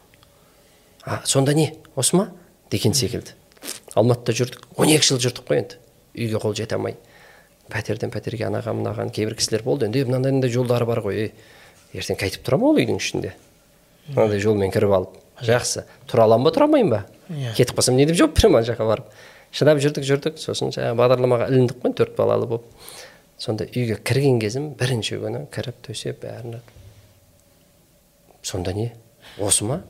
А 1.05 1.21
сонда 1.25 1.53
не 1.53 1.73
осы 1.95 2.15
ма? 2.17 2.31
Деген 2.71 2.93
секілді. 2.93 3.35
Алматыда 3.95 4.33
жүрдік. 4.35 4.65
Он 4.75 4.89
екі 4.89 5.05
жыл 5.07 5.21
жүрдік 5.21 5.45
қой 5.47 5.61
енді. 5.61 5.77
Үйге 6.15 6.41
қол 6.41 6.55
жете 6.57 6.75
алмай. 6.75 6.97
Пәтерден 7.71 8.11
пәтерге 8.13 8.47
анаған 8.49 8.81
мынаған 8.81 9.11
кейбір 9.13 9.37
кісілер 9.39 9.63
болды. 9.63 9.87
Енді 9.87 10.05
мынандай 10.09 10.33
мынандай 10.33 10.51
жолдары 10.53 10.85
бар 10.89 11.01
ғой 11.05 11.31
ертең 11.93 12.19
қайтып 12.19 12.43
тұра 12.45 12.59
ма 12.59 12.71
ол 12.71 12.81
үйдің 12.81 12.99
ішінде? 12.99 13.33
Мынандай 14.11 14.41
жолмен 14.43 14.73
кіріп 14.73 14.93
алып. 14.97 15.15
Жақсы. 15.45 15.85
Тұра 16.09 16.25
аламын 16.27 16.49
ба 16.49 16.53
тұра 16.55 16.67
алмаймын 16.67 16.91
ба? 16.91 17.01
Иә. 17.29 17.55
кетіп 17.55 17.79
қалсам 17.79 17.95
не 17.97 18.05
деп 18.05 18.17
жауап 18.19 18.35
беремін 18.37 18.59
ана 18.59 18.67
жаққа 18.67 18.87
барып? 18.89 19.09
Шыдап 19.55 19.79
жүрдік 19.81 20.05
жүрдік. 20.05 20.37
Сосын 20.41 20.73
жаңағы 20.75 20.99
бағдарламаға 20.99 21.49
іліндік 21.49 21.81
қой 21.81 21.95
төрт 21.97 22.15
балалы 22.17 22.47
болып. 22.47 22.67
Сонда 23.37 23.65
үйге 23.65 23.97
кірген 24.03 24.39
кезім 24.39 24.69
бірінші 24.79 25.19
күні 25.23 25.45
кіріп 25.51 25.81
төсеп 25.87 26.21
бәрін. 26.23 26.59
Сонда 28.43 28.73
не? 28.73 28.91
Осы 29.39 29.65
ма? 29.65 29.81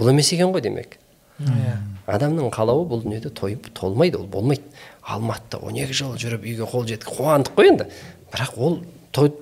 Бұл 0.00 0.10
емес 0.14 0.32
екен 0.32 0.52
ғой 0.54 0.64
демек. 0.64 0.96
Иә. 1.40 1.76
Адамның 2.10 2.50
қалауы 2.52 2.86
бұл 2.88 3.04
дүниеде 3.04 3.30
тойып 3.36 3.70
толмайды 3.76 4.18
ол 4.18 4.26
болмайды. 4.26 4.64
Алматыда 5.04 5.60
он 5.64 5.76
екі 5.78 5.94
жыл 5.96 6.16
жүріп 6.20 6.44
үйге 6.44 6.66
қол 6.68 6.86
жеткізіп 6.88 7.20
қуандық 7.20 7.56
қой 7.56 7.70
енді. 7.70 7.86
Бірақ 8.32 8.56
ол 8.58 8.78
той 9.12 9.32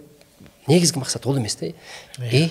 негізгі 0.69 1.03
мақсат 1.03 1.27
ол 1.27 1.39
емес 1.39 1.57
та 1.57 1.73
и 2.31 2.51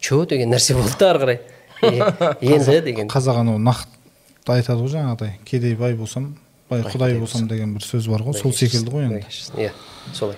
че 0.00 0.26
деген 0.26 0.52
нәрсе 0.52 0.74
болды 0.74 0.98
да 0.98 1.10
ары 1.10 1.22
қарай. 1.24 1.40
«Е, 1.82 2.36
енді 2.40 2.80
деген. 2.80 3.08
қазақ 3.08 3.40
анау 3.40 3.58
нақты 3.58 4.52
айтады 4.52 4.82
ғой 4.82 4.92
жаңағыдай. 4.94 5.38
Кедей 5.44 5.74
бай 5.76 5.94
болсам 5.94 6.36
бай 6.70 6.82
құдай 6.82 7.18
болсам 7.18 7.48
деген 7.48 7.74
бір 7.76 7.84
сөз 7.84 8.08
бар 8.10 8.22
ғой 8.26 8.38
сол 8.38 8.52
секілді 8.52 8.90
ғой 8.90 9.08
енді. 9.08 9.24
иә 9.56 9.72
солай. 10.14 10.36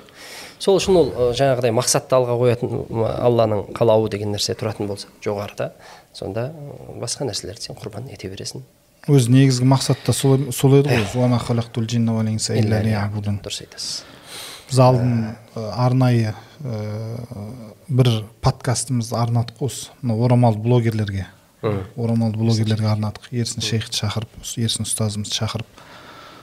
Сол 0.58 0.80
үшін 0.80 0.96
ол 0.98 1.12
жаңағыдай 1.38 1.70
мақсатты 1.70 2.16
алға 2.18 2.34
қоятын 2.40 3.04
алланың 3.22 3.68
қалауы 3.76 4.10
деген 4.10 4.32
нәрсе 4.34 4.56
тұратын 4.58 4.88
болса 4.90 5.06
жоғарыда 5.22 5.70
сонда 6.18 6.50
басқа 6.98 7.28
нәрселерді 7.28 7.68
сен 7.68 7.78
құрбан 7.78 8.10
ете 8.12 8.30
бересің. 8.32 8.64
Өзі 9.08 9.32
негізгі 9.32 9.68
мақсат 9.70 10.02
та 10.04 10.12
сол 10.12 10.50
сол 10.52 10.80
еді 10.80 10.90
ғой. 10.90 11.04
«Уама 11.14 11.38
халақтул 11.38 11.86
джинна 11.86 12.16
уал 12.16 12.28
инса 12.28 12.56
илля 12.58 12.82
лиябудун». 12.82 13.38
дұрыс 13.44 13.62
айтасыз. 13.62 14.02
Біз 14.68 14.80
алдын 14.84 15.12
ы, 15.54 15.62
арнайы 15.78 16.34
ы, 16.60 16.80
бір 17.88 18.10
подкастымызды 18.44 19.16
арнадық 19.16 19.62
осы. 19.64 19.92
Мына 20.02 20.18
орамалды 20.26 20.60
блогерлерге. 20.60 21.28
Орамалды 21.62 22.38
блогерлерге 22.38 22.90
арнадық. 22.90 23.30
Ерсін 23.30 23.64
шейхті 23.64 24.02
шақырып 24.02 24.42
ерсін 24.58 24.84
ұстазымызды 24.84 25.38
шақырып. 25.38 25.82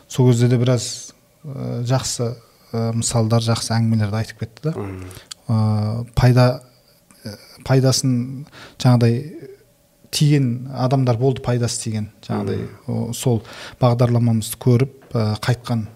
Сол 0.07 0.31
кезде 0.31 0.49
де 0.49 0.57
біраз 0.57 1.13
жақсы 1.43 2.33
мысалдар 2.73 3.43
жақсы 3.45 3.75
әңгімелерді 3.75 4.23
айтып 4.23 4.41
кетті 4.41 4.71
да. 4.71 6.05
Пайда 6.15 6.63
пайдасын 7.65 8.45
жаңағыдай 8.81 9.51
тиген 10.15 10.69
адамдар 10.71 11.19
болды 11.19 11.43
пайдасы 11.45 11.81
тиген 11.83 12.09
жаңағыдай 12.25 13.13
сол 13.17 13.41
бағдарламамызды 13.81 14.59
көріп 14.63 15.11
ы, 15.11 15.25
қайтқан 15.43 15.87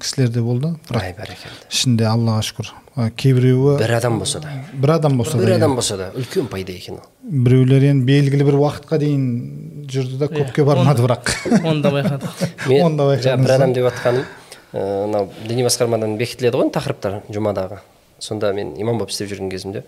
кісілер 0.00 0.32
де 0.34 0.42
болды. 0.42 0.72
Бірақ 0.88 1.14
бәрекелді. 1.20 1.66
ішінде 1.70 2.06
аллаға 2.10 2.42
шүкір. 2.42 2.72
Ы, 2.96 3.10
кейбіреуі 3.14 3.76
бір 3.78 3.94
адам 4.00 4.18
болса 4.18 4.40
да. 4.42 4.54
бір 4.72 4.96
адам 4.96 5.16
болса 5.20 5.36
да 5.38 5.44
бір 5.44 5.52
иә. 5.52 5.58
адам 5.60 5.76
болса 5.78 5.96
да 5.96 6.10
үлкен 6.18 6.48
пайда 6.50 6.72
екен 6.72 6.98
ол. 6.98 7.06
Біреулер 7.22 7.86
енді 7.92 8.06
белгілі 8.08 8.48
бір 8.48 8.58
уақытқа 8.64 8.98
дейін 8.98 9.86
жүрді 9.86 10.18
да 10.24 10.30
көпке 10.32 10.64
бармады 10.66 11.04
бірақ. 11.06 11.30
оны 11.70 11.82
да 11.84 11.94
байқадық. 11.94 12.44
Мен 12.66 12.84
Оны 12.88 12.98
да 12.98 13.08
байқадыңыз 13.12 13.28
жаңа 13.28 13.46
бір 13.46 13.54
адам 13.56 13.74
деп 13.76 13.86
жатқаным 13.90 14.24
мынау 14.72 15.30
діни 15.46 15.66
басқармадан 15.66 16.16
бекітіледі 16.18 16.64
ғой 16.64 16.72
тақырыптар 16.74 17.20
жұмадағы. 17.30 17.80
Сонда 18.18 18.52
мен 18.52 18.74
имам 18.78 18.98
болып 18.98 19.14
істеп 19.14 19.30
жүрген 19.30 19.50
кезімде 19.50 19.84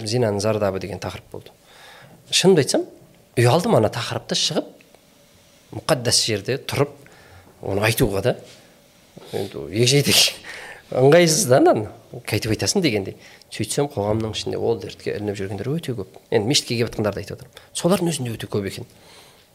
зинаның 0.00 0.40
зардабы 0.40 0.80
деген 0.80 1.00
тақырып 1.00 1.28
болды. 1.32 1.52
Шынымды 2.32 2.64
айтсам 2.64 2.86
ұялдым 3.38 3.76
ана 3.78 3.90
тақырыпта 3.92 4.36
шығып 4.38 4.68
мұқаддас 5.78 6.22
жерде 6.26 6.58
тұрып 6.58 6.92
оны 7.62 7.84
айтуға 7.86 8.22
да 8.24 8.36
енді 9.32 9.66
егжей 9.72 10.04
да 10.04 11.56
ананы 11.56 11.88
қайтіп 12.28 12.52
айтасың 12.52 12.82
дегендей 12.84 13.16
сөйтсем 13.52 13.88
қоғамның 13.92 14.34
ішінде 14.36 14.58
ол 14.60 14.78
дертке 14.80 15.14
ілініп 15.16 15.38
жүргендер 15.38 15.70
өте 15.72 15.94
көп 15.96 16.18
енді 16.30 16.48
мешітке 16.50 16.76
келіп 16.76 16.90
жатқандарды 16.90 17.22
айтып 17.22 17.38
отырмын 17.38 17.62
солардың 17.72 18.12
өзінде 18.12 18.34
өте 18.34 18.48
көп 18.52 18.68
екен 18.68 18.88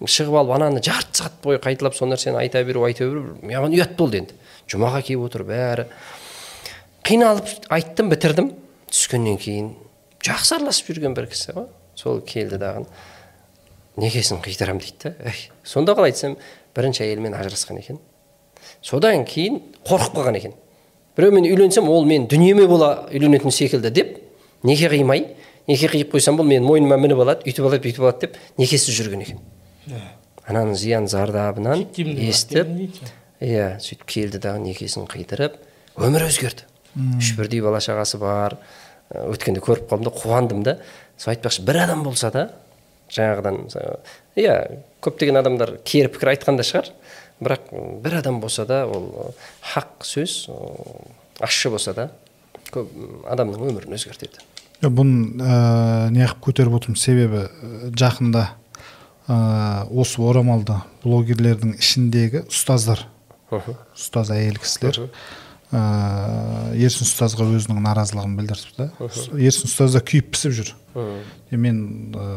шығып 0.02 0.40
алып 0.41 0.56
ананы 0.58 0.82
жарты 0.82 1.22
сағат 1.22 1.38
бойы 1.44 1.62
қайталап 1.62 1.98
сол 1.98 2.10
нәрсені 2.10 2.41
айта 2.41 2.64
беру 2.66 2.86
айта 2.88 3.06
беру 3.06 3.38
маған 3.44 3.78
ұят 3.78 3.94
болды 3.98 4.24
енді 4.24 4.38
жұмаға 4.74 5.04
келіп 5.06 5.28
отыр 5.30 5.45
бәрі 5.45 5.86
қиналып 7.06 7.70
айттым 7.70 8.10
бітірдім 8.14 8.52
түскеннен 8.90 9.38
кейін 9.41 9.74
жақсы 10.26 10.58
араласып 10.58 10.94
жүрген 10.94 11.18
бір 11.18 11.30
кісі 11.32 11.54
ғой 11.58 11.70
сол 11.98 12.22
келді 12.22 12.60
дағы 12.61 12.86
некесін 13.98 14.40
қидырамын 14.45 14.84
дейді 14.84 15.15
да 15.18 15.34
сонда 15.65 15.95
қалай 15.98 16.14
айтсам 16.14 16.38
бірінші 16.78 17.03
әйелімен 17.07 17.34
ажырасқан 17.34 17.80
екен. 17.82 17.98
Содан 18.82 19.26
кейін 19.26 19.61
қорқып 19.88 20.14
қалған 20.19 20.38
екен. 20.38 20.53
Біреумен 21.18 21.48
үйленсем 21.49 21.90
ол 21.90 22.06
мен 22.06 22.28
дүниеме 22.30 22.68
бола 22.69 23.07
үйленетін 23.10 23.52
секілді 23.52 23.90
деп 23.90 24.18
неке 24.64 24.91
қимай 24.91 25.26
неке 25.68 25.90
қиып 25.90 26.14
қойсам 26.14 26.38
бұл 26.38 26.45
менің 26.45 26.68
мойныма 26.68 26.99
мініп 27.02 27.24
алады 27.26 27.49
өйтіп 27.49 27.65
алады 27.65 27.82
бүйтіп 27.88 28.06
алады 28.06 28.28
деп 28.28 28.38
некесіз 28.61 28.94
жүрген 28.99 29.26
екен. 29.26 29.40
Ананың 30.45 30.78
зиян 30.78 31.07
зардабынан 31.10 31.88
естіп 31.98 32.69
иә 33.41 33.78
сөйтіп 33.82 34.06
келді 34.06 34.44
дағы 34.45 34.61
некесін 34.68 35.10
қидырып 35.10 35.57
өмірі 35.98 36.30
өзгерді. 36.30 36.69
Үш 37.18 37.34
бірдей 37.38 37.61
бала 37.65 37.82
шағасы 37.82 38.22
бар. 38.22 38.60
Өткенде 39.07 39.61
көріп 39.64 39.90
қалдым 39.90 40.06
да 40.07 40.11
қуандым 40.11 40.64
да 40.64 40.78
сол 41.18 41.34
айтпақшы 41.34 41.65
бір 41.68 41.84
адам 41.84 42.03
болса 42.06 42.31
да 42.34 42.49
жаңағыдан 43.14 43.64
иә 44.38 44.56
көптеген 45.03 45.39
адамдар 45.39 45.77
кері 45.88 46.11
пікір 46.14 46.34
айтқан 46.35 46.60
да 46.60 46.65
шығар. 46.68 46.91
Бірақ 47.39 47.72
бір 48.03 48.19
адам 48.19 48.39
болса 48.41 48.65
да 48.65 48.84
ол 48.89 49.34
хақ 49.61 50.06
сөз 50.06 50.48
ащы 51.39 51.72
болса 51.73 51.94
да 51.94 52.10
көп 52.73 52.91
адамның 53.30 53.68
өмірін 53.72 53.98
өзгертеді. 53.98 54.44
Бұны 54.81 55.41
ә, 55.41 56.10
неғып 56.14 56.41
көтеріп 56.49 56.77
отырмын. 56.77 56.99
Себебі 56.99 57.45
ә, 57.48 57.91
жақында 57.98 58.44
ә, 59.27 59.38
осы 59.89 60.22
орамалды 60.22 60.77
блогерлердің 61.06 61.77
ішіндегі 61.80 62.44
ұстаздар 62.52 63.07
ұстаз 63.49 64.34
әйел 64.35 64.60
кісілер 64.60 65.07
ә, 65.72 65.81
ерсін 66.80 67.03
ұстазға 67.07 67.48
өзінің 67.57 67.81
наразылығын 67.84 68.35
білдірді 68.39 68.73
да 68.77 68.88
ерсін 69.35 69.68
ұстаз 69.68 69.98
да 69.98 70.02
күйіп 70.07 70.30
пісіп 70.35 70.56
жүр. 70.61 70.73
Мен 71.52 71.81
ә, 72.15 72.27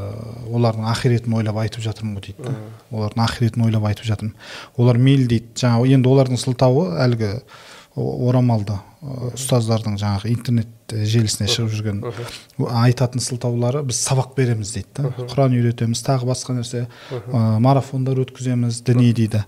олардың 0.51 0.89
ақиретін 0.91 1.37
ойлап 1.39 1.61
айтып 1.63 1.85
жатырмын 1.87 2.19
ғой 2.19 2.27
дейді 2.27 2.49
да. 2.49 2.55
Олардың 2.91 3.25
ақиретін 3.27 3.67
ойлап 3.69 3.87
айтып 3.91 4.09
жатырмын. 4.11 4.35
Олар 4.77 4.99
мейлі 4.99 5.29
дейді 5.31 5.63
жаңағы 5.63 5.93
енді 5.95 6.11
олардың 6.11 6.41
сылтауы 6.43 6.89
әлгі 7.07 7.31
орамалды 8.01 8.77
ы, 9.03 9.31
ұстаздардың 9.35 9.97
жаңағы 9.99 10.31
интернет 10.31 10.95
желісіне 10.95 11.49
шығып 11.51 11.73
жүрген 11.75 12.03
айтатын 12.83 13.23
сылтаулары 13.23 13.83
біз 13.87 13.99
сабақ 13.99 14.37
береміз 14.37 14.75
дейді 14.77 14.89
да. 14.95 15.11
Құран 15.31 15.57
үйретеміз 15.59 16.03
тағы 16.07 16.29
басқа 16.31 16.55
нәрсе 16.59 16.85
марафондар 17.31 18.19
өткіземіз 18.23 18.83
діни 18.87 19.11
дейді. 19.15 19.43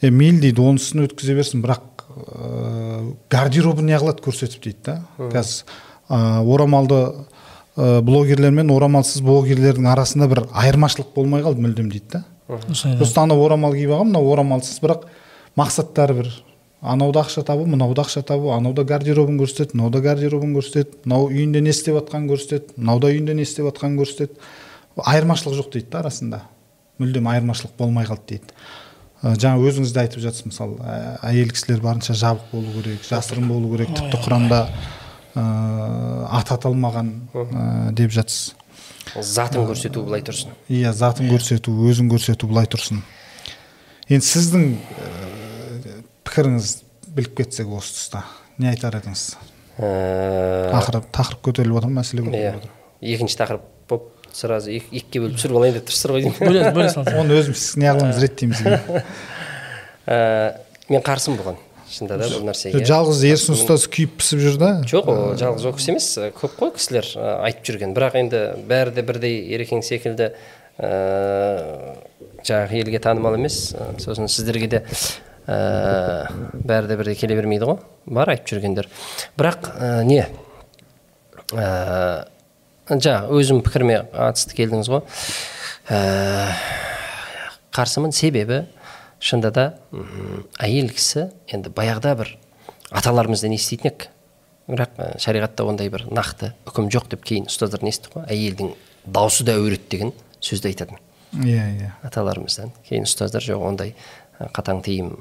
Е 0.00 0.10
мейлі 0.10 0.40
дейді 0.46 0.64
онысын 0.64 1.04
өткізе 1.04 1.36
берсін 1.36 1.64
бірақ 1.64 1.90
ы, 2.16 3.14
гардеробын 3.30 3.88
неғылады 3.90 4.22
көрсетіп 4.24 4.62
дейді 4.64 4.78
да. 4.86 4.96
Қазір 5.18 5.64
орамалды 6.08 7.00
ы, 7.76 8.00
блогерлер 8.02 8.54
мен 8.54 8.70
орамалсыз 8.70 9.22
блогерлердің 9.24 9.90
арасында 9.92 10.28
бір 10.30 10.44
айырмашылық 10.52 11.14
болмай 11.14 11.42
қалды 11.42 11.64
мүлдем 11.64 11.90
дейді 11.92 12.18
да. 12.18 12.24
Просто 12.46 13.22
анау 13.22 13.44
орамал 13.46 13.72
киіп 13.72 13.94
алған 13.96 14.10
мынау 14.12 14.32
орамалсыз 14.34 14.80
бірақ 14.82 15.06
мақсаттары 15.56 16.18
бір. 16.18 16.32
Анау 16.84 17.12
да 17.16 17.22
ақша 17.24 17.40
табу 17.48 17.64
мынау 17.64 17.94
да 17.96 18.02
ақша 18.04 18.20
табу 18.22 18.50
анау 18.52 18.74
да 18.76 18.84
гардеробын 18.84 19.38
көрсетеді 19.40 19.78
мынау 19.78 19.90
да 19.90 20.02
гардеробын 20.04 20.52
көрсетеді 20.52 20.98
мынау 21.06 21.30
үйінде 21.30 21.62
не 21.64 21.72
істеп 21.72 21.96
жатқанын 21.96 22.28
көрсетеді 22.28 22.76
мынау 22.76 23.00
да 23.00 23.08
үйінде 23.08 23.32
не 23.38 23.46
істеп 23.46 23.64
жатқанын 23.70 23.96
көрсетеді. 24.02 24.36
Айырмашылық 25.00 25.56
жоқ 25.62 25.70
дейді 25.72 25.88
да 25.90 26.02
арасында. 26.02 26.42
Мүлдем 27.00 27.24
айырмашылық 27.32 27.72
болмай 27.78 28.04
қалды 28.04 28.34
дейді. 28.34 28.52
Ә, 28.52 28.83
жаңа 29.24 29.62
өзіңіз 29.64 29.92
де 29.94 30.02
айтып 30.04 30.20
жатсыз 30.24 30.46
мысалы 30.50 30.76
ә, 30.84 31.16
әйел 31.30 31.48
кісілер 31.54 31.80
барынша 31.84 32.16
жабық 32.18 32.50
болу 32.52 32.74
керек 32.76 33.06
жасырын 33.08 33.48
болу 33.48 33.70
керек 33.72 33.94
тіпті 33.96 34.20
құранда 34.26 34.60
ыыы 35.34 36.26
аты 36.38 36.54
аталмаған 36.58 37.10
ә, 37.32 37.92
деп 37.96 38.12
жатсыз. 38.14 38.54
Затын 39.14 39.66
көрсету 39.68 40.04
былай 40.04 40.22
тұрсын. 40.24 40.54
иә 40.68 40.92
затын 40.92 41.28
көрсету 41.32 41.74
өзін 41.88 42.10
көрсету 42.12 42.48
былай 42.50 42.68
тұрсын. 42.70 43.02
Енді 44.08 44.28
сіздің 44.28 44.70
ә, 44.76 45.98
пікіріңіз 46.28 46.76
біліп 47.16 47.36
кетсек 47.40 47.68
осы 47.72 47.96
тұста 47.96 48.24
не 48.58 48.70
айтар 48.72 48.98
едіңіз? 49.00 49.26
Ә, 49.78 50.70
тақырып 50.74 51.10
тақырып 51.14 51.44
көтеріліп 51.48 51.80
отыр 51.80 51.94
мәселе 51.96 52.22
иә. 52.22 52.28
көтеріліп 52.28 52.60
отыр 52.62 52.74
екінші 53.04 53.38
тақырып 53.40 53.64
болып 53.88 54.13
сразу 54.34 54.72
ек- 54.74 54.90
екіге 54.90 55.22
бөліп 55.24 55.38
түсіріп 55.38 55.58
алайын 55.60 55.76
деп 55.78 55.86
тұрсыздар 55.90 56.14
ғой 56.16 56.24
деймін 56.24 56.40
бөле 56.42 56.64
бөле 56.74 56.88
салсаң 56.92 57.20
оны 57.22 57.36
өзіміз 57.40 57.62
неғыламыз 57.84 58.18
реттейміз. 58.24 58.64
Ә, 60.10 60.18
мен 60.92 61.04
қарсымын 61.06 61.38
бұған. 61.40 61.60
Шынында 61.94 62.16
да 62.18 62.26
бұл 62.32 62.42
нәрсеге. 62.48 62.80
Жалғыз 62.88 63.20
ерсін 63.28 63.54
ұстаз 63.54 63.84
күйіп 63.92 64.16
пісіп 64.18 64.40
жүр 64.42 64.56
да? 64.58 64.70
Жоқ 64.88 65.10
ол 65.12 65.20
жалғыз 65.38 65.66
ол 65.68 65.74
кісі 65.76 65.92
емес 65.92 66.08
ә, 66.18 66.30
көп 66.34 66.56
қой 66.58 66.72
кісілер 66.74 67.06
ә, 67.14 67.28
айтып 67.46 67.68
жүрген. 67.70 67.92
Бірақ 67.94 68.16
енді 68.18 68.40
бәрі 68.66 68.94
де 68.96 69.04
бірдей 69.06 69.36
ерекең 69.54 69.84
секілді 69.86 70.32
ә, 70.80 70.90
жаңағы 72.42 72.80
елге 72.82 72.98
танымал 73.04 73.36
емес. 73.38 73.60
Сосын 74.02 74.26
сіздерге 74.32 74.66
де 74.74 74.82
ә, 75.46 76.26
бәрі 76.66 76.90
де 76.90 76.98
бірдей 76.98 77.20
келе 77.20 77.36
бермейді 77.38 77.68
ғой. 77.70 77.78
Бар 78.10 78.32
айтып 78.34 78.56
жүргендер. 78.56 78.90
Бірақ 79.38 79.70
ә, 79.78 79.92
не? 80.08 80.24
Жаңағы 82.88 83.38
өзім 83.38 83.60
пікіріме 83.64 84.00
қатысты 84.12 84.56
келдіңіз 84.58 84.90
ғой. 84.92 85.04
Ә, 85.88 86.52
қарсымын 87.74 88.12
себебі 88.12 88.64
шынында 89.24 89.50
да 89.54 89.64
әйел 90.60 90.90
кісі 90.92 91.30
енді 91.48 91.72
баяғыда 91.74 92.14
бір 92.20 92.34
аталарымыздан 92.92 93.54
еститін 93.56 93.90
едік? 93.90 94.08
Бірақ 94.68 94.96
ә, 94.96 95.08
шариғатта 95.20 95.64
ондай 95.68 95.90
бір 95.92 96.06
нақты 96.12 96.52
үкім 96.68 96.90
жоқ 96.92 97.08
деп 97.12 97.24
кейін 97.24 97.48
ұстаздардан 97.50 97.90
естідік 97.90 98.18
қой 98.18 98.28
әйелдің 98.32 98.74
даусы 99.04 99.44
да 99.44 99.56
әурет 99.58 99.88
деген 99.92 100.12
сөзді 100.44 100.70
айтатын. 100.72 101.00
Иә 101.44 101.64
иә. 101.74 101.90
Аталарымыздан 102.06 102.72
кейін 102.88 103.08
ұстаздар 103.08 103.44
жоқ 103.44 103.64
ондай 103.68 103.92
ә, 104.38 104.48
қатаң 104.56 104.80
тыйым 104.86 105.12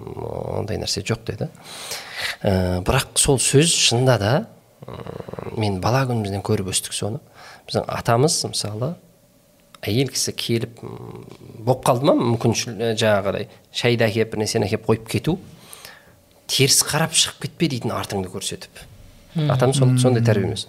ондай 0.59 0.79
нәрсе 0.79 1.03
жоқ 1.03 1.25
деді. 1.27 1.49
Ә, 2.43 2.79
бірақ 2.87 3.17
сол 3.19 3.39
сөз 3.39 3.71
шынында 3.71 4.17
да 4.19 4.33
мен 5.57 5.79
бала 5.83 6.03
күнімізден 6.07 6.43
көріп 6.43 6.71
өстік 6.71 6.95
соны. 6.95 7.19
Біздің 7.67 7.87
атамыз 7.87 8.37
мысалы 8.49 8.93
әйел 9.83 10.11
кісі 10.13 10.33
келіп 10.37 10.79
болып 10.83 11.83
қалды 11.87 12.07
ма 12.07 12.15
мүмкіншіл 12.19 12.77
ә, 12.77 12.93
жаңағыдай 12.99 13.49
шайды 13.75 14.07
әкеліп 14.07 14.33
бір 14.33 14.43
нәрсені 14.43 14.69
әкеліп 14.69 14.87
қойып 14.87 15.09
кету 15.11 15.37
теріс 16.47 16.81
қарап 16.87 17.15
шығып 17.17 17.47
кетпе 17.47 17.69
дейтін 17.71 17.93
артыңды 17.95 18.31
көрсетіп. 18.31 18.83
Атам 19.49 19.73
сол, 19.73 19.95
сондай 19.97 20.23
тәрбиеміз 20.25 20.67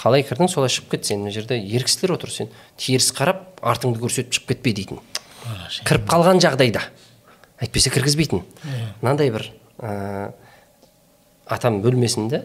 қалай 0.00 0.24
кірдің 0.26 0.50
солай 0.52 0.70
шығып 0.72 0.92
кет 0.92 1.08
сен 1.08 1.22
мына 1.24 1.32
жерде 1.34 1.56
ер 1.58 1.84
кісілер 1.86 2.16
отыр 2.16 2.32
сен 2.32 2.50
теріс 2.78 3.08
қарап 3.16 3.62
артыңды 3.64 4.00
көрсетіп 4.02 4.36
шығып 4.36 4.50
кетпе 4.52 4.72
дейтін. 4.76 5.00
Кіріп 5.88 6.04
қалған 6.10 6.40
жағдайда. 6.44 6.82
Әйтпесе 7.64 7.90
кіргізбейтін. 7.94 8.44
Мынандай 9.00 9.32
бір 9.32 9.48
ә, 9.80 10.32
атам 11.48 11.80
бөлмесінде 11.84 12.44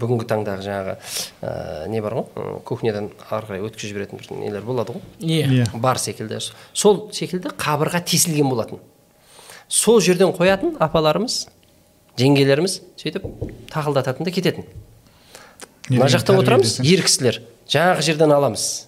бүгінгі 0.00 0.26
таңдағы 0.30 0.64
жаңағы 0.64 0.94
ә, 1.42 1.88
не 1.90 2.00
бар 2.04 2.16
ғой? 2.18 2.60
Кухнядан 2.66 3.10
ары 3.30 3.48
қарай 3.48 3.64
өткізіп 3.66 3.90
жіберетін 3.92 4.20
бір 4.20 4.30
нелер 4.40 4.64
болады 4.66 4.96
ғой. 4.96 5.04
Иә. 5.20 5.48
Иә. 5.48 5.66
Бар 5.80 5.98
секілді. 6.02 6.40
Сол 6.72 7.08
секілді 7.12 7.52
қабырға 7.58 8.02
тесілген 8.04 8.48
болатын. 8.50 8.82
Сол 9.68 10.00
жерден 10.04 10.34
қоятын 10.36 10.76
апаларымыз 10.82 11.46
жеңгелеріміз 12.20 12.80
сөйтіп 13.00 13.24
тақылдататын 13.72 14.26
да 14.26 14.34
кететін. 14.34 14.66
Мына 15.88 16.08
жақта 16.12 16.36
отырамыз 16.38 16.78
ер 16.84 17.02
кісілер. 17.04 17.40
Жаңағы 17.68 18.04
жерден 18.06 18.32
аламыз. 18.34 18.86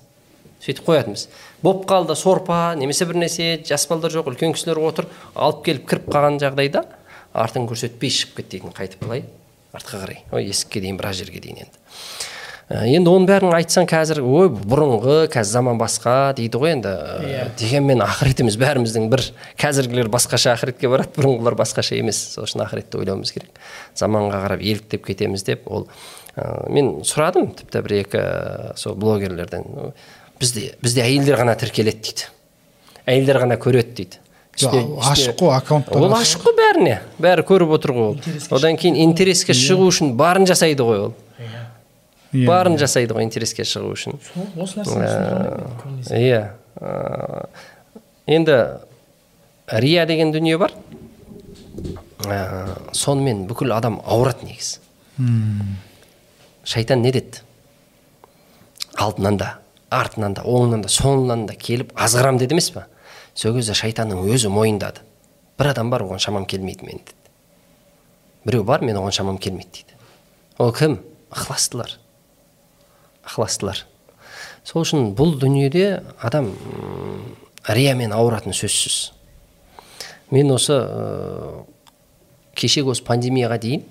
Сөйтіп 0.64 0.86
қоятынбыз. 0.86 1.26
Болып 1.62 1.84
қалды 1.88 2.14
сорпа 2.18 2.74
немесе 2.78 3.06
бір 3.08 3.20
нәрсе 3.22 3.56
жас 3.66 3.86
балдар 3.90 4.12
жоқ 4.14 4.30
үлкен 4.32 4.54
кісілер 4.56 4.80
отыр 4.82 5.08
алып 5.34 5.64
келіп 5.66 5.88
кіріп 5.90 6.08
қалған 6.12 6.38
жағдайда 6.42 6.84
артын 7.36 7.68
көрсетпей 7.68 8.12
шығып 8.12 8.40
кет 8.40 8.50
дейтін 8.54 8.74
қайтып 8.76 9.04
былай. 9.04 9.24
Артқа 9.74 10.02
қарай 10.04 10.22
ой 10.32 10.46
есікке 10.50 10.80
дейін 10.84 10.98
біраз 11.00 11.16
жерге 11.22 11.40
дейін 11.40 11.64
енді. 11.66 11.78
Ә, 12.66 12.80
енді 12.90 13.12
оның 13.12 13.28
бәрін 13.28 13.52
айтсаң 13.54 13.86
қазір 13.86 14.18
ой 14.26 14.48
бұрынғы 14.50 15.28
қазір 15.30 15.52
заман 15.52 15.78
басқа 15.78 16.32
дейді 16.34 16.58
ғой 16.58 16.72
енді. 16.74 16.90
Ә, 16.90 17.20
Иә. 17.22 17.44
дегенмен 17.60 18.02
ақыретіміз 18.02 18.56
бәріміздің 18.58 19.06
бір 19.12 19.22
қазіргілер 19.62 20.10
басқаша 20.10 20.56
ақыретке 20.56 20.90
барады 20.90 21.14
бұрынғылар 21.14 21.54
басқаша 21.60 21.94
емес. 22.00 22.18
Сол 22.34 22.48
үшін 22.48 22.64
ақыретті 22.66 22.98
ойлауымыз 22.98 23.30
керек. 23.36 23.62
Заманға 23.94 24.42
қарап 24.48 24.66
еліктеп 24.66 25.06
кетеміз 25.06 25.46
деп 25.46 25.70
ол 25.70 25.86
ә, 26.34 26.66
мен 26.68 27.04
сұрадым 27.06 27.52
тіпті 27.54 27.84
бір 27.86 27.96
екі 28.00 28.18
ә, 28.18 28.74
сол 28.74 28.98
блогерлерден. 28.98 29.92
Бізде 30.40 30.72
бізде 30.82 31.06
әйелдер 31.06 31.38
ғана 31.38 31.54
тіркеледі 31.54 32.02
дейді. 32.02 32.26
Әйелдер 33.06 33.44
ғана 33.46 33.62
көреді 33.62 33.94
дейді. 34.02 34.18
Ашық 34.56 35.36
қой, 35.36 35.52
аккаунттар 35.56 36.00
ол 36.00 36.14
ашық. 36.16 36.46
қой 36.46 36.56
бәріне. 36.56 37.00
Бәрі 37.20 37.44
көріп 37.46 37.74
отыр 37.76 37.92
ғой 37.92 38.08
ол. 38.14 38.18
Одан 38.50 38.76
кейін 38.80 38.96
интереске 38.96 39.52
шығу 39.52 39.90
үшін 39.90 40.14
барын 40.16 40.46
жасайды 40.48 40.86
ғой 40.86 41.08
ол. 41.08 41.14
Иә. 42.32 42.46
барын 42.46 42.78
жасайды 42.78 43.14
ғой 43.14 43.26
интереске 43.26 43.64
шығу 43.64 43.92
үшін. 43.92 44.18
Осы 44.56 44.80
нәрсені 44.80 45.68
көбінесе. 45.82 46.16
иә. 46.16 46.42
Ә, 46.80 47.46
енді 48.26 48.56
рия 49.68 50.06
деген 50.06 50.32
дүние 50.32 50.58
бар. 50.58 50.72
Ә, 52.24 52.78
сонымен 52.92 53.46
бүкіл 53.46 53.72
адам 53.76 54.00
ауырады 54.04 54.46
негізі 54.48 54.80
шайтан 56.66 57.02
не 57.02 57.12
деді? 57.12 57.42
Алдынан 58.98 59.36
да 59.38 59.58
артынан 59.90 60.34
да 60.34 60.42
оңынан 60.42 60.82
да 60.82 60.90
соңынан 60.90 61.46
да 61.46 61.54
келіп 61.54 61.92
азғырам 61.94 62.40
деді 62.40 62.56
емес 62.56 62.70
па 62.74 62.86
сол 63.36 63.56
кезде 63.56 63.76
шайтанның 63.76 64.24
өзі 64.32 64.50
мойындады 64.52 65.04
бір 65.58 65.72
адам 65.74 65.92
бар 65.92 66.06
оған 66.06 66.22
шамам 66.22 66.46
келмейді 66.48 66.88
мен 66.88 67.02
деді 67.04 67.14
біреу 68.46 68.64
бар 68.64 68.84
мен 68.84 68.96
оған 68.96 69.14
шамам 69.14 69.38
келмейді 69.38 69.82
дейді 69.82 70.00
ол 70.58 70.72
кім? 70.72 70.98
Ықыластылар 71.30 71.98
ықыластылар 73.26 73.84
сол 74.64 74.82
үшін 74.82 75.12
бұл 75.18 75.36
дүниеде 75.38 76.02
адам 76.18 76.50
риямен 77.68 78.12
ауыратын 78.14 78.54
сөзсіз. 78.54 79.12
Мен 80.30 80.50
осы 80.54 80.74
ә, 80.74 81.62
кешегі 82.58 82.92
осы 82.94 83.04
пандемияға 83.06 83.58
дейін 83.62 83.84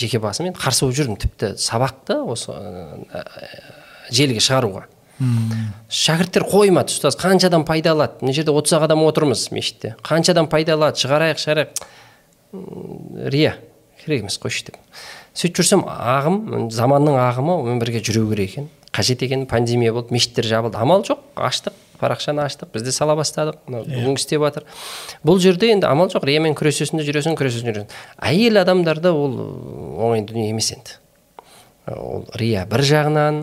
жеке 0.00 0.20
басым 0.20 0.50
енді 0.50 0.60
қарсы 0.60 0.84
болып 0.84 0.98
жүрдім. 0.98 1.18
Тіпті 1.20 1.52
сабақты 1.60 2.18
осы 2.20 2.52
ә, 2.52 3.24
желіге 4.10 4.40
шығаруға. 4.44 4.86
Шәкірттер 5.18 6.44
қоймады 6.48 6.90
ұстаз. 6.90 7.16
Қанша 7.20 7.46
адам 7.50 7.64
пайда 7.66 7.92
алады 7.94 8.24
мына 8.24 8.34
жерде 8.34 8.50
отыз 8.50 8.74
ақ 8.78 8.88
адам 8.88 9.04
отырмыз 9.06 9.50
мешітте. 9.54 9.94
Қанша 10.02 10.34
адам 10.34 10.48
пайда 10.50 10.74
алады 10.74 10.98
шығарайық. 11.02 11.38
Шығарайық 11.44 11.70
рия 13.30 13.56
керек 14.04 14.24
емес 14.24 14.38
қойшы 14.42 14.70
деп. 14.70 14.76
Сөйтіп 15.34 15.60
жүрсем 15.60 15.84
ағым 15.86 16.68
заманның 16.74 17.18
ағымы 17.18 17.60
онымен 17.60 17.80
бірге 17.82 18.02
жүру 18.02 18.26
керек 18.32 18.50
екен. 18.50 18.68
Қажет 18.94 19.22
екен 19.26 19.46
пандемия 19.50 19.92
болды 19.92 20.14
мешіттер 20.14 20.46
жабылды. 20.46 20.78
Амал 20.78 21.02
жоқ 21.06 21.18
аштық 21.34 21.74
парақшаны 21.98 22.44
аштық 22.44 22.70
біз 22.74 22.82
де 22.86 22.92
сала 22.92 23.16
бастадық 23.18 23.56
мынау 23.66 23.86
бүгін 23.86 24.18
істеп 24.18 24.42
жатыр. 24.42 24.66
Бұл 25.26 25.40
жерде 25.42 25.72
енді 25.74 25.86
амал 25.90 26.10
жоқ 26.12 26.26
риямен 26.26 26.54
күресесің 26.58 27.00
де 27.00 27.06
жүресің 27.08 27.38
күресесің 27.38 27.70
жүресің. 27.70 27.96
Әйел 28.18 28.60
адамдарда 28.62 29.14
ол 29.14 29.34
оңай 29.98 30.22
дүние 30.26 30.50
емес 30.52 30.70
енді. 30.74 30.98
Ол 31.86 32.24
рия 32.40 32.64
бір 32.68 32.84
жағынан 32.88 33.40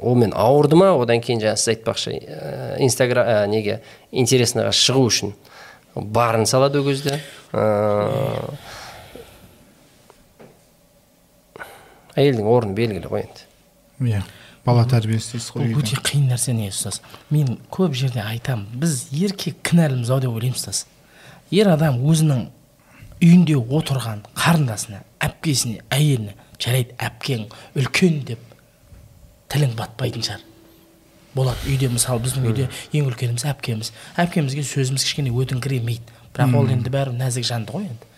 онымен 0.00 0.34
ауырды 0.36 0.76
ма? 0.76 0.92
Одан 0.98 1.22
кейін 1.24 1.40
жаңа 1.40 1.56
сіз 1.56 1.74
айтпақшы 1.76 2.16
инстаграм 2.84 3.48
неге 3.50 3.80
интересныйға 4.12 4.72
шығу 4.76 5.06
үшін 5.08 5.36
барын 5.94 6.46
салады 6.46 6.82
ол 6.82 6.90
кезде. 6.90 7.20
Ә, 7.52 8.50
әйелдің 12.18 12.50
орны 12.50 12.76
белгілі 12.76 13.08
ғой 13.08 13.24
енді. 13.24 13.48
Иә 14.04 14.22
бала 14.68 14.84
тәрбиесі 14.88 15.36
дейсіз 15.36 15.48
ғой. 15.54 15.70
бұл 15.72 15.82
өте 15.82 15.96
қиын 16.04 16.28
нәрсе 16.28 16.52
негізі 16.52 16.76
ұстаз? 16.76 17.00
Мен 17.32 17.56
көп 17.72 17.94
жерде 17.96 18.20
айтамын 18.20 18.68
біз 18.82 19.06
еркек 19.16 19.62
кінәліміз 19.64 20.10
ау 20.12 20.20
деп 20.20 20.34
ойлаймын 20.34 20.58
ұстаз. 20.58 20.84
Ер 21.54 21.70
адам 21.72 22.02
өзінің 22.04 22.44
үйінде 23.22 23.56
отырған 23.56 24.26
қарындасына 24.36 25.00
әпкесіне 25.24 25.80
әйеліне 25.94 26.36
жарайды 26.62 26.94
әпкең 26.98 27.46
үлкен 27.78 28.20
деп 28.28 28.42
тілің 29.52 29.74
батпайтын 29.78 30.24
шығар. 30.26 30.44
Болады 31.34 31.70
үйде 31.70 31.88
мысалы 31.92 32.22
біздің 32.24 32.46
үйде 32.50 32.68
ең 32.92 33.08
үлкеніміз 33.10 33.46
әпкеміз. 33.52 33.92
Әпкемізге 34.18 34.64
сөзіміз 34.66 35.04
кішкене 35.06 35.32
өтіңкіремейді. 35.32 36.16
Бірақ 36.34 36.56
ол 36.58 36.70
енді 36.72 36.92
бәрі 36.92 37.14
нәзік 37.16 37.46
жанды 37.46 37.74
ғой 37.74 37.86
енді. 37.88 38.08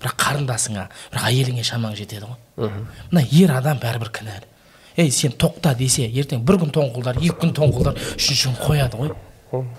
Бірақ 0.00 0.16
қарындасыңа 0.22 0.86
бірақ 1.12 1.26
әйеліңе 1.28 1.64
шамаң 1.66 1.96
жетеді 1.98 2.30
ғой. 2.30 2.70
Мына 3.10 3.24
ер 3.30 3.52
адам 3.52 3.80
бәрібір 3.82 4.12
кінәлі. 4.16 4.48
Ей 4.96 5.10
сен 5.14 5.36
тоқта 5.36 5.74
десе 5.76 6.08
ертең 6.08 6.42
бір 6.46 6.62
күн 6.64 6.72
тоңқылдар 6.74 7.20
екі 7.20 7.36
күн 7.42 7.52
тоңқылдар 7.56 8.00
үшінші 8.16 8.48
күн 8.48 8.58
қояды 8.64 9.00
ғой. 9.00 9.14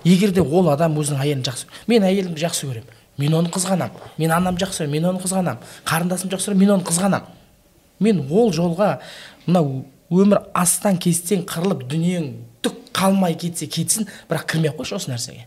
Егер 0.04 0.32
де 0.32 0.42
ол 0.42 0.68
адам 0.70 0.96
өзінің 1.00 1.22
әйелін 1.24 1.44
жақсы 1.46 1.68
мен 1.88 2.04
әйелімді 2.04 2.42
жақсы 2.44 2.68
көремін 2.68 2.98
мен 3.18 3.36
оны 3.38 3.52
қызғанамын 3.52 4.18
мен 4.18 4.32
анамды 4.32 4.66
жақсы 4.66 4.82
көремін 4.82 4.98
мен 4.98 5.06
оны 5.10 5.22
қызғанамын 5.22 5.70
қарындасымды 5.88 6.36
жақсы 6.36 6.50
көремін 6.50 6.64
мен 6.64 6.74
оны 6.76 6.84
қызғанамын 6.88 7.41
мен 8.02 8.24
ол 8.30 8.52
жолға 8.54 8.96
мынау 9.46 9.84
өмір 10.12 10.42
астан 10.54 10.98
кестен 11.00 11.44
қырылып 11.48 11.86
дүниең 11.90 12.28
түк 12.64 12.80
қалмай 12.96 13.36
кетсе 13.38 13.66
кетсін 13.66 14.08
бірақ 14.30 14.46
кірмей 14.52 14.72
ақ 14.72 14.82
қойшы 14.82 14.98
осы 14.98 15.12
нәрсеге. 15.12 15.46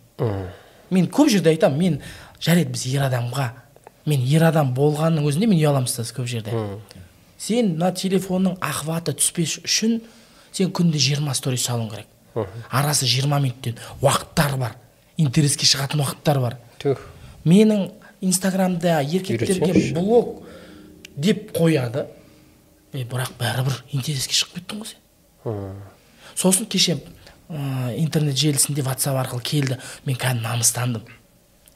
Мен 0.90 1.10
көп 1.12 1.30
жерде 1.34 1.54
айтамын 1.54 1.80
мен 1.80 2.00
жарайды 2.40 2.74
біз 2.74 2.86
ер 2.94 3.06
адамға 3.10 3.50
мен 4.06 4.26
ер 4.30 4.46
адам 4.50 4.74
болғанның 4.78 5.28
өзінде 5.30 5.50
мен 5.50 5.60
ұяламын 5.60 5.90
ұстаз 5.90 6.14
көп 6.16 6.30
жерде. 6.30 6.54
Сен 7.38 7.76
мына 7.76 7.92
телефонның 7.94 8.58
охваты 8.64 9.16
түспес 9.18 9.60
үшін 9.66 10.00
сен 10.56 10.72
күнде 10.72 11.02
жиырма 11.02 11.36
сторис 11.36 11.68
салуың 11.68 11.92
керек. 11.92 12.08
Арасы 12.70 13.08
жиырма 13.08 13.40
минуттен 13.40 13.78
уақыттар 14.02 14.58
бар 14.60 14.76
интереске 15.18 15.68
шығатын 15.68 16.02
уақыттар 16.04 16.40
бар. 16.44 16.58
Түх. 16.82 17.00
Менің 17.48 17.90
инстаграмда 18.26 19.00
еркектерге 19.02 19.94
блог 19.96 20.44
деп 21.16 21.52
қояды. 21.56 22.06
Е 22.96 23.06
бірақ 23.10 23.36
бәрібір 23.40 23.82
интереске 23.96 24.36
шығып 24.38 24.60
кеттің 24.60 24.82
ғой 24.82 24.94
сен. 24.94 25.76
Сосын 26.36 26.66
кеше 26.70 26.98
ә, 27.50 27.96
интернет 27.98 28.38
желісінде 28.38 28.82
ватсап 28.86 29.18
арқылы 29.22 29.44
келді. 29.46 29.78
Мен 30.06 30.18
кәдімгі 30.18 30.44
намыстандым. 30.44 31.06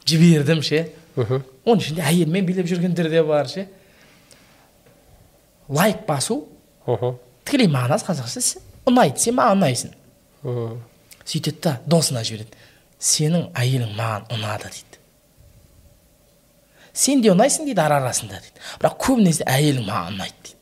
Жібердім 0.06 0.62
ше. 0.62 0.88
Оның 1.16 1.84
ішінде 1.84 2.02
әйелмен 2.06 2.46
билеп 2.46 2.66
жүргендер 2.70 3.10
де 3.10 3.22
бар 3.22 3.48
ше. 3.48 3.68
Лайк 5.68 6.06
басу. 6.08 6.42
Тікелей 7.44 7.68
мағынасы 7.70 8.06
қазақша 8.08 8.60
ұнайды 8.90 9.22
сен 9.22 9.36
маған 9.38 9.60
ұнайсың. 9.60 9.92
Сөйтеді 11.24 11.60
да 11.62 11.76
досына 11.86 12.22
жібереді. 12.26 12.56
Сенің 13.00 13.50
әйелің 13.56 13.92
маған 13.96 14.26
ұнады 14.34 14.70
дейді. 14.70 14.98
Сен 16.92 17.22
де 17.22 17.30
ұнайсың 17.32 17.68
дейді 17.68 17.80
ара 17.84 18.00
арасында 18.02 18.40
дейді. 18.40 18.64
Бірақ 18.82 18.98
көбінесе 19.04 19.46
әйелің 19.46 19.86
маған 19.86 20.16
ұнайды 20.16 20.34
дейді. 20.42 20.56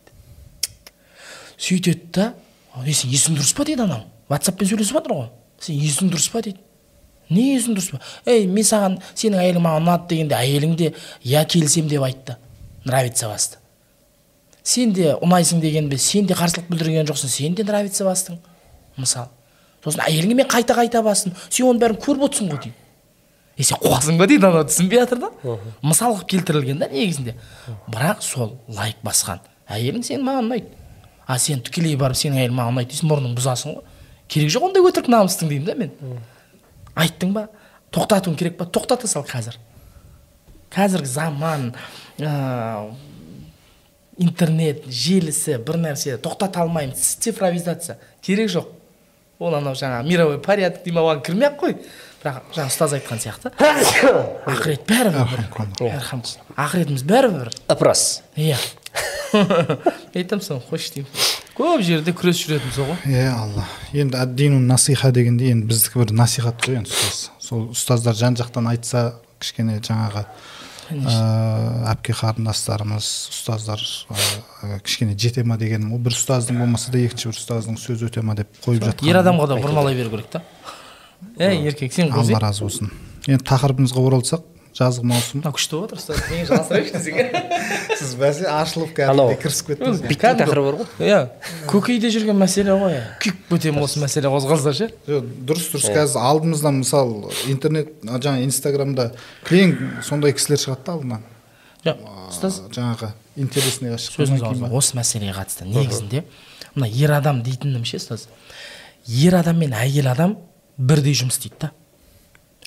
Сөйтеді 1.59 2.09
да 2.15 2.33
е 2.87 2.95
сен 2.95 3.11
есің 3.11 3.37
дұрыс 3.39 3.55
па? 3.57 3.65
дейді 3.67 3.83
анау. 3.83 4.07
Ватсаппен 4.31 4.69
сөйлесіп 4.69 4.99
жатыр 4.99 5.15
ғой. 5.17 5.29
Сен 5.61 5.79
есің 5.83 6.13
дұрыс 6.13 6.31
па? 6.33 6.43
дейді. 6.45 6.61
Не 7.31 7.57
есің 7.57 7.77
дұрыс 7.77 7.91
па? 7.93 8.01
Ей 8.27 8.47
мен 8.47 8.65
саған 8.65 8.99
сенің 9.15 9.43
әйелің 9.43 9.65
маған 9.65 9.85
ұнады 9.85 10.09
дегенде 10.13 10.37
әйелің 10.39 10.77
де 10.79 10.93
иә 11.25 11.45
келісемін 11.51 11.91
деп 11.91 12.05
айтты. 12.07 12.37
Нравится 12.87 13.29
басты. 13.29 13.59
Сен 14.63 14.93
де 14.95 15.15
ұнайсың 15.17 15.61
дегенде 15.61 15.99
сен 15.99 16.27
де 16.27 16.37
қарсылық 16.39 16.71
білдірген 16.71 17.09
жоқсың 17.11 17.33
сен 17.33 17.55
де 17.55 17.65
нравится 17.65 18.05
бастың 18.07 18.39
мысалы 18.97 19.29
сосын 19.85 20.05
әйеліңе 20.07 20.41
мен 20.41 20.49
қайта 20.49 20.77
қайта 20.77 21.03
бастым 21.03 21.35
сен 21.49 21.67
оның 21.69 21.83
бәрін 21.83 22.01
көріп 22.05 22.27
отырсың 22.29 22.51
ғой 22.53 22.63
дейді. 22.65 22.75
Е 23.59 23.65
сен 23.65 23.81
қуасың 23.83 24.19
ба? 24.19 24.27
дейді 24.27 24.47
анау 24.47 24.65
түсінбей 24.69 25.03
жатыр 25.03 25.25
да. 25.25 25.31
Мысал 25.83 26.17
қылып 26.17 26.29
келтірілген 26.33 26.79
да 26.79 26.89
негізінде. 26.93 27.35
Бірақ 27.89 28.23
сол 28.23 28.59
лайк 28.69 29.01
басқан. 29.05 29.41
Әйелің 29.69 30.05
сен 30.05 30.25
маған 30.25 30.49
ұнайды 30.49 30.88
а 31.29 31.37
сен 31.39 31.61
тікелей 31.61 31.97
барып 32.01 32.17
сенің 32.17 32.41
әйелің 32.41 32.57
маған 32.57 32.73
ұнайды 32.73 32.95
дейсің 32.95 33.11
мұрныңды 33.11 33.37
бұзасың 33.37 33.75
ғой. 33.77 33.97
Керек 34.33 34.53
жоқ 34.55 34.65
ондай 34.71 34.85
өтірік 34.89 35.11
намыстың 35.13 35.51
деймін 35.53 35.67
да 35.69 35.75
мен. 35.77 35.91
Айттың 36.97 37.35
ба? 37.37 37.43
Тоқтатуың 37.93 38.39
керек 38.41 38.57
па? 38.57 38.65
Тоқтата 38.65 39.09
сал 39.11 39.27
қазір. 39.29 39.59
Қазіргі 40.73 41.09
заман 41.09 41.71
ә, 42.17 42.33
интернет 44.17 44.89
желісі 44.89 45.59
бір 45.65 45.83
нәрсе. 45.85 46.17
Тоқтата 46.17 46.65
алмаймын. 46.65 46.97
Цифровизация. 46.97 47.99
Керек 48.25 48.49
жоқ. 48.53 48.73
Ол 49.39 49.55
анау 49.55 49.77
жаңағы 49.79 50.09
мировой 50.09 50.41
порядок 50.43 50.83
дей 50.83 50.97
ма? 50.97 51.05
Оған 51.05 51.23
кірмей 51.23 51.53
ақ 51.53 51.61
қой. 51.61 51.77
Бірақ 52.25 52.49
жаңа 52.57 52.73
ұстаз 52.73 52.97
айтқан 52.97 53.21
сияқты. 53.23 53.53
Ақырет 54.51 54.89
бәрібір 54.89 55.29
бір. 55.31 55.45
Ақыретіміз 56.59 57.05
бәрібір 57.07 57.45
бір. 57.45 57.53
Ыпрос 57.71 58.25
иә. 58.35 58.59
Айтамын 60.15 60.45
соны 60.45 60.63
қойшы 60.69 60.95
деймін 60.95 61.11
көп 61.59 61.83
жерде 61.85 62.15
күресіп 62.17 62.53
жүретініміз 62.53 62.79
ғой 62.79 63.15
иә 63.15 63.33
алла 63.33 63.65
енді 63.93 64.19
әддину 64.23 64.61
насиха 64.63 65.11
дегенде 65.15 65.51
енді 65.53 65.69
біздікі 65.71 66.05
бір 66.05 66.15
насихат 66.17 66.63
қой 66.65 66.81
енді 66.81 66.93
ұстаз 66.93 67.29
сол 67.43 67.67
ұстаздар 67.75 68.17
жан 68.19 68.39
жақтан 68.39 68.71
айтса 68.73 69.05
кішкене 69.43 69.81
жаңағы 69.85 70.25
ыыы 70.89 71.89
әпке 71.91 72.15
қарындастарымыз 72.17 73.09
ұстаздар 73.35 73.83
кішкене 74.85 75.17
жете 75.19 75.45
ма 75.45 75.59
дегенім 75.61 75.93
ғой 75.93 76.05
бір 76.07 76.17
ұстаздың 76.17 76.63
болмаса 76.63 76.93
да 76.95 77.03
екінші 77.03 77.29
бір 77.29 77.41
ұстаздың 77.43 77.77
сөзі 77.81 78.09
өте 78.09 78.25
ма 78.25 78.37
деп 78.39 78.49
қойып 78.65 78.87
жатқан 78.89 79.11
ер 79.11 79.21
адамға 79.21 79.51
да 79.53 79.59
бұрмалай 79.61 79.99
беру 79.99 80.15
керек 80.17 80.31
та 80.33 80.43
ей 81.37 81.67
еркек 81.69 81.93
сен 81.93 82.13
алла 82.13 82.41
разы 82.41 82.65
болсын 82.65 82.93
енді 83.29 83.45
тақырыбымызға 83.51 84.07
оралсақ 84.09 84.47
жазғы 84.79 85.05
маусым. 85.11 85.41
Мынау 85.41 85.55
күшті 85.57 85.75
болып 85.75 85.95
жатыр 85.99 85.99
ұстаз 85.99 86.19
неге 86.31 86.45
жалғастырайықшы 86.49 86.93
десең 86.95 87.97
сіз 87.99 88.13
бәсе 88.21 88.47
ашылып 88.53 88.93
кәдімгідей 88.95 89.39
кірісіп 89.43 89.71
кеттіңіз 89.73 90.03
биттің 90.05 90.39
тақырыбы 90.39 90.69
бар 90.69 90.77
ғой. 90.79 90.87
Иә 91.03 91.19
көкейде 91.71 92.13
жүрген 92.15 92.39
мәселе 92.39 92.77
ғой. 92.79 92.99
Күйіп 93.25 93.41
кетемін 93.51 93.83
осы 93.83 94.03
мәселе 94.03 94.31
қозғалса 94.31 94.75
ше? 94.79 94.91
Жоқ 95.09 95.33
дұрыс 95.49 95.67
дұрыс. 95.73 95.89
Қазір 95.97 96.23
алдымыздан 96.31 96.79
мысалы 96.85 97.33
интернет 97.51 97.91
жаңағы 98.07 98.47
инстаграмда 98.47 99.09
кілең 99.49 99.75
сондай 100.07 100.37
кісілер 100.39 100.63
шығады 100.63 100.87
да 100.87 100.95
алдынан. 100.95 101.27
Жоқ 101.89 102.07
ұстаз. 102.29 102.61
жаңағы 102.75 103.11
интересныйға 103.39 103.99
алыңыз 103.99 104.63
ба? 104.63 104.71
Осы 104.75 104.99
мәселеге 104.99 105.35
қатысты. 105.35 105.67
Негізінде 105.67 106.25
мына 106.75 106.89
ер 106.91 107.15
адам 107.19 107.43
дейтінім 107.43 107.85
ше 107.89 107.99
ұстаз? 107.99 108.29
Ер 109.07 109.39
адам 109.39 109.59
мен 109.63 109.75
әйел 109.75 110.11
адам 110.11 110.37
бірдей 110.77 111.15
жұмыс 111.17 111.39
істейді 111.39 111.67
да. 111.67 111.71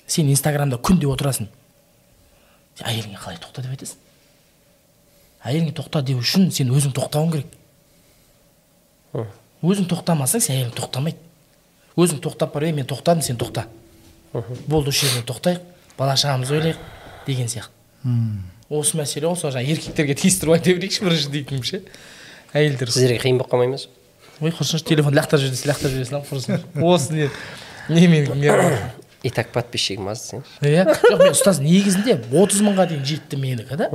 Сен 0.06 0.28
инстаграмда 0.32 0.76
күнде 0.76 1.06
отырасың. 1.08 1.48
Әйеліңе 2.80 3.18
қалай 3.20 3.38
тоқта 3.42 3.62
деп 3.64 3.74
айтасың? 3.74 3.98
Әйеліңе 5.44 5.74
тоқта 5.76 6.02
деу 6.06 6.22
үшін 6.22 6.50
сен 6.54 6.72
өзің 6.72 6.94
тоқтауың 6.96 7.32
керек. 7.34 7.52
Өзің 9.62 9.88
тоқтамасаң 9.90 10.42
сен 10.42 10.56
әйелің 10.56 10.74
тоқтамайды. 10.78 11.18
Өзің 11.96 12.22
тоқтап 12.24 12.54
барып 12.54 12.70
ей 12.70 12.76
мен 12.78 12.88
тоқтадым 12.88 13.22
сен 13.22 13.36
тоқта. 13.36 13.66
Болды 14.66 14.90
осы 14.90 15.06
жерден 15.06 15.26
тоқтайық 15.28 15.60
бала 15.98 16.16
шағамызды 16.16 16.56
ойлайық 16.56 16.78
деген 17.26 17.50
сияқты. 17.52 17.72
Осы 18.72 18.96
мәселе 18.96 19.28
ғой 19.28 19.36
сол 19.36 19.52
жаңағы 19.52 19.74
еркектерге 19.76 20.14
тиістіріп 20.16 20.56
айта 20.56 20.72
берейікші 20.72 21.04
бірінші 21.04 21.32
дейтінім 21.34 21.66
ше? 21.68 21.82
Әйелдер 22.56 22.88
сіздерге 22.88 23.20
қиын 23.20 23.42
болып 23.42 23.52
қалмай 23.52 23.68
ма 23.74 23.82
сол? 23.82 23.92
ой 24.42 24.50
құрысыншы 24.50 24.86
телефонды 24.88 25.20
лақтырып 25.20 25.44
жібер 25.44 25.54
десе 25.54 25.68
лақтырып 25.70 25.92
жібересің 25.92 26.16
ау 26.16 26.24
құрысыншы 26.26 26.82
осы 26.82 27.12
не 27.14 27.28
немен 27.94 28.24
и 29.22 29.30
так 29.30 29.52
подписчигім 29.54 30.08
аз 30.10 30.22
десеңші 30.26 30.66
иә 30.66 30.84
жоқ 30.98 31.18
мен 31.22 31.32
ұстаз 31.34 31.60
негізінде 31.62 32.16
отыз 32.34 32.62
мыңға 32.66 32.88
дейін 32.90 33.04
жетті 33.06 33.38
менікі 33.38 33.76
да. 33.78 33.88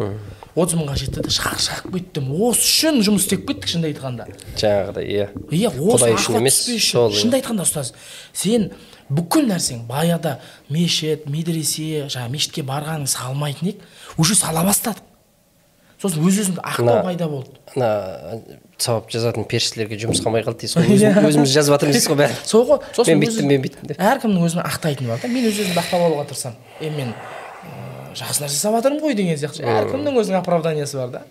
Отыз 0.55 0.77
мыңға 0.79 0.95
жетті 1.01 1.23
да 1.25 1.29
шаршап 1.35 1.89
кеттім 1.93 2.29
осы 2.47 2.63
үшін 2.63 3.01
жұмыс 3.05 3.25
істеп 3.27 3.43
кеттік 3.49 3.67
шынымды 3.69 3.91
айтқанда. 3.91 4.25
Жаңағыдай 4.57 5.05
иә. 5.11 5.25
Иә 5.51 5.73
Құдай 5.75 6.15
үшін 6.15 6.39
емес, 6.39 6.61
иә. 6.71 6.79
шынымды 7.11 7.41
айтқанда 7.41 7.65
ұстаз 7.67 7.91
сен 8.33 8.69
бүкіл 9.11 9.45
нәрсең 9.51 9.83
баяғыда 9.91 10.37
мешіт 10.73 11.27
медресе 11.29 12.07
жаңағы 12.07 12.31
мешітке 12.33 12.63
барғаныңды 12.67 13.11
салмайтын 13.11 13.69
едік 13.73 13.83
уже 14.17 14.35
сала 14.35 14.63
бастадық 14.67 15.03
сосын 16.01 16.23
өз 16.27 16.41
өзіңді 16.43 16.63
ақтау 16.63 16.87
Мына- 16.87 17.03
пайда 17.03 17.27
болды. 17.27 17.51
ана 17.75 18.41
сауап 18.77 19.09
жазатын 19.13 19.45
періштелерге 19.49 19.97
жұмыс 20.03 20.19
қалмай 20.23 20.43
қалды 20.45 20.65
дейсіз 20.65 20.77
ғой. 20.77 20.91
Өзім- 20.97 21.25
өзіміз 21.31 21.53
жазып 21.55 21.73
жатырмыз 21.75 21.97
дейсіз 21.97 22.11
ғой 22.11 22.19
бәрі 22.21 22.35
сол 22.45 22.65
ғой. 22.69 22.81
Сосын 22.93 23.17
мен 23.17 23.23
бүйттім 23.25 23.49
мен 23.51 23.63
бүйттім 23.65 23.89
деп 23.91 24.01
әркімнің 24.01 24.45
өзінің 24.47 24.67
ақтайтыны 24.69 25.07
бар 25.09 25.21
да. 25.23 25.31
Мен 25.33 25.47
өз 25.49 25.57
өзімді 25.63 25.81
ақтап 25.81 26.05
алуға 26.07 26.27
тырысамын. 26.29 26.59
Е 26.81 26.91
мен 26.93 27.13
жақсы 28.17 28.43
нәрсе 28.45 28.53
жасап 28.59 28.77
жатырмын 28.77 29.01
ғой 29.01 29.17
деген 29.17 29.37
сияқты. 29.41 29.65
Әркімнің 29.65 30.21
өзінің 30.21 30.39
оправданиясы 30.43 30.97
бар 31.01 31.09
да. 31.15 31.23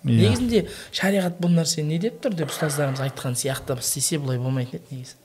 Иә. 0.00 0.16
негізінде 0.16 0.60
шариғат 0.96 1.34
бұл 1.44 1.50
нәрсе 1.52 1.82
не 1.84 1.98
деп 2.00 2.22
тұр 2.24 2.32
деп 2.32 2.48
ұстаздарымыз 2.48 3.02
айтқан 3.04 3.34
сияқты 3.36 3.74
істесе 3.82 4.16
бұлай 4.16 4.38
болмайтын 4.40 4.80
еді 4.80 4.96
негізі. 4.96 5.16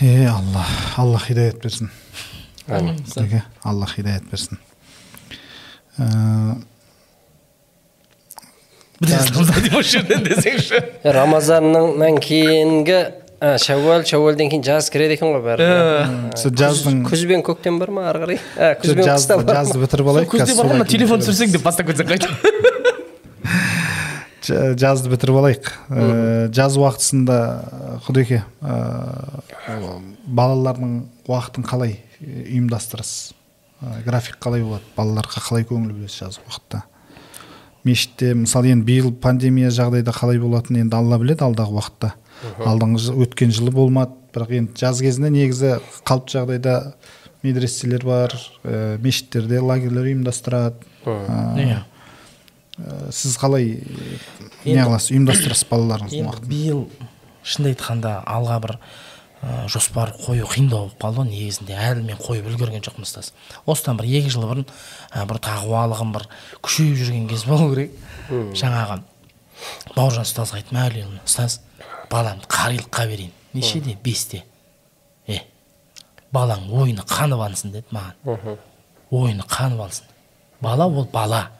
Е 0.00 0.28
алла 0.30 0.62
алла 0.96 1.18
хидаят 1.18 1.58
берсін. 1.64 1.90
Алла 3.64 3.86
хидаят 3.90 4.22
берсін. 4.30 4.58
Дейді 9.00 9.78
осы 9.78 9.94
жерден 9.94 10.26
десеңші 10.26 10.76
рамазаннан 11.16 12.18
кейінгі 12.20 12.98
а, 13.40 13.54
шәуәл 13.56 14.04
шәуәлден 14.04 14.50
кейін 14.52 14.64
жаз 14.66 14.90
кіреді 14.92 15.16
екен 15.16 15.30
ғой 15.32 15.40
бәрі 15.46 15.68
сіз 16.36 16.52
жаздың 16.60 16.98
күз 17.08 17.22
бен 17.30 17.40
көктем 17.46 17.78
бар 17.80 17.94
ма 17.96 18.04
ары 18.10 18.20
қарай 18.26 18.38
а, 18.58 18.74
күз 18.76 18.92
бен 18.98 19.08
жазды, 19.08 19.32
қыста 19.32 19.38
бар 19.40 19.46
ма? 19.48 19.54
жазды 19.56 19.80
бітіріп 19.80 20.10
алайық 20.12 20.28
күзде 20.34 20.56
бар 20.58 20.68
ғой 20.74 20.84
телефон 20.92 21.24
түсірсең 21.24 21.54
деп 21.56 21.64
бастап 21.64 21.88
кетсең 21.88 22.12
қайтып 22.12 22.32
жазды 24.84 25.14
бітіріп 25.14 25.40
алайық 25.40 25.72
жаз 26.60 26.76
уақытысында 26.84 27.40
құдеке 28.04 28.44
балалардың 30.28 30.92
уақытын 31.24 31.64
қалай 31.72 31.96
ұйымдастырасыз 32.20 33.32
график 34.04 34.36
қалай 34.44 34.60
болады 34.60 34.84
балаларға 34.96 35.40
қалай 35.48 35.64
көңіл 35.64 35.96
бөлесіз 35.96 36.26
жазғы 36.26 36.44
уақытта 36.50 36.84
мешітте 37.84 38.34
мысалы 38.34 38.70
енді 38.74 38.84
биыл 38.86 39.12
пандемия 39.12 39.70
жағдайда 39.72 40.12
қалай 40.16 40.38
болатынын 40.42 40.84
енді 40.86 40.96
алла 40.96 41.18
біледі 41.18 41.44
алдағы 41.46 41.76
уақытта. 41.78 42.12
Алдыңғы 42.64 43.00
жыл- 43.06 43.20
өткен 43.26 43.52
жылы 43.52 43.72
болмады 43.72 44.12
бірақ 44.34 44.52
енді 44.58 44.80
жаз 44.80 45.00
кезінде 45.00 45.30
негізі 45.34 45.78
қалыпты 46.08 46.36
жағдайда 46.38 46.74
медреселер 47.42 48.04
бар 48.04 48.34
ә, 48.64 48.98
мешіттерде 49.00 49.60
лагерьлер 49.60 50.08
ұйымдастырады. 50.10 50.76
Иә 51.06 51.82
Ә, 52.80 53.10
сіз 53.12 53.34
қалай 53.36 53.82
не 54.64 54.72
Енді- 54.72 54.86
қыласыз 54.88 55.10
ұйымдастырасыз 55.12 55.66
балаларыңыздың 55.68 56.28
уақытын? 56.30 56.48
биыл 56.48 56.78
шынымды 57.44 57.74
айтқанда 57.74 58.12
алға 58.24 58.56
бір 58.64 58.72
ә, 59.42 59.68
жоспар 59.68 60.12
қою 60.16 60.46
қиындау 60.48 60.88
болып 60.88 60.98
қалды 61.00 61.22
ғой 61.22 61.30
негізінде. 61.30 61.76
Әлі 61.76 62.04
мен 62.04 62.18
қойып 62.20 62.48
үлгерген 62.50 62.84
жоқпын 62.84 63.06
ұстаз. 63.06 63.32
Осыдан 63.66 63.96
бір 64.00 64.08
екі 64.20 64.32
жыл 64.32 64.44
бұрын 64.48 64.66
ә, 64.66 65.24
бір 65.26 65.40
тағуалығым 65.46 66.12
бір 66.16 66.26
күшейіп 66.60 66.98
жүрген 67.00 67.28
кез 67.30 67.46
болу 67.48 67.70
керек. 67.74 67.94
Жаңағы 68.30 69.00
бауыржан 69.96 70.28
ұстазға 70.28 70.60
айттым 70.60 70.78
мәулен 70.78 71.16
ұстаз 71.24 71.60
баламды 72.10 72.48
қарилыққа 72.50 73.06
берейін 73.08 73.32
нешеде 73.52 73.96
бесте. 74.04 74.44
Е 75.26 75.42
балаң 76.32 76.68
ойыны 76.70 77.04
қанып 77.08 77.40
алсын 77.46 77.72
деді 77.72 77.96
маған. 77.96 78.58
Ойыны 79.10 79.46
қанып 79.48 79.82
алсын 79.86 80.06
бала 80.60 80.86
ол 80.86 81.08
бала. 81.12 81.50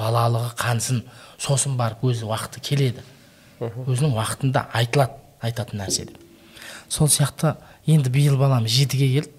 Балалығы 0.00 0.54
қансын. 0.56 1.02
Сосын 1.38 1.76
барып 1.76 2.02
өзі 2.08 2.24
уақыты 2.24 2.60
келеді 2.64 3.02
өзінің 3.60 4.14
уақытында 4.16 4.66
айтылады 4.72 5.18
айтатын 5.44 5.82
нәрсе 5.82 6.06
деп. 6.08 6.29
Сол 6.90 7.08
сияқты 7.08 7.54
енді 7.86 8.10
биыл 8.10 8.36
балам 8.40 8.66
жетіге 8.66 9.08
келді. 9.14 9.30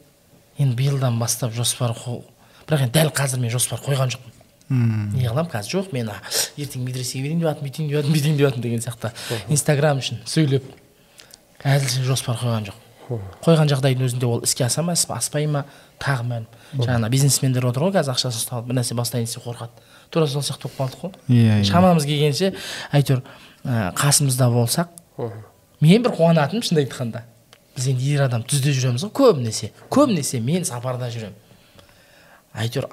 Енді 0.58 0.76
биылдан 0.80 1.20
бастап 1.20 1.54
жоспар 1.54 1.92
қо- 1.96 2.22
бірақ 2.68 2.86
енді 2.88 3.00
дәл 3.00 3.12
қазір 3.16 3.40
мен 3.44 3.52
жоспар 3.52 3.80
қойған 3.84 4.14
жоқпын. 4.16 4.38
Не 4.72 5.28
қыламын 5.28 5.52
қазір 5.52 5.82
жоқ 5.82 5.92
мен 5.94 6.10
ертең 6.58 6.86
медресеге 6.86 7.24
берейін 7.28 7.42
деп 7.42 7.50
жатырмын 7.50 7.66
бүйтейін 7.68 7.90
деп 7.90 7.98
жатырмын 7.98 8.16
бүйтейін 8.16 8.38
деп 8.38 8.46
жатырмын 8.48 8.64
деген 8.64 8.80
сияқты. 8.80 9.12
Инстаграм 9.52 10.00
үшін 10.00 10.22
сөйлеп 10.26 10.64
әзірше 11.64 12.06
жоспар 12.08 12.40
қойған 12.40 12.70
жоқ 12.72 12.80
қойған 13.44 13.68
жағдайдың 13.68 14.06
өзінде 14.08 14.26
ол 14.30 14.44
іске 14.48 14.64
аса 14.64 14.82
ма 14.82 14.94
аспай 14.94 15.46
ма 15.48 15.66
тағы 16.00 16.24
мәлім. 16.24 16.46
Жаңағы 16.78 17.10
бизнесмендер 17.12 17.66
отыр 17.68 17.84
ғой 17.90 17.92
қазір 17.98 18.14
ақшасын 18.14 18.40
ұстап 18.40 18.54
алып 18.62 18.70
бір 18.70 18.78
нәрсе 18.80 18.96
бастайын 18.96 19.26
десе 19.28 19.42
қорқады. 19.44 19.84
Тура 20.10 20.28
сол 20.28 20.42
сияқты 20.42 20.70
болып 20.78 20.80
қалдық 20.80 21.02
қой. 21.02 21.12
Иә, 21.28 21.60
иә. 21.60 21.66
шамамыз 21.68 22.06
келгенше 22.08 22.54
әйтеуір 22.94 23.22
ә, 23.66 23.92
қасымызда 24.00 24.48
болсақ 24.54 24.88
мен 25.82 26.04
бір 26.04 26.12
қуанатыным 26.16 26.64
шынымды 26.64 26.86
айтқанда. 26.88 27.24
Біз 27.76 27.88
енді 27.92 28.14
ер 28.14 28.26
адам 28.28 28.44
түзде 28.44 28.74
жүреміз 28.76 29.06
ғой 29.08 29.14
көбінесе. 29.22 29.72
Көбінесе 29.92 30.42
мен 30.44 30.66
сапарда 30.68 31.10
жүремін. 31.14 31.38
Әйтеуір 32.54 32.88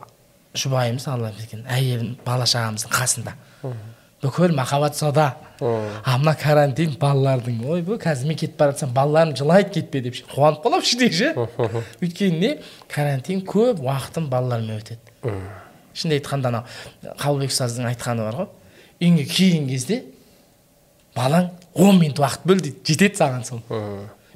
жұбайымыз 0.58 1.06
алла 1.10 1.32
берген 1.36 1.64
әйелім 1.68 2.16
бала 2.26 2.46
шағамыздың 2.48 2.92
қасында. 2.94 3.34
Бүкіл 4.22 4.54
махаббат 4.54 4.96
сода 4.98 5.36
а 5.60 6.16
мына 6.18 6.34
карантин 6.38 6.96
балалардың 6.98 7.60
ойбай 7.70 8.00
қазір 8.02 8.26
мен 8.30 8.38
кетіп 8.38 8.56
бара 8.58 8.72
жатсам 8.72 8.90
балаларым 8.94 9.36
жылайды 9.38 9.70
кетпе 9.76 10.00
деп 10.02 10.16
қуанып 10.32 10.64
қаламын 10.64 10.86
іштей 10.86 11.12
ше. 11.12 11.28
Өйткені 12.02 12.38
не? 12.40 12.50
Карантин 12.90 13.44
көп 13.46 13.82
уақытым 13.84 14.26
балалармен 14.30 14.80
өтеді. 14.80 14.98
Шынымды 15.94 16.18
айтқанда 16.18 16.50
анау 16.50 17.14
қабылбек 17.18 17.54
ұстаздың 17.54 17.86
айтқаны 17.92 18.26
бар 18.26 18.40
ғой. 18.40 18.48
Үйіңе 18.98 19.26
келген 19.30 19.68
кезде 19.70 20.02
балаң 21.14 21.52
он 21.74 21.98
минут 22.00 22.18
уақыт 22.18 22.46
бөл 22.46 22.62
дейді 22.62 22.82
жетеді 22.90 23.22
саған 23.22 23.46
сол. 23.46 23.62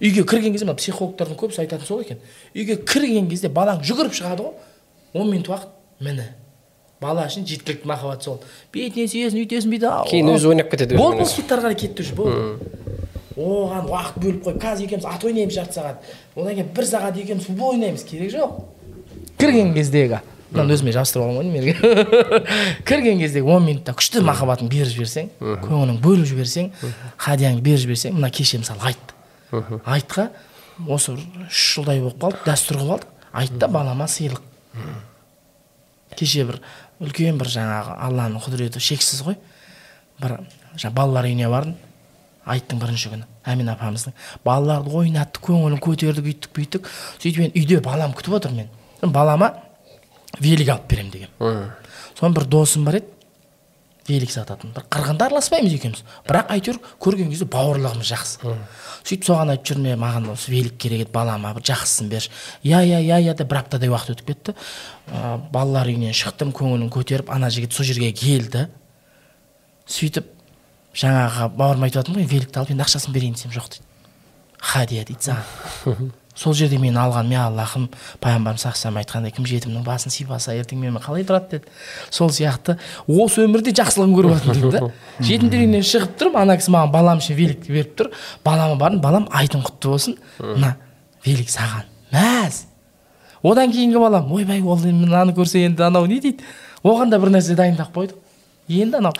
Үйге 0.02 0.24
кірген 0.26 0.52
кезде 0.52 0.66
мына 0.66 0.76
психологтардың 0.78 1.38
көбісі 1.38 1.62
айтатын 1.62 1.86
сол 1.86 2.02
екен. 2.02 2.18
Үйге 2.54 2.76
кірген 2.82 3.28
кезде 3.30 3.48
балаң 3.48 3.82
жүгіріп 3.86 4.16
шығады 4.18 4.46
ғой 4.48 5.20
он 5.22 5.30
минут 5.30 5.48
уақыт 5.52 5.68
міне. 6.02 6.28
Бала 7.02 7.26
үшін 7.26 7.46
жеткілікті 7.46 7.88
махаббат 7.88 8.26
сол. 8.26 8.40
Бетіне 8.74 9.06
сүйесің 9.10 9.42
үйтесің 9.42 9.72
бүйтесің 9.72 10.10
кейін 10.10 10.32
өзі 10.34 10.52
ойнап 10.52 10.70
кетеді 10.70 10.98
болды 10.98 11.22
болды 11.22 11.30
свиттарға 11.32 11.70
қарай 11.70 11.78
кетті 11.80 12.02
уже 12.02 12.14
болды. 12.18 12.68
Оған 13.32 13.88
уақыт 13.90 14.20
бөліп 14.22 14.44
қойып 14.46 14.60
қазір 14.62 14.86
екеуміз 14.86 15.06
ат 15.08 15.24
ойнаймыз 15.24 15.56
жарты 15.56 15.78
сағат. 15.78 16.12
Одан 16.36 16.54
кейін 16.54 16.68
бір 16.76 16.86
сағат 16.86 17.18
екеуміз 17.22 17.48
футбол 17.48 17.72
ойнаймыз. 17.74 18.04
Керек 18.06 18.30
жоқ. 18.34 18.60
Кірген 19.40 19.72
кездегі 19.74 20.20
мынаны 20.52 20.76
өзіме 20.76 20.92
жабыстырып 20.92 21.24
алған 21.26 21.38
ғой 21.38 21.46
деймін 21.48 22.34
кірген 22.88 23.20
кездегі 23.22 23.48
он 23.48 23.64
минутта 23.66 23.94
күшті 23.96 24.20
махаббатыңды 24.26 24.76
беріп 24.76 24.92
жіберсең 24.92 25.30
көңіліңді 25.40 26.02
бөліп 26.04 26.28
жіберсең 26.28 26.68
хадияңды 27.24 27.64
беріп 27.64 27.82
жіберсең 27.86 28.18
мына 28.18 28.30
кеше 28.30 28.60
мысалы 28.60 28.84
айт. 28.92 29.14
Айтқа 29.84 30.30
осы 30.88 31.14
бір 31.16 31.46
үш 31.48 31.62
жылдай 31.76 32.00
болып 32.00 32.18
қалды 32.22 32.42
дәстүр 32.46 32.80
қылып 32.80 32.92
алдық. 32.96 33.08
Айтта 33.32 33.68
балама 33.68 34.08
сыйлық. 34.08 34.42
Кеше 36.16 36.44
бір 36.48 36.60
үлкен 37.00 37.38
бір 37.40 37.48
жаңағы 37.52 37.96
алланың 38.08 38.42
құдіреті 38.44 38.80
шексіз 38.80 39.22
ғой. 39.26 39.38
Бір 40.20 40.38
жаңа 40.76 40.94
балалар 40.96 41.28
үйіне 41.28 41.48
бардым. 41.52 41.76
Айттың 42.42 42.80
бірінші 42.82 43.12
күні 43.12 43.26
әмин 43.46 43.70
апамыздың. 43.70 44.14
Балаларды 44.44 44.90
ойнаттық 44.98 45.44
көңілін 45.46 45.80
көтердік 45.82 46.26
үйттік 46.26 46.54
бүйттік. 46.56 46.88
Сөйтіп 47.22 47.44
енді 47.46 47.60
үйде 47.60 47.80
балам 47.84 48.16
күтіп 48.18 48.34
отыр 48.40 48.54
мен. 48.56 48.68
Балама 49.02 49.52
велик 50.40 50.72
алып 50.74 50.88
беремін 50.90 51.12
деген. 51.12 51.72
Соны 52.18 52.34
бір 52.34 52.48
досым 52.50 52.84
бар 52.84 52.98
еді. 52.98 53.06
Велик 54.08 54.32
сататын. 54.34 54.72
Бір 54.74 54.88
қырғында 54.90 55.28
араласпаймыз 55.28 55.76
екеуміз. 55.78 56.02
Бірақ 56.26 56.50
әйтеуір 56.50 56.80
көрген 56.98 57.30
кезде 57.30 57.46
бауырлығымыз 57.46 58.10
жақсы. 58.10 58.56
Сөйтіп 59.02 59.26
соған 59.26 59.52
айтып 59.54 59.72
жүрмін 59.72 59.92
е 59.92 59.98
маған 60.00 60.30
осы 60.32 60.52
велик 60.52 60.78
керек 60.80 61.06
еді 61.06 61.12
балама 61.14 61.52
бір 61.56 61.66
жақсысын 61.72 62.08
берші 62.12 62.30
иә 62.62 62.82
иә 62.86 63.00
иә 63.02 63.18
иә 63.26 63.34
деп 63.38 63.50
бір 63.50 63.62
аптадай 63.62 63.90
уақыт 63.90 64.14
өтіп 64.16 64.30
кетті 64.32 64.54
ә, 65.08 65.38
балалар 65.52 65.90
үйінен 65.90 66.14
шықтым 66.14 66.54
көңілін 66.54 66.90
көтеріп 66.92 67.32
ана 67.34 67.50
жігіт 67.50 67.74
сол 67.74 67.86
жерге 67.88 68.12
келді 68.12 68.68
сөйтіп 69.90 70.30
жаңағы 70.94 71.50
бауырым 71.56 71.86
айтып 71.88 72.02
жатырмын 72.02 72.22
ғой 72.22 72.30
великті 72.30 72.60
алып 72.60 72.74
енді 72.74 72.86
ақшасын 72.86 73.14
берейін 73.16 73.34
десем 73.38 73.54
жоқ 73.54 73.70
дейді 73.74 73.86
хадия 74.62 75.04
дейді 75.08 75.32
саған 75.32 76.12
сол 76.34 76.54
жерде 76.56 76.78
мені 76.80 76.96
алған 76.96 77.28
мен 77.28 77.40
аллахым 77.42 77.88
пайғамбарымыз 78.22 78.62
саллаллаху 78.64 79.02
айтқандай 79.02 79.34
кім 79.36 79.46
жетімнің 79.48 79.84
басын 79.84 80.12
сипаса 80.12 80.54
ертең 80.56 80.80
менімен 80.80 81.02
қалай 81.04 81.26
тұрады? 81.28 81.59
деді. 81.59 81.68
Сол 82.10 82.30
сияқты 82.32 82.78
осы 83.06 83.44
өмірде 83.44 83.74
жақсылығын 83.76 84.14
көріп 84.16 84.34
жатырмын 84.38 84.62
дейді 84.62 84.78
да. 84.78 84.90
Жетімдер 85.28 85.64
үйінен 85.66 85.84
шығып 85.84 86.16
тұрып 86.16 86.38
ана 86.40 86.56
кісі 86.56 86.72
маған 86.72 86.92
балам 86.94 87.20
үшін 87.20 87.36
велик 87.36 87.68
беріп 87.68 87.94
тұр. 88.00 88.10
Балама 88.44 88.78
бардым 88.80 89.02
балам 89.04 89.28
айтың 89.28 89.64
құтты 89.66 89.92
болсын. 89.92 90.16
Мына 90.40 90.76
велик 91.26 91.52
саған. 91.52 91.84
Мәз. 92.16 92.64
Одан 93.42 93.72
кейінгі 93.72 94.00
балам 94.00 94.32
ойбай 94.32 94.62
ол 94.62 94.80
мынаны 94.80 95.36
көрсе 95.36 95.66
енді 95.66 95.84
анау 95.84 96.06
не 96.06 96.20
дейді? 96.20 96.44
Оған 96.82 97.10
да 97.12 97.20
бір 97.20 97.36
нәрсе 97.36 97.56
дайындап 97.59 97.92
қойдық. 97.92 98.16
Енді 98.68 99.02
анау 99.02 99.12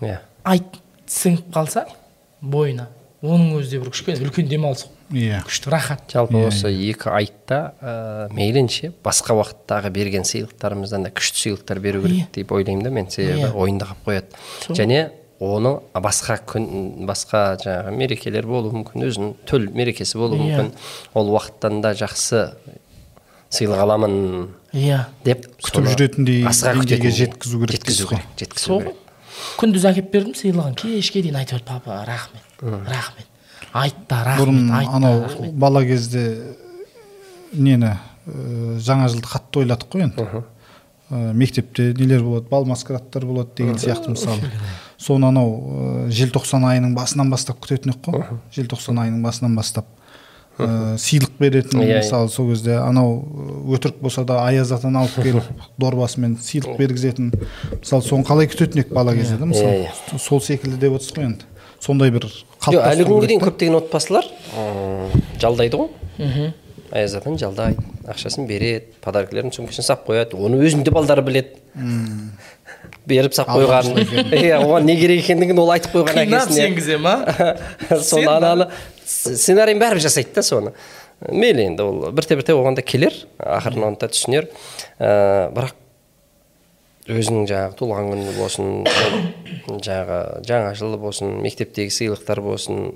иә. 0.00 0.20
айт 0.44 0.78
сіңіп 1.08 1.50
қалса 1.52 1.86
бойына. 2.40 2.88
Оның 3.22 3.56
өзі 3.58 3.70
де 3.76 3.80
бір 3.80 3.90
кішкене 3.90 4.20
үлкен 4.20 4.48
демалыс 4.48 4.86
иә. 5.12 5.42
күшті 5.44 5.70
рахат. 5.70 6.02
Жалпы 6.12 6.46
осы 6.46 6.68
екі 6.72 7.10
айтта 7.10 7.74
ә, 7.80 8.32
мейлінше 8.32 8.92
басқа 9.04 9.34
уақыттағы 9.40 9.90
берген 9.90 10.24
сыйлықтарымыздан 10.24 11.02
да 11.04 11.10
күшті 11.10 11.42
сыйлықтар 11.44 11.78
беру 11.80 12.00
Иә. 12.00 12.08
керек 12.08 12.32
деп 12.32 12.52
ойлаймын 12.52 12.82
да 12.84 12.90
мен 12.90 13.10
себебі 13.10 13.40
Иә. 13.48 13.52
ойында 13.54 13.86
қалып 13.86 14.04
қояды. 14.06 14.74
Және 14.74 15.10
оны 15.40 15.80
басқа 15.94 16.38
күн 16.46 17.04
басқа 17.06 17.58
жаңағы 17.64 17.96
мерекелер 17.96 18.46
болуы 18.46 18.72
мүмкін 18.72 19.04
өзінің 19.10 19.34
төл 19.46 19.68
мерекесі 19.74 20.18
болуы 20.18 20.38
Иә. 20.38 20.56
мүмкін. 20.58 20.72
Ол 21.14 21.30
уақыттан 21.34 21.80
да 21.82 21.92
жақсы 21.92 22.54
сыйлық 23.50 23.78
аламын 23.84 24.48
иә. 24.72 25.04
деп 25.24 25.46
күтіп 25.62 25.86
жүретіндей 25.92 26.42
деңгейге 26.44 27.10
жеткізу 27.10 27.60
керек 27.60 27.84
жеткізу 27.84 28.08
керек 28.08 28.26
жеткізу 28.38 28.64
сол 28.66 28.80
керек. 28.80 28.94
ғой 28.94 29.00
күндіз 29.60 29.84
әкеліп 29.90 30.10
бердім 30.10 30.34
сыйлығын. 30.34 30.74
Кешке 30.80 31.22
дейін 31.22 31.36
айтып 31.36 31.62
папа 31.66 32.04
рахмет 32.06 32.42
рахмет 32.62 33.26
айтта 33.74 34.22
бұрын 34.38 34.68
рахмет 34.70 34.76
айтта 34.78 34.96
анау 34.96 35.52
бала 35.52 35.82
кезде 35.84 36.24
нені 37.52 37.94
ә, 38.26 38.78
жаңа 38.78 39.08
жылды 39.10 39.28
қатты 39.28 39.64
ойладық 39.64 39.90
қой 39.90 40.06
енді. 40.06 40.26
Ә, 41.10 41.32
мектепте 41.34 41.90
нелер 41.98 42.22
болады 42.22 42.48
бал 42.50 42.64
маскарадтар 42.70 43.26
болады 43.26 43.50
деген 43.56 43.78
сияқты 43.78 44.14
мысалы 44.14 44.50
соны 44.98 45.28
анау 45.28 45.58
ә, 45.58 46.08
желтоқсан 46.14 46.64
айының 46.70 46.94
басынан 46.96 47.30
бастап 47.30 47.60
күтетін 47.64 47.94
едік 47.94 48.06
қой. 48.06 48.40
Желтоқсан 48.54 49.00
айының 49.02 49.22
басынан 49.26 49.56
бастап. 49.58 49.90
Ә, 50.54 50.94
сыйлық 51.02 51.34
беретін 51.40 51.82
мысалы 51.82 52.30
сол 52.30 52.52
кезде 52.52 52.76
анау 52.78 53.24
өтірік 53.74 53.98
болса 54.00 54.22
да 54.24 54.44
аяз 54.46 54.70
атаны 54.72 55.02
алып 55.02 55.16
келіп 55.18 55.48
дорбасымен 55.82 56.38
сыйлық 56.38 56.78
бергізетін. 56.78 57.32
Мысалы 57.80 58.06
соны 58.06 58.22
қалай 58.28 58.46
күтетін 58.46 58.84
едік 58.84 58.94
бала 58.94 59.16
кезде 59.18 59.36
да 59.36 59.50
мысалы 59.50 59.90
сол 60.22 60.40
секілді 60.40 60.78
деп 60.78 60.94
отырсыз 61.00 61.18
ғой 61.18 61.32
енді. 61.32 61.50
Сондай 61.84 62.12
бір 62.14 62.28
жоқ 62.64 62.80
әлі 62.80 63.06
күнге 63.08 63.30
дейін 63.30 63.42
көптеген 63.44 63.78
отбасылар 63.82 64.28
жалдайды 65.42 65.80
ғой. 65.80 66.52
Аяз 66.94 67.16
атаны 67.18 67.40
жалдайды 67.40 67.82
ақшасын 68.08 68.46
береді 68.48 68.94
подаркілерін 69.04 69.52
сөмкесіне 69.54 69.86
салып 69.86 70.08
қояды 70.08 70.38
оны 70.38 70.60
өзінің 70.62 70.84
де 70.86 70.92
балдары 70.94 71.24
біледі. 71.26 71.56
Беріп 73.08 73.34
салып 73.36 73.56
қойған 73.56 73.88
иә 74.38 74.60
оған 74.60 74.86
не 74.88 74.96
керек 75.00 75.24
екендігін 75.24 75.60
ол 75.64 75.72
айтып 75.74 75.96
қойған 75.96 76.22
әкесіне. 76.24 76.68
сенгізе 76.68 76.98
ма 77.02 77.14
соны 78.10 78.28
ананы 78.32 78.68
сценарийін 79.04 79.80
бәрібір 79.82 80.04
жасайды 80.06 80.36
да 80.36 80.44
соны. 80.46 80.74
Мейлі 81.28 81.68
енді 81.70 81.84
ол 81.84 82.12
бірте 82.12 82.36
бірте 82.36 82.56
оған 82.56 82.76
да 82.78 82.84
келер 82.84 83.16
ақырын 83.38 83.88
оны 83.90 84.00
да 84.00 84.08
түсінер. 84.12 84.48
Ә, 84.98 85.50
бірақ 85.56 85.74
өзінің 87.04 87.48
жаңағы 87.50 87.76
туылған 87.78 88.12
күні 88.12 88.36
болсын 88.38 88.68
жаңағы 89.86 90.20
жаңа 90.48 90.76
жылы 90.78 91.00
болсын 91.02 91.34
мектептегі 91.44 91.92
сыйлықтар 91.92 92.40
болсын 92.44 92.94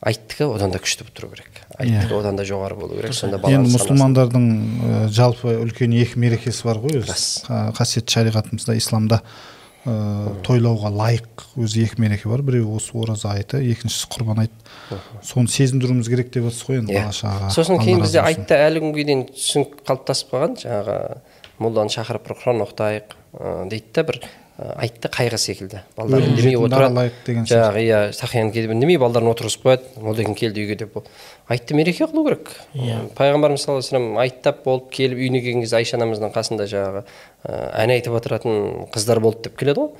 айттікі 0.00 0.48
одан 0.54 0.72
да 0.72 0.80
күшті 0.80 1.04
болып 1.04 1.16
тұру 1.16 1.30
керек. 1.34 1.62
Айттікі 1.76 2.18
одан 2.20 2.36
да 2.36 2.44
жоғары 2.48 2.76
болу 2.78 2.96
керек 2.96 3.16
сонда 3.16 3.40
енді 3.48 3.72
мұсылмандардың 3.74 4.44
ә, 4.48 5.00
жалпы 5.12 5.56
үлкен 5.60 5.96
екі 6.00 6.20
мерекесі 6.20 6.68
бар 6.68 6.80
ғой 6.80 7.00
өзі 7.02 7.16
қасиетті 7.76 8.16
шариғатымызда 8.16 8.76
исламда 8.80 9.20
ә, 9.84 9.96
тойлауға 10.46 10.92
лайық 10.96 11.44
өзі 11.60 11.84
екі 11.84 12.00
мереке 12.00 12.32
бар. 12.32 12.44
Біреуі 12.44 12.78
осы 12.80 12.96
ораза 12.96 13.34
айты 13.36 13.60
екіншісі 13.60 14.08
құрбан 14.14 14.46
айт. 14.46 14.56
Соны 15.24 15.52
сезіндіруіміз 15.52 16.08
керек 16.08 16.32
деп 16.32 16.48
отырсыз 16.48 16.68
ғой 16.68 16.80
енді 16.80 16.96
Иә. 16.96 17.04
бала 17.04 17.16
шағаға 17.20 17.52
сосын 17.56 17.80
кейін 17.84 18.00
бізде 18.04 18.24
айтта 18.24 18.56
әлі 18.68 18.84
күнге 18.86 19.04
дейін 19.04 19.26
түсінік 19.34 19.82
қалыптасып 19.84 20.32
қалған 20.32 20.56
жаңағы 20.64 20.98
молданы 21.60 21.92
шақырып 21.92 22.28
бір 22.28 22.38
құран 22.40 22.62
оқытайық. 22.64 23.16
Ы, 23.36 23.54
дейді 23.70 23.92
да 23.94 24.04
бір 24.08 24.18
ы, 24.20 24.68
айтты 24.82 25.10
қайғы 25.12 25.38
секілді. 25.40 25.82
Балдар 25.96 26.24
үндемей 26.24 26.56
отырады. 26.58 27.10
жаңағы 27.26 27.84
иә 27.84 28.00
сахияны 28.16 28.52
келіп 28.54 28.74
үндемей 28.74 28.98
балдарын 29.00 29.30
отырғызып 29.32 29.66
қояды. 29.66 29.92
Молдекең 30.02 30.36
келді 30.38 30.64
үйге 30.64 30.76
деп 30.82 30.98
айтты 31.48 31.74
мереке 31.74 32.04
қылу 32.04 32.24
керек. 32.26 32.50
Иә. 32.74 33.02
пайғамбарымыз 33.16 33.64
саллаллаху 33.64 33.86
алейхи 33.86 33.94
вассалам 33.94 34.18
айттап 34.18 34.64
болып 34.64 34.90
келіп 34.90 35.18
үйіне 35.18 35.40
келген 35.40 35.64
кезде 35.64 35.76
айша 35.76 35.96
анамыздың 35.96 36.32
қасында 36.34 36.66
жаңағы 36.70 37.04
ы, 37.04 37.52
ән 37.84 37.94
айтып 37.96 38.16
отыратын 38.20 38.88
қыздар 38.94 39.20
болды 39.20 39.48
деп 39.48 39.58
келеді 39.60 39.80
ғой. 39.80 39.90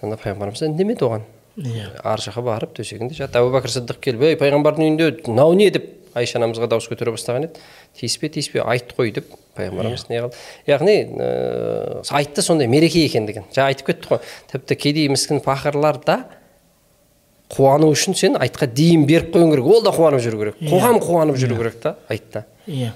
Сонда 0.00 0.16
пайғамбарымыз 0.16 0.64
үндемеді 0.68 1.06
оған. 1.06 1.24
Иә. 1.60 1.88
Ар 2.06 2.20
жаққа 2.22 2.44
барып 2.46 2.76
төсегінде 2.78 3.16
жатты. 3.18 3.40
Әбу 3.40 3.50
бәкір 3.52 3.74
сыдық 3.74 3.98
келіп 4.00 4.22
ей 4.22 4.36
пайғамбардың 4.40 4.86
үйінде 4.86 5.08
мынау 5.26 5.52
не? 5.58 5.68
деп 5.74 5.90
айша 6.14 6.38
анамызға 6.38 6.68
дауыс 6.70 6.86
көтере 6.88 7.12
бастаған 7.14 7.48
еді. 7.48 7.60
Тиіспе 7.98 8.30
тиіспе 8.32 8.62
айт 8.64 8.92
қой 8.96 9.12
деп 9.14 9.30
пайғамбарымыз 9.58 10.06
не 10.10 10.20
қылды 10.22 10.38
яғни 10.68 10.96
ә, 11.10 12.02
айтты 12.16 12.42
сондай 12.44 12.68
мереке 12.70 13.04
екендігін. 13.06 13.48
Жаңа 13.54 13.72
айтып 13.72 13.90
кеттік 13.90 14.12
қой. 14.12 14.20
Тіпті 14.52 14.76
кедей 14.78 15.08
міскін 15.12 15.42
пақырлар 15.44 16.00
да 16.06 16.18
қуану 17.50 17.90
үшін 17.90 18.16
сен 18.18 18.38
айтқа 18.40 18.70
дейін 18.70 19.06
беріп 19.10 19.34
қоюың 19.34 19.54
керек. 19.54 19.66
Ол 19.66 19.84
да 19.84 19.92
қуанып 19.94 20.22
жүру 20.22 20.42
керек. 20.44 20.60
Иә. 20.60 20.70
қоғам 20.70 21.00
қуанып 21.02 21.40
жүру 21.40 21.58
керек 21.58 21.80
та 21.82 21.96
айтта 22.08 22.46
иә. 22.66 22.92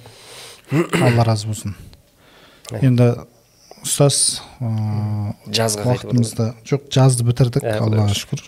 алла 1.03 1.27
разы 1.27 1.51
болсын. 1.51 1.75
Енді 2.81 3.11
ұстаз 3.85 4.41
қайтып 4.61 5.85
уақытымызды 5.91 6.49
жоқ 6.65 6.89
жазды 6.95 7.27
бітірдік 7.27 7.67
Ә, 7.67 7.77
аллаға 7.83 8.15
шүкір. 8.17 8.47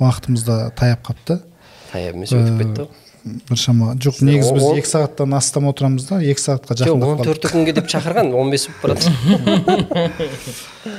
Уақытымыз 0.00 0.46
да 0.48 0.58
таяп 0.74 1.04
қалыпты 1.06 1.42
таяп 1.92 2.16
емес 2.16 2.32
өтіп 2.34 2.58
кетті. 2.64 2.88
ғой 2.88 3.01
біршама 3.24 3.94
жоқ 4.02 4.20
негізі 4.26 4.54
біз 4.56 4.68
екі 4.80 4.88
сағаттан 4.90 5.36
астам 5.38 5.68
отырамыз 5.70 6.08
да 6.08 6.18
екі 6.22 6.42
сағатқа 6.42 6.76
жоқ 6.80 6.88
жақындап 6.90 7.12
он 7.14 7.26
төрті 7.28 7.52
күнге 7.54 7.74
деп 7.76 7.90
шақырған 7.92 8.32
он 8.34 8.50
бес 8.50 8.68
болып 8.68 8.98
барады. 8.98 10.10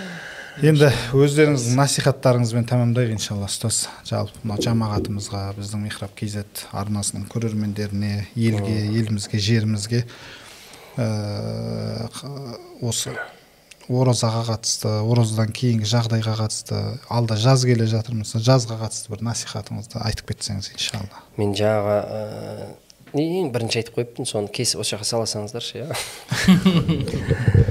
Енді 0.62 0.92
өздеріңіздің 1.18 1.80
насихаттарыңызбен 1.80 2.68
тәмамдайық 2.70 3.16
иншалла 3.16 3.48
ұстаз. 3.50 3.88
Жалпы 4.06 4.38
мына 4.46 4.60
жамағатымызға 4.62 5.42
біздің 5.58 5.82
михраб 5.88 6.14
kz 6.14 6.46
арнасының 6.70 7.26
көрермендеріне 7.34 8.28
елге 8.38 8.76
елімізге 8.94 9.42
жерімізге 9.42 10.04
ыыы, 11.02 12.06
осы 12.86 13.18
оразаға 13.92 14.44
қатысты 14.48 14.92
оразадан 15.12 15.52
кейінгі 15.56 15.88
жағдайға 15.90 16.36
қатысты 16.40 16.80
алда 17.12 17.36
жаз 17.40 17.66
келе 17.68 17.88
жатырмыз 17.90 18.36
жазға 18.38 18.80
қатысты 18.82 19.12
бір 19.12 19.24
насихатыңызды 19.28 20.00
айтып 20.04 20.32
кетсеңіз 20.32 20.72
иншалла. 20.74 21.24
Мен 21.38 21.56
жаңағы 21.58 21.98
ә, 22.04 22.68
ең 23.20 23.52
бірінші 23.56 23.82
айтып 23.82 23.98
қойыппын 24.00 24.30
соны 24.30 24.52
кесіп 24.54 24.84
осы 24.84 24.96
жаққа 24.96 25.08
сала 25.10 25.28
салыңыздаршы 25.30 25.84
иә. 25.84 25.88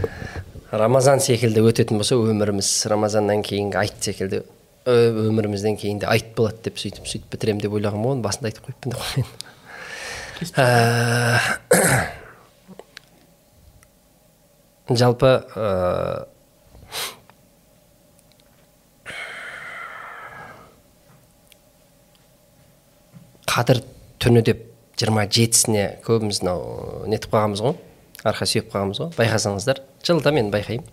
Рамазан 0.83 1.21
секілді 1.21 1.65
өтетін 1.69 2.01
болса 2.01 2.17
өміріміз 2.17 2.69
рамазаннан 2.93 3.45
кейінгі 3.45 3.81
айт 3.81 3.99
секілді 4.01 4.45
өмірімізден 4.89 5.77
кейін 5.79 6.01
де 6.03 6.09
айт 6.11 6.33
болады 6.37 6.65
деп 6.65 6.81
сөйтіп 6.81 7.07
сөйтіп 7.07 7.29
бітіремін 7.37 7.63
деп 7.63 7.77
ойлағанмын 7.77 8.09
ғой 8.09 8.17
оны 8.17 8.25
басында 8.25 8.51
айтып 8.51 8.71
қойыппын 8.71 8.93
Ә, 10.59 12.09
жалпы 14.91 15.31
ә, 15.55 16.27
қадір 23.53 23.83
түні 24.23 24.43
деп 24.47 24.65
жиырма 24.99 25.27
жетісіне 25.29 25.87
көбіміз 26.07 26.43
мынау 26.43 27.07
нетіп 27.11 27.35
қалғанбыз 27.35 27.63
ғой? 27.65 27.77
Арқа 28.25 28.47
сүйеп 28.49 28.71
қалғанбыз 28.73 29.01
ғой? 29.03 29.11
Байқасаңыздар. 29.19 29.83
Жылда 30.07 30.33
мен 30.35 30.51
байқаймын. 30.53 30.87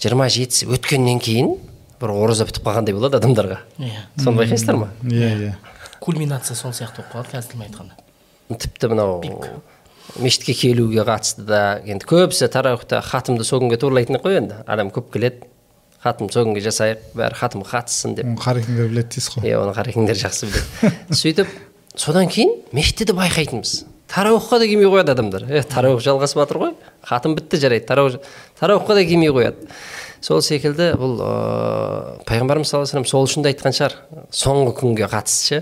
Жиырма 0.00 0.28
жетісі 0.32 0.70
өткеннен 0.72 1.20
кейін 1.22 1.54
бір 2.00 2.14
ораза 2.16 2.46
бітіп 2.48 2.64
қалғандай 2.64 2.96
болады 2.96 3.20
адамдарға. 3.20 3.60
Иә. 3.78 4.06
Соны 4.22 4.40
байқайсыздар 4.40 4.78
ма? 4.80 4.88
Иә 5.04 5.32
иә. 5.36 5.52
Кульминация 6.00 6.56
сол 6.56 6.72
сияқты 6.72 7.04
болып 7.04 7.12
қалады 7.12 7.36
қазір 7.36 7.52
тілмен 7.52 7.68
айтқанда. 7.68 8.56
Тіпті 8.56 8.88
мынау 8.94 9.20
мешітке 10.18 10.54
келуге 10.54 11.04
қатысты 11.06 11.44
да. 11.46 11.80
Енді 11.84 12.06
көбісі 12.08 12.48
тарауихта 12.50 13.00
хатымды 13.04 13.44
сол 13.44 13.62
күнге 13.62 13.78
туралайтын 13.80 14.18
қой 14.22 14.40
енді. 14.40 14.60
Адам 14.66 14.90
көп 14.90 15.12
келеді 15.14 15.46
хатым 16.02 16.30
сол 16.32 16.48
күнге 16.48 16.62
жасайық 16.64 17.14
бәрі 17.14 17.36
хатымға 17.36 17.70
қатыссын 17.74 18.16
деп. 18.16 18.26
Оны 18.26 18.40
қарекеңдер 18.40 18.90
біледі 18.90 19.14
дейсіз 19.14 19.30
ғой. 19.36 19.46
Иә 19.46 19.60
оны 19.60 19.74
қарекеңдер 19.76 20.20
жақсы 20.20 20.48
біледі. 20.48 20.92
Сөйтіп 21.22 21.56
содан 21.94 22.28
кейін 22.32 22.54
мешітте 22.72 23.04
де 23.04 23.16
байқайтынбыз. 23.16 23.84
Тарауихқа 24.10 24.58
да 24.58 24.66
келмей 24.66 24.88
қояды 24.90 25.12
адамдар. 25.12 25.44
Е 25.46 25.62
тарауих 25.62 26.00
жалғасып 26.02 26.40
жатыр 26.40 26.58
ғой. 26.64 26.72
Хатым 27.06 27.36
бітті 27.36 27.60
жарайды 27.62 27.86
тарауих 27.86 28.16
тарауихқа 28.58 28.96
да 28.96 29.04
келмей 29.04 29.30
қояды. 29.30 29.68
Сол 30.20 30.42
секілді 30.42 30.94
бұл 31.00 31.20
ыыы 31.20 32.24
пайғамбарымыз 32.28 32.68
саллаллаху 32.68 32.96
алейhi 32.96 33.12
сол 33.12 33.28
үшін 33.28 33.44
де 33.44 33.52
айтқан 33.52 33.76
шығар. 33.76 33.94
Соңғы 34.34 34.74
күнге 34.80 35.06
қатысты 35.08 35.46
ше 35.46 35.60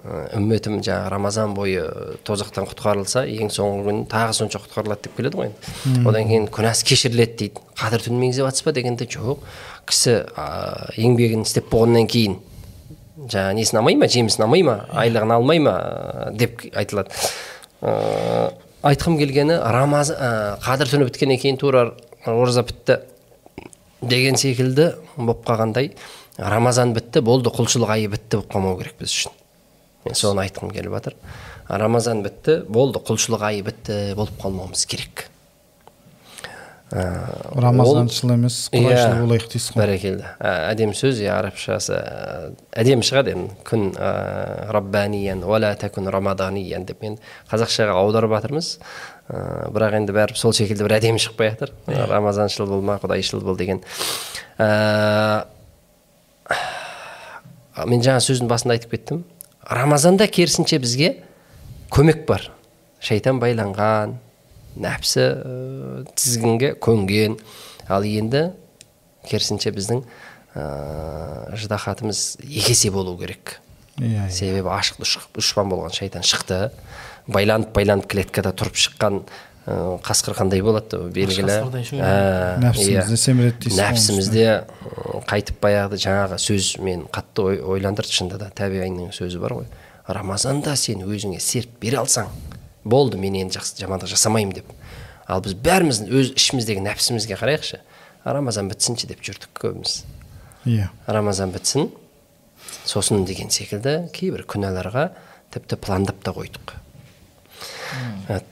үмметім 0.00 0.78
жаңағы 0.80 1.10
рамазан 1.12 1.52
бойы 1.52 1.82
тозақтан 2.24 2.64
құтқарылса 2.70 3.26
ең 3.28 3.50
соңғы 3.52 3.84
күн 3.90 3.98
тағы 4.08 4.32
сонша 4.38 4.60
құтқарылады 4.62 5.04
деп 5.04 5.18
келеді 5.18 5.36
ғой 5.36 5.50
енді. 5.50 6.06
Одан 6.08 6.30
кейін 6.30 6.46
күнәсі 6.48 6.86
кешіріледі 6.88 7.36
дейді. 7.42 7.60
Қадір 7.76 8.06
түнін 8.06 8.22
меңзеп 8.24 8.48
жатсыз 8.48 8.64
ба 8.64 8.72
дегенде 8.72 9.04
жоқ. 9.04 9.44
Кісі 9.84 10.14
ә, 10.32 10.46
еңбегін 10.96 11.44
істеп 11.44 11.68
болғаннан 11.70 12.08
кейін 12.08 12.38
жаңағы 13.20 13.58
несін 13.58 13.82
алмай 13.82 13.98
ма 14.00 14.08
жемісін 14.08 14.46
алмай 14.46 14.64
ма 14.64 14.78
айлығын 14.96 15.36
алмай 15.36 15.60
ма 15.60 15.76
деп 16.40 16.64
айтылады. 16.72 17.12
Ә, 17.84 18.48
айтқым 18.88 19.20
келгені 19.20 19.60
рамазан 19.76 20.16
ә, 20.16 20.32
қадір 20.64 20.94
түні 20.94 21.10
біткеннен 21.10 21.42
кейін 21.42 21.60
тура 21.60 21.84
ораза 22.24 22.64
бітті 22.64 23.02
деген 24.00 24.40
секілді 24.40 24.94
болып 25.18 25.44
қалғандай 25.46 25.92
рамазан 26.38 26.96
бітті 26.96 27.20
болды 27.20 27.52
құлшылық 27.52 27.92
айы 27.92 28.08
бітті 28.10 28.40
болып 28.40 28.52
қалмау 28.56 28.80
керек 28.80 28.96
біз 28.98 29.12
үшін. 29.12 29.41
Мен 30.04 30.14
соны 30.18 30.44
айтқым 30.46 30.72
келіп 30.74 30.96
жатыр. 30.98 31.14
Рамазан 31.68 32.22
бітті 32.24 32.62
болды 32.68 33.00
құлшылық 33.02 33.44
айы 33.48 33.62
бітті 33.66 34.14
болып 34.18 34.34
қалмауымыз 34.42 34.86
керек. 34.90 35.28
Ә, 36.92 37.06
рамазаншыл 37.56 38.34
емес 38.34 38.56
құдайшыл 38.68 39.14
Иә, 39.14 39.20
болайық 39.22 39.46
дейсіз 39.48 39.70
ғой. 39.72 39.80
бәрекелді. 39.80 40.26
Ә, 40.44 40.50
әдемі 40.74 40.92
сөз 40.92 41.22
иә 41.24 41.30
арабшасы 41.38 41.94
ә, 41.96 42.50
әдемі 42.82 43.06
шығады 43.08 43.32
енді. 43.32 43.54
Күн 43.64 43.86
ә, 43.96 44.10
раббаниян 44.76 45.40
уәла 45.46 45.70
тәкун 45.80 46.10
рамаданиян 46.12 46.84
деп 46.84 47.00
енді 47.08 47.22
қазақшаға 47.48 47.96
аударып 47.96 48.34
жатырмыз. 48.36 48.74
Ә, 49.32 49.70
бірақ 49.72 49.96
енді 50.02 50.12
бәрі 50.12 50.36
сол 50.36 50.52
секілді 50.52 50.84
бір 50.84 50.98
әдемі 50.98 51.22
шықпай 51.22 51.54
жатыр 51.54 51.72
рамазаншыл 52.12 52.68
болма 52.68 52.98
құдайшыл 53.00 53.40
бол 53.40 53.56
деген. 53.56 53.80
Ә, 54.60 55.46
мен 57.88 58.04
жаңа 58.04 58.20
сөздің 58.20 58.52
басында 58.52 58.76
айтып 58.76 58.98
кеттім. 58.98 59.24
Рамазанда 59.68 60.26
керісінше 60.26 60.78
бізге 60.82 61.10
көмек 61.92 62.24
бар. 62.26 62.48
Шайтан 63.02 63.40
байланған 63.42 64.16
нәпсі 64.78 65.22
ә, 65.22 66.04
тізгінге 66.16 66.74
көнген. 66.80 67.38
Ал 67.88 68.04
енді 68.06 68.50
керісінше 69.28 69.72
біздің 69.74 70.02
ә, 70.54 71.56
ждахатымыз 71.58 72.38
екі 72.42 72.72
есе 72.74 72.90
болу 72.94 73.16
керек. 73.18 73.58
Иә 73.98 74.26
иә. 74.26 74.30
себебі 74.30 74.70
ашық 74.72 75.02
дұш- 75.02 75.20
дұшпан 75.36 75.68
болған 75.68 75.92
шайтан 75.92 76.22
шықты. 76.24 76.70
Байланып 77.26 77.74
байланып 77.76 78.08
клеткада 78.10 78.54
тұрып 78.56 78.74
шыққан 78.78 79.22
қасқыр 79.66 80.34
қандай 80.34 80.62
болады 80.64 80.98
ол 80.98 81.10
белгілі. 81.14 81.54
Ә, 82.02 82.58
Нәпсімізді 82.62 83.18
семіреді 83.20 83.68
дейсіз 83.68 83.78
ғой 83.78 83.84
нәпсімізде 83.86 84.46
қайтып 85.30 85.60
баяғыда 85.62 86.00
жаңағы 86.02 86.38
сөз 86.42 86.72
мен 86.82 87.04
қатты 87.14 87.44
ой, 87.46 87.60
ойландырды 87.62 88.10
шынында 88.10 88.40
да 88.42 88.50
табиғинның 88.58 89.12
сөзі 89.14 89.38
бар 89.38 89.54
ғой. 89.60 89.68
Рамазанда 90.08 90.74
сен 90.74 91.06
өзіңе 91.06 91.38
серт 91.38 91.70
бере 91.78 92.00
алсаң 92.02 92.32
болды 92.82 93.22
мен 93.22 93.38
енді 93.38 93.60
жақсы 93.60 93.78
жамандық 93.84 94.10
жасамаймын 94.10 94.58
деп. 94.58 94.74
Ал 95.30 95.44
біз 95.46 95.54
бәріміз 95.54 96.02
өз 96.10 96.34
ішіміздегі 96.34 96.82
нәпсімізге 96.82 97.38
қарайықшы. 97.38 97.78
Рамазан 98.26 98.66
бітсінші 98.70 99.06
деп 99.14 99.22
жүрдік 99.22 99.54
көбіміз. 99.62 100.02
Иә. 100.66 100.90
Рамазан 101.06 101.54
бітсін 101.54 101.92
сосын 102.86 103.24
деген 103.26 103.50
секілді 103.54 104.08
кейбір 104.14 104.42
күнәларға 104.50 105.12
тіпті 105.54 105.78
пландап 105.78 106.22
та 106.26 106.34
қойдық. 106.34 106.74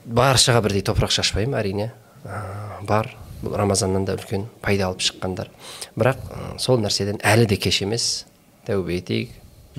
Баршаға 0.05 0.63
бірдей 0.65 0.83
топырақ 0.87 1.13
шашпаймын 1.15 1.59
әрине 1.61 1.91
Ә, 2.25 2.85
бар. 2.85 3.15
Бұл 3.41 3.55
рамазаннан 3.57 4.05
да 4.05 4.13
үлкен 4.19 4.43
пайда 4.61 4.91
алып 4.91 5.01
шыққандар 5.01 5.49
бірақ 5.97 6.19
ә, 6.29 6.59
сол 6.61 6.77
нәрседен 6.83 7.17
әлі 7.25 7.47
де 7.49 7.57
кеш 7.57 7.79
емес 7.87 8.27
тәубе 8.67 8.99
етейік. 8.99 9.31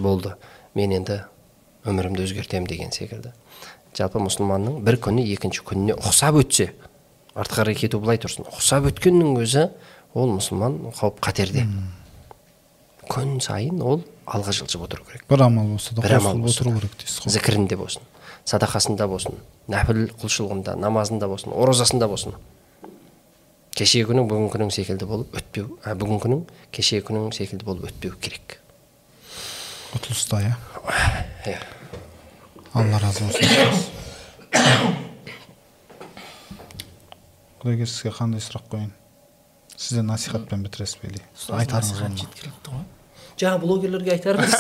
Болды. 0.01 0.33
Мен 0.73 0.95
енді 0.95 1.19
өмірімді 1.85 2.25
өзгертемін 2.25 2.65
деген 2.65 2.89
секілді. 2.95 3.35
Жалпы 3.93 4.17
мұсылманның 4.23 4.79
бір 4.81 4.97
күні 5.05 5.27
екінші 5.35 5.61
күніне 5.67 5.99
ұқсап 5.99 6.39
өтсе 6.41 6.71
артқа 7.35 7.61
қарай 7.61 7.77
кету 7.77 7.99
былай 8.01 8.17
тұрсын. 8.17 8.49
Ұқсап 8.49 8.89
өткеннің 8.89 9.37
өзі 9.43 9.67
ол 10.17 10.33
мұсылман 10.39 10.79
қауіп 10.97 11.21
қатерде. 11.21 11.67
Күн 13.11 13.37
сайын 13.43 13.83
ол 13.83 14.01
алға 14.25 14.55
жылжып 14.55 14.87
отыру 14.87 15.05
керек. 15.05 15.27
Бір 15.29 15.45
амал 15.45 15.75
болса 15.75 15.93
да 15.93 16.01
бір 16.01 16.17
амал 16.17 16.41
отыру 16.49 16.73
керек 16.79 16.97
дейсіз 16.97 17.27
ғой. 17.27 17.35
Зікірінде 17.35 17.77
болсын. 17.77 18.01
Садақасында 18.49 19.07
болсын 19.09 19.37
нәпіл 19.71 20.07
құлшылығында 20.21 20.75
намазында 20.79 21.29
болсын 21.31 21.53
оразасында 21.55 22.07
болсын. 22.11 22.35
Кешегі 23.77 24.09
күнің 24.09 24.27
бүгінгі 24.27 24.51
күнің 24.55 24.71
секілді 24.75 25.07
болып 25.07 25.35
өтпеу 25.37 25.77
ә, 25.85 25.93
бүгінгі 25.95 26.23
күнің 26.25 26.41
кешегі 26.75 27.05
күнің 27.07 27.31
секілді 27.35 27.67
болып 27.67 27.87
өтпеу 27.91 28.17
керек. 28.19 28.57
Ұтылыста 29.95 30.41
иә? 30.43 30.57
Иә. 31.47 31.59
Алла 32.73 32.99
разы 33.03 33.23
болсын. 33.25 33.47
Құдайгер 37.61 37.87
сізге 37.87 38.11
қандай 38.17 38.43
сұрақ 38.43 38.67
қояйын? 38.71 38.91
Сіз 39.75 39.99
де 39.99 40.03
насихатпен 40.05 40.63
бітіресіз 40.65 40.99
бе 41.01 41.13
или? 41.13 41.23
Айтарыңыз 41.55 42.01
бар 42.01 42.15
жеткілікті 42.19 42.75
ғой. 42.75 42.85
Жаңа 43.41 43.57
блогерлерге 43.63 44.15
айтарымыз 44.17 44.53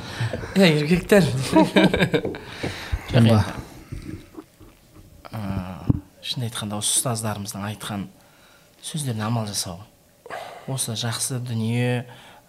иә 0.58 0.70
еркектер. 0.82 1.28
шынын 6.28 6.48
айтқанда 6.48 6.76
осы 6.76 6.98
ұстаздарымыздың 6.98 7.64
айтқан 7.70 8.08
сөздеріне 8.84 9.24
амал 9.24 9.46
жасау. 9.48 9.78
Осы 10.68 10.92
жақсы 10.98 11.38
дүние 11.40 12.04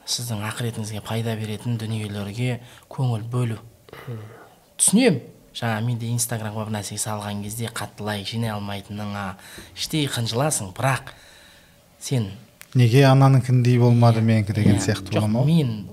сіздің 0.09 0.43
ақыретіңізге 0.49 1.01
пайда 1.05 1.35
беретін 1.39 1.77
дүниелерге 1.79 2.59
көңіл 2.91 3.23
бөлу. 3.31 3.59
Түсінемін 4.79 5.21
жаңа 5.55 5.79
мен 5.85 5.99
де 6.01 6.09
инстаграмға 6.11 6.65
бір 6.67 6.73
нәрсе 6.75 6.99
салған 6.99 7.43
кезде 7.45 7.71
қатты 7.71 8.03
лайк 8.03 8.27
жинай 8.27 8.51
алмайтыныңа 8.53 9.25
іштей 9.77 10.07
қынжыласың 10.11 10.73
бірақ 10.75 11.13
сен 12.03 12.31
неге 12.75 13.05
ананікіндей 13.09 13.79
болмады 13.79 14.21
менікі 14.21 14.53
деген 14.59 14.75
Иә, 14.77 14.83
сияқты 14.89 15.15
бола 15.15 15.27
ма? 15.27 15.45
Мен 15.47 15.87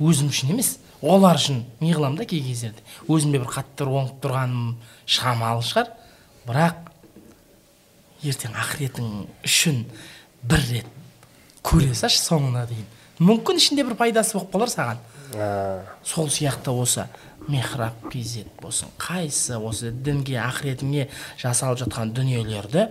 өзім 0.00 0.30
үшін 0.30 0.54
емес. 0.54 0.78
Олар 1.02 1.36
үшін 1.36 1.64
не 1.80 1.92
қыламын 1.92 2.22
да 2.22 2.26
кей 2.26 2.42
кездерде? 2.44 2.82
Өзімде 3.08 3.42
бір 3.42 3.50
қатты 3.50 3.86
оңып 3.86 4.22
тұрғаным 4.22 4.76
шамалы 5.06 5.64
шығар. 5.66 5.92
Бірақ 6.46 6.88
ертең 8.22 8.54
ақыретің 8.54 9.08
үшін 9.46 9.84
бір 10.46 10.66
рет 10.70 10.92
көре 11.66 11.94
салшы 11.94 12.22
соңына 12.22 12.66
дейін. 12.70 12.86
Мүмкін 13.22 13.60
ішінде 13.60 13.84
бір 13.86 13.98
пайдасы 13.98 14.36
болып 14.38 14.54
қалар 14.54 14.72
саған. 14.72 15.02
А, 15.34 15.84
сол 16.04 16.28
сияқты 16.30 16.72
осы 16.74 17.06
мехраб 17.48 17.94
kz 18.12 18.44
болсын 18.60 18.90
қайсы 19.00 19.56
осы 19.58 19.90
дінге 19.90 20.38
ақыретіңе 20.42 21.08
жасалып 21.40 21.80
жатқан 21.82 22.12
дүниелерді 22.14 22.86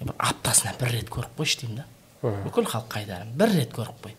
бір 0.00 0.14
аптасына 0.16 0.74
бір 0.80 0.94
рет 0.94 1.10
көріп 1.12 1.40
қойшы 1.40 1.62
деймін 1.62 1.82
да. 1.82 1.86
Бүкіл 2.22 2.68
халыққа 2.70 3.02
айтарым 3.02 3.34
бір 3.38 3.54
рет 3.56 3.74
көріп 3.74 4.06
қой. 4.06 4.14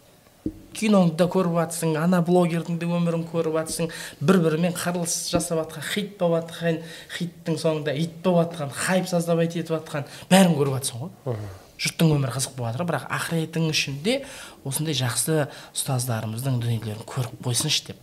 Киноңды 0.75 1.17
да 1.19 1.27
көріп 1.31 1.55
жатсың 1.57 1.95
ана 1.99 2.21
блогердің 2.25 2.77
де 2.79 2.87
өмірін 2.87 3.25
көріп 3.29 3.55
жатсың 3.57 3.89
бір 4.23 4.39
бірімен 4.45 4.75
қырылыс 4.77 5.15
жасап 5.31 5.59
жатқан 5.63 5.85
хит 5.89 6.13
болып 6.19 6.51
жатқан 6.51 6.79
хиттің 7.17 7.57
соңында 7.59 7.95
ит 7.99 8.19
болып 8.23 8.53
жатқан 8.53 8.71
хайп 8.75 9.09
создавать 9.11 9.57
етіп 9.59 9.75
жатқан 9.75 10.07
бәрін 10.31 10.55
көріп 10.59 10.77
жатсың 10.77 11.03
ғой. 11.03 11.35
Жұрттың 11.79 12.13
өмірі 12.15 12.35
қызық 12.35 12.55
болып 12.57 12.73
жатыр 12.75 12.87
бірақ 12.89 13.09
ақыретің 13.17 13.67
үшін 13.71 13.99
де 14.03 14.19
осындай 14.67 14.95
жақсы 14.99 15.47
ұстаздарымыздың 15.75 16.59
дүниелерін 16.63 17.05
көріп 17.07 17.39
қойсыншы 17.45 17.91
деп. 17.91 18.01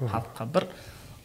Халыққа 0.00 0.48
бір 0.54 0.68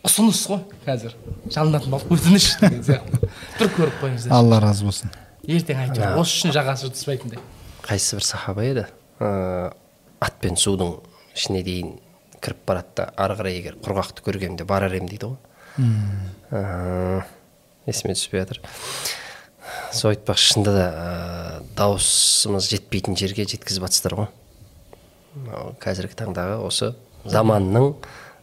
ұсыныс 0.04 0.44
қой 0.52 0.64
қазір. 0.84 1.16
Жалынатын 1.48 1.96
болып 1.96 2.12
өтініш 2.12 2.50
деген 2.60 2.84
сияқты. 2.84 3.32
Бір 3.60 3.74
көріп 3.80 4.00
қойыңыздар 4.04 4.36
алла 4.36 4.60
разы 4.64 4.84
болсын. 4.84 5.16
Ертең 5.48 5.86
әйтеуір 5.88 6.20
осы 6.20 6.42
үшін 6.42 6.56
жағасы 6.56 6.90
жыртыспайтындай 6.90 7.40
қайсы 7.84 8.16
бір 8.18 8.24
сахаба 8.24 8.64
еді? 8.64 8.86
Ат 10.24 10.40
пен 10.42 10.56
судың 10.60 10.98
ішіне 11.36 11.64
дейін 11.66 11.98
кіріп 12.44 12.64
барады 12.68 12.96
да 12.98 13.10
ары 13.20 13.36
қарай 13.40 13.58
егер 13.60 13.76
құрғақты 13.84 14.24
көргенде 14.26 14.66
барар 14.68 14.96
едім 14.96 15.10
дейді 15.12 15.34
ғой. 15.34 17.24
Есіме 17.88 18.16
түспей 18.16 18.44
жатыр. 18.44 18.60
Сол 19.94 20.12
айтпақшы 20.14 20.54
шынында 20.54 20.74
да 20.76 20.86
ә, 20.88 21.64
дауысымыз 21.78 22.68
жетпейтін 22.72 23.18
жерге 23.20 23.46
жеткізіп 23.48 23.88
жатсыздар 23.88 24.16
ғой. 24.18 24.28
Мынау 25.36 25.74
қазіргі 25.82 26.18
таңдағы 26.20 26.60
осы 26.68 26.92
заманның 27.26 27.94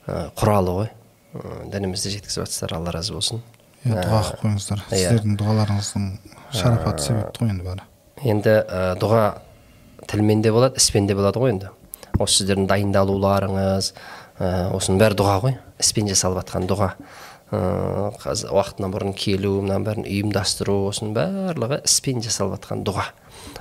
ә, 0.06 0.30
құралы 0.38 0.76
ғой. 0.78 0.90
Ә, 1.34 1.70
дінімізді 1.72 2.14
жеткізіп 2.16 2.44
жатсыздар 2.44 2.76
алла 2.78 2.94
разы 2.96 3.14
болсын. 3.14 3.44
Иә 3.84 4.00
дұға 4.00 4.22
қылып 4.26 4.42
қойыңыздар. 4.44 4.82
иә. 4.88 4.96
сіздердің 4.96 5.38
дұғаларыңыздың 5.40 6.08
шарапаты 6.56 7.06
себепті 7.06 7.44
ғой 7.44 7.52
енді 7.54 7.68
бәрі. 7.68 7.86
Енді 8.32 8.56
дұға 9.00 9.24
тілмен 10.08 10.42
де 10.42 10.52
болады 10.52 10.80
іспен 10.80 11.06
де 11.06 11.16
болады 11.18 11.42
ғой 11.42 11.54
енді. 11.54 11.70
Осы 12.20 12.40
сіздердің 12.40 12.68
дайындалуларыңыз 12.70 13.92
ә, 14.40 14.70
осының 14.76 15.00
бәрі 15.00 15.18
дұға 15.20 15.36
ғой. 15.44 15.56
Іспен 15.80 16.08
жасалып 16.10 16.42
жатқан 16.42 16.68
дұға. 16.70 16.90
Ә, 17.50 17.60
қазір 18.20 18.52
уақытынан 18.54 18.92
бұрын 18.94 19.14
келу 19.18 19.56
мынаның 19.64 19.86
бәрін 19.86 20.06
ұйымдастыру 20.08 20.76
осының 20.90 21.14
барлығы 21.16 21.80
іспен 21.88 22.22
жасалып 22.24 22.58
жатқан 22.58 22.84
дұға. 22.86 23.08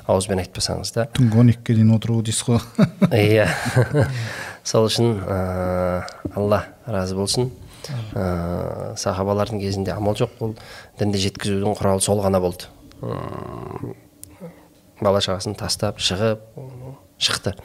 Ауызбен 0.10 0.42
айтпасаңыз 0.44 0.94
да. 0.96 1.08
Түнгі 1.16 1.40
он 1.42 1.54
екіге 1.54 1.80
дейін 1.80 1.96
отыру 1.96 2.20
дейсіз 2.26 2.46
ғой. 2.48 2.62
Иә. 3.16 3.48
Сол 4.68 4.90
үшін 4.90 5.18
ә, 5.24 5.40
алла 6.36 6.66
разы 6.86 7.18
болсын. 7.18 7.50
Ә, 8.14 8.94
сахабалардың 9.00 9.62
кезінде 9.64 9.96
амал 9.96 10.18
жоқ 10.20 10.44
ол 10.44 10.54
дінді 11.00 11.24
жеткізудің 11.26 11.78
құралы 11.80 12.04
сол 12.06 12.22
ғана 12.26 12.42
болды. 12.44 12.70
Бала 15.02 15.22
шағасын 15.24 15.56
тастап 15.60 16.00
шығып 16.04 16.44
шықты. 17.20 17.56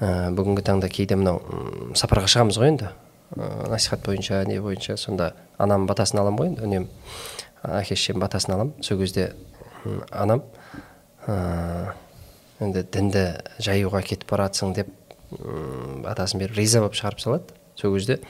Ә, 0.00 0.30
бүгінгі 0.34 0.64
таңда 0.66 0.90
кейде 0.92 1.16
мынау 1.18 1.40
сапарға 1.98 2.30
шығамыз 2.30 2.58
ғой 2.60 2.72
енді. 2.72 2.90
Ә, 3.34 3.48
насихат 3.70 4.04
бойынша 4.06 4.44
не 4.48 4.60
бойынша 4.62 4.96
сонда 5.00 5.32
анамның 5.58 5.88
батасын 5.90 6.22
аламын 6.22 6.40
ғой 6.40 6.50
енді 6.52 6.66
үнемі. 6.68 6.88
Әке 7.64 7.96
шешемнің 7.98 8.24
батасын 8.26 8.54
аламын. 8.56 8.74
Сол 8.82 9.00
кезде 9.02 9.32
анам 10.10 10.44
ә, 11.26 11.94
енді 12.62 12.84
дінді 12.92 13.24
жаюға 13.62 14.02
кетіп 14.06 14.30
баратсың 14.30 14.74
деп 14.78 14.90
батасын 16.04 16.42
беріп 16.42 16.58
риза 16.58 16.82
болып 16.84 16.98
шығарып 16.98 17.22
салады. 17.22 17.58
Сол 17.74 17.96
кезде 17.96 18.20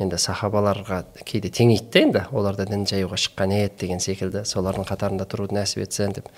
енді 0.00 0.16
сахабаларға 0.20 1.02
кейде 1.28 1.50
теңейді 1.52 1.90
да 1.92 2.00
енді 2.06 2.24
олар 2.32 2.56
да 2.56 2.64
дін 2.68 2.86
жаюға 2.88 3.18
шыққан 3.20 3.52
еді 3.58 3.82
деген 3.84 4.00
секілді 4.00 4.46
солардың 4.48 4.88
қатарында 4.88 5.28
тұруды 5.28 5.56
нәсіп 5.58 5.84
етсін 5.84 6.16
деп. 6.16 6.30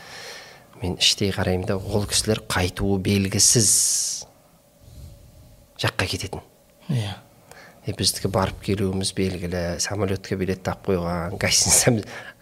Мен 0.83 0.99
іштей 0.99 1.33
қараймын 1.35 1.67
да 1.67 1.77
ол 1.79 2.07
кісілер 2.09 2.43
қайтуы 2.49 2.99
белгісіз. 3.03 3.71
Жаққа 5.79 6.07
кететін. 6.11 6.45
Иә. 6.89 7.17
Е 7.89 7.95
біздікі 7.97 8.29
барып 8.29 8.61
келуіміз 8.67 9.15
белгілі 9.17 9.81
самолетке 9.81 10.37
билет 10.37 10.61
тапып 10.67 10.93
қойған 10.93 11.39
гостиница 11.41 11.95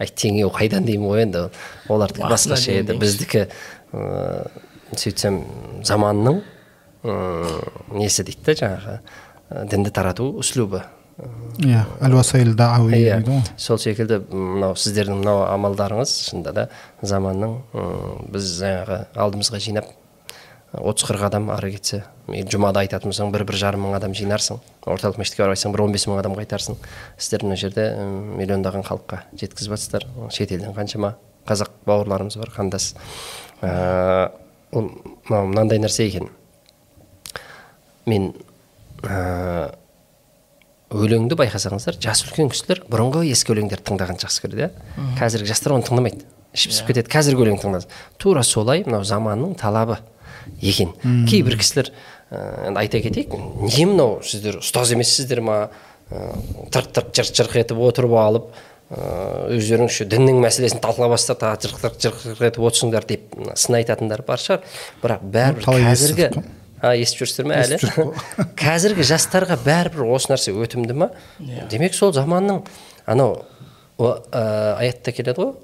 айт 0.03 0.17
теңеу 0.19 0.51
қайдан 0.51 0.89
деймін 0.89 1.07
ғой 1.13 1.23
енді? 1.23 1.45
Олардікі 1.89 2.27
басқаша 2.27 2.75
еді. 2.81 2.97
біздікі 2.99 3.47
ыыы 3.95 4.99
сөйтсем 4.99 5.39
заманның 5.87 6.43
ыыы 7.07 7.63
несі 7.95 8.27
дейді 8.27 8.43
да 8.49 8.57
жаңағы 8.59 9.67
дінді 9.71 9.95
тарату 9.95 10.33
үслубы 10.43 10.83
иә 11.65 11.85
әл 12.05 12.17
уасаил 12.19 12.55
дауи 12.57 12.99
иә 12.99 13.21
сол 13.57 13.79
секілді 13.81 14.21
мынау 14.31 14.77
сіздердің 14.77 15.23
мынау 15.23 15.45
амалдарыңыз 15.49 16.13
шынында 16.29 16.53
да 16.53 16.67
заманның 17.03 17.57
біз 18.33 18.51
жаңағы 18.61 19.01
алдымызға 19.15 19.63
жинап 19.65 19.89
отыз 20.77 21.09
қырық 21.09 21.27
адам 21.31 21.51
ары 21.55 21.71
кетсе 21.73 22.03
жұмада 22.27 22.83
айтатын 22.83 23.13
болсаң 23.13 23.31
бір 23.33 23.45
бір 23.49 23.57
жарым 23.61 23.87
мың 23.87 23.97
адам 23.97 24.15
жинарсың 24.17 24.59
орталық 24.87 25.21
мешітке 25.21 25.43
барып 25.43 25.57
айтсаң 25.57 25.73
бір 25.73 25.85
он 25.87 25.95
бес 25.95 26.07
мың 26.11 26.21
адам 26.21 26.35
қайтарсың. 26.37 26.77
Сіздер 27.17 27.47
мына 27.47 27.57
жерде 27.57 27.87
миллиондаған 28.39 28.85
халыққа 28.87 29.23
жеткізіп 29.39 29.77
жатсыздар 29.77 30.07
шетелден 30.35 30.75
қаншама 30.75 31.15
қазақ 31.47 31.71
бауырларымыз 31.87 32.37
бар 32.41 32.53
қандас. 32.55 32.93
Ә, 33.63 34.33
ол 34.73 34.91
мынау 35.29 35.47
мынандай 35.53 35.79
нәрсе 35.79 36.09
екен. 36.11 36.29
Мен 38.07 38.33
ә, 39.03 39.73
өлеңді 40.95 41.39
байқасаңыздар 41.41 41.99
жас 42.03 42.23
үлкен 42.27 42.51
кісілер 42.53 42.85
бұрынғы 42.91 43.25
ескі 43.33 43.55
өлеңдерді 43.57 43.89
тыңдағанды 43.91 44.27
жақсы 44.27 44.45
көреді 44.45 44.67
иә? 44.67 44.71
Қазіргі 45.19 45.51
жастар 45.51 45.75
оны 45.75 45.87
тыңдамайды. 45.89 46.23
Ішіп 46.55 46.71
пісіп 46.73 46.93
кетеді. 46.93 47.11
Қазіргі 47.11 47.43
өлең 47.43 47.59
тыңдады 47.61 47.91
тура 48.23 48.45
солай 48.47 48.85
мынау 48.87 49.03
заманның 49.05 49.57
талабы 49.59 49.99
екен. 50.63 50.95
Кейбір 51.27 51.59
кісілер 51.59 51.91
енді 52.31 52.79
айта 52.81 53.03
кетейік 53.03 53.35
не 53.67 53.85
мынау 53.91 54.21
сіздер 54.23 54.61
ұстаз 54.63 54.95
емессіздер 54.95 55.43
ма? 55.43 55.59
Тырқ 56.07 56.93
тырқ 56.95 57.13
жырқ 57.19 57.35
жырқ 57.35 57.59
етіп 57.65 57.83
отырып 57.83 58.15
алып 58.23 58.51
өздеріңізше 58.87 60.07
діннің 60.07 60.39
мәселесін 60.45 60.79
талқылай 60.85 61.11
бастап 61.11 61.41
тағы 61.43 61.67
жырқ 61.67 61.97
жырқ 62.05 62.21
жырқ 62.23 62.45
етіп 62.47 62.67
отырсыңдар 62.69 63.09
деп 63.11 63.35
сын 63.59 63.81
айтатындар 63.81 64.23
бар 64.23 64.39
шығар. 64.39 64.63
Бірақ 65.03 65.25
бәрібір 65.35 65.67
қазіргі 65.67 66.29
естіп 66.95 67.25
жүрсіздер 67.25 67.49
ме 67.51 67.59
әлі. 67.63 67.79
Қазіргі 68.59 69.07
жастарға 69.07 69.59
бәрібір 69.65 70.07
осы 70.15 70.33
нәрсе 70.33 70.55
өтімді 70.55 70.97
ма? 70.97 71.11
Демек 71.71 71.97
сол 71.97 72.13
заманның 72.17 72.63
анау 73.07 73.43
ә, 73.99 74.77
аятта 74.79 75.13
келеді 75.17 75.43
ғой 75.43 75.55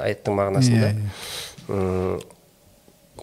аяттың 0.00 0.34
мағынасында. 0.40 0.88
Иә, 0.90 1.10
м, 1.70 2.16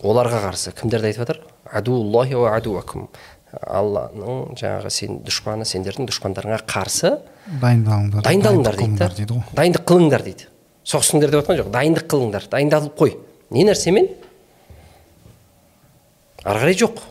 оларға 0.03 0.43
қарсы 0.45 0.71
кімдерді 0.77 1.11
айтып 1.11 1.25
жатыр? 1.25 1.41
Адуллахи 1.67 2.37
уа 2.39 2.53
адуакум 2.55 3.09
алланың 3.57 4.55
жаңағы 4.59 4.91
сен 4.91 5.19
дұшпаны 5.25 5.65
сендердің 5.67 6.07
дұшпандарыңа 6.09 6.59
қарсы 6.67 7.13
дайындалыңдар 7.61 8.25
дайындалыңдар 8.27 9.15
дейді 9.17 9.39
дайындық 9.55 9.85
қылыңдар 9.87 10.25
дейді. 10.25 10.49
Соғысыңдар 10.87 11.31
деп 11.33 11.41
жатқан 11.41 11.61
жоқ. 11.61 11.71
Дайындық 11.73 12.07
қылыңдар. 12.11 12.47
Дайындалып 12.51 12.97
қой. 12.99 13.15
Не 13.51 13.65
нәрсемен? 13.67 14.09
Ары 16.43 16.63
қарай 16.63 16.77
жоқ. 16.79 17.01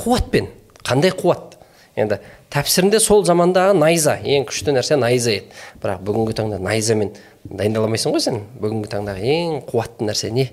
Қуатпен. 0.00 0.50
Қандай 0.84 1.12
қуат? 1.16 1.56
Енді 1.98 2.20
тәпсірінде 2.52 3.00
сол 3.02 3.24
замандағы 3.26 3.74
найза 3.76 4.14
ең 4.22 4.46
күшті 4.48 4.76
нәрсе 4.76 4.96
найза 5.00 5.34
еді. 5.34 5.50
Бірақ 5.82 6.04
бүгінгі 6.06 6.36
таңда 6.38 6.60
найзамен 6.62 7.10
дайындала 7.44 7.88
алмайсың 7.88 8.14
ғой 8.14 8.22
сен. 8.22 8.40
Бүгінгі 8.62 8.92
таңдағы 8.92 9.26
ең 9.34 9.60
қуатты 9.68 10.06
нәрсе 10.06 10.30
не? 10.30 10.50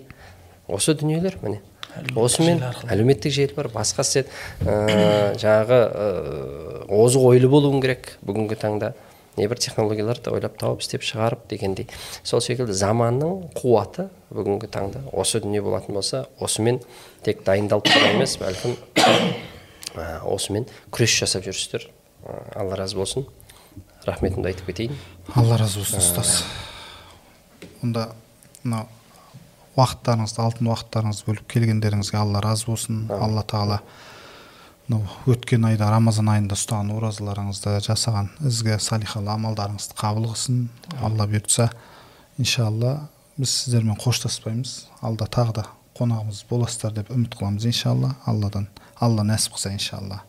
Осы 0.68 0.96
дүниелер 0.98 1.38
міне. 1.44 1.62
Осымен 2.18 2.64
әлеуметтік 2.92 3.32
желі 3.32 3.56
бар 3.56 3.70
басқа 3.72 4.04
сен 4.04 4.26
ә, 4.66 5.36
жаңағы 5.44 5.78
ә, 5.86 6.08
озық 6.92 7.30
ойлы 7.30 7.48
болуың 7.52 7.80
керек 7.84 8.16
бүгінгі 8.26 8.58
таңда. 8.60 8.92
Небір 9.38 9.60
технологияларды 9.62 10.32
ойлап 10.34 10.58
тауып 10.60 10.84
істеп 10.84 11.04
шығарып 11.06 11.46
дегендей. 11.52 11.88
Сол 12.24 12.42
секілді 12.44 12.76
заманның 12.76 13.52
қуаты 13.58 14.08
бүгінгі 14.34 14.70
таңда 14.72 15.04
осы 15.14 15.42
дүние 15.44 15.62
болатын 15.66 15.98
болса 15.98 16.26
осымен 16.40 16.82
тек 17.26 17.44
дайындалып 17.48 17.90
қана 17.90 18.14
емес 18.16 18.38
бәлкім 18.42 18.76
ә, 19.96 20.22
осымен 20.24 20.68
күрес 20.92 21.20
жасап 21.22 21.46
жүрсіздер. 21.48 21.90
Алла 22.56 22.80
разы 22.80 22.98
болсын. 22.98 23.28
Рахметімді 24.06 24.52
айтып 24.52 24.72
кетейін. 24.72 24.98
Алла 25.36 25.60
разы 25.62 25.82
болсын 25.82 26.02
ұстаз. 26.02 26.44
Онда 27.84 28.10
мынау 28.64 28.88
уақыттарыңызды 29.76 30.42
алтын 30.42 30.70
уақыттарыңызды 30.72 31.28
бөліп 31.30 31.48
келгендеріңізге 31.52 32.20
алла 32.22 32.42
разы 32.44 32.70
болсын. 32.70 33.06
Алла 33.12 33.44
тағала 33.44 33.82
мынау 34.88 35.34
өткен 35.34 35.66
айда 35.66 35.88
рамазан 35.90 36.28
айында 36.30 36.54
ұстаған 36.58 36.92
оразаларыңызды 36.94 37.72
жасаған 37.88 38.28
ізгі 38.46 38.76
салихалы 38.84 39.32
амалдарыңызды 39.34 39.98
қабыл 39.98 40.28
қылсын. 40.30 40.68
Алла 41.02 41.26
бұйыртса 41.26 41.72
иншалла 42.38 42.92
біз 43.38 43.50
сіздермен 43.50 43.98
қоштаспаймыз. 43.98 44.76
Алда 45.02 45.26
тағы 45.26 45.58
да 45.58 45.66
қонағымыз 45.98 46.44
боласыздар 46.50 46.94
деп 47.00 47.10
үміт 47.10 47.34
қыламыз 47.34 47.66
иншалла. 47.66 48.14
Алладан 48.30 48.68
алла 49.00 49.26
нәсіп 49.26 49.58
қылса 49.58 49.74
иншалла. 49.74 50.22